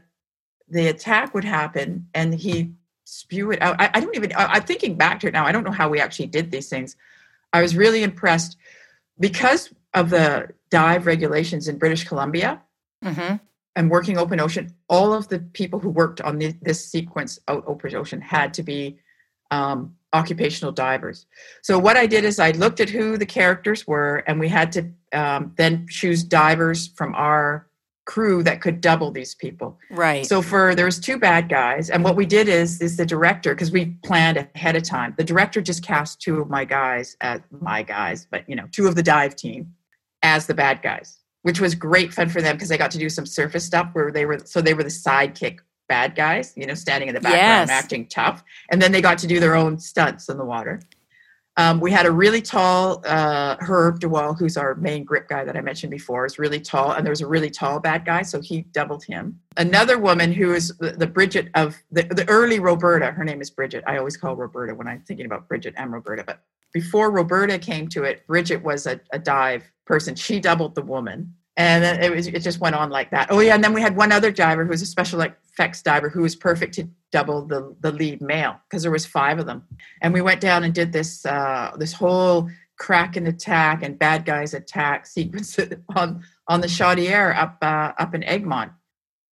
the 0.68 0.88
attack 0.88 1.34
would 1.34 1.44
happen, 1.44 2.08
and 2.14 2.34
he 2.34 2.72
spew 3.04 3.50
it 3.52 3.60
out. 3.62 3.76
I, 3.80 3.90
I 3.94 4.00
don't 4.00 4.14
even. 4.16 4.32
I, 4.34 4.46
I'm 4.46 4.62
thinking 4.62 4.96
back 4.96 5.20
to 5.20 5.28
it 5.28 5.32
now. 5.32 5.44
I 5.46 5.52
don't 5.52 5.64
know 5.64 5.70
how 5.70 5.88
we 5.88 6.00
actually 6.00 6.26
did 6.26 6.50
these 6.50 6.68
things. 6.68 6.96
I 7.52 7.62
was 7.62 7.76
really 7.76 8.02
impressed 8.02 8.56
because 9.20 9.72
of 9.92 10.10
the 10.10 10.48
dive 10.70 11.06
regulations 11.06 11.68
in 11.68 11.78
British 11.78 12.04
Columbia 12.04 12.62
hmm 13.02 13.36
and 13.76 13.90
working 13.90 14.16
open 14.18 14.38
ocean. 14.40 14.72
All 14.88 15.12
of 15.12 15.28
the 15.28 15.40
people 15.40 15.80
who 15.80 15.90
worked 15.90 16.20
on 16.20 16.38
the, 16.38 16.54
this 16.62 16.84
sequence 16.86 17.38
out 17.48 17.64
open 17.66 17.94
ocean 17.96 18.20
had 18.20 18.54
to 18.54 18.62
be 18.62 18.98
um, 19.50 19.94
occupational 20.12 20.72
divers. 20.72 21.26
So 21.62 21.78
what 21.78 21.96
I 21.96 22.06
did 22.06 22.24
is 22.24 22.38
I 22.38 22.52
looked 22.52 22.80
at 22.80 22.88
who 22.88 23.18
the 23.18 23.26
characters 23.26 23.86
were, 23.86 24.22
and 24.26 24.38
we 24.38 24.48
had 24.48 24.72
to 24.72 24.90
um, 25.12 25.52
then 25.56 25.86
choose 25.88 26.22
divers 26.22 26.88
from 26.88 27.14
our 27.14 27.66
crew 28.06 28.42
that 28.42 28.60
could 28.60 28.80
double 28.80 29.10
these 29.10 29.34
people. 29.34 29.78
Right. 29.90 30.26
So 30.26 30.42
for 30.42 30.74
there 30.74 30.84
was 30.84 31.00
two 31.00 31.18
bad 31.18 31.48
guys, 31.48 31.90
and 31.90 32.04
what 32.04 32.16
we 32.16 32.26
did 32.26 32.48
is 32.48 32.80
is 32.80 32.96
the 32.96 33.06
director 33.06 33.54
because 33.54 33.72
we 33.72 33.96
planned 34.04 34.36
ahead 34.54 34.76
of 34.76 34.82
time. 34.82 35.14
The 35.16 35.24
director 35.24 35.60
just 35.60 35.82
cast 35.82 36.20
two 36.20 36.40
of 36.40 36.50
my 36.50 36.64
guys 36.64 37.16
as 37.20 37.40
my 37.50 37.82
guys, 37.82 38.26
but 38.30 38.48
you 38.48 38.56
know, 38.56 38.66
two 38.70 38.86
of 38.86 38.94
the 38.94 39.02
dive 39.02 39.36
team 39.36 39.74
as 40.22 40.46
the 40.46 40.54
bad 40.54 40.82
guys, 40.82 41.18
which 41.42 41.60
was 41.60 41.74
great 41.74 42.12
fun 42.12 42.28
for 42.28 42.42
them 42.42 42.56
because 42.56 42.68
they 42.68 42.78
got 42.78 42.90
to 42.92 42.98
do 42.98 43.08
some 43.08 43.26
surface 43.26 43.64
stuff 43.64 43.90
where 43.94 44.12
they 44.12 44.26
were 44.26 44.40
so 44.44 44.60
they 44.60 44.74
were 44.74 44.84
the 44.84 44.88
sidekick 44.88 45.58
bad 45.88 46.14
guys, 46.14 46.52
you 46.56 46.66
know, 46.66 46.74
standing 46.74 47.08
in 47.08 47.14
the 47.14 47.20
background 47.20 47.68
Yes. 47.68 47.70
acting 47.70 48.06
tough, 48.06 48.42
and 48.70 48.80
then 48.80 48.92
they 48.92 49.00
got 49.00 49.18
to 49.18 49.26
do 49.26 49.40
their 49.40 49.54
own 49.54 49.78
stunts 49.78 50.28
in 50.28 50.38
the 50.38 50.44
water. 50.44 50.80
Um, 51.56 51.78
we 51.78 51.92
had 51.92 52.04
a 52.04 52.10
really 52.10 52.42
tall 52.42 53.00
uh, 53.06 53.54
Herb 53.60 54.00
DeWall, 54.00 54.36
who's 54.36 54.56
our 54.56 54.74
main 54.74 55.04
grip 55.04 55.28
guy 55.28 55.44
that 55.44 55.56
I 55.56 55.60
mentioned 55.60 55.92
before, 55.92 56.26
is 56.26 56.36
really 56.36 56.58
tall, 56.58 56.92
and 56.92 57.06
there 57.06 57.12
was 57.12 57.20
a 57.20 57.28
really 57.28 57.48
tall 57.48 57.78
bad 57.78 58.04
guy, 58.04 58.22
so 58.22 58.40
he 58.40 58.62
doubled 58.72 59.04
him. 59.04 59.38
Another 59.56 59.98
woman 59.98 60.32
who 60.32 60.52
is 60.52 60.76
the, 60.78 60.90
the 60.90 61.06
Bridget 61.06 61.50
of 61.54 61.76
the, 61.92 62.02
the 62.02 62.28
early 62.28 62.58
Roberta, 62.58 63.12
her 63.12 63.22
name 63.22 63.40
is 63.40 63.50
Bridget. 63.50 63.84
I 63.86 63.98
always 63.98 64.16
call 64.16 64.34
Roberta 64.34 64.74
when 64.74 64.88
I'm 64.88 65.02
thinking 65.02 65.26
about 65.26 65.46
Bridget 65.46 65.74
and 65.76 65.92
Roberta, 65.92 66.24
but 66.26 66.40
before 66.72 67.12
Roberta 67.12 67.56
came 67.56 67.86
to 67.90 68.02
it, 68.02 68.26
Bridget 68.26 68.60
was 68.60 68.88
a, 68.88 68.98
a 69.12 69.18
dive 69.20 69.62
person. 69.86 70.16
She 70.16 70.40
doubled 70.40 70.74
the 70.74 70.82
woman, 70.82 71.36
and 71.56 71.84
then 71.84 72.02
it 72.02 72.14
was 72.14 72.26
it 72.26 72.40
just 72.40 72.60
went 72.60 72.74
on 72.74 72.90
like 72.90 73.10
that. 73.10 73.28
Oh 73.30 73.40
yeah, 73.40 73.54
and 73.54 73.62
then 73.62 73.72
we 73.72 73.80
had 73.80 73.96
one 73.96 74.12
other 74.12 74.30
diver 74.30 74.64
who 74.64 74.70
was 74.70 74.82
a 74.82 74.86
special 74.86 75.20
effects 75.20 75.82
diver 75.82 76.08
who 76.08 76.22
was 76.22 76.34
perfect 76.34 76.74
to 76.74 76.88
double 77.12 77.46
the 77.46 77.74
the 77.80 77.92
lead 77.92 78.20
male 78.20 78.56
because 78.68 78.82
there 78.82 78.90
was 78.92 79.06
five 79.06 79.38
of 79.38 79.46
them 79.46 79.62
and 80.02 80.12
we 80.12 80.20
went 80.20 80.40
down 80.40 80.64
and 80.64 80.74
did 80.74 80.92
this 80.92 81.24
uh, 81.26 81.70
this 81.78 81.92
whole 81.92 82.48
kraken 82.78 83.26
attack 83.28 83.84
and 83.84 83.98
bad 83.98 84.24
guys 84.24 84.52
attack 84.52 85.06
sequence 85.16 85.58
on 85.94 86.24
on 86.48 86.60
the 86.60 86.66
Chaudière 86.66 87.36
up 87.36 87.58
uh, 87.62 87.92
up 87.98 88.14
in 88.14 88.22
Egmont. 88.24 88.72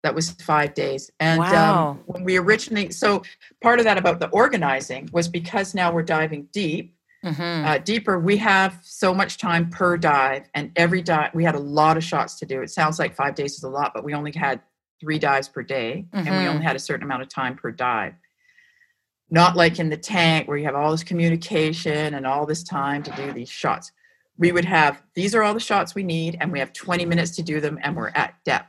That 0.05 0.17
was 0.17 0.33
five 0.33 0.75
days, 0.75 1.13
and 1.21 1.39
Wow. 1.39 1.91
um, 1.91 2.03
when 2.07 2.25
we 2.25 2.37
originally 2.37 2.91
so 2.91 3.23
part 3.61 3.79
of 3.79 3.85
that 3.85 3.99
about 3.99 4.19
the 4.19 4.29
organizing 4.31 5.09
was 5.13 5.29
because 5.29 5.75
now 5.77 5.93
we're 5.93 6.03
diving 6.03 6.49
deep, 6.53 6.97
hmm 7.23 7.65
uh, 7.65 7.79
deeper. 7.79 8.19
We 8.19 8.37
have 8.39 8.81
so 8.83 9.15
much 9.15 9.39
time 9.39 9.71
per 9.71 9.97
dive, 9.97 10.49
and 10.55 10.73
every 10.77 11.03
dive 11.03 11.35
we 11.35 11.45
had 11.45 11.55
a 11.55 11.59
lot 11.61 11.97
of 11.97 12.05
shots 12.05 12.39
to 12.41 12.47
do. 12.47 12.63
It 12.63 12.71
sounds 12.71 12.99
like 12.99 13.15
five 13.15 13.35
days 13.35 13.55
is 13.55 13.63
a 13.63 13.69
lot, 13.69 13.93
but 13.95 14.05
we 14.05 14.15
only 14.15 14.33
had 14.33 14.61
three 15.01 15.19
dives 15.19 15.49
per 15.49 15.63
day, 15.63 16.07
and 16.13 16.37
we 16.37 16.45
Mhm. 16.45 16.49
only 16.49 16.65
had 16.65 16.77
a 16.77 16.81
certain 16.81 17.05
amount 17.05 17.23
of 17.23 17.29
time 17.29 17.57
per 17.57 17.71
dive. 17.71 18.15
Not 19.31 19.57
like 19.57 19.79
in 19.79 19.89
the 19.89 19.97
tank 19.97 20.47
where 20.47 20.59
you 20.59 20.65
have 20.65 20.75
all 20.75 20.91
this 20.91 21.03
communication 21.05 22.15
and 22.15 22.27
all 22.27 22.45
this 22.45 22.63
time 22.63 23.03
to 23.03 23.11
do 23.13 23.33
these 23.33 23.49
shots. 23.49 23.91
We 24.37 24.53
would 24.53 24.65
have 24.65 25.03
these 25.15 25.35
are 25.35 25.43
all 25.43 25.55
the 25.55 25.61
shots 25.61 25.95
we 25.95 26.03
need, 26.03 26.37
and 26.41 26.53
we 26.53 26.59
have 26.59 26.73
20 26.73 27.07
minutes 27.07 27.35
to 27.37 27.43
do 27.43 27.61
them, 27.61 27.79
and 27.83 27.97
we're 27.97 28.11
at 28.11 28.35
depth. 28.45 28.69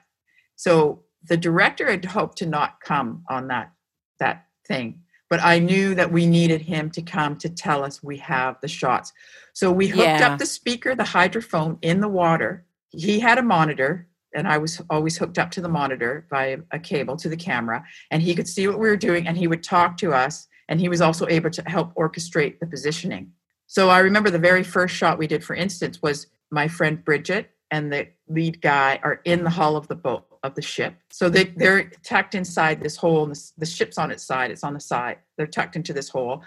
So 0.56 1.04
the 1.24 1.38
director 1.38 1.90
had 1.90 2.06
hoped 2.06 2.38
to 2.40 2.46
not 2.46 2.80
come 2.82 3.24
on 3.30 3.48
that 3.48 3.72
that 4.20 4.46
thing, 4.68 5.03
but 5.34 5.44
I 5.44 5.58
knew 5.58 5.96
that 5.96 6.12
we 6.12 6.28
needed 6.28 6.62
him 6.62 6.92
to 6.92 7.02
come 7.02 7.38
to 7.38 7.50
tell 7.50 7.84
us 7.84 8.04
we 8.04 8.18
have 8.18 8.62
the 8.62 8.68
shots. 8.68 9.12
So 9.54 9.72
we 9.72 9.88
hooked 9.88 10.20
Yeah. 10.20 10.28
up 10.28 10.38
the 10.38 10.46
speaker, 10.46 10.94
the 10.94 11.02
hydrophone 11.18 11.80
in 11.82 12.02
the 12.02 12.08
water. 12.08 12.66
He 12.92 13.20
had 13.20 13.40
a 13.40 13.42
monitor, 13.42 14.06
and 14.36 14.48
I 14.48 14.60
was 14.60 14.80
always 14.92 15.18
hooked 15.18 15.40
up 15.40 15.50
to 15.54 15.62
the 15.62 15.68
monitor 15.68 16.28
by 16.30 16.58
a 16.70 16.78
cable 16.78 17.18
to 17.18 17.30
the 17.30 17.36
camera, 17.36 17.84
and 18.12 18.22
he 18.22 18.36
could 18.36 18.48
see 18.48 18.68
what 18.68 18.78
we 18.78 18.88
were 18.88 18.96
doing, 18.96 19.26
and 19.26 19.36
he 19.36 19.48
would 19.48 19.64
talk 19.64 19.98
to 19.98 20.14
us, 20.14 20.48
and 20.70 20.80
he 20.80 20.88
was 20.88 21.02
also 21.02 21.28
able 21.28 21.50
to 21.50 21.64
help 21.66 21.96
orchestrate 21.96 22.60
the 22.60 22.68
positioning. 22.68 23.32
So 23.66 23.90
I 23.90 24.02
remember 24.02 24.30
the 24.30 24.38
very 24.38 24.62
first 24.62 24.94
shot 24.94 25.18
we 25.18 25.26
did, 25.26 25.44
for 25.44 25.56
instance, 25.56 26.00
was 26.00 26.28
my 26.52 26.68
friend 26.68 27.04
Bridget 27.04 27.50
and 27.72 27.92
the 27.92 28.10
lead 28.28 28.62
guy 28.62 29.00
are 29.02 29.20
in 29.26 29.44
the 29.44 29.50
hull 29.50 29.78
of 29.78 29.88
the 29.88 29.96
boat 29.96 30.28
of 30.44 30.56
the 30.56 30.62
ship. 30.62 30.96
So 31.10 31.30
they, 31.30 31.46
they're 31.46 31.90
tucked 32.04 32.36
inside 32.36 32.82
this 32.82 32.98
hole. 32.98 33.24
And 33.24 33.36
the, 33.36 33.52
the 33.60 33.66
ship's 33.66 33.98
on 33.98 34.12
its 34.12 34.24
side. 34.24 34.52
It's 34.52 34.64
on 34.64 34.74
the 34.74 34.80
side. 34.80 35.18
They're 35.38 35.48
tucked 35.48 35.76
into 35.76 35.94
this 35.94 36.10
hole. 36.10 36.44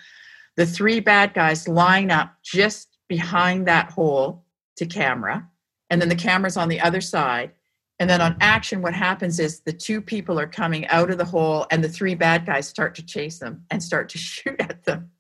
The 0.57 0.67
three 0.67 1.01
bad 1.01 1.35
guys 1.35 1.67
line 1.67 2.11
up 2.11 2.35
just 2.43 2.99
behind 3.09 3.67
that 3.67 3.91
hole 3.91 4.45
to 4.77 4.87
camera. 4.87 5.49
And 5.91 6.01
then 6.01 6.09
the 6.09 6.15
camera's 6.15 6.57
on 6.57 6.69
the 6.69 6.81
other 6.81 7.01
side. 7.01 7.53
And 7.99 8.11
then 8.11 8.21
on 8.21 8.37
action, 8.41 8.83
what 8.83 8.95
happens 8.95 9.41
is 9.41 9.61
the 9.61 9.73
two 9.73 10.03
people 10.03 10.39
are 10.39 10.47
coming 10.47 10.87
out 10.89 11.11
of 11.11 11.17
the 11.17 11.25
hole, 11.25 11.67
and 11.71 11.83
the 11.83 11.89
three 11.89 12.15
bad 12.15 12.45
guys 12.45 12.69
start 12.69 12.95
to 12.97 13.03
chase 13.03 13.39
them 13.39 13.65
and 13.71 13.83
start 13.83 14.11
to 14.11 14.19
shoot 14.19 14.61
at 14.61 14.85
them 14.85 15.11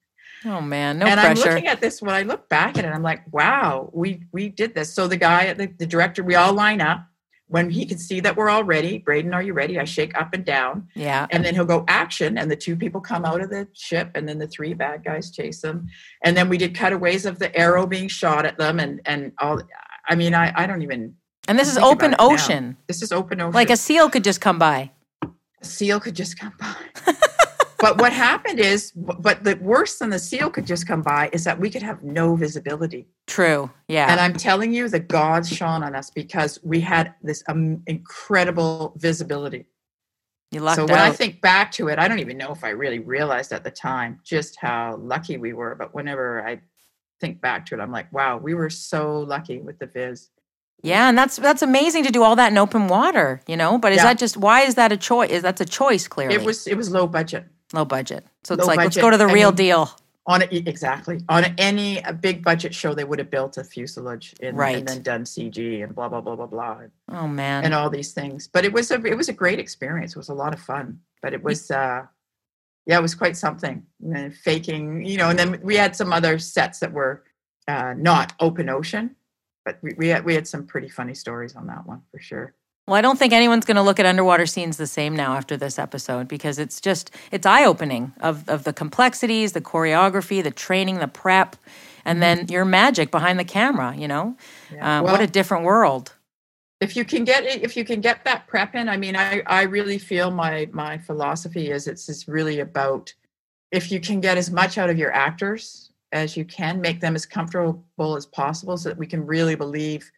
Oh 0.44 0.60
man, 0.60 0.98
no 0.98 1.06
and 1.06 1.18
I'm 1.18 1.36
looking 1.36 1.66
at 1.66 1.80
this 1.80 2.02
when 2.02 2.14
I 2.14 2.22
look 2.22 2.48
back 2.48 2.76
at 2.78 2.84
it, 2.84 2.88
I'm 2.88 3.02
like, 3.02 3.22
wow, 3.32 3.90
we 3.92 4.22
we 4.32 4.48
did 4.48 4.74
this. 4.74 4.92
So 4.92 5.08
the 5.08 5.16
guy, 5.16 5.52
the, 5.54 5.66
the 5.78 5.86
director, 5.86 6.22
we 6.22 6.34
all 6.34 6.52
line 6.52 6.80
up. 6.80 7.04
When 7.48 7.70
he 7.70 7.86
can 7.86 7.98
see 7.98 8.20
that 8.20 8.36
we're 8.36 8.48
all 8.48 8.64
ready, 8.64 8.98
Braden, 8.98 9.32
are 9.32 9.42
you 9.42 9.52
ready? 9.52 9.78
I 9.78 9.84
shake 9.84 10.18
up 10.18 10.34
and 10.34 10.44
down. 10.44 10.88
Yeah. 10.94 11.26
And 11.30 11.44
then 11.44 11.54
he'll 11.54 11.64
go 11.64 11.84
action, 11.86 12.38
and 12.38 12.50
the 12.50 12.56
two 12.56 12.76
people 12.76 13.00
come 13.00 13.24
out 13.24 13.40
of 13.40 13.50
the 13.50 13.68
ship, 13.72 14.10
and 14.14 14.28
then 14.28 14.38
the 14.38 14.48
three 14.48 14.74
bad 14.74 15.04
guys 15.04 15.30
chase 15.30 15.60
them. 15.60 15.88
And 16.24 16.36
then 16.36 16.48
we 16.48 16.58
did 16.58 16.74
cutaways 16.74 17.24
of 17.24 17.38
the 17.38 17.54
arrow 17.56 17.86
being 17.86 18.08
shot 18.08 18.46
at 18.46 18.58
them, 18.58 18.80
and 18.80 19.00
and 19.06 19.32
all. 19.38 19.60
I 20.08 20.14
mean, 20.14 20.34
I 20.34 20.52
I 20.56 20.66
don't 20.66 20.82
even. 20.82 21.14
And 21.48 21.58
this 21.58 21.68
is 21.68 21.78
open 21.78 22.16
ocean. 22.18 22.76
This 22.88 23.02
is 23.02 23.12
open 23.12 23.40
ocean. 23.40 23.54
Like 23.54 23.70
a 23.70 23.76
seal 23.76 24.10
could 24.10 24.24
just 24.24 24.40
come 24.40 24.58
by. 24.58 24.90
a 25.22 25.64
seal 25.64 26.00
could 26.00 26.16
just 26.16 26.38
come 26.38 26.52
by. 26.58 26.74
but 27.78 27.98
what 28.00 28.12
happened 28.12 28.60
is, 28.60 28.92
but 28.92 29.44
the 29.44 29.54
worse 29.56 29.98
than 29.98 30.10
the 30.10 30.18
seal 30.18 30.50
could 30.50 30.66
just 30.66 30.86
come 30.86 31.02
by 31.02 31.30
is 31.32 31.44
that 31.44 31.58
we 31.58 31.70
could 31.70 31.82
have 31.82 32.02
no 32.02 32.36
visibility. 32.36 33.06
True. 33.26 33.70
Yeah. 33.88 34.10
And 34.10 34.20
I'm 34.20 34.34
telling 34.34 34.72
you, 34.72 34.88
the 34.88 35.00
gods 35.00 35.48
shone 35.48 35.82
on 35.82 35.94
us 35.94 36.10
because 36.10 36.58
we 36.62 36.80
had 36.80 37.14
this 37.22 37.42
um, 37.48 37.82
incredible 37.86 38.94
visibility. 38.96 39.66
you 40.52 40.60
lucked 40.60 40.76
so 40.76 40.84
when 40.86 40.98
out. 40.98 41.10
I 41.10 41.12
think 41.12 41.40
back 41.40 41.72
to 41.72 41.88
it, 41.88 41.98
I 41.98 42.08
don't 42.08 42.20
even 42.20 42.38
know 42.38 42.52
if 42.52 42.64
I 42.64 42.70
really 42.70 42.98
realized 43.00 43.52
at 43.52 43.64
the 43.64 43.70
time 43.70 44.20
just 44.24 44.56
how 44.56 44.96
lucky 44.96 45.36
we 45.36 45.52
were. 45.52 45.74
But 45.74 45.94
whenever 45.94 46.46
I 46.46 46.60
think 47.20 47.40
back 47.40 47.66
to 47.66 47.74
it, 47.74 47.80
I'm 47.80 47.92
like, 47.92 48.12
wow, 48.12 48.38
we 48.38 48.54
were 48.54 48.70
so 48.70 49.20
lucky 49.20 49.58
with 49.58 49.78
the 49.78 49.86
viz. 49.86 50.28
yeah, 50.82 51.08
and 51.08 51.16
that's 51.18 51.36
that's 51.36 51.62
amazing 51.62 52.04
to 52.04 52.12
do 52.12 52.22
all 52.22 52.36
that 52.36 52.52
in 52.52 52.58
open 52.58 52.86
water, 52.88 53.40
you 53.48 53.56
know. 53.56 53.78
But 53.78 53.92
is 53.92 53.96
Yeah. 53.98 54.04
that 54.04 54.18
just 54.18 54.36
why 54.36 54.60
is 54.62 54.74
that 54.76 54.92
a 54.92 54.96
choice? 54.96 55.30
Is 55.30 55.42
that's 55.42 55.60
a 55.60 55.64
choice? 55.64 56.06
Clearly, 56.06 56.34
It 56.34 56.44
was 56.44 56.66
it 56.66 56.76
was 56.76 56.90
low 56.90 57.06
budget. 57.06 57.44
Low 57.76 57.84
budget. 57.84 58.24
So 58.44 58.54
it's 58.54 58.62
low 58.62 58.66
like 58.66 58.78
let's 58.78 58.96
go 58.96 59.10
to 59.10 59.16
the 59.16 59.26
I 59.26 59.32
real 59.32 59.50
mean, 59.50 59.56
deal. 59.56 59.90
On 60.28 60.42
a, 60.42 60.46
exactly 60.50 61.20
on 61.28 61.44
any 61.56 61.98
a 62.00 62.12
big 62.12 62.42
budget 62.42 62.74
show, 62.74 62.94
they 62.94 63.04
would 63.04 63.20
have 63.20 63.30
built 63.30 63.58
a 63.58 63.64
fuselage 63.64 64.34
in, 64.40 64.56
Right. 64.56 64.78
and 64.78 64.88
then 64.88 65.02
done 65.02 65.22
CG 65.24 65.84
and 65.84 65.94
blah 65.94 66.08
blah 66.08 66.20
blah 66.20 66.34
blah 66.34 66.46
blah 66.46 66.78
Oh 67.10 67.28
man. 67.28 67.64
and 67.64 67.72
all 67.72 67.88
these 67.90 68.12
things. 68.12 68.48
But 68.48 68.64
it 68.64 68.72
was 68.72 68.90
a 68.90 69.00
it 69.04 69.16
was 69.16 69.28
a 69.28 69.32
great 69.32 69.60
experience. 69.60 70.12
It 70.12 70.18
was 70.18 70.28
a 70.30 70.34
lot 70.34 70.52
of 70.52 70.60
fun. 70.60 71.00
But 71.22 71.32
it 71.32 71.42
was 71.44 71.70
uh 71.70 72.06
yeah, 72.86 72.98
it 72.98 73.02
was 73.02 73.14
quite 73.14 73.36
something. 73.36 73.84
And 74.02 74.34
faking, 74.34 75.04
you 75.04 75.16
know, 75.18 75.28
and 75.28 75.38
then 75.38 75.60
we 75.62 75.76
had 75.76 75.94
some 75.94 76.12
other 76.12 76.38
sets 76.40 76.80
that 76.80 76.92
were 76.92 77.22
uh 77.68 77.94
not 77.96 78.32
open 78.40 78.68
ocean, 78.68 79.14
but 79.64 79.78
we, 79.82 79.94
we 79.96 80.08
had 80.08 80.24
we 80.24 80.34
had 80.34 80.48
some 80.48 80.66
pretty 80.66 80.88
funny 80.88 81.14
stories 81.14 81.54
on 81.54 81.68
that 81.68 81.86
one 81.86 82.02
for 82.10 82.18
sure. 82.18 82.52
Well, 82.86 82.94
I 82.94 83.00
don't 83.00 83.18
think 83.18 83.32
anyone's 83.32 83.64
going 83.64 83.76
to 83.76 83.82
look 83.82 83.98
at 83.98 84.06
underwater 84.06 84.46
scenes 84.46 84.76
the 84.76 84.86
same 84.86 85.16
now 85.16 85.34
after 85.34 85.56
this 85.56 85.76
episode 85.76 86.28
because 86.28 86.60
it's 86.60 86.80
just 86.80 87.10
it's 87.32 87.44
eye 87.44 87.64
opening 87.64 88.12
of 88.20 88.48
of 88.48 88.62
the 88.62 88.72
complexities, 88.72 89.52
the 89.52 89.60
choreography, 89.60 90.42
the 90.42 90.52
training, 90.52 91.00
the 91.00 91.08
prep, 91.08 91.56
and 92.04 92.22
then 92.22 92.46
your 92.46 92.64
magic 92.64 93.10
behind 93.10 93.40
the 93.40 93.44
camera. 93.44 93.96
You 93.96 94.06
know, 94.06 94.36
Yeah. 94.72 95.00
uh, 95.00 95.02
what 95.02 95.20
a 95.20 95.26
different 95.26 95.64
world. 95.64 96.12
if 96.80 96.94
you 96.94 97.04
can 97.04 97.24
get 97.24 97.42
it, 97.44 97.62
if 97.62 97.76
you 97.76 97.84
can 97.84 98.00
get 98.02 98.22
that 98.24 98.46
prep 98.46 98.74
in, 98.74 98.88
I 98.88 98.96
mean, 98.98 99.16
I, 99.16 99.42
I 99.46 99.62
really 99.62 99.98
feel 99.98 100.30
my 100.30 100.68
my 100.72 100.96
philosophy 100.98 101.70
is 101.72 101.88
it's 101.88 102.06
just 102.06 102.28
really 102.28 102.60
about 102.60 103.12
if 103.72 103.90
you 103.90 103.98
can 103.98 104.20
get 104.20 104.38
as 104.38 104.50
much 104.52 104.78
out 104.78 104.90
of 104.90 104.96
your 104.96 105.12
actors 105.12 105.90
as 106.12 106.36
you 106.36 106.44
can, 106.44 106.80
make 106.80 107.00
them 107.00 107.16
as 107.16 107.26
comfortable 107.26 108.16
as 108.16 108.26
possible, 108.26 108.76
so 108.76 108.90
that 108.90 108.98
we 108.98 109.08
can 109.08 109.26
really 109.26 109.56
believe 109.56 110.12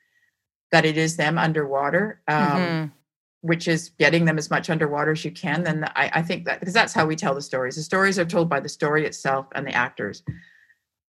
that 0.72 0.84
it 0.84 0.96
is 0.96 1.16
them 1.16 1.38
underwater. 1.38 2.20
Um, 2.28 2.36
Mhm. 2.36 2.92
Which 3.40 3.68
is 3.68 3.90
getting 4.00 4.24
them 4.24 4.36
as 4.36 4.50
much 4.50 4.68
underwater 4.68 5.12
as 5.12 5.24
you 5.24 5.30
can. 5.30 5.62
Then 5.62 5.84
I, 5.94 6.10
I 6.14 6.22
think 6.22 6.44
that 6.46 6.58
because 6.58 6.74
that's 6.74 6.92
how 6.92 7.06
we 7.06 7.14
tell 7.14 7.36
the 7.36 7.40
stories. 7.40 7.76
The 7.76 7.82
stories 7.82 8.18
are 8.18 8.24
told 8.24 8.48
by 8.48 8.58
the 8.58 8.68
story 8.68 9.06
itself 9.06 9.46
and 9.54 9.64
the 9.64 9.72
actors, 9.72 10.24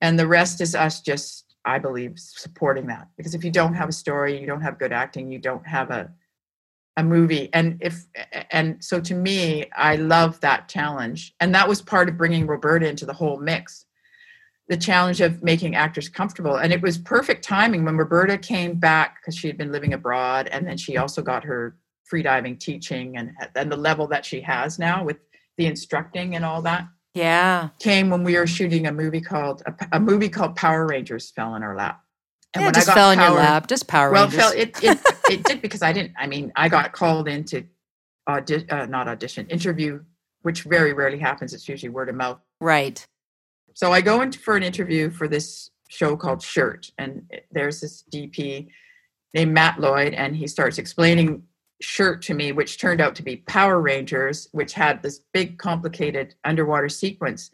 and 0.01 0.17
the 0.17 0.25
rest 0.25 0.59
is 0.59 0.73
us 0.73 1.01
just 1.01 1.55
I 1.65 1.77
believe 1.77 2.13
supporting 2.17 2.87
that 2.87 3.09
because 3.15 3.35
if 3.35 3.43
you 3.43 3.51
don't 3.51 3.75
have 3.75 3.89
a 3.89 3.93
story, 3.93 4.39
you 4.41 4.47
don't 4.47 4.61
have 4.61 4.79
good 4.79 4.91
acting, 4.91 5.31
you 5.31 5.37
don't 5.37 5.67
have 5.67 5.91
a 5.91 6.11
a 6.97 7.03
movie. 7.03 7.49
And 7.53 7.77
if 7.79 8.05
and 8.49 8.83
so 8.83 8.99
to 9.01 9.13
me, 9.13 9.69
I 9.75 9.97
love 9.97 10.39
that 10.39 10.67
challenge. 10.67 11.35
And 11.39 11.53
that 11.53 11.69
was 11.69 11.79
part 11.81 12.09
of 12.09 12.17
bringing 12.17 12.47
Roberta 12.47 12.89
into 12.89 13.05
the 13.05 13.13
whole 13.13 13.37
mix. 13.37 13.85
The 14.67 14.77
challenge 14.77 15.21
of 15.21 15.43
making 15.43 15.75
actors 15.75 16.09
comfortable. 16.09 16.55
And 16.57 16.73
it 16.73 16.81
was 16.81 16.97
perfect 16.97 17.43
timing 17.43 17.85
when 17.85 17.97
Roberta 17.97 18.37
came 18.37 18.75
back 18.79 19.17
because 19.21 19.35
she 19.37 19.47
had 19.47 19.57
been 19.57 19.71
living 19.71 19.93
abroad 19.93 20.47
and 20.51 20.65
then 20.67 20.75
she 20.77 20.97
also 20.97 21.21
got 21.21 21.43
her 21.43 21.75
freediving 22.11 22.59
teaching 22.59 23.17
and 23.17 23.31
and 23.55 23.71
the 23.71 23.77
level 23.77 24.07
that 24.07 24.25
she 24.25 24.41
has 24.41 24.77
now 24.79 25.03
with 25.03 25.17
the 25.57 25.65
instructing 25.67 26.35
and 26.35 26.43
all 26.45 26.61
that 26.63 26.85
Yeah, 27.13 27.69
came 27.79 28.09
when 28.09 28.23
we 28.23 28.35
were 28.37 28.45
shooting 28.47 28.87
a 28.87 28.91
movie 28.91 29.21
called 29.21 29.61
a, 29.67 29.73
a 29.93 29.99
movie 29.99 30.29
called 30.29 30.55
Power 30.55 30.85
Rangers 30.87 31.29
fell 31.31 31.55
in 31.55 31.63
our 31.63 31.75
lap. 31.75 32.01
And 32.53 32.61
yeah, 32.61 32.67
when 32.67 32.73
just 32.73 32.87
I 32.87 32.91
got 32.91 32.95
fell 32.95 33.11
in 33.11 33.19
your 33.19 33.31
lap, 33.31 33.67
just 33.67 33.87
Power 33.87 34.11
Well, 34.11 34.25
Rangers. 34.25 34.39
fell, 34.39 34.51
it, 34.53 34.83
it 34.83 34.99
it 35.29 35.43
did 35.43 35.61
because 35.61 35.81
I 35.81 35.91
didn't. 35.93 36.13
I 36.17 36.25
mean, 36.27 36.51
I 36.55 36.69
got 36.69 36.91
called 36.93 37.27
into 37.27 37.65
audi- 38.27 38.69
uh, 38.69 38.85
not 38.85 39.07
audition 39.07 39.47
interview, 39.47 40.01
which 40.43 40.63
very 40.63 40.93
rarely 40.93 41.19
happens. 41.19 41.53
It's 41.53 41.67
usually 41.69 41.89
word 41.89 42.09
of 42.09 42.15
mouth. 42.15 42.39
right. 42.59 43.05
So 43.75 43.91
I 43.91 43.99
go 43.99 44.21
in 44.21 44.31
for 44.31 44.55
an 44.55 44.63
interview 44.63 45.09
for 45.11 45.27
this 45.27 45.69
show 45.89 46.15
called 46.15 46.41
Shirt, 46.41 46.89
and 46.97 47.29
there's 47.51 47.81
this 47.81 48.03
DP 48.11 48.67
named 49.33 49.53
Matt 49.53 49.79
Lloyd, 49.81 50.13
and 50.13 50.33
he 50.33 50.47
starts 50.47 50.77
explaining 50.77 51.43
Shirt 51.81 52.21
to 52.23 52.33
me, 52.33 52.53
which 52.53 52.79
turned 52.79 53.01
out 53.01 53.15
to 53.15 53.23
be 53.23 53.35
Power 53.35 53.81
Rangers, 53.81 54.47
which 54.53 54.71
had 54.71 55.03
this 55.03 55.19
big, 55.33 55.57
complicated 55.57 56.35
underwater 56.45 56.87
sequence. 56.87 57.51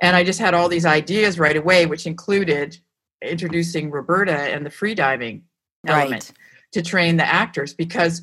And 0.00 0.14
I 0.14 0.22
just 0.22 0.38
had 0.38 0.54
all 0.54 0.68
these 0.68 0.86
ideas 0.86 1.40
right 1.40 1.56
away, 1.56 1.86
which 1.86 2.06
included 2.06 2.78
introducing 3.20 3.90
Roberta 3.90 4.32
and 4.32 4.64
the 4.64 4.70
freediving 4.70 5.42
element 5.88 6.12
Right. 6.28 6.32
to 6.70 6.82
train 6.82 7.16
the 7.16 7.26
actors 7.26 7.74
because 7.74 8.22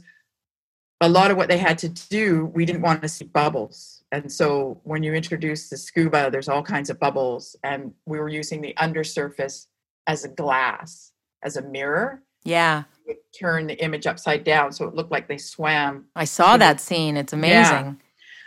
a 1.02 1.10
lot 1.10 1.32
of 1.32 1.38
what 1.38 1.50
they 1.50 1.58
had 1.58 1.78
to 1.80 1.90
do, 1.90 2.46
we 2.46 2.64
didn't 2.64 2.82
want 2.82 3.02
to 3.02 3.10
see 3.10 3.26
bubbles. 3.26 4.05
And 4.16 4.32
so 4.32 4.80
when 4.86 5.04
you 5.04 5.14
introduce 5.14 5.68
the 5.68 5.76
scuba, 5.76 6.30
there's 6.32 6.48
all 6.48 6.64
kinds 6.64 6.90
of 6.90 6.98
bubbles. 7.02 7.54
And 7.64 7.94
we 8.06 8.18
were 8.18 8.30
using 8.30 8.62
the 8.62 8.76
undersurface 8.78 9.68
as 10.08 10.24
a 10.24 10.30
glass, 10.30 11.12
as 11.44 11.58
a 11.58 11.62
mirror. 11.62 12.24
Yeah, 12.46 12.84
It 13.08 13.26
turn 13.38 13.68
the 13.68 13.74
image 13.84 14.08
upside 14.08 14.46
down 14.46 14.72
so 14.72 14.86
it 14.86 14.94
looked 14.96 15.12
like 15.12 15.28
they 15.28 15.38
swam. 15.38 16.06
I 16.16 16.24
saw 16.24 16.56
that 16.56 16.80
scene. 16.80 17.18
It's 17.18 17.34
amazing. 17.34 18.00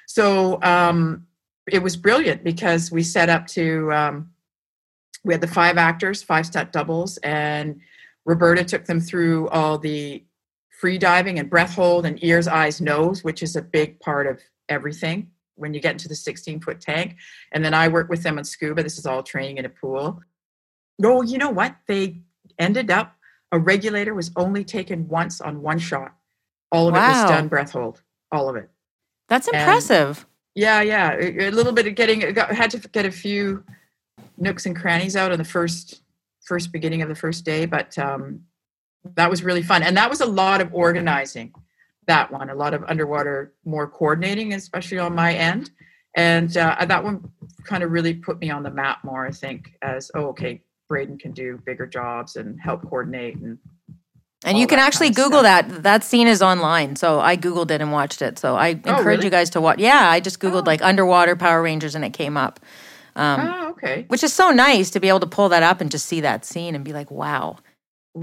So 0.06 0.62
um, 0.62 1.26
it 1.70 1.82
was 1.82 1.96
brilliant 1.96 2.44
because 2.44 2.90
we 2.90 3.02
set 3.02 3.28
up 3.28 3.46
to, 3.48 3.92
um, 3.92 4.30
we 5.22 5.34
had 5.34 5.42
the 5.42 5.48
five 5.48 5.76
actors, 5.76 6.22
five 6.22 6.46
stunt 6.46 6.72
doubles, 6.72 7.18
and 7.18 7.78
Roberta 8.24 8.64
took 8.64 8.86
them 8.86 9.00
through 9.00 9.48
all 9.48 9.76
the 9.76 10.24
free 10.80 10.96
diving 10.96 11.38
and 11.38 11.50
breath 11.50 11.74
hold 11.74 12.06
and 12.06 12.22
ears, 12.24 12.48
eyes, 12.48 12.80
nose, 12.80 13.22
which 13.22 13.42
is 13.42 13.54
a 13.54 13.62
big 13.62 14.00
part 14.00 14.26
of 14.26 14.40
everything 14.70 15.28
when 15.59 15.74
you 15.74 15.80
get 15.80 15.92
into 15.92 16.09
the 16.09 16.14
16 16.14 16.61
foot 16.61 16.80
tank. 16.80 17.16
And 17.52 17.64
then 17.64 17.74
I 17.74 17.88
work 17.88 18.09
with 18.09 18.22
them 18.22 18.38
on 18.38 18.44
scuba. 18.44 18.82
This 18.82 18.98
is 18.98 19.06
all 19.06 19.22
training 19.22 19.59
in 19.59 19.64
a 19.64 19.68
pool. 19.68 20.20
No, 20.98 21.22
you 21.22 21.38
know 21.38 21.50
what? 21.50 21.76
They 21.86 22.22
ended 22.59 22.90
up, 22.90 23.14
a 23.52 23.59
regulator 23.59 24.14
was 24.14 24.30
only 24.36 24.64
taken 24.64 25.09
once 25.09 25.40
on 25.40 25.62
one 25.62 25.78
shot. 25.78 26.14
All 26.70 26.88
of 26.88 26.94
it 26.94 26.98
was 26.98 27.30
done 27.30 27.48
breath 27.48 27.72
hold, 27.72 28.02
all 28.30 28.48
of 28.48 28.56
it. 28.56 28.68
That's 29.28 29.48
And- 29.48 29.56
impressive. 29.56 30.26
Yeah, 30.54 30.80
yeah, 30.80 31.12
a 31.14 31.48
a 31.48 31.50
little 31.50 31.72
bit 31.72 31.86
of 31.86 31.94
getting 31.94 32.18
got, 32.32 32.52
had 32.52 32.72
to 32.72 32.78
get 32.88 33.06
a 33.06 33.12
few 33.12 33.62
nooks 34.36 34.66
and 34.66 34.74
crannies 34.74 35.14
out 35.14 35.30
on 35.30 35.38
the 35.38 35.44
first 35.44 36.02
first 36.44 36.72
beginning 36.72 37.00
of 37.00 37.09
the 37.09 37.14
first 37.14 37.44
day, 37.44 37.64
but 37.64 37.96
um, 37.96 38.40
that 39.14 39.30
was 39.30 39.44
really 39.44 39.62
fun, 39.62 39.84
and 39.84 39.96
that 39.96 40.11
was 40.11 40.20
a 40.20 40.26
lot 40.26 40.61
of 40.61 40.74
organizing. 40.74 41.54
That 42.09 42.32
one, 42.32 42.50
a 42.50 42.54
lot 42.54 42.74
of 42.74 42.82
underwater, 42.88 43.52
more 43.64 43.86
coordinating, 43.86 44.54
especially 44.54 44.98
on 44.98 45.14
my 45.14 45.34
end, 45.34 45.70
and 46.16 46.56
uh, 46.56 46.84
that 46.86 47.04
one 47.04 47.30
kind 47.64 47.82
of 47.84 47.90
really 47.92 48.14
put 48.14 48.40
me 48.40 48.50
on 48.50 48.62
the 48.64 48.70
map 48.70 49.04
more. 49.04 49.26
I 49.26 49.30
think 49.30 49.72
as 49.82 50.11
oh, 50.14 50.28
okay, 50.30 50.62
Braden 50.88 51.18
can 51.18 51.32
do 51.32 51.61
bigger 51.64 51.86
jobs 51.86 52.36
and 52.36 52.59
help 52.61 52.82
coordinate 52.88 53.36
and 53.36 53.59
And 54.44 54.56
you 54.59 54.66
can 54.66 54.78
actually 54.78 55.09
kind 55.09 55.18
of 55.18 55.24
Google 55.24 55.42
that. 55.42 55.82
That 55.82 56.02
scene 56.02 56.26
is 56.28 56.40
online. 56.42 56.96
So 56.96 57.20
I 57.20 57.36
Googled 57.36 57.70
it 57.70 57.80
and 57.82 57.92
watched 57.92 58.22
it. 58.22 58.38
So 58.38 58.56
I 58.56 58.68
encourage 58.68 58.98
Oh, 59.00 59.04
really? 59.04 59.24
you 59.26 59.30
guys 59.30 59.50
to 59.50 59.61
watch. 59.61 59.78
Yeah, 59.78 60.09
I 60.09 60.20
just 60.20 60.40
Googled 60.40 60.62
Oh. 60.62 60.70
like 60.72 60.80
underwater 60.82 61.36
Power 61.36 61.61
Rangers 61.62 61.94
and 61.94 62.04
it 62.04 62.14
came 62.14 62.36
up. 62.38 62.59
Um, 63.16 63.40
oh, 63.42 63.68
okay. 63.70 64.04
which 64.09 64.22
is 64.24 64.32
so 64.32 64.50
nice 64.50 64.90
to 64.90 65.00
be 65.00 65.09
able 65.09 65.20
to 65.20 65.26
pull 65.26 65.48
that 65.50 65.62
up 65.64 65.80
and 65.82 65.90
just 65.90 66.06
see 66.06 66.20
that 66.22 66.44
scene 66.46 66.74
and 66.74 66.84
be 66.84 66.92
like, 66.94 67.11
wow. 67.11 67.56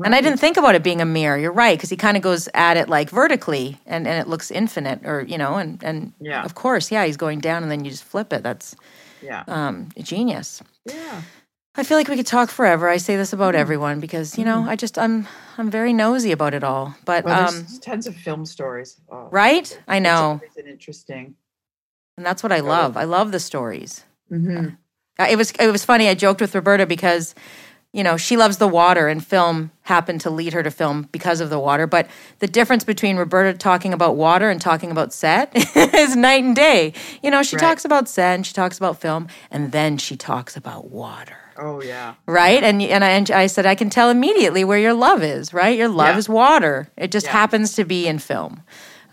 And 0.03 0.15
I 0.15 0.21
didn't 0.21 0.39
think 0.39 0.57
about 0.57 0.75
it 0.75 0.83
being 0.83 1.01
a 1.01 1.05
mirror. 1.05 1.37
You're 1.37 1.51
right, 1.51 1.77
because 1.77 1.89
he 1.89 1.95
kind 1.97 2.17
of 2.17 2.23
goes 2.23 2.49
at 2.53 2.77
it 2.77 2.89
like 2.89 3.09
vertically 3.09 3.79
and, 3.85 4.07
and 4.07 4.19
it 4.19 4.27
looks 4.27 4.51
infinite 4.51 5.05
or, 5.05 5.21
you 5.21 5.37
know, 5.37 5.55
and, 5.55 5.83
and 5.83 6.13
Yeah. 6.19 6.43
of 6.43 6.55
course, 6.55 6.91
yeah, 6.91 7.05
he's 7.05 7.17
going 7.17 7.39
down 7.39 7.63
and 7.63 7.71
then 7.71 7.85
you 7.85 7.91
just 7.91 8.03
flip 8.03 8.33
it. 8.33 8.43
That's 8.43 8.75
Yeah. 9.21 9.43
um, 9.47 9.89
genius. 9.99 10.61
Yeah. 10.85 11.21
I 11.77 11.83
feel 11.83 11.97
like 11.97 12.07
we 12.07 12.15
could 12.15 12.27
talk 12.27 12.49
forever. 12.49 12.87
I 12.89 12.97
say 12.97 13.17
this 13.17 13.33
about 13.33 13.53
everyone 13.53 13.99
because, 13.99 14.37
you 14.37 14.45
know, 14.45 14.65
I 14.67 14.75
just, 14.75 14.97
I'm, 14.97 15.27
I'm 15.57 15.69
very 15.69 15.91
nosy 15.93 16.31
about 16.31 16.53
it 16.53 16.63
all. 16.63 16.95
But, 17.05 17.25
Well, 17.25 17.47
um, 17.49 17.55
there's 17.63 17.79
tons 17.79 18.07
of 18.07 18.15
film 18.15 18.45
stories. 18.45 19.01
Oh, 19.11 19.27
right? 19.29 19.77
I 19.87 19.99
know. 19.99 20.39
It's 20.43 20.57
interesting. 20.57 21.35
And 22.17 22.25
that's 22.25 22.43
what 22.43 22.53
I 22.53 22.61
love. 22.61 22.95
I 22.95 23.03
love 23.03 23.31
the 23.33 23.39
stories. 23.41 24.05
hmm 24.29 24.69
Uh, 25.19 25.27
It 25.29 25.37
was 25.37 25.51
it 25.59 25.69
was 25.71 25.83
funny. 25.83 26.07
I 26.07 26.13
joked 26.13 26.39
with 26.41 26.55
Roberta 26.55 26.85
because 26.85 27.35
you 27.95 28.03
know, 28.03 28.17
she 28.17 28.35
loves 28.35 28.57
the 28.57 28.67
water 28.67 29.07
and 29.07 29.25
film 29.25 29.71
happened 29.83 30.19
to 30.21 30.29
lead 30.29 30.51
her 30.51 30.61
to 30.61 30.69
film 30.69 31.07
because 31.13 31.39
of 31.39 31.49
the 31.49 31.57
water. 31.59 31.87
But 31.87 32.07
the 32.39 32.47
difference 32.47 32.83
between 32.83 33.15
Roberta 33.15 33.57
talking 33.57 33.93
about 33.93 34.17
water 34.17 34.49
and 34.49 34.59
talking 34.59 34.91
about 34.91 35.13
set 35.13 35.51
is 35.75 36.15
night 36.15 36.43
and 36.43 36.53
day. 36.55 36.91
You 37.23 37.31
know, 37.31 37.41
she 37.41 37.55
Right. 37.55 37.61
talks 37.61 37.85
about 37.85 38.09
set 38.09 38.35
and 38.35 38.45
she 38.45 38.51
talks 38.53 38.77
about 38.77 38.99
film 38.99 39.27
and 39.49 39.71
then 39.71 39.97
she 39.97 40.17
talks 40.17 40.57
about 40.57 40.91
water. 40.91 41.37
Oh 41.57 41.81
yeah. 41.81 42.15
Right. 42.25 42.61
And, 42.61 42.81
and, 42.81 43.01
I, 43.01 43.09
and 43.11 43.31
I 43.31 43.47
said, 43.47 43.65
I 43.65 43.75
can 43.75 43.89
tell 43.89 44.09
immediately 44.09 44.65
where 44.65 44.77
your 44.79 44.93
love 44.93 45.23
is, 45.23 45.53
right? 45.53 45.77
Your 45.77 45.87
love 45.87 46.15
Yeah. 46.15 46.17
is 46.17 46.27
water. 46.27 46.89
It 46.97 47.11
just 47.13 47.27
Yeah. 47.27 47.31
happens 47.31 47.75
to 47.75 47.85
be 47.85 48.07
in 48.07 48.19
film. 48.19 48.61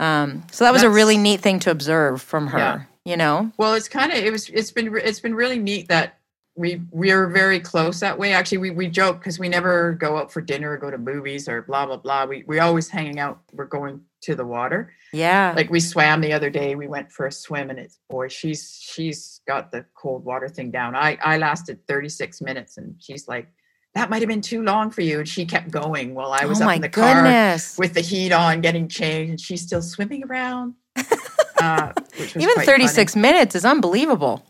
Um, 0.00 0.42
so 0.50 0.64
that 0.64 0.72
was 0.72 0.82
a 0.82 0.90
really 0.90 1.16
neat 1.18 1.40
thing 1.40 1.60
to 1.60 1.70
observe 1.70 2.20
from 2.20 2.48
her, 2.48 2.58
Yeah. 2.58 2.80
you 3.04 3.16
know? 3.16 3.52
Well, 3.58 3.74
it's 3.74 3.88
kind 3.88 4.10
of 4.10 4.18
it 4.18 4.32
was 4.32 4.48
it's 4.48 4.72
been 4.72 4.92
it's 4.96 5.20
been 5.20 5.36
really 5.36 5.60
neat 5.60 5.86
that 5.86 6.18
we 6.54 6.82
we're 6.90 7.28
very 7.28 7.60
close 7.60 8.00
that 8.00 8.18
way. 8.18 8.32
Actually, 8.32 8.58
we 8.58 8.70
we 8.70 8.88
joke 8.88 9.18
because 9.18 9.38
we 9.38 9.48
never 9.48 9.92
go 9.94 10.18
out 10.18 10.30
for 10.30 10.40
dinner 10.40 10.72
or 10.72 10.76
go 10.76 10.90
to 10.90 10.98
movies 10.98 11.48
or 11.48 11.62
blah 11.62 11.86
blah 11.86 11.96
blah. 11.96 12.26
We 12.26 12.44
we 12.46 12.58
always 12.58 12.88
hanging 12.88 13.18
out. 13.18 13.40
We're 13.52 13.64
going 13.64 14.02
to 14.22 14.34
the 14.34 14.44
water. 14.44 14.92
Yeah. 15.12 15.54
Like 15.56 15.70
we 15.70 15.80
swam 15.80 16.20
the 16.20 16.32
other 16.32 16.50
day. 16.50 16.74
We 16.74 16.88
went 16.88 17.10
for 17.10 17.26
a 17.26 17.32
swim, 17.32 17.70
and 17.70 17.78
it's 17.78 17.98
boy, 18.10 18.28
she's 18.28 18.78
she's 18.80 19.40
got 19.46 19.72
the 19.72 19.84
cold 19.94 20.24
water 20.24 20.48
thing 20.48 20.70
down. 20.70 20.94
I 20.94 21.16
I 21.22 21.38
lasted 21.38 21.86
thirty 21.86 22.08
six 22.08 22.42
minutes, 22.42 22.76
and 22.76 22.96
she's 22.98 23.28
like, 23.28 23.48
that 23.94 24.10
might 24.10 24.20
have 24.20 24.28
been 24.28 24.42
too 24.42 24.62
long 24.62 24.90
for 24.90 25.00
you, 25.00 25.20
and 25.20 25.28
she 25.28 25.46
kept 25.46 25.70
going 25.70 26.14
while 26.14 26.32
I 26.32 26.44
was 26.44 26.60
oh 26.60 26.68
up 26.68 26.76
in 26.76 26.82
the 26.82 26.88
car 26.88 27.56
with 27.78 27.94
the 27.94 28.00
heat 28.02 28.32
on, 28.32 28.60
getting 28.60 28.88
changed, 28.88 29.30
and 29.30 29.40
she's 29.40 29.62
still 29.62 29.82
swimming 29.82 30.24
around. 30.24 30.74
Uh, 31.62 31.92
Even 32.18 32.54
quite 32.54 32.66
36 32.66 33.14
minutes 33.14 33.54
is 33.54 33.64
unbelievable. 33.64 34.44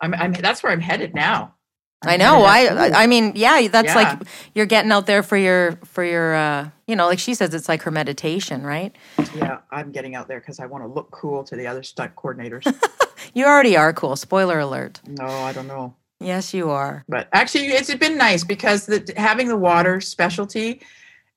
I'm, 0.00 0.14
I'm 0.14 0.32
that's 0.32 0.62
where 0.62 0.72
I'm 0.72 0.80
headed 0.80 1.14
now. 1.14 1.54
I'm 2.02 2.10
I 2.10 2.16
know. 2.16 2.44
I, 2.44 3.02
I 3.02 3.06
mean, 3.08 3.32
yeah, 3.34 3.66
that's 3.68 3.88
Yeah. 3.88 3.94
like 3.96 4.18
you're 4.54 4.66
getting 4.66 4.92
out 4.92 5.06
there 5.06 5.22
for 5.24 5.36
your 5.36 5.78
for 5.84 6.04
your 6.04 6.34
uh, 6.34 6.70
you 6.86 6.94
know, 6.94 7.06
like 7.06 7.18
she 7.18 7.34
says 7.34 7.52
it's 7.54 7.68
like 7.68 7.82
her 7.82 7.90
meditation, 7.90 8.62
right? 8.62 8.94
yeah, 9.34 9.58
I'm 9.72 9.90
getting 9.90 10.14
out 10.14 10.28
there 10.28 10.38
because 10.38 10.60
I 10.60 10.66
want 10.66 10.84
to 10.84 10.88
look 10.88 11.10
cool 11.10 11.42
to 11.44 11.56
the 11.56 11.66
other 11.66 11.82
stunt 11.82 12.14
coordinators. 12.16 12.64
You 13.34 13.44
already 13.46 13.76
are 13.76 13.92
cool. 13.92 14.16
Spoiler 14.16 14.58
alert. 14.60 15.00
no, 15.06 15.26
I 15.26 15.52
don't 15.52 15.66
know. 15.66 15.94
Yes, 16.20 16.54
you 16.54 16.70
are. 16.70 17.04
but 17.08 17.28
actually 17.32 17.66
it's 17.66 17.92
been 17.96 18.16
nice 18.16 18.42
because 18.42 18.86
the 18.86 19.12
having 19.16 19.48
the 19.48 19.56
water 19.56 20.00
specialty 20.00 20.80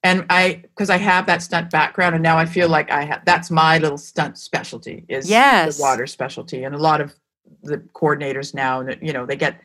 and 0.03 0.25
i 0.29 0.55
because 0.63 0.89
i 0.89 0.97
have 0.97 1.25
that 1.27 1.43
stunt 1.43 1.69
background 1.69 2.15
and 2.15 2.23
now 2.23 2.35
i 2.37 2.45
feel 2.45 2.67
like 2.69 2.89
i 2.91 3.03
have 3.03 3.23
that's 3.25 3.51
my 3.51 3.77
little 3.77 3.97
stunt 3.99 4.37
specialty 4.37 5.05
is 5.09 5.29
Yes. 5.29 5.77
the 5.77 5.81
water 5.83 6.07
specialty 6.07 6.63
and 6.63 6.73
a 6.73 6.77
lot 6.79 7.01
of 7.01 7.13
the 7.63 7.77
coordinators 7.93 8.53
now 8.53 8.81
you 9.01 9.13
know 9.13 9.25
they 9.25 9.35
get 9.35 9.59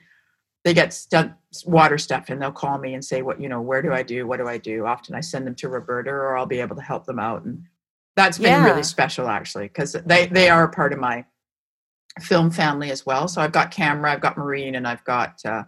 they 0.64 0.74
get 0.74 0.93
stunt 0.93 1.32
water 1.64 1.97
stuff 1.99 2.28
and 2.28 2.41
they'll 2.43 2.53
call 2.53 2.78
me 2.78 2.95
and 2.95 3.05
say 3.05 3.22
what 3.22 3.41
you 3.41 3.49
know 3.49 3.61
where 3.61 3.82
do 3.82 3.93
i 3.93 4.03
do 4.03 4.26
what 4.26 4.39
do 4.39 4.49
i 4.49 4.59
do 4.59 4.84
often 4.87 5.14
i 5.14 5.20
send 5.20 5.47
them 5.47 5.55
to 5.55 5.68
roberta 5.68 6.11
or 6.11 6.37
i'll 6.37 6.47
be 6.47 6.61
able 6.61 6.76
to 6.76 6.82
help 6.82 7.05
them 7.07 7.18
out 7.18 7.45
and 7.45 7.62
that's 8.16 8.39
been 8.39 8.47
Yeah. 8.53 8.64
really 8.64 8.82
special 8.82 9.28
actually 9.28 9.68
because 9.68 9.93
they 10.07 10.26
they 10.26 10.49
are 10.49 10.64
a 10.64 10.68
part 10.70 10.93
of 10.93 10.99
my 10.99 11.24
film 12.20 12.51
family 12.51 12.91
as 12.91 13.05
well 13.07 13.28
so 13.28 13.41
i've 13.43 13.53
got 13.53 13.70
camera 13.70 14.12
i've 14.12 14.20
got 14.20 14.37
marine 14.39 14.74
and 14.74 14.87
i've 14.89 15.05
got 15.05 15.41
uh, 15.45 15.62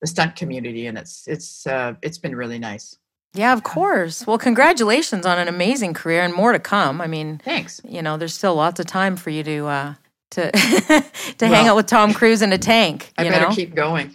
the 0.00 0.06
stunt 0.06 0.34
community 0.36 0.86
and 0.86 0.96
it's 0.98 1.26
it's 1.28 1.66
uh, 1.66 1.92
it's 2.02 2.18
been 2.18 2.34
really 2.34 2.58
nice 2.58 2.96
Yeah, 3.34 3.52
of 3.52 3.62
course. 3.62 4.26
Well, 4.26 4.38
congratulations 4.38 5.26
on 5.26 5.38
an 5.38 5.48
amazing 5.48 5.92
career 5.94 6.22
and 6.22 6.32
more 6.34 6.52
to 6.52 6.58
come. 6.58 7.00
I 7.02 7.06
mean, 7.06 7.38
thanks 7.44 7.80
you 7.84 8.00
know, 8.02 8.16
there's 8.16 8.34
still 8.34 8.54
lots 8.54 8.80
of 8.80 8.86
time 8.86 9.16
for 9.16 9.30
you 9.30 9.42
to 9.44 9.66
uh 9.66 9.94
to 10.30 10.50
to 11.38 11.46
hang 11.46 11.66
out 11.68 11.76
with 11.76 11.86
Tom 11.86 12.12
Cruise 12.14 12.42
in 12.42 12.52
a 12.52 12.58
tank, 12.58 13.12
i 13.18 13.24
better 13.24 13.48
know. 13.48 13.54
keep 13.54 13.74
going 13.74 14.14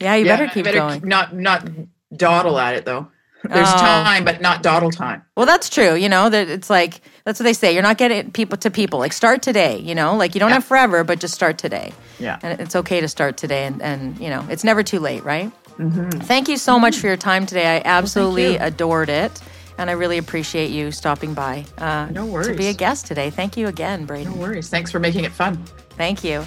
yeah, 0.00 0.14
you 0.16 0.26
Yeah, 0.26 0.36
better 0.36 0.52
keep 0.52 0.64
better 0.64 0.78
going. 0.78 1.06
not 1.06 1.34
not 1.34 1.68
dawdle 2.16 2.58
at 2.58 2.74
it 2.74 2.84
though 2.84 3.08
there's 3.44 3.68
Oh. 3.68 3.76
time 3.78 4.24
but 4.24 4.40
not 4.40 4.62
dawdle 4.62 4.90
time 4.90 5.22
Well, 5.36 5.46
that's 5.46 5.68
true. 5.70 5.94
You 5.94 6.08
know, 6.08 6.28
that 6.28 6.48
it's 6.48 6.68
like 6.68 7.00
that's 7.24 7.38
what 7.38 7.44
they 7.44 7.52
say. 7.52 7.72
You're 7.72 7.84
not 7.84 7.96
getting 7.98 8.32
people 8.32 8.56
to 8.58 8.70
people. 8.70 8.98
Like 8.98 9.12
start 9.12 9.42
today. 9.42 9.78
You 9.78 9.94
know, 9.94 10.16
like 10.16 10.34
you 10.34 10.40
don't 10.40 10.48
Yeah. 10.48 10.54
have 10.54 10.64
forever, 10.64 11.04
but 11.04 11.20
just 11.20 11.34
start 11.34 11.56
today. 11.58 11.92
yeah 12.18 12.38
And 12.42 12.60
it's 12.60 12.74
okay 12.74 13.00
to 13.00 13.06
start 13.06 13.36
today. 13.36 13.64
And 13.66 13.80
and 13.80 14.18
you 14.18 14.28
know, 14.28 14.44
it's 14.50 14.64
never 14.64 14.82
too 14.82 14.98
late, 14.98 15.22
right? 15.24 15.52
Mm-hmm. 15.78 16.18
Thank 16.26 16.48
you 16.48 16.56
so 16.56 16.80
much 16.80 16.96
for 16.96 17.06
your 17.06 17.16
time 17.16 17.46
today. 17.46 17.76
I 17.76 17.82
absolutely 17.84 18.54
you. 18.54 18.58
adored 18.60 19.08
it, 19.08 19.40
and 19.78 19.88
I 19.88 19.94
really 19.94 20.18
appreciate 20.18 20.70
you 20.70 20.90
stopping 20.90 21.32
by. 21.34 21.64
Uh, 21.78 22.08
No 22.10 22.42
To 22.42 22.54
be 22.54 22.66
a 22.66 22.74
guest 22.74 23.06
today. 23.06 23.30
Thank 23.30 23.56
you 23.56 23.68
again, 23.68 24.04
Braden. 24.04 24.32
no 24.34 24.38
worries 24.40 24.68
thanks 24.68 24.90
for 24.90 24.98
making 24.98 25.24
it 25.24 25.32
fun 25.32 25.64
Thank 25.96 26.22
you. 26.22 26.44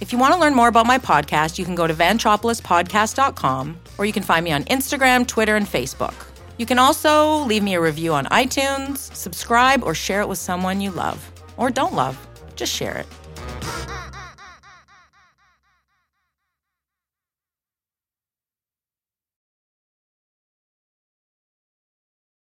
If 0.00 0.10
you 0.10 0.18
want 0.18 0.32
to 0.32 0.40
learn 0.40 0.54
more 0.54 0.68
about 0.68 0.86
my 0.86 0.96
podcast, 0.96 1.58
you 1.58 1.66
can 1.66 1.74
go 1.74 1.86
to 1.86 1.92
vantropolispodcast.com 1.92 3.76
or 3.98 4.06
you 4.06 4.12
can 4.12 4.22
find 4.22 4.42
me 4.42 4.52
on 4.52 4.64
Instagram, 4.64 5.26
Twitter, 5.26 5.54
and 5.56 5.66
Facebook. 5.66 6.14
You 6.56 6.64
can 6.66 6.78
also 6.78 7.44
leave 7.44 7.62
me 7.62 7.74
a 7.74 7.80
review 7.80 8.14
on 8.14 8.24
iTunes, 8.26 8.98
subscribe, 9.14 9.82
or 9.84 9.94
share 9.94 10.22
it 10.22 10.28
with 10.28 10.38
someone 10.38 10.80
you 10.80 10.90
love 10.92 11.30
or 11.58 11.68
don't 11.70 11.94
love. 11.94 12.16
Just 12.56 12.72
share 12.72 12.96
it. 12.98 13.06